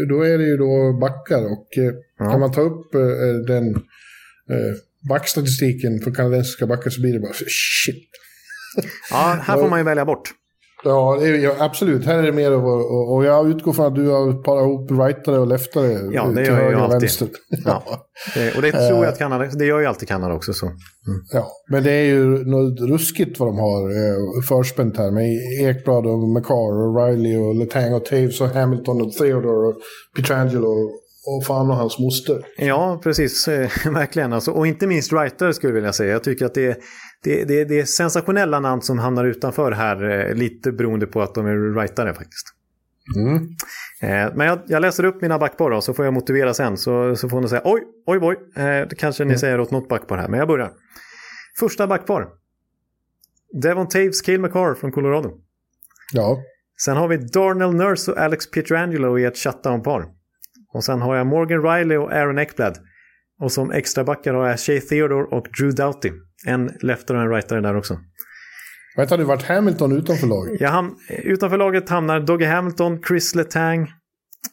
då 0.08 0.22
är 0.22 0.38
det 0.38 0.44
ju 0.44 0.56
då 0.56 0.98
backar. 1.00 1.52
Och 1.52 1.68
Ja. 2.18 2.30
kan 2.30 2.40
man 2.40 2.52
ta 2.52 2.60
upp 2.60 2.92
den 3.46 3.82
eh, 4.50 4.74
backstatistiken 5.08 6.00
för 6.00 6.10
kanadensiska 6.14 6.66
backar 6.66 6.90
så 6.90 7.00
blir 7.00 7.12
det 7.12 7.20
bara 7.20 7.32
shit. 7.32 8.08
ja, 9.10 9.38
här 9.42 9.56
får 9.56 9.68
man 9.68 9.78
ju 9.78 9.84
välja 9.84 10.04
bort. 10.04 10.30
Ja, 10.84 11.26
ja, 11.26 11.54
absolut. 11.58 12.06
Här 12.06 12.18
är 12.18 12.22
det 12.22 12.32
mer 12.32 12.50
av 12.50 12.64
och, 12.64 13.14
och 13.14 13.24
jag 13.24 13.50
utgår 13.50 13.72
från 13.72 13.86
att 13.86 13.94
du 13.94 14.08
har 14.08 14.42
parat 14.42 14.62
ihop 14.62 14.90
rightare 14.90 15.38
och 15.38 15.46
leftare 15.46 15.92
Ja, 16.12 16.26
det 16.26 16.34
till 16.34 16.46
gör 16.46 16.58
jag 16.58 16.64
höger 16.64 16.84
och 16.84 16.92
vänster. 16.92 17.28
Ja. 17.64 17.82
Eh, 18.36 18.56
och 18.56 18.62
det 18.62 18.72
tror 18.72 19.04
jag 19.04 19.04
att 19.04 19.18
Kanada, 19.18 19.46
det 19.46 19.64
gör 19.64 19.80
ju 19.80 19.86
alltid 19.86 20.08
Kanada 20.08 20.34
också. 20.34 20.52
Så. 20.52 20.70
Ja, 21.32 21.48
men 21.70 21.82
det 21.82 21.92
är 21.92 22.04
ju 22.04 22.44
något 22.44 22.80
ruskigt 22.80 23.40
vad 23.40 23.48
de 23.48 23.58
har 23.58 23.90
eh, 23.90 24.42
förspänt 24.48 24.96
här 24.96 25.10
med 25.10 25.26
Ekblad 25.62 26.06
och 26.06 26.28
McCarr 26.28 26.88
och 26.88 27.06
Riley 27.06 27.36
och 27.36 27.54
Letang 27.54 27.94
och 27.94 28.04
Taves 28.04 28.40
och 28.40 28.48
Hamilton 28.48 29.02
och 29.02 29.12
Theodore 29.12 29.68
och 29.68 29.74
Pietrangelo 30.16 30.90
och 31.26 31.46
fan 31.46 31.70
och 31.70 31.76
hans 31.76 31.98
moster. 31.98 32.46
Ja, 32.56 33.00
precis. 33.02 33.48
Verkligen. 33.84 34.32
Alltså, 34.32 34.50
och 34.50 34.66
inte 34.66 34.86
minst 34.86 35.12
writer 35.12 35.52
skulle 35.52 35.70
jag 35.70 35.74
vilja 35.74 35.92
säga. 35.92 36.12
Jag 36.12 36.24
tycker 36.24 36.46
att 36.46 36.54
det 36.54 36.66
är, 36.66 36.76
det, 37.22 37.44
det, 37.44 37.64
det 37.64 37.80
är 37.80 37.84
sensationella 37.84 38.60
namn 38.60 38.82
som 38.82 38.98
hamnar 38.98 39.24
utanför 39.24 39.72
här. 39.72 40.28
eh, 40.28 40.34
Lite 40.34 40.72
beroende 40.72 41.06
på 41.06 41.22
att 41.22 41.34
de 41.34 41.46
är 41.46 41.74
writare 41.80 42.14
faktiskt. 42.14 42.46
Mm. 43.16 43.36
Eh, 44.02 44.34
Men 44.36 44.46
jag, 44.46 44.58
jag 44.66 44.82
läser 44.82 45.04
upp 45.04 45.22
mina 45.22 45.38
backpar 45.38 45.70
då, 45.70 45.80
så 45.80 45.94
får 45.94 46.04
jag 46.04 46.14
motivera 46.14 46.54
sen. 46.54 46.76
Så, 46.76 47.16
så 47.16 47.28
får 47.28 47.40
ni 47.40 47.48
säga 47.48 47.62
oj, 47.64 47.82
oj, 48.06 48.18
oj. 48.22 48.36
Eh, 48.56 48.88
det 48.88 48.94
kanske 48.98 49.24
ni 49.24 49.38
säger 49.38 49.60
åt 49.60 49.70
något 49.70 49.88
backpar 49.88 50.18
här, 50.18 50.28
men 50.28 50.38
jag 50.38 50.48
börjar. 50.48 50.72
Första 51.58 51.86
backpar. 51.86 52.28
Devon 53.62 53.88
Taves, 53.88 54.22
Cale 54.22 54.38
McCarr 54.38 54.74
från 54.74 54.92
Colorado. 54.92 55.30
Ja, 56.12 56.38
Sen 56.84 56.96
har 56.96 57.08
vi 57.08 57.16
Darnell 57.16 57.74
Nurse 57.74 58.12
och 58.12 58.18
Alex 58.18 58.50
Pietrangelo 58.50 59.18
i 59.18 59.24
ett 59.24 59.36
shutdown-par. 59.36 60.06
Och 60.74 60.84
sen 60.84 61.02
har 61.02 61.16
jag 61.16 61.26
Morgan 61.26 61.62
Riley 61.62 61.96
och 61.96 62.12
Aaron 62.12 62.38
Ekblad. 62.38 62.78
Och 63.40 63.52
som 63.52 63.70
extra 63.70 64.04
backar 64.04 64.34
har 64.34 64.48
jag 64.48 64.60
Shea 64.60 64.80
Theodore 64.80 65.24
och 65.24 65.46
Drew 65.58 65.74
Doughty. 65.74 66.10
En 66.46 66.70
lefter 66.80 67.14
och 67.14 67.20
en 67.22 67.30
rightare 67.30 67.60
där 67.60 67.76
också. 67.76 67.98
vänta 68.96 69.16
nu, 69.16 69.24
vart 69.24 69.42
Hamilton 69.42 69.92
utanför 69.92 70.26
laget? 70.26 70.60
Jag 70.60 70.70
ham- 70.70 70.94
utanför 71.08 71.56
laget 71.56 71.88
hamnar 71.88 72.20
Doggy 72.20 72.44
Hamilton, 72.44 73.02
Chris 73.08 73.34
Letang, 73.34 73.82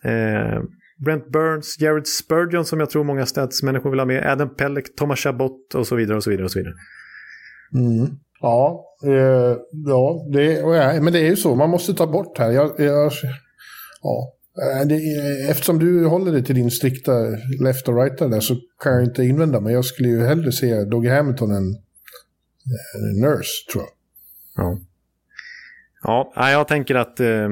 eh, 0.04 0.62
Brent 1.06 1.30
Burns, 1.32 1.80
Jared 1.80 2.08
Spurgeon 2.08 2.66
som 2.66 2.80
jag 2.80 2.90
tror 2.90 3.04
många 3.04 3.26
statsmänniskor 3.26 3.90
vill 3.90 4.00
ha 4.00 4.06
med, 4.06 4.32
Adam 4.32 4.56
Pellick, 4.56 4.96
Thomas 4.96 5.20
Chabot 5.20 5.74
och 5.76 5.88
så 5.88 5.96
vidare 5.96 6.18
och 6.18 6.24
så 6.24 6.30
vidare. 6.30 6.46
Och 6.46 6.52
så 6.52 6.60
vidare. 6.60 6.74
Ja, 8.42 8.86
eh, 9.06 9.58
ja, 9.86 10.28
det, 10.34 10.44
ja, 10.54 11.02
men 11.02 11.14
det 11.14 11.20
är 11.20 11.30
ju 11.30 11.36
så. 11.36 11.56
Man 11.56 11.70
måste 11.70 11.94
ta 11.94 12.08
bort 12.08 12.38
här. 12.38 12.52
Jag, 12.52 12.72
jag, 12.78 13.12
ja. 14.02 14.34
Eh, 14.62 15.50
eftersom 15.50 15.80
du 15.80 16.06
håller 16.06 16.32
dig 16.32 16.44
till 16.44 16.56
din 16.56 16.72
strikta 16.72 17.12
left 17.64 17.88
och 17.88 18.04
right 18.04 18.18
där 18.18 18.40
så 18.40 18.56
kan 18.84 18.94
jag 18.94 19.04
inte 19.04 19.24
invända. 19.24 19.60
Men 19.60 19.74
jag 19.74 19.86
skulle 19.86 20.10
ju 20.10 20.24
hellre 20.26 20.52
se 20.52 20.84
Doggy 20.84 21.10
Hamilton 21.10 21.52
än 21.52 21.70
eh, 21.74 23.22
Nurse, 23.22 23.72
tror 23.72 23.84
jag. 23.84 23.94
Ja. 24.66 24.80
Ja, 26.36 26.52
jag 26.52 26.68
tänker 26.68 26.96
att 26.96 27.20
eh, 27.20 27.50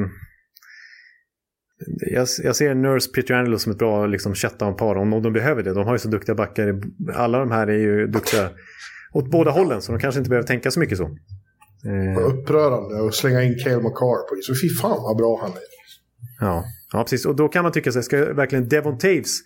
jag, 2.11 2.27
jag 2.43 2.55
ser 2.55 2.75
Nurse 2.75 3.11
Pietrangelo 3.11 3.57
som 3.57 3.71
ett 3.71 3.77
bra 3.77 4.05
liksom, 4.05 4.35
shutdown-par 4.35 4.95
om 4.95 5.23
de 5.23 5.33
behöver 5.33 5.63
det. 5.63 5.73
De 5.73 5.85
har 5.85 5.93
ju 5.93 5.99
så 5.99 6.07
duktiga 6.07 6.35
backar. 6.35 6.81
Alla 7.13 7.39
de 7.39 7.51
här 7.51 7.67
är 7.67 7.77
ju 7.77 8.07
duktiga 8.07 8.49
åt 9.13 9.31
båda 9.31 9.51
hållen 9.51 9.81
så 9.81 9.91
de 9.91 10.01
kanske 10.01 10.19
inte 10.19 10.29
behöver 10.29 10.47
tänka 10.47 10.71
så 10.71 10.79
mycket 10.79 10.97
så. 10.97 11.03
Eh, 11.85 12.25
Upprörande 12.25 13.07
att 13.07 13.13
slänga 13.13 13.43
in 13.43 13.59
Cale 13.63 13.77
McCarr 13.77 14.29
på 14.29 14.37
is. 14.39 14.45
Så 14.47 14.53
fy 14.61 14.69
fan 14.81 15.03
vad 15.03 15.17
bra 15.17 15.39
han 15.41 15.51
är. 15.51 15.57
ja. 16.39 16.63
Ja, 16.93 17.03
precis. 17.03 17.25
Och 17.25 17.35
då 17.35 17.47
kan 17.47 17.63
man 17.63 17.71
tycka 17.71 17.91
sig, 17.91 18.03
ska 18.03 18.33
verkligen 18.33 18.69
Devon 18.69 18.97
Taves 18.97 19.41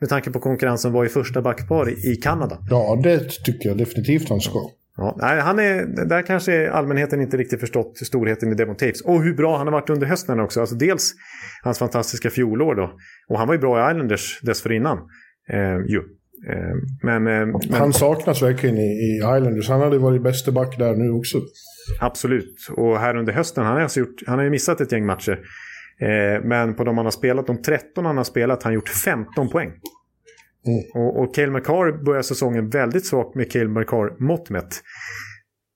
med 0.00 0.08
tanke 0.08 0.30
på 0.30 0.40
konkurrensen 0.40 0.92
vara 0.92 1.06
i 1.06 1.08
första 1.08 1.42
backpar 1.42 1.90
i, 1.90 2.16
Kanada? 2.16 2.58
Ja, 2.70 3.00
det 3.02 3.30
tycker 3.44 3.68
jag 3.68 3.78
definitivt 3.78 4.28
han 4.28 4.40
ska. 4.40 4.70
Ja, 4.96 5.16
nej, 5.20 5.40
han 5.40 5.58
är, 5.58 6.06
där 6.06 6.22
kanske 6.22 6.70
allmänheten 6.70 7.20
inte 7.20 7.36
riktigt 7.36 7.60
förstått 7.60 7.96
storheten 7.96 8.52
i 8.52 8.54
Devon 8.54 8.76
Taves. 8.76 9.00
Och 9.00 9.22
hur 9.22 9.34
bra 9.34 9.58
han 9.58 9.66
har 9.66 9.72
varit 9.72 9.90
under 9.90 10.06
hösten 10.06 10.40
också. 10.40 10.60
Alltså 10.60 10.74
dels 10.74 11.12
hans 11.62 11.78
fantastiska 11.78 12.30
fjolår 12.30 12.74
då. 12.74 12.92
Och 13.28 13.38
han 13.38 13.46
var 13.46 13.54
ju 13.54 13.60
bra 13.60 13.88
i 13.88 13.92
Islanders 13.92 14.40
dessförinnan. 14.42 14.98
Eh, 15.52 15.58
ju. 15.88 15.98
Eh, 16.48 16.74
men, 17.02 17.26
eh, 17.26 17.46
men 17.46 17.72
Han 17.72 17.92
saknas 17.92 18.42
verkligen 18.42 18.76
i, 18.76 18.80
i 18.80 19.16
Islanders. 19.16 19.68
Han 19.68 19.80
hade 19.80 19.98
varit 19.98 20.22
bästa 20.22 20.52
back 20.52 20.78
där 20.78 20.94
nu 20.94 21.10
också. 21.10 21.38
absolut. 22.00 22.68
Och 22.76 22.98
här 22.98 23.16
under 23.16 23.32
hösten, 23.32 23.64
han 23.64 23.74
har, 23.74 23.80
alltså 23.80 24.00
gjort, 24.00 24.22
han 24.26 24.38
har 24.38 24.44
ju 24.44 24.50
missat 24.50 24.80
ett 24.80 24.92
gäng 24.92 25.06
matcher. 25.06 25.38
Eh, 26.00 26.44
men 26.44 26.74
på 26.74 26.84
de 26.84 26.96
han 26.96 27.06
har 27.06 27.10
spelat, 27.10 27.46
de 27.46 27.62
13 27.62 28.04
han 28.04 28.16
har 28.16 28.24
spelat, 28.24 28.62
har 28.62 28.70
han 28.70 28.74
gjort 28.74 28.88
15 28.88 29.48
poäng. 29.48 29.72
Och, 30.94 31.20
och 31.20 31.34
Cale 31.34 31.50
McCarr 31.50 32.04
börjar 32.04 32.22
säsongen 32.22 32.70
väldigt 32.70 33.06
svagt 33.06 33.34
med 33.34 33.52
Cale 33.52 33.68
McCarr 33.68 34.22
mått 34.22 34.50
mätt. 34.50 34.82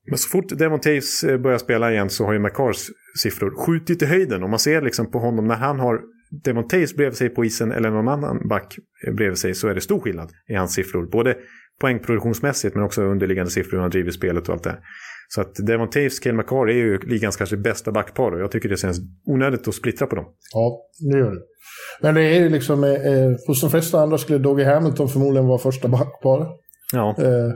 Men 0.07 0.19
så 0.19 0.29
fort 0.29 0.49
Devon 0.49 0.81
Taves 0.81 1.25
eh, 1.25 1.39
börjar 1.39 1.59
spela 1.59 1.93
igen 1.93 2.11
så 2.11 2.25
har 2.25 2.33
ju 2.33 2.39
McCarrs 2.39 2.91
siffror 3.23 3.67
skjutit 3.67 4.03
i 4.03 4.07
höjden. 4.07 4.43
Och 4.43 4.51
man 4.51 4.59
ser 4.59 4.83
liksom 4.83 5.11
på 5.11 5.19
honom 5.19 5.47
när 5.47 5.57
han 5.57 5.81
har 5.81 6.01
Devon 6.45 6.69
Taves 6.69 6.97
bredvid 6.97 7.17
sig 7.17 7.29
på 7.29 7.45
isen 7.45 7.73
eller 7.73 7.91
någon 7.91 8.09
annan 8.09 8.49
back 8.49 8.77
bredvid 9.17 9.39
sig 9.39 9.55
så 9.55 9.69
är 9.69 9.75
det 9.75 9.81
stor 9.81 10.01
skillnad 10.01 10.33
i 10.49 10.55
hans 10.55 10.75
siffror. 10.75 11.07
Både 11.07 11.37
poängproduktionsmässigt 11.81 12.75
men 12.75 12.85
också 12.85 13.03
underliggande 13.03 13.51
siffror 13.51 13.73
hur 13.73 13.83
han 13.83 13.91
driver 13.91 14.11
spelet 14.11 14.49
och 14.49 14.55
allt 14.55 14.63
det 14.63 14.71
här. 14.71 14.81
Så 15.29 15.41
att 15.41 15.55
Devon 15.67 15.91
Taves, 15.91 16.19
Cale 16.19 16.37
McCarr 16.37 16.71
är 16.71 16.75
ju 16.75 16.99
ligans 16.99 17.37
kanske 17.37 17.57
bästa 17.57 17.93
backpar 17.93 18.33
och 18.33 18.41
jag 18.41 18.51
tycker 18.51 18.69
det 18.69 18.77
känns 18.77 19.01
onödigt 19.27 19.69
att 19.69 19.75
splittra 19.75 20.07
på 20.07 20.17
dem. 20.17 20.25
Ja, 20.53 20.81
det 21.11 21.19
gör 21.19 21.31
det. 21.31 21.41
Men 22.01 22.15
det 22.15 22.23
är 22.23 22.41
ju 22.41 22.49
liksom, 22.49 22.85
eh, 22.85 23.47
hos 23.47 23.61
de 23.61 23.71
flesta 23.71 24.01
andra 24.01 24.19
skulle 24.19 24.39
Doggy 24.39 24.65
Hamilton 24.65 25.09
förmodligen 25.09 25.47
vara 25.47 25.59
första 25.59 25.89
backpar. 25.89 26.49
Ja. 26.93 27.15
Eh, 27.19 27.47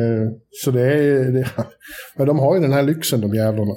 eh, 0.00 0.28
så 0.50 0.70
det 0.70 0.82
är 0.82 1.02
ju... 1.02 1.44
Men 2.16 2.26
de 2.26 2.38
har 2.38 2.54
ju 2.54 2.60
den 2.60 2.72
här 2.72 2.82
lyxen 2.82 3.20
de 3.20 3.34
jävlarna. 3.34 3.74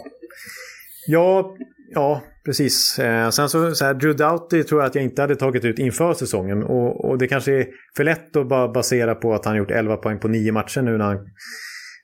Ja, 1.08 1.56
ja 1.94 2.22
precis. 2.46 3.00
Eh, 3.00 3.30
sen 3.30 3.50
så, 3.50 3.76
så 3.76 3.86
här, 3.86 3.94
Drew 3.94 4.16
Doughty 4.16 4.64
tror 4.64 4.82
jag 4.82 4.88
att 4.88 4.96
jag 4.96 5.04
inte 5.04 5.22
hade 5.22 5.36
tagit 5.36 5.66
ut 5.66 5.80
inför 5.80 6.14
säsongen. 6.14 6.64
Och, 6.64 7.06
och 7.06 7.18
det 7.18 7.28
kanske 7.28 7.54
är 7.54 7.68
för 7.98 8.04
lätt 8.04 8.36
att 8.36 8.50
bara 8.50 8.68
basera 8.68 9.16
på 9.16 9.34
att 9.34 9.46
han 9.46 9.58
gjort 9.58 9.72
11 9.72 9.98
poäng 9.98 10.20
på 10.20 10.28
9 10.28 10.52
matcher 10.52 10.82
nu 10.82 10.98
när 10.98 11.06
han 11.06 11.18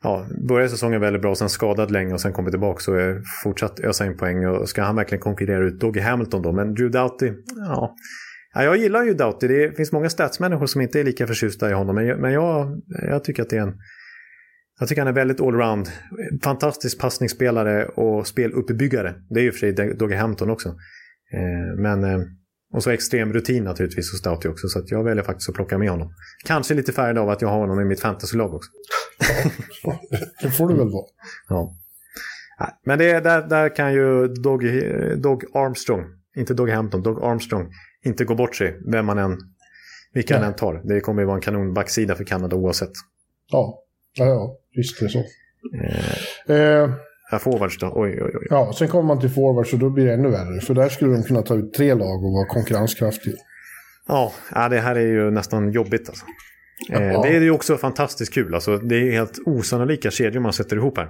ja, 0.06 0.26
började 0.48 0.70
säsongen 0.70 1.02
väldigt 1.02 1.22
bra 1.22 1.36
sen 1.36 1.50
skadad 1.50 1.92
länge 1.92 2.14
och 2.14 2.22
sen 2.22 2.34
kommer 2.34 2.52
tillbaka 2.52 2.80
så 2.80 2.94
är 2.94 3.22
fortsatt 3.44 3.80
ösa 3.80 4.06
in 4.06 4.18
poäng. 4.18 4.46
Och 4.48 4.70
ska 4.70 4.84
han 4.84 4.96
verkligen 4.96 5.22
konkurrera 5.22 5.66
ut 5.66 5.80
Doggy 5.80 6.00
Hamilton 6.00 6.42
då? 6.42 6.52
Men 6.52 6.74
Drew 6.74 6.92
Doughty, 6.92 7.32
ja. 7.56 7.96
ja 8.54 8.64
jag 8.64 8.78
gillar 8.78 9.04
ju 9.04 9.14
Doughty. 9.14 9.48
Det 9.48 9.78
finns 9.78 9.92
många 9.92 10.10
statsmänniskor 10.10 10.66
som 10.66 10.82
inte 10.82 11.00
är 11.00 11.04
lika 11.04 11.28
förtjusta 11.28 11.70
i 11.70 11.74
honom. 11.74 11.96
Men, 11.96 12.22
men 12.22 12.34
jag, 12.34 12.82
jag 13.10 13.24
tycker 13.24 13.44
att 13.44 13.50
det 13.50 13.58
är 13.58 13.62
en... 13.62 13.74
Jag 14.80 14.90
tycker 14.90 15.02
han 15.02 15.10
är 15.10 15.16
väldigt 15.16 15.42
allround. 15.42 15.90
Fantastisk 16.44 17.00
passningsspelare 17.00 17.86
och 17.86 18.28
speluppbyggare. 18.28 19.16
Det 19.30 19.40
är 19.40 19.44
ju 19.44 19.52
för 19.52 19.60
sig 19.60 19.96
Doggy 19.96 20.16
Hamilton 20.16 20.50
också. 20.50 20.70
Eh, 21.34 21.82
men... 21.82 22.04
Eh, 22.04 22.20
och 22.74 22.84
så 22.84 22.90
extrem 22.90 23.34
rutin 23.34 23.64
naturligtvis 23.64 24.12
hos 24.12 24.22
Doughty 24.22 24.50
också. 24.50 24.68
Så 24.68 24.80
att 24.80 24.92
jag 24.92 25.04
väljer 25.04 25.24
faktiskt 25.24 25.50
att 25.50 25.56
plocka 25.56 25.78
med 25.78 25.90
honom. 25.90 26.14
Kanske 26.46 26.74
lite 26.74 26.92
färgad 26.92 27.18
av 27.18 27.30
att 27.30 27.42
jag 27.42 27.50
har 27.50 27.60
honom 27.60 27.80
i 27.80 27.86
mitt 27.86 28.00
fantasylag 28.00 28.54
också. 28.54 28.72
det 30.42 30.50
får 30.50 30.68
du 30.68 30.76
väl 30.76 30.90
vara. 30.90 31.06
Ja. 31.50 31.76
Men 32.84 33.00
det, 33.00 33.20
där, 33.20 33.42
där 33.48 33.76
kan 33.76 33.94
ju 33.94 34.28
Dog, 34.28 34.64
Dog 35.18 35.44
Armstrong, 35.54 36.04
inte 36.36 36.54
Dog 36.54 36.70
Hampton, 36.70 37.04
Dog 37.04 37.24
Armstrong, 37.24 37.72
inte 38.06 38.26
gå 38.26 38.36
bort 38.36 38.56
sig, 38.56 38.80
vem 38.92 39.06
man 39.06 39.18
än, 39.18 39.38
vilka 40.14 40.38
han 40.38 40.48
än 40.48 40.56
tar. 40.56 40.82
Det 40.84 41.00
kommer 41.00 41.22
ju 41.22 41.26
vara 41.26 41.36
en 41.36 41.42
kanonbacksida 41.42 42.16
för 42.16 42.24
Kanada 42.24 42.56
oavsett. 42.56 42.92
Ja, 43.52 43.80
ja, 44.14 44.26
ja 44.26 44.58
visst 44.76 45.02
är 45.02 45.06
det 45.06 45.12
så. 45.12 45.24
Eh, 46.50 46.58
eh, 46.58 46.90
Ja, 47.32 47.40
forwards 47.40 47.78
då. 47.78 47.92
Oj, 47.96 48.24
oj, 48.24 48.32
oj. 48.36 48.48
Ja, 48.50 48.74
sen 48.74 48.88
kommer 48.88 49.04
man 49.04 49.20
till 49.20 49.30
forwards 49.30 49.74
och 49.74 49.80
då 49.80 49.90
blir 49.90 50.06
det 50.06 50.14
ännu 50.14 50.30
värre. 50.30 50.62
För 50.62 50.74
där 50.74 50.90
skulle 50.90 51.12
de 51.12 51.24
kunna 51.24 51.42
ta 51.42 51.56
ut 51.56 51.74
tre 51.74 51.94
lag 51.94 52.26
och 52.26 52.32
vara 52.32 52.46
konkurrenskraftiga. 52.46 53.36
Ja, 54.08 54.34
ja 54.56 54.70
det 54.70 54.80
här 54.80 54.96
är 54.96 55.08
ju 55.08 55.32
nästan 55.32 55.72
jobbigt 55.72 56.10
alltså. 56.10 56.26
Eh, 56.90 57.04
Ja. 57.04 57.22
Det 57.22 57.28
är 57.36 57.42
ju 57.42 57.52
också 57.52 57.78
fantastiskt 57.78 58.34
kul. 58.34 58.56
Alltså, 58.56 58.78
det 58.78 58.96
är 58.96 59.12
helt 59.12 59.40
osannolika 59.46 60.12
kedjor 60.12 60.42
man 60.42 60.54
sätter 60.54 60.76
ihop 60.76 60.98
här. 60.98 61.10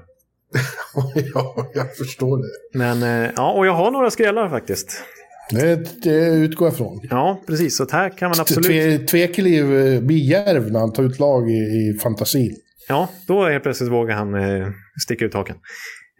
ja, 1.33 1.71
jag 1.73 1.95
förstår 1.97 2.37
det. 2.37 2.77
Men 2.77 3.23
eh, 3.23 3.31
ja, 3.35 3.51
och 3.51 3.65
jag 3.67 3.73
har 3.73 3.91
några 3.91 4.11
skrällar 4.11 4.49
faktiskt. 4.49 5.03
Det, 5.51 6.03
det 6.03 6.27
utgår 6.27 6.67
jag 6.67 6.77
från. 6.77 6.99
Ja, 7.09 7.41
precis. 7.47 7.77
Så 7.77 7.87
här 7.91 8.17
kan 8.17 8.29
man 8.29 8.39
absolut... 8.39 8.67
Tve, 8.67 8.97
Tvekeliv 8.97 9.77
eh, 9.77 10.01
blir 10.01 10.17
djärv 10.17 10.71
när 10.71 10.79
han 10.79 10.93
tar 10.93 11.03
ut 11.03 11.19
lag 11.19 11.49
i, 11.51 11.53
i 11.53 11.99
fantasin. 12.03 12.55
Ja, 12.87 13.09
då 13.27 13.47
helt 13.47 13.63
plötsligt 13.63 13.91
vågar 13.91 14.15
han 14.15 14.33
eh, 14.35 14.67
sticka 15.05 15.25
ut 15.25 15.33
hakan. 15.33 15.57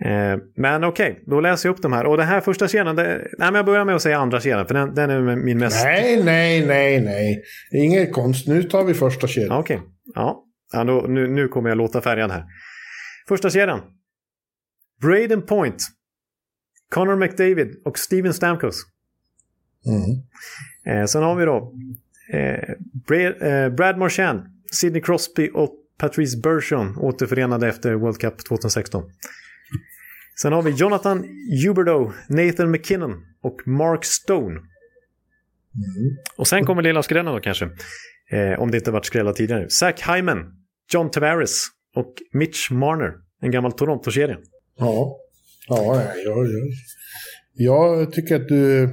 Eh, 0.02 0.40
men 0.56 0.84
okej, 0.84 1.24
då 1.26 1.40
läser 1.40 1.70
jag 1.70 1.74
upp 1.74 1.82
de 1.82 1.94
här. 1.94 2.06
Och 2.06 2.18
den 2.18 2.28
här 2.28 2.42
första 2.42 2.68
kedjan, 2.68 2.96
nej 2.96 3.30
men 3.38 3.56
jag 3.56 3.66
börjar 3.66 3.86
med 3.86 3.96
att 3.96 4.02
säga 4.02 4.18
andra 4.18 4.42
kedjan, 4.42 4.68
för 4.68 4.74
den, 4.74 4.96
den 4.96 5.10
är 5.10 5.36
min 5.36 5.58
mest... 5.58 5.84
Nej, 5.84 6.24
nej, 6.24 6.66
nej, 6.66 7.02
nej. 7.02 7.44
Inget 7.72 8.14
konst. 8.14 8.48
Nu 8.48 8.64
tar 8.64 8.84
vi 8.84 8.94
första 8.94 9.28
kedjan. 9.28 9.52
Ja, 9.52 9.60
Okej, 9.60 9.82
ja. 10.16 10.44
ja 10.74 10.84
då, 10.84 11.06
nu, 11.08 11.28
nu 11.28 11.48
kommer 11.48 11.70
jag 11.70 11.78
låta 11.78 12.02
färjan 12.02 12.32
här. 12.32 12.44
Första 13.28 13.50
kedjan. 13.50 13.82
Braden 15.02 15.42
Point, 15.42 15.84
Connor 16.90 17.16
McDavid 17.16 17.82
och 17.86 18.00
Steven 18.00 18.34
Stamkos. 18.34 18.86
Mm. 19.86 21.02
Eh, 21.02 21.06
sen 21.06 21.24
har 21.24 21.36
vi 21.36 21.46
då 21.46 21.74
eh, 22.34 22.76
Brad, 23.08 23.42
eh, 23.42 23.70
Brad 23.70 23.98
Marchand, 23.98 24.42
Sidney 24.72 25.02
Crosby 25.02 25.50
och 25.54 25.76
Patrice 25.98 26.42
Bergeron 26.44 26.98
återförenade 26.98 27.68
efter 27.68 27.94
World 27.94 28.18
Cup 28.18 28.48
2016. 28.48 29.04
Sen 30.42 30.54
har 30.54 30.62
vi 30.62 30.72
Jonathan 30.72 31.26
Huberdeau, 31.66 32.12
Nathan 32.30 32.72
McKinnon 32.72 33.12
och 33.44 33.68
Mark 33.68 34.06
Stone. 34.06 34.60
Och 36.38 36.48
sen 36.48 36.66
kommer 36.66 36.82
lilla 36.82 37.04
skrällen 37.04 37.34
då 37.34 37.40
kanske. 37.40 37.66
Eh, 38.32 38.60
om 38.60 38.72
det 38.72 38.78
inte 38.78 38.92
varit 38.92 39.06
skrällar 39.06 39.34
tidigare. 39.34 39.70
Zach 39.70 40.10
Hyman, 40.16 40.38
John 40.94 41.12
Tavares 41.12 41.64
och 41.96 42.14
Mitch 42.34 42.72
Marner. 42.72 43.14
En 43.42 43.52
gammal 43.52 43.72
Toronto-kedja. 43.72 44.38
Ja, 44.80 45.18
ja, 45.68 46.02
jag, 46.26 46.38
jag, 46.48 46.48
jag 47.54 48.12
tycker 48.14 48.36
att 48.36 48.48
du... 48.48 48.88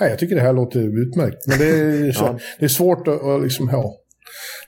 Nej, 0.00 0.10
jag 0.10 0.18
tycker 0.18 0.34
det 0.34 0.40
här 0.40 0.52
låter 0.52 1.02
utmärkt. 1.02 1.46
Men 1.46 1.58
det 1.58 1.66
är, 1.68 2.12
så, 2.12 2.24
Ja. 2.24 2.38
det 2.58 2.64
är 2.64 2.68
svårt 2.68 3.08
att, 3.08 3.22
att 3.22 3.42
liksom, 3.42 3.68
ja. 3.72 3.96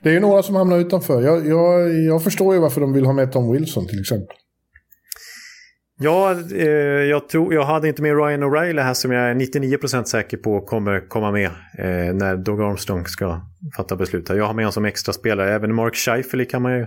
Det 0.03 0.09
är 0.09 0.13
ju 0.13 0.21
några 0.21 0.43
som 0.43 0.55
hamnar 0.55 0.79
utanför. 0.79 1.23
Jag, 1.23 1.47
jag, 1.47 1.95
jag 2.05 2.25
förstår 2.25 2.55
ju 2.55 2.61
varför 2.61 2.81
de 2.81 2.93
vill 2.93 3.05
ha 3.05 3.13
med 3.13 3.33
Tom 3.33 3.53
Wilson 3.53 3.87
till 3.87 4.01
exempel. 4.01 4.37
Ja, 6.03 6.37
eh, 6.55 6.67
jag, 7.11 7.29
tror, 7.29 7.55
jag 7.55 7.65
hade 7.65 7.89
inte 7.89 8.03
med 8.03 8.17
Ryan 8.17 8.45
O'Reilly 8.45 8.83
här 8.83 8.95
som 8.95 9.13
jag 9.13 9.31
är 9.31 9.35
99% 9.35 10.05
säker 10.05 10.37
på 10.37 10.61
kommer 10.61 11.09
komma 11.09 11.31
med 11.33 11.47
eh, 11.79 12.15
när 12.15 12.37
Doug 12.37 12.61
Armstrong 12.61 13.07
ska 13.07 13.41
fatta 13.77 13.97
beslut. 13.97 14.29
här. 14.29 14.37
Jag 14.37 14.45
har 14.45 14.55
med 14.55 14.65
honom 14.65 14.73
som 14.73 14.85
extra 14.85 15.13
spelare. 15.13 15.55
Även 15.55 15.75
Mark 15.75 15.95
Scheifele 15.95 16.45
kan 16.45 16.63
man 16.63 16.79
ju 16.79 16.87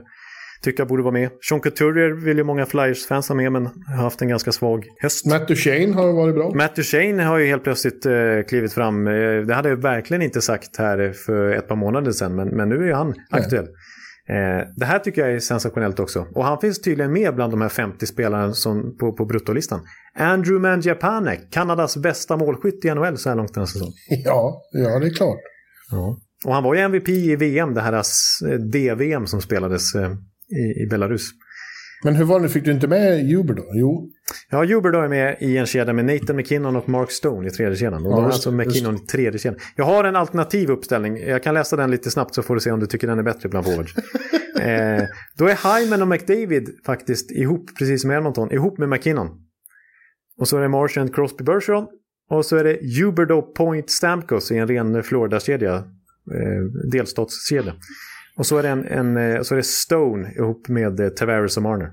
tycka 0.61 0.85
borde 0.85 1.03
vara 1.03 1.13
med. 1.13 1.29
Sean 1.49 1.59
Couturier 1.59 2.25
vill 2.25 2.37
ju 2.37 2.43
många 2.43 2.65
Flyers-fans 2.65 3.27
ha 3.29 3.35
med 3.35 3.51
men 3.51 3.65
har 3.65 3.95
haft 3.95 4.21
en 4.21 4.27
ganska 4.27 4.51
svag 4.51 4.85
höst. 5.01 5.25
Matt 5.25 5.47
Duchene 5.47 5.93
har 5.93 6.13
varit 6.13 6.35
bra. 6.35 6.51
Matt 6.55 6.75
Duchene 6.75 7.23
har 7.23 7.37
ju 7.37 7.47
helt 7.47 7.63
plötsligt 7.63 8.05
eh, 8.05 8.13
klivit 8.49 8.73
fram. 8.73 9.07
Eh, 9.07 9.13
det 9.47 9.53
hade 9.53 9.69
jag 9.69 9.77
verkligen 9.77 10.21
inte 10.21 10.41
sagt 10.41 10.77
här 10.77 11.13
för 11.25 11.49
ett 11.49 11.67
par 11.67 11.75
månader 11.75 12.11
sedan, 12.11 12.35
men, 12.35 12.47
men 12.47 12.69
nu 12.69 12.75
är 12.75 12.85
ju 12.85 12.93
han 12.93 13.13
aktuell. 13.31 13.67
Eh, 14.29 14.67
det 14.75 14.85
här 14.85 14.99
tycker 14.99 15.21
jag 15.21 15.35
är 15.35 15.39
sensationellt 15.39 15.99
också. 15.99 16.27
Och 16.35 16.45
han 16.45 16.59
finns 16.59 16.81
tydligen 16.81 17.13
med 17.13 17.35
bland 17.35 17.53
de 17.53 17.61
här 17.61 17.69
50 17.69 18.05
spelarna 18.05 18.53
som, 18.53 18.97
på, 18.97 19.13
på 19.13 19.25
bruttolistan. 19.25 19.79
Andrew 20.17 20.69
Mangiapane, 20.69 21.35
Kanadas 21.35 21.97
bästa 21.97 22.37
målskytt 22.37 22.85
i 22.85 22.93
NHL 22.93 23.17
så 23.17 23.29
här 23.29 23.35
långt 23.35 23.53
den 23.53 23.61
här 23.61 23.65
säsongen. 23.65 23.93
Ja, 24.25 24.61
ja, 24.71 24.99
det 24.99 25.07
är 25.07 25.13
klart. 25.13 25.39
Och 26.45 26.53
han 26.53 26.63
var 26.63 26.75
ju 26.75 26.81
MVP 26.81 27.09
i 27.09 27.35
VM, 27.35 27.73
det 27.73 27.81
här 27.81 27.93
eh, 27.93 28.59
DVM 28.59 29.27
som 29.27 29.41
spelades 29.41 29.95
eh, 29.95 30.11
i, 30.49 30.83
i 30.83 30.87
Belarus. 30.89 31.31
Men 32.03 32.15
hur 32.15 32.25
var 32.25 32.39
det, 32.39 32.49
fick 32.49 32.65
du 32.65 32.71
inte 32.71 32.87
med 32.87 33.29
Huber 33.29 33.53
då? 33.53 33.63
Jo, 33.73 34.09
Ja, 34.49 34.65
Huber 34.65 35.03
är 35.03 35.07
med 35.07 35.37
i 35.39 35.57
en 35.57 35.65
kedja 35.65 35.93
med 35.93 36.05
Nathan 36.05 36.35
McKinnon 36.35 36.75
och 36.75 36.89
Mark 36.89 37.11
Stone 37.11 37.47
i 37.47 37.51
tredje 37.51 37.75
kedjan. 37.75 38.05
Och 38.05 38.11
Ja, 38.11 38.15
då 38.15 38.21
alltså 38.21 38.51
McKinnon 38.51 38.95
i 38.95 38.99
tredje 38.99 39.39
kedjan. 39.39 39.59
Jag 39.75 39.85
har 39.85 40.03
en 40.03 40.15
alternativ 40.15 40.69
uppställning. 40.69 41.17
Jag 41.17 41.43
kan 41.43 41.53
läsa 41.53 41.75
den 41.75 41.91
lite 41.91 42.11
snabbt 42.11 42.35
så 42.35 42.43
får 42.43 42.55
du 42.55 42.61
se 42.61 42.71
om 42.71 42.79
du 42.79 42.85
tycker 42.85 43.07
den 43.07 43.19
är 43.19 43.23
bättre 43.23 43.49
bland 43.49 43.65
forwards. 43.65 43.95
eh, 44.59 45.03
då 45.37 45.47
är 45.47 45.79
Hyman 45.79 46.01
och 46.01 46.07
McDavid 46.07 46.69
faktiskt 46.85 47.31
ihop, 47.31 47.69
precis 47.77 48.01
som 48.01 48.11
Edmonton, 48.11 48.51
ihop 48.51 48.77
med 48.77 48.89
McKinnon. 48.89 49.27
Och 50.37 50.47
så 50.47 50.57
är 50.57 50.61
det 50.61 50.69
Marchand, 50.69 51.15
Crosby, 51.15 51.43
Bergeron. 51.43 51.87
Och 52.29 52.45
så 52.45 52.57
är 52.57 52.63
det 52.63 52.79
Huberdo 52.99 53.41
Point 53.41 53.89
Stamkos 53.89 54.51
i 54.51 54.57
en 54.57 54.67
ren 54.67 55.03
Florida-kedja. 55.03 55.75
Eh, 55.75 56.89
delstatskedja. 56.91 57.73
Och 58.37 58.45
så 58.45 58.57
är 58.57 58.63
det, 58.63 58.69
en, 58.69 58.85
en, 58.85 59.17
eh, 59.17 59.41
så 59.41 59.53
är 59.53 59.57
det 59.57 59.63
Stone 59.63 60.31
ihop 60.31 60.67
med 60.67 60.99
eh, 60.99 61.09
Tavares 61.09 61.57
och 61.57 61.63
Marner. 61.63 61.91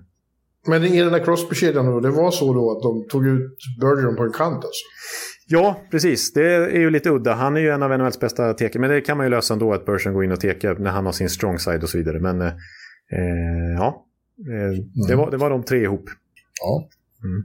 men 0.66 0.84
i 0.84 1.00
den 1.00 1.12
där 1.12 1.24
Crosby-kedjan 1.24 1.86
då, 1.86 2.00
det 2.00 2.10
var 2.10 2.30
så 2.30 2.54
då 2.54 2.70
att 2.70 2.82
de 2.82 3.08
tog 3.08 3.26
ut 3.26 3.56
Bergeron 3.80 4.16
på 4.16 4.22
en 4.22 4.32
kant 4.32 4.54
alltså? 4.54 4.84
Ja, 5.46 5.80
precis. 5.90 6.32
Det 6.32 6.54
är 6.54 6.80
ju 6.80 6.90
lite 6.90 7.10
udda. 7.10 7.32
Han 7.32 7.56
är 7.56 7.60
ju 7.60 7.68
en 7.68 7.82
av 7.82 7.98
NHLs 7.98 8.20
bästa 8.20 8.54
tekare. 8.54 8.80
Men 8.80 8.90
det 8.90 9.00
kan 9.00 9.16
man 9.16 9.26
ju 9.26 9.30
lösa 9.30 9.54
ändå 9.54 9.72
att 9.72 9.86
Bergeron 9.86 10.14
går 10.14 10.24
in 10.24 10.32
och 10.32 10.40
tekar 10.40 10.74
när 10.74 10.90
han 10.90 11.06
har 11.06 11.12
sin 11.12 11.28
strong 11.28 11.58
side 11.58 11.82
och 11.82 11.88
så 11.88 11.98
vidare. 11.98 12.20
Men 12.20 12.40
eh, 12.40 12.46
eh, 13.12 13.74
ja, 13.78 14.06
eh, 14.38 15.08
det, 15.08 15.14
var, 15.14 15.30
det 15.30 15.36
var 15.36 15.50
de 15.50 15.62
tre 15.62 15.82
ihop. 15.82 16.04
Ja. 16.60 16.88
Mm. 17.24 17.42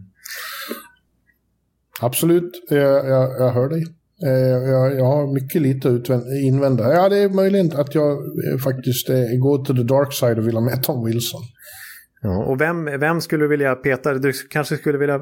Absolut, 2.02 2.66
jag, 2.70 3.08
jag, 3.08 3.40
jag 3.40 3.52
hör 3.52 3.70
dig. 3.70 3.86
Eh, 4.26 4.70
Jag, 4.70 4.96
jag 4.96 5.06
har 5.06 5.34
mycket 5.34 5.62
lite 5.62 5.90
att 5.90 6.10
invända. 6.46 6.94
Ja, 6.94 7.10
det 7.10 7.18
är 7.18 7.30
möjligt 7.30 7.74
att 7.76 7.96
jag 7.96 8.12
eh, 8.12 8.58
faktiskt 8.64 9.10
eh, 9.10 9.16
går 9.16 9.66
till 9.66 9.76
the 9.76 9.84
dark 9.84 10.14
side 10.14 10.40
och 10.40 10.48
vill 10.48 10.56
ha 10.56 10.62
med 10.62 10.84
Tom 10.84 11.06
Wilson. 11.06 11.42
Ja, 12.22 12.46
och 12.46 12.62
vem, 12.62 12.86
vem 12.86 13.22
skulle 13.22 13.44
du 13.44 13.48
vilja 13.48 13.76
peta? 13.76 14.14
Du 14.14 14.34
kanske 14.34 14.78
skulle 14.78 14.98
vilja, 14.98 15.22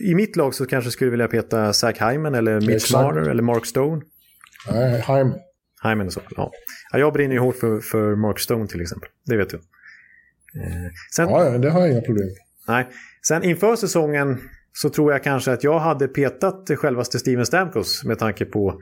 I 0.00 0.14
mitt 0.14 0.36
lag 0.36 0.54
så 0.54 0.66
kanske 0.66 0.90
skulle 0.90 1.10
vilja 1.10 1.28
peta 1.28 1.72
Zach 1.72 2.00
Hyman 2.00 2.34
eller 2.34 2.60
Mitch. 2.60 2.92
Marner 2.92 3.30
eller 3.30 3.42
Mark 3.42 3.66
Stone. 3.66 4.02
Nej, 4.72 5.04
Hyman. 5.06 5.34
Hyman 5.82 6.06
och 6.06 6.12
så. 6.12 6.20
Ja. 6.36 6.50
Ja, 6.92 6.98
jag 6.98 7.12
brinner 7.12 7.34
ju 7.34 7.40
hårt 7.40 7.56
för, 7.56 7.80
för 7.80 8.16
Mark 8.16 8.38
Stone 8.38 8.66
till 8.66 8.80
exempel. 8.80 9.08
Det 9.26 9.36
vet 9.36 9.50
du. 9.50 9.60
Sen, 11.16 11.28
Ja, 11.28 11.44
ja, 11.44 11.58
det 11.58 11.70
har 11.70 11.80
jag 11.80 11.90
inga 11.90 12.00
problem 12.00 12.26
med. 12.26 12.36
Nej. 12.68 12.86
Sen 13.28 13.42
inför 13.44 13.76
säsongen 13.76 14.38
så 14.82 14.88
tror 14.88 15.12
jag 15.12 15.22
kanske 15.24 15.52
att 15.52 15.64
jag 15.64 15.78
hade 15.78 16.08
petat 16.08 16.70
självaste 16.76 17.18
Steven 17.18 17.46
Stamkos 17.46 18.04
med 18.04 18.18
tanke 18.18 18.44
på 18.44 18.80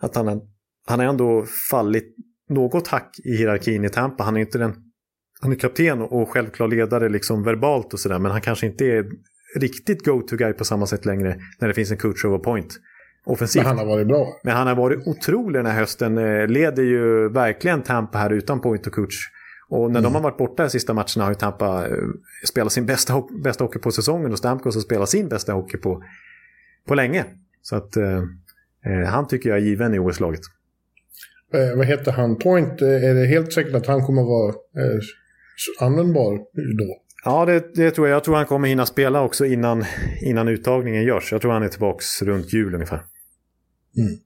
att 0.00 0.16
han, 0.16 0.40
han 0.86 1.00
ändå 1.00 1.44
fallit 1.70 2.16
något 2.48 2.88
hack 2.88 3.10
i 3.24 3.36
hierarkin 3.36 3.84
i 3.84 3.88
Tampa. 3.88 4.24
Han 4.24 4.36
är 4.36 4.40
inte 4.40 4.58
den 4.58 4.74
han 5.40 5.52
är 5.52 5.56
kapten 5.56 6.00
och 6.00 6.28
självklar 6.28 6.68
ledare 6.68 7.08
liksom 7.08 7.42
verbalt 7.42 7.92
och 7.92 8.00
sådär 8.00 8.18
men 8.18 8.32
han 8.32 8.40
kanske 8.40 8.66
inte 8.66 8.84
är 8.84 9.04
riktigt 9.56 10.04
go-to-guy 10.04 10.52
på 10.52 10.64
samma 10.64 10.86
sätt 10.86 11.04
längre 11.06 11.36
när 11.60 11.68
det 11.68 11.74
finns 11.74 11.90
en 11.90 11.96
coach 11.96 12.24
over 12.24 12.38
point 12.38 12.78
offensivt. 13.26 13.62
Men 13.62 13.66
han 13.66 13.78
har 13.78 13.86
varit 13.86 14.06
bra. 14.06 14.26
Men 14.44 14.56
han 14.56 14.66
har 14.66 14.74
varit 14.74 15.06
otrolig 15.06 15.58
den 15.58 15.66
här 15.66 15.80
hösten. 15.80 16.18
Eh, 16.18 16.46
Leder 16.46 16.82
ju 16.82 17.28
verkligen 17.28 17.82
Tampa 17.82 18.18
här 18.18 18.30
utan 18.30 18.60
point 18.60 18.86
och 18.86 18.92
coach. 18.92 19.14
Och 19.70 19.90
när 19.90 20.00
de 20.02 20.14
har 20.14 20.22
varit 20.22 20.36
borta 20.38 20.62
de 20.62 20.70
sista 20.70 20.94
matcherna 20.94 21.24
har 21.24 21.30
ju 21.30 21.34
Tampa 21.34 21.86
eh, 21.88 21.96
spelat 22.48 22.72
sin 22.72 22.86
bästa, 22.86 23.22
bästa 23.44 23.64
hockey 23.64 23.78
på 23.78 23.90
säsongen 23.90 24.32
och 24.32 24.38
Stamkos 24.38 24.74
har 24.74 24.82
spelat 24.82 25.08
sin 25.08 25.28
bästa 25.28 25.52
hockey 25.52 25.76
på, 25.76 26.02
på 26.86 26.94
länge. 26.94 27.24
Så 27.62 27.76
att 27.76 27.96
eh, 27.96 28.22
eh, 28.86 29.06
han 29.08 29.28
tycker 29.28 29.48
jag 29.50 29.58
är 29.58 29.62
given 29.62 29.94
i 29.94 29.98
OS-laget. 29.98 30.40
Eh, 31.54 31.76
vad 31.76 31.86
heter 31.86 32.12
han? 32.12 32.36
Point, 32.38 32.82
eh, 32.82 32.88
är 32.88 33.14
det 33.14 33.26
helt 33.26 33.52
säkert 33.52 33.74
att 33.74 33.86
han 33.86 34.06
kommer 34.06 34.22
vara 34.22 34.48
eh, 34.48 35.00
användbar 35.86 36.38
då? 36.78 37.02
Ja, 37.24 37.44
det, 37.46 37.74
det 37.74 37.90
tror 37.90 38.08
jag. 38.08 38.16
Jag 38.16 38.24
tror 38.24 38.36
han 38.36 38.46
kommer 38.46 38.68
hinna 38.68 38.86
spela 38.86 39.22
också 39.22 39.46
innan, 39.46 39.84
innan 40.22 40.48
uttagningen 40.48 41.04
görs. 41.04 41.32
Jag 41.32 41.40
tror 41.40 41.52
han 41.52 41.62
är 41.62 41.68
tillbaka 41.68 42.04
runt 42.22 42.52
jul 42.52 42.74
ungefär. 42.74 43.02
Mm. 43.96 44.18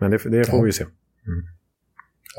Men 0.00 0.10
det, 0.10 0.16
det 0.16 0.44
får 0.44 0.58
Ja. 0.58 0.64
vi 0.64 0.72
se. 0.72 0.84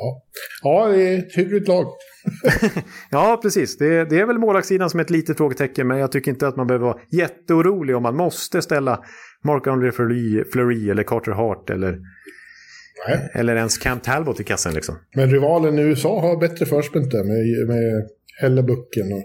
Ja, 0.01 0.23
ja 0.63 0.87
det 0.87 1.01
är 1.03 1.17
ett 1.19 1.35
hyggligt 1.35 1.67
lag. 1.67 1.85
Ja, 3.11 3.39
precis. 3.41 3.77
Det, 3.77 4.05
det 4.09 4.19
är 4.19 4.25
väl 4.25 4.37
målvaktssidan 4.37 4.89
som 4.89 4.99
är 4.99 5.03
ett 5.03 5.09
litet 5.09 5.37
frågetecken, 5.37 5.87
men 5.87 5.97
jag 5.97 6.11
tycker 6.11 6.31
inte 6.31 6.47
att 6.47 6.55
man 6.55 6.67
behöver 6.67 6.85
vara 6.85 6.97
jätteorolig 7.11 7.95
om 7.95 8.03
man 8.03 8.15
måste 8.15 8.61
ställa 8.61 8.99
Mark-André 9.43 9.91
Fleury, 9.91 10.43
Fleury 10.53 10.89
eller 10.89 11.03
Carter 11.03 11.31
Hart 11.31 11.69
eller, 11.69 11.97
Nej. 13.07 13.29
eller 13.33 13.55
ens 13.55 13.77
Cam 13.77 13.99
Talbot 13.99 14.39
i 14.39 14.43
kassen. 14.43 14.73
Liksom. 14.73 14.95
Men 15.15 15.31
rivalen 15.31 15.79
i 15.79 15.81
USA 15.81 16.21
har 16.21 16.37
bättre 16.39 16.65
förspänt 16.65 17.11
där 17.11 17.23
med, 17.23 17.67
med 17.67 18.07
Hellebucken. 18.41 19.13
Och, 19.13 19.23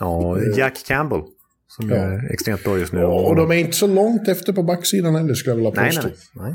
Ja, 0.00 0.38
Jack 0.56 0.84
Campbell, 0.86 1.20
som 1.66 1.88
Ja. 1.90 1.96
är 1.96 2.32
extremt 2.32 2.64
bra 2.64 2.78
just 2.78 2.92
nu. 2.92 3.04
och 3.04 3.36
de 3.36 3.50
är 3.50 3.54
inte 3.54 3.76
så 3.76 3.86
långt 3.86 4.28
efter 4.28 4.52
på 4.52 4.62
backsidan 4.62 5.14
heller 5.14 5.34
skulle 5.34 5.50
jag 5.52 5.56
vilja 5.56 5.72
nej, 5.76 5.86
påstå. 5.90 6.08
nej, 6.08 6.16
nej. 6.34 6.54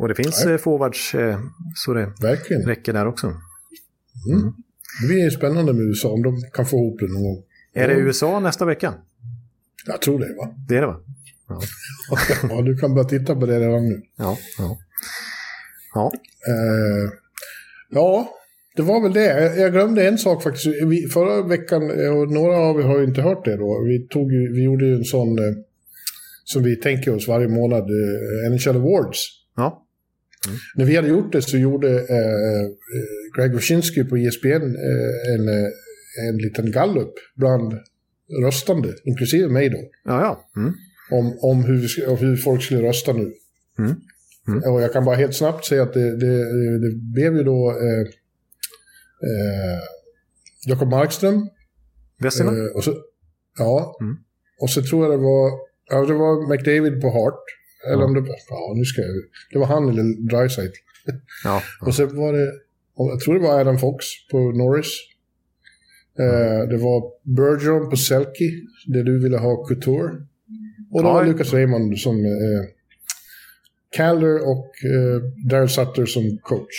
Och 0.00 0.08
det 0.08 0.14
finns 0.14 0.44
Nej. 0.44 0.54
eh, 0.54 0.60
forwards 0.60 1.14
eh, 1.14 1.38
så 1.74 1.94
det 1.94 2.12
Verkligen. 2.22 2.62
räcker 2.62 2.92
där 2.92 3.06
också. 3.06 3.26
Det 5.02 5.06
blir 5.08 5.30
spännande 5.30 5.72
med 5.72 5.82
USA 5.82 6.08
om 6.08 6.22
de 6.22 6.42
kan 6.52 6.66
få 6.66 6.76
ihop 6.76 7.00
det 7.00 7.06
någon 7.12 7.22
gång. 7.22 7.42
Är 7.74 7.88
det 7.88 7.94
Ja. 7.94 8.00
USA 8.00 8.40
nästa 8.40 8.64
vecka? 8.64 8.94
Jag 9.86 10.02
tror 10.02 10.18
det 10.18 10.34
va? 10.36 10.54
Det 10.68 10.76
är 10.76 10.80
det 10.80 10.86
va? 10.86 11.00
ja, 12.50 12.62
du 12.62 12.76
kan 12.78 12.94
börja 12.94 13.08
titta 13.08 13.34
på 13.36 13.46
det 13.46 13.60
redan 13.60 13.88
nu. 13.88 14.02
Ja. 14.16 14.38
Ja, 14.58 14.78
ja. 15.94 16.12
Eh, 16.48 17.12
ja, 17.90 18.28
det 18.76 18.82
var 18.82 19.02
väl 19.02 19.12
det. 19.12 19.56
Jag- 19.56 19.72
glömde 19.72 20.08
en 20.08 20.18
sak 20.18 20.42
faktiskt. 20.42 20.66
Vi, 20.66 21.08
förra 21.08 21.42
veckan, 21.42 21.90
eh, 22.00 22.16
och 22.18 22.30
några 22.32 22.56
av 22.56 22.80
er 22.80 22.84
har 22.84 22.98
ju 22.98 23.04
inte 23.04 23.22
hört 23.22 23.44
det 23.44 23.56
då, 23.56 23.84
vi, 23.86 24.06
tog, 24.08 24.30
vi 24.30 24.62
gjorde 24.64 24.86
ju 24.86 24.94
en 24.94 25.04
sån 25.04 25.38
eh, 25.38 25.44
som 26.44 26.62
vi 26.62 26.76
tänker 26.76 27.14
oss 27.16 27.28
varje 27.28 27.48
månad, 27.48 27.82
eh, 27.82 28.50
NHL 28.52 28.76
Awards. 28.76 29.18
ja. 29.56 29.86
När 30.74 30.84
vi 30.84 30.96
hade 30.96 31.08
gjort 31.08 31.32
det 31.32 31.42
så 31.42 31.58
gjorde 31.58 31.88
eh, 31.88 32.16
eh, 32.16 32.68
Greg 33.36 33.54
Wyszynski 33.54 34.04
på 34.04 34.16
ESPN 34.16 34.46
eh, 34.48 35.34
en, 35.34 35.48
eh, 35.48 35.70
en 36.28 36.36
liten 36.36 36.70
gallup 36.70 37.12
bland 37.36 37.74
röstande, 38.44 38.94
inklusive 39.04 39.48
mig 39.48 39.68
då, 39.68 39.78
ja, 40.04 40.20
ja. 40.20 40.60
Mm. 40.60 40.72
om, 41.10 41.38
om, 41.42 41.64
hur, 41.64 42.08
om 42.08 42.16
hur 42.16 42.36
folk 42.36 42.62
skulle 42.62 42.82
rösta 42.82 43.12
nu. 43.12 43.32
Mm. 43.78 43.94
Mm. 44.48 44.72
Och 44.72 44.82
jag 44.82 44.92
kan 44.92 45.04
bara 45.04 45.16
helt 45.16 45.34
snabbt 45.34 45.64
säga 45.64 45.82
att 45.82 45.92
det, 45.94 46.16
det, 46.16 46.36
det 46.78 46.96
blev 46.96 47.36
ju 47.36 47.42
då 47.42 47.70
eh, 47.70 48.00
eh, 49.28 49.80
Jakob 50.66 50.88
Markström. 50.88 51.48
Vesina? 52.18 52.50
Eh, 52.50 52.76
och 52.76 52.84
så, 52.84 52.94
ja, 53.58 53.96
Mm. 54.00 54.16
och 54.60 54.70
så 54.70 54.82
tror 54.82 55.04
jag 55.04 55.12
det 55.12 55.24
var, 55.24 55.50
ja, 55.90 56.06
det 56.06 56.14
var 56.14 56.50
McDavid 56.50 57.00
på 57.00 57.10
Hart. 57.10 57.44
Eller 57.86 58.02
Ja. 58.02 58.04
om 58.04 58.14
det 58.14 58.20
ja 58.48 58.72
nu 58.76 58.84
ska 58.84 59.00
jag, 59.00 59.10
det 59.52 59.58
var 59.58 59.66
han 59.66 59.88
eller 59.88 60.28
Dreisaitl. 60.30 60.78
Ja. 61.44 61.62
Och 61.86 61.94
så 61.94 62.06
var 62.06 62.32
det, 62.32 62.52
jag 62.96 63.20
tror 63.20 63.34
det 63.34 63.40
var 63.40 63.60
Adam 63.60 63.78
Fox 63.78 64.06
på 64.30 64.38
Norris. 64.38 64.92
Eh, 66.18 66.68
det 66.68 66.76
var 66.76 67.02
Bergeron 67.36 67.90
på 67.90 67.96
Selke, 67.96 68.44
det 68.86 69.02
du 69.02 69.22
ville 69.22 69.38
ha 69.38 69.66
Couture. 69.68 70.12
Och 70.92 71.00
Ja, 71.00 71.12
var 71.12 71.24
ja. 71.24 71.32
Lucas 71.32 71.52
Raymond 71.52 71.98
som 71.98 72.16
eh, 72.24 72.64
Calder 73.96 74.48
och 74.48 74.66
eh, 74.84 75.22
Daryl 75.48 75.68
Sutter 75.68 76.06
som 76.06 76.38
coach. 76.42 76.74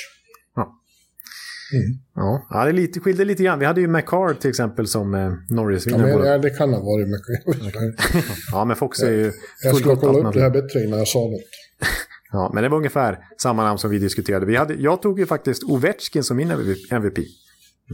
Ja, 2.15 2.47
ja 2.49 2.63
det 2.63 2.69
är 2.69 2.73
lite, 2.73 2.99
skilde 2.99 3.25
lite 3.25 3.43
grann. 3.43 3.59
Vi 3.59 3.65
hade 3.65 3.81
ju 3.81 3.87
McCard 3.87 4.39
till 4.39 4.49
exempel 4.49 4.87
som 4.87 5.13
eh, 5.13 5.19
Ja, 5.21 5.31
Norris-vinnare. 5.49 6.17
men, 6.17 6.27
ja, 6.27 6.37
det 6.37 6.49
kan 6.49 6.73
ha 6.73 6.79
varit 6.79 7.07
mycket. 7.07 7.63
Ja, 8.51 8.65
men 8.65 8.75
Fox 8.75 8.99
är 8.99 9.11
ju 9.11 9.23
Jag 9.23 9.33
ska 9.75 9.83
fullgott 9.83 9.99
kolla 9.99 10.29
upp 10.29 10.33
det 10.33 10.41
här 10.41 10.49
bättre 10.49 10.83
innan 10.83 10.99
jag 10.99 11.07
sa 11.07 11.19
något. 11.19 11.41
Ja, 12.33 12.51
men 12.53 12.63
det 12.63 12.69
var 12.69 12.77
ungefär 12.77 13.17
samma 13.41 13.63
namn 13.63 13.77
som 13.77 13.91
vi 13.91 13.99
diskuterade. 13.99 14.45
Vi 14.45 14.55
hade, 14.55 14.73
jag 14.73 15.01
tog 15.01 15.19
ju 15.19 15.25
faktiskt 15.25 15.63
Ovechkin 15.63 16.23
som 16.23 16.37
min 16.37 16.51
MVP. 16.91 17.17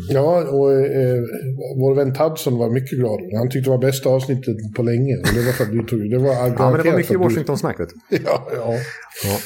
Ja, 0.09 0.43
och 0.43 0.73
eh, 0.73 1.23
vår 1.77 1.95
vän 1.95 2.13
Tadson 2.13 2.57
var 2.57 2.69
mycket 2.69 2.99
glad. 2.99 3.19
Han 3.37 3.49
tyckte 3.49 3.69
det 3.69 3.69
var 3.69 3.77
bästa 3.77 4.09
avsnittet 4.09 4.55
på 4.75 4.83
länge. 4.83 5.17
Och 5.17 5.27
det 5.33 5.45
var 5.45 5.51
för 5.51 5.63
att 5.63 5.71
du 5.71 5.83
tog 5.83 6.11
det. 6.11 6.17
var 6.17 6.33
Ja, 6.33 6.71
men 6.71 6.83
det 6.83 6.91
var 6.91 6.97
mycket 6.97 7.19
Washington-snack. 7.19 7.77
du. 7.77 7.85
Ja, 8.25 8.49
ja. 8.55 8.73
Ja. 9.23 9.37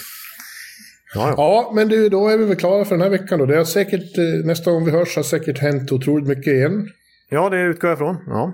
Ja, 1.13 1.71
men 1.75 1.87
du, 1.87 2.09
då 2.09 2.27
är 2.27 2.37
vi 2.37 2.45
väl 2.45 2.55
klara 2.55 2.85
för 2.85 2.95
den 2.95 3.01
här 3.01 3.09
veckan 3.09 3.39
då. 3.39 3.45
Det 3.45 3.57
har 3.57 3.63
säkert, 3.63 4.17
eh, 4.17 4.45
nästa 4.45 4.71
gång 4.71 4.85
vi 4.85 4.91
hörs 4.91 5.15
har 5.15 5.23
säkert 5.23 5.59
hänt 5.59 5.91
otroligt 5.91 6.27
mycket 6.27 6.53
igen. 6.53 6.87
ja, 7.29 7.49
det 7.49 7.61
utgår 7.61 7.89
jag 7.89 7.97
ifrån. 7.97 8.17
Ja. 8.27 8.53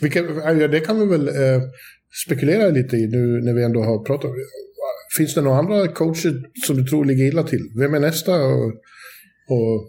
Vilka, 0.00 0.20
ja, 0.20 0.68
det 0.68 0.80
kan 0.80 1.00
vi 1.00 1.06
väl 1.06 1.28
eh, 1.28 1.62
spekulera 2.26 2.68
lite 2.68 2.96
i 2.96 3.06
nu 3.06 3.40
när 3.44 3.54
vi 3.54 3.64
ändå 3.64 3.82
har 3.82 4.04
pratat. 4.04 4.30
Finns 5.16 5.34
det 5.34 5.42
några 5.42 5.58
andra 5.58 5.88
coacher 5.88 6.42
som 6.66 6.76
du 6.76 6.84
tror 6.84 7.04
ligger 7.04 7.24
illa 7.24 7.42
till? 7.42 7.72
Vem 7.78 7.94
är 7.94 8.00
nästa 8.00 8.32
och, 8.32 8.66
och 9.48 9.88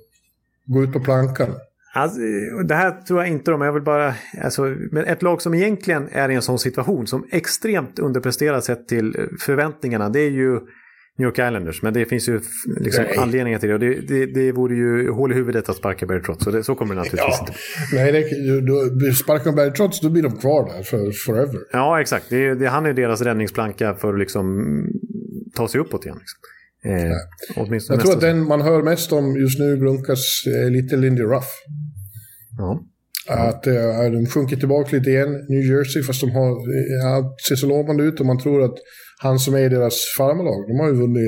gå 0.66 0.84
ut 0.84 0.94
på 0.94 1.00
plankan? 1.00 1.56
Alltså, 1.96 2.20
det 2.68 2.76
här 2.76 3.02
tror 3.02 3.20
jag 3.20 3.32
inte 3.32 3.54
om. 3.54 3.62
Jag 3.62 3.74
vill 3.74 3.84
bara... 3.84 4.14
Alltså, 4.42 4.62
men 4.92 5.06
ett 5.06 5.22
lag 5.22 5.42
som 5.42 5.54
egentligen 5.54 6.10
är 6.12 6.30
i 6.30 6.36
en 6.36 6.42
sån 6.42 6.60
situation 6.60 7.08
som 7.08 7.28
extremt 7.32 8.00
underpresterar 8.00 8.62
sett 8.62 8.88
till 8.88 9.16
förväntningarna. 9.40 10.10
Det 10.10 10.20
är 10.20 10.32
ju 10.32 10.60
New 11.18 11.26
York 11.26 11.40
Islanders. 11.40 11.82
Men 11.82 11.94
det 11.94 12.06
finns 12.06 12.30
ju 12.30 12.40
liksom 12.80 13.04
Nej. 13.04 13.18
anledningar 13.18 13.60
till 13.60 13.70
det. 13.70 13.78
Det, 13.78 14.02
det. 14.08 14.26
Det 14.26 14.52
vore 14.52 14.76
ju 14.76 15.12
hål 15.12 15.32
i 15.32 15.36
huvudet 15.36 15.70
att 15.70 15.76
sparka 15.76 16.06
Barry 16.06 16.22
Trotz. 16.22 16.44
Så, 16.44 16.52
det, 16.52 16.64
så 16.64 16.76
kommer 16.76 16.96
det 16.96 17.02
naturligtvis 17.02 17.40
inte. 17.40 17.54
Nej, 17.94 18.12
det, 18.12 18.62
då, 18.62 19.14
sparkar 19.14 19.52
Barry 19.52 19.72
Trotz 19.72 20.02
då 20.02 20.10
blir 20.10 20.24
de 20.24 20.38
kvar 20.38 20.74
där 20.74 20.84
för 20.84 21.12
forever. 21.26 21.60
Ja, 21.72 22.02
exakt. 22.02 22.26
Det, 22.30 22.56
det, 22.56 22.68
han 22.68 22.86
är 22.86 22.94
deras 22.94 23.22
räddningsplanka 23.22 23.94
för 23.94 24.14
att 24.14 24.20
liksom 24.20 24.46
ta 25.56 25.68
sig 25.68 25.82
uppåt 25.82 26.06
igen. 26.06 26.18
Liksom. 26.20 26.40
Eh, 26.86 27.90
Jag 27.90 28.02
tror 28.02 28.14
att 28.14 28.22
den 28.22 28.48
man 28.48 28.62
hör 28.62 28.84
mest 28.84 29.12
om 29.14 29.36
just 29.38 29.60
nu 29.60 29.78
glunkas 29.78 30.44
är 30.48 30.70
lite 30.70 30.96
Lindy 30.96 31.24
Ruff. 31.24 31.50
Ja. 32.58 32.84
Att 33.28 33.68
eh, 33.68 34.12
de 34.12 34.26
sjunker 34.26 34.56
tillbaka 34.56 34.96
lite 34.96 35.10
igen, 35.10 35.32
New 35.50 35.62
Jersey, 35.72 36.04
fast 36.04 36.22
de 36.22 36.32
har, 36.32 36.50
ja, 37.04 37.36
ser 37.48 37.56
så 37.56 37.68
lovande 37.68 38.04
ut 38.04 38.20
och 38.20 38.26
man 38.26 38.40
tror 38.40 38.64
att 38.64 38.76
han 39.24 39.40
som 39.40 39.54
är 39.54 39.60
i 39.60 39.70
deras 39.70 39.96
farmarlag, 40.18 40.68
de 40.68 40.80
har 40.80 40.88
ju 40.88 40.94
vunnit, 40.94 41.24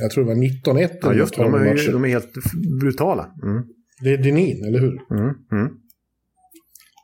jag 0.00 0.10
tror 0.10 0.24
det 0.24 0.28
var 0.34 0.40
19-1 0.80 0.98
Ja, 1.02 1.14
just 1.14 1.34
De 1.36 1.54
är, 1.54 1.74
ju- 1.76 1.92
de 1.92 2.04
är 2.04 2.08
helt 2.08 2.32
brutala. 2.80 3.32
Mm. 3.42 3.62
Det 4.02 4.10
är 4.12 4.18
Denin, 4.18 4.64
eller 4.64 4.80
hur? 4.80 5.00
Mm. 5.10 5.34
Mm. 5.52 5.72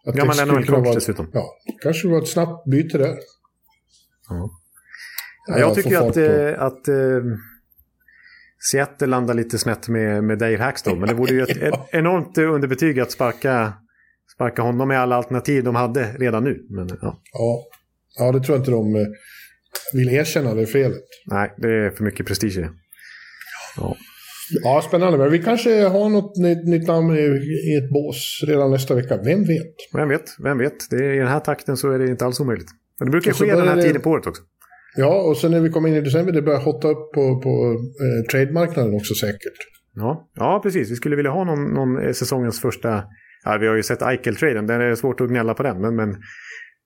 Att 0.07 0.15
Gammal 0.15 0.37
NHL-coach 0.37 0.95
dessutom. 0.95 1.27
Ja, 1.33 1.45
kanske 1.83 2.09
var 2.09 2.19
ett 2.23 2.29
snabbt 2.29 2.71
byte 2.71 2.99
där. 2.99 3.17
Ja. 4.29 4.51
Ja, 5.49 5.59
jag 5.59 5.75
tycker 5.75 6.09
att, 6.09 6.17
eh, 6.17 6.63
att 6.63 6.89
eh, 6.89 6.95
Seattle 8.71 9.07
landar 9.07 9.35
lite 9.35 9.59
snett 9.59 9.89
med, 9.89 10.25
med 10.25 10.39
Dave 10.39 10.57
Hackstall. 10.57 10.99
Men 10.99 11.09
det 11.09 11.15
vore 11.15 11.35
ju 11.35 11.43
ett, 11.43 11.57
ett 11.63 11.81
enormt 11.93 12.39
underbetyg 12.39 13.01
att 13.01 13.11
sparka, 13.11 13.73
sparka 14.35 14.63
honom 14.63 14.89
med 14.89 15.01
alla 15.01 15.17
alternativ 15.17 15.65
de 15.65 15.75
hade 15.75 16.13
redan 16.13 16.45
nu. 16.45 16.67
Men 16.71 16.89
ja, 17.03 17.21
Ja. 17.33 17.65
ja, 18.19 18.33
det 18.33 18.41
tror 18.41 18.57
jag 18.57 18.61
inte 18.61 18.71
de 18.71 18.95
eh, 18.97 19.07
vill 19.93 20.09
erkänna 20.09 20.55
det 20.55 20.67
felet. 20.67 21.03
nej, 21.27 21.55
det 21.57 21.69
är 21.69 21.91
för 21.91 22.05
mycket 22.05 22.27
prestige 22.27 22.57
det. 22.61 22.71
Ja, 24.63 24.83
spännande. 24.89 25.19
Men 25.19 25.31
vi 25.31 25.39
kanske 25.39 25.83
har 25.85 26.09
något 26.09 26.37
nytt, 26.67 26.87
namn 26.89 27.17
i, 27.17 27.77
ett 27.79 27.91
bås 27.91 28.45
redan 28.47 28.71
nästa 28.71 28.95
vecka. 28.95 29.17
Vem 29.25 29.41
vet? 29.41 29.75
Vem 29.95 30.09
vet, 30.09 30.25
vem 30.45 30.59
vet. 30.59 30.91
Det 30.91 30.97
är, 30.97 31.13
I 31.13 31.19
den 31.19 31.29
här 31.29 31.41
takten 31.41 31.77
så 31.77 31.91
är 31.91 31.99
det 31.99 32.07
inte 32.11 32.25
alls 32.25 32.41
omöjligt. 32.41 32.69
Men 32.99 33.07
det 33.07 33.11
brukar 33.11 33.33
ske 33.33 33.55
den 33.55 33.69
här 33.69 33.77
det- 33.77 33.83
tiden 33.83 34.03
på 34.03 34.11
året 34.11 34.27
också. 34.27 34.43
Ja, 34.97 35.23
och 35.23 35.37
sen 35.37 35.51
när 35.51 35.61
vi 35.61 35.69
kommer 35.71 35.89
in 35.89 35.95
i 35.95 36.01
december, 36.01 36.33
det 36.33 36.43
börjar 36.43 36.61
hotta 36.61 36.89
upp 36.89 37.13
på, 37.15 37.41
på 37.41 37.77
eh, 38.05 38.31
trademarknaden 38.31 38.95
också 38.95 39.15
säkert. 39.15 39.59
Ja, 39.95 40.31
ja, 40.35 40.61
precis. 40.63 40.91
Vi 40.91 40.95
skulle 40.97 41.17
vilja 41.17 41.31
ha 41.31 41.45
någon, 41.45 41.75
någon 41.75 42.07
eh, 42.07 42.13
säsongens 42.13 42.61
första... 42.61 43.05
Ja, 43.45 43.59
vi 43.61 43.67
har 43.67 43.77
ju 43.77 43.83
sett 43.83 44.03
Eichel-traden. 44.03 44.67
Det 44.67 44.75
är 44.75 44.95
svårt 44.95 45.21
att 45.21 45.29
gnälla 45.29 45.55
på 45.55 45.63
den. 45.63 45.81
Men, 45.81 45.97
men 45.97 46.17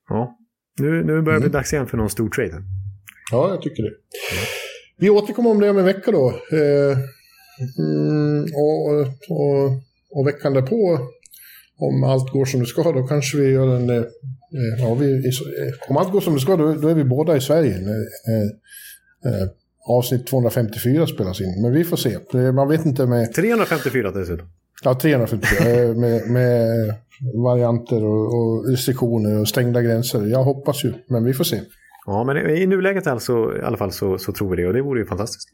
ja, 0.09 0.37
Nu, 0.79 1.03
nu 1.03 1.21
börjar 1.21 1.39
det 1.39 1.49
bli 1.49 1.49
dags 1.53 1.73
igen 1.73 1.87
för 1.87 1.97
någon 1.97 2.09
stor 2.09 2.29
trade. 2.29 2.63
Ja, 3.31 3.49
jag 3.49 3.61
tycker 3.61 3.83
det. 3.83 3.89
Vi 4.97 5.09
återkommer 5.09 5.49
om 5.49 5.59
det 5.59 5.69
om 5.69 5.77
en 5.77 5.85
vecka 5.85 6.11
då. 6.11 6.29
Eh, 6.51 6.97
mm, 7.79 8.43
och, 8.43 8.99
och, 9.29 9.71
och 10.11 10.27
veckan 10.27 10.53
därpå, 10.53 10.99
om 11.77 12.03
allt 12.03 12.31
går 12.31 12.45
som 12.45 12.59
det 12.59 12.65
ska, 12.65 12.91
då 12.91 13.07
kanske 13.07 13.37
vi 13.37 13.49
gör 13.51 13.75
en... 13.75 13.89
Eh, 13.89 14.03
ja, 14.79 14.93
vi, 14.93 15.05
i- 15.05 15.31
om 15.89 15.97
allt 15.97 16.11
går 16.11 16.21
som 16.21 16.33
det 16.33 16.39
ska, 16.39 16.55
då, 16.55 16.73
då 16.73 16.87
är 16.87 16.93
vi 16.95 17.03
båda 17.03 17.37
i 17.37 17.41
Sverige. 17.41 17.73
Eh, 17.75 18.41
eh, 19.31 19.47
avsnitt 19.87 20.27
254 20.27 21.07
spelas 21.07 21.41
in, 21.41 21.61
men 21.61 21.71
vi 21.73 21.83
får 21.83 21.97
se. 21.97 22.17
Man 22.51 22.67
vet 22.69 22.85
inte 22.85 23.05
med... 23.05 23.33
354 23.33 24.11
dessutom. 24.11 24.47
Ja, 24.83 24.99
354 24.99 25.69
eh, 25.69 25.95
med, 25.95 26.29
med 26.29 26.69
varianter 27.43 28.03
och, 28.03 28.35
och 28.37 28.69
restriktioner 28.69 29.39
och 29.39 29.47
stängda 29.47 29.81
gränser. 29.81 30.25
Jag 30.25 30.43
hoppas 30.43 30.83
ju, 30.83 30.93
men 31.07 31.23
vi 31.23 31.33
får 31.33 31.43
se. 31.43 31.61
Ja, 32.05 32.23
men 32.23 32.37
i 32.49 32.65
nuläget 32.65 33.07
alltså, 33.07 33.57
i 33.57 33.61
alla 33.61 33.77
fall 33.77 33.91
så, 33.91 34.17
så 34.17 34.31
tror 34.33 34.49
vi 34.49 34.61
det 34.61 34.67
och 34.67 34.73
det 34.73 34.81
vore 34.81 34.99
ju 34.99 35.05
fantastiskt. 35.05 35.49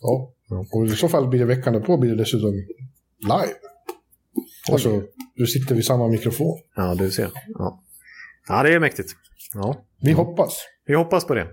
Ja, 0.00 0.32
och 0.72 0.86
i 0.86 0.90
så 0.90 1.08
fall 1.08 1.28
blir 1.28 1.40
det 1.40 1.46
veckan 1.46 1.72
därpå 1.72 1.96
blir 1.96 2.10
det 2.10 2.16
dessutom 2.16 2.52
live. 3.20 3.54
Alltså, 4.72 5.02
du 5.34 5.46
sitter 5.46 5.74
vid 5.74 5.84
samma 5.84 6.08
mikrofon. 6.08 6.58
Ja, 6.76 6.94
du 6.94 7.10
ser. 7.10 7.30
Ja, 7.46 7.82
ja 8.48 8.62
det 8.62 8.74
är 8.74 8.80
mäktigt. 8.80 9.12
Ja, 9.54 9.84
Vi 10.00 10.12
hoppas. 10.12 10.58
vi 10.86 10.94
hoppas 10.94 11.24
på 11.26 11.34
det. 11.34 11.46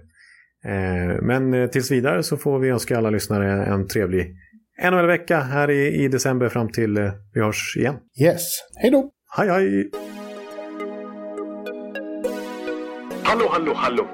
Eh, 0.65 1.21
men 1.21 1.53
eh, 1.53 1.69
tills 1.69 1.91
vidare 1.91 2.23
så 2.23 2.37
får 2.37 2.59
vi 2.59 2.69
önska 2.69 2.97
alla 2.97 3.09
lyssnare 3.09 3.65
en 3.65 3.87
trevlig 3.87 4.35
NHL-vecka 4.83 5.39
här 5.39 5.71
i, 5.71 6.03
i 6.03 6.07
december 6.07 6.49
fram 6.49 6.69
till 6.69 6.97
eh, 6.97 7.11
vi 7.33 7.41
hörs 7.41 7.77
igen. 7.77 7.95
Yes. 8.21 8.41
Hej 8.81 8.91
då! 8.91 9.11
Hej 9.37 9.49
hej! 9.49 9.89
Hallå, 13.23 13.47
hallå, 13.51 13.73
hallå. 13.75 14.07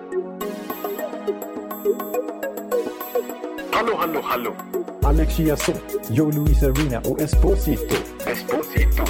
Hallå, 3.72 3.96
hallå, 3.98 4.20
hallå. 4.24 4.56
Alex 5.04 5.36
Chiazot, 5.36 5.82
Joe 6.10 6.32
Luis 6.32 6.64
Arena 6.64 7.00
och 7.00 7.22
Esposito. 7.22 7.96
Esposito. 8.28 9.04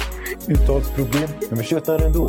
Uttalsproblem, 0.48 1.28
men 1.48 1.58
vi 1.58 1.64
tjötar 1.64 2.06
ändå. 2.06 2.28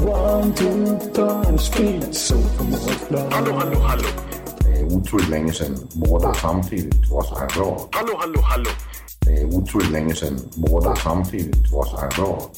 One, 0.00 0.54
two, 0.54 0.98
punch, 1.14 1.60
speed, 1.60 2.14
so 2.14 2.34
Hallå, 3.30 3.52
hallå, 3.52 3.78
hallå. 3.80 4.08
Det 4.60 4.80
är 4.80 4.84
otroligt 4.84 5.28
länge 5.28 5.52
sedan 5.52 5.76
båda 5.94 6.34
samtidigt 6.34 7.10
var 7.10 7.22
så 7.22 7.38
här 7.38 7.48
bra. 7.56 7.88
Hallå, 7.92 8.12
hallå, 8.18 8.40
hallå. 8.40 8.70
Det 9.20 9.30
är 9.30 9.44
otroligt 9.56 9.90
länge 9.90 10.14
sedan 10.14 10.38
båda 10.56 10.96
samtidigt 10.96 11.72
var 11.72 11.84
så 11.84 11.96
här 11.96 12.10
bra. 12.16 12.50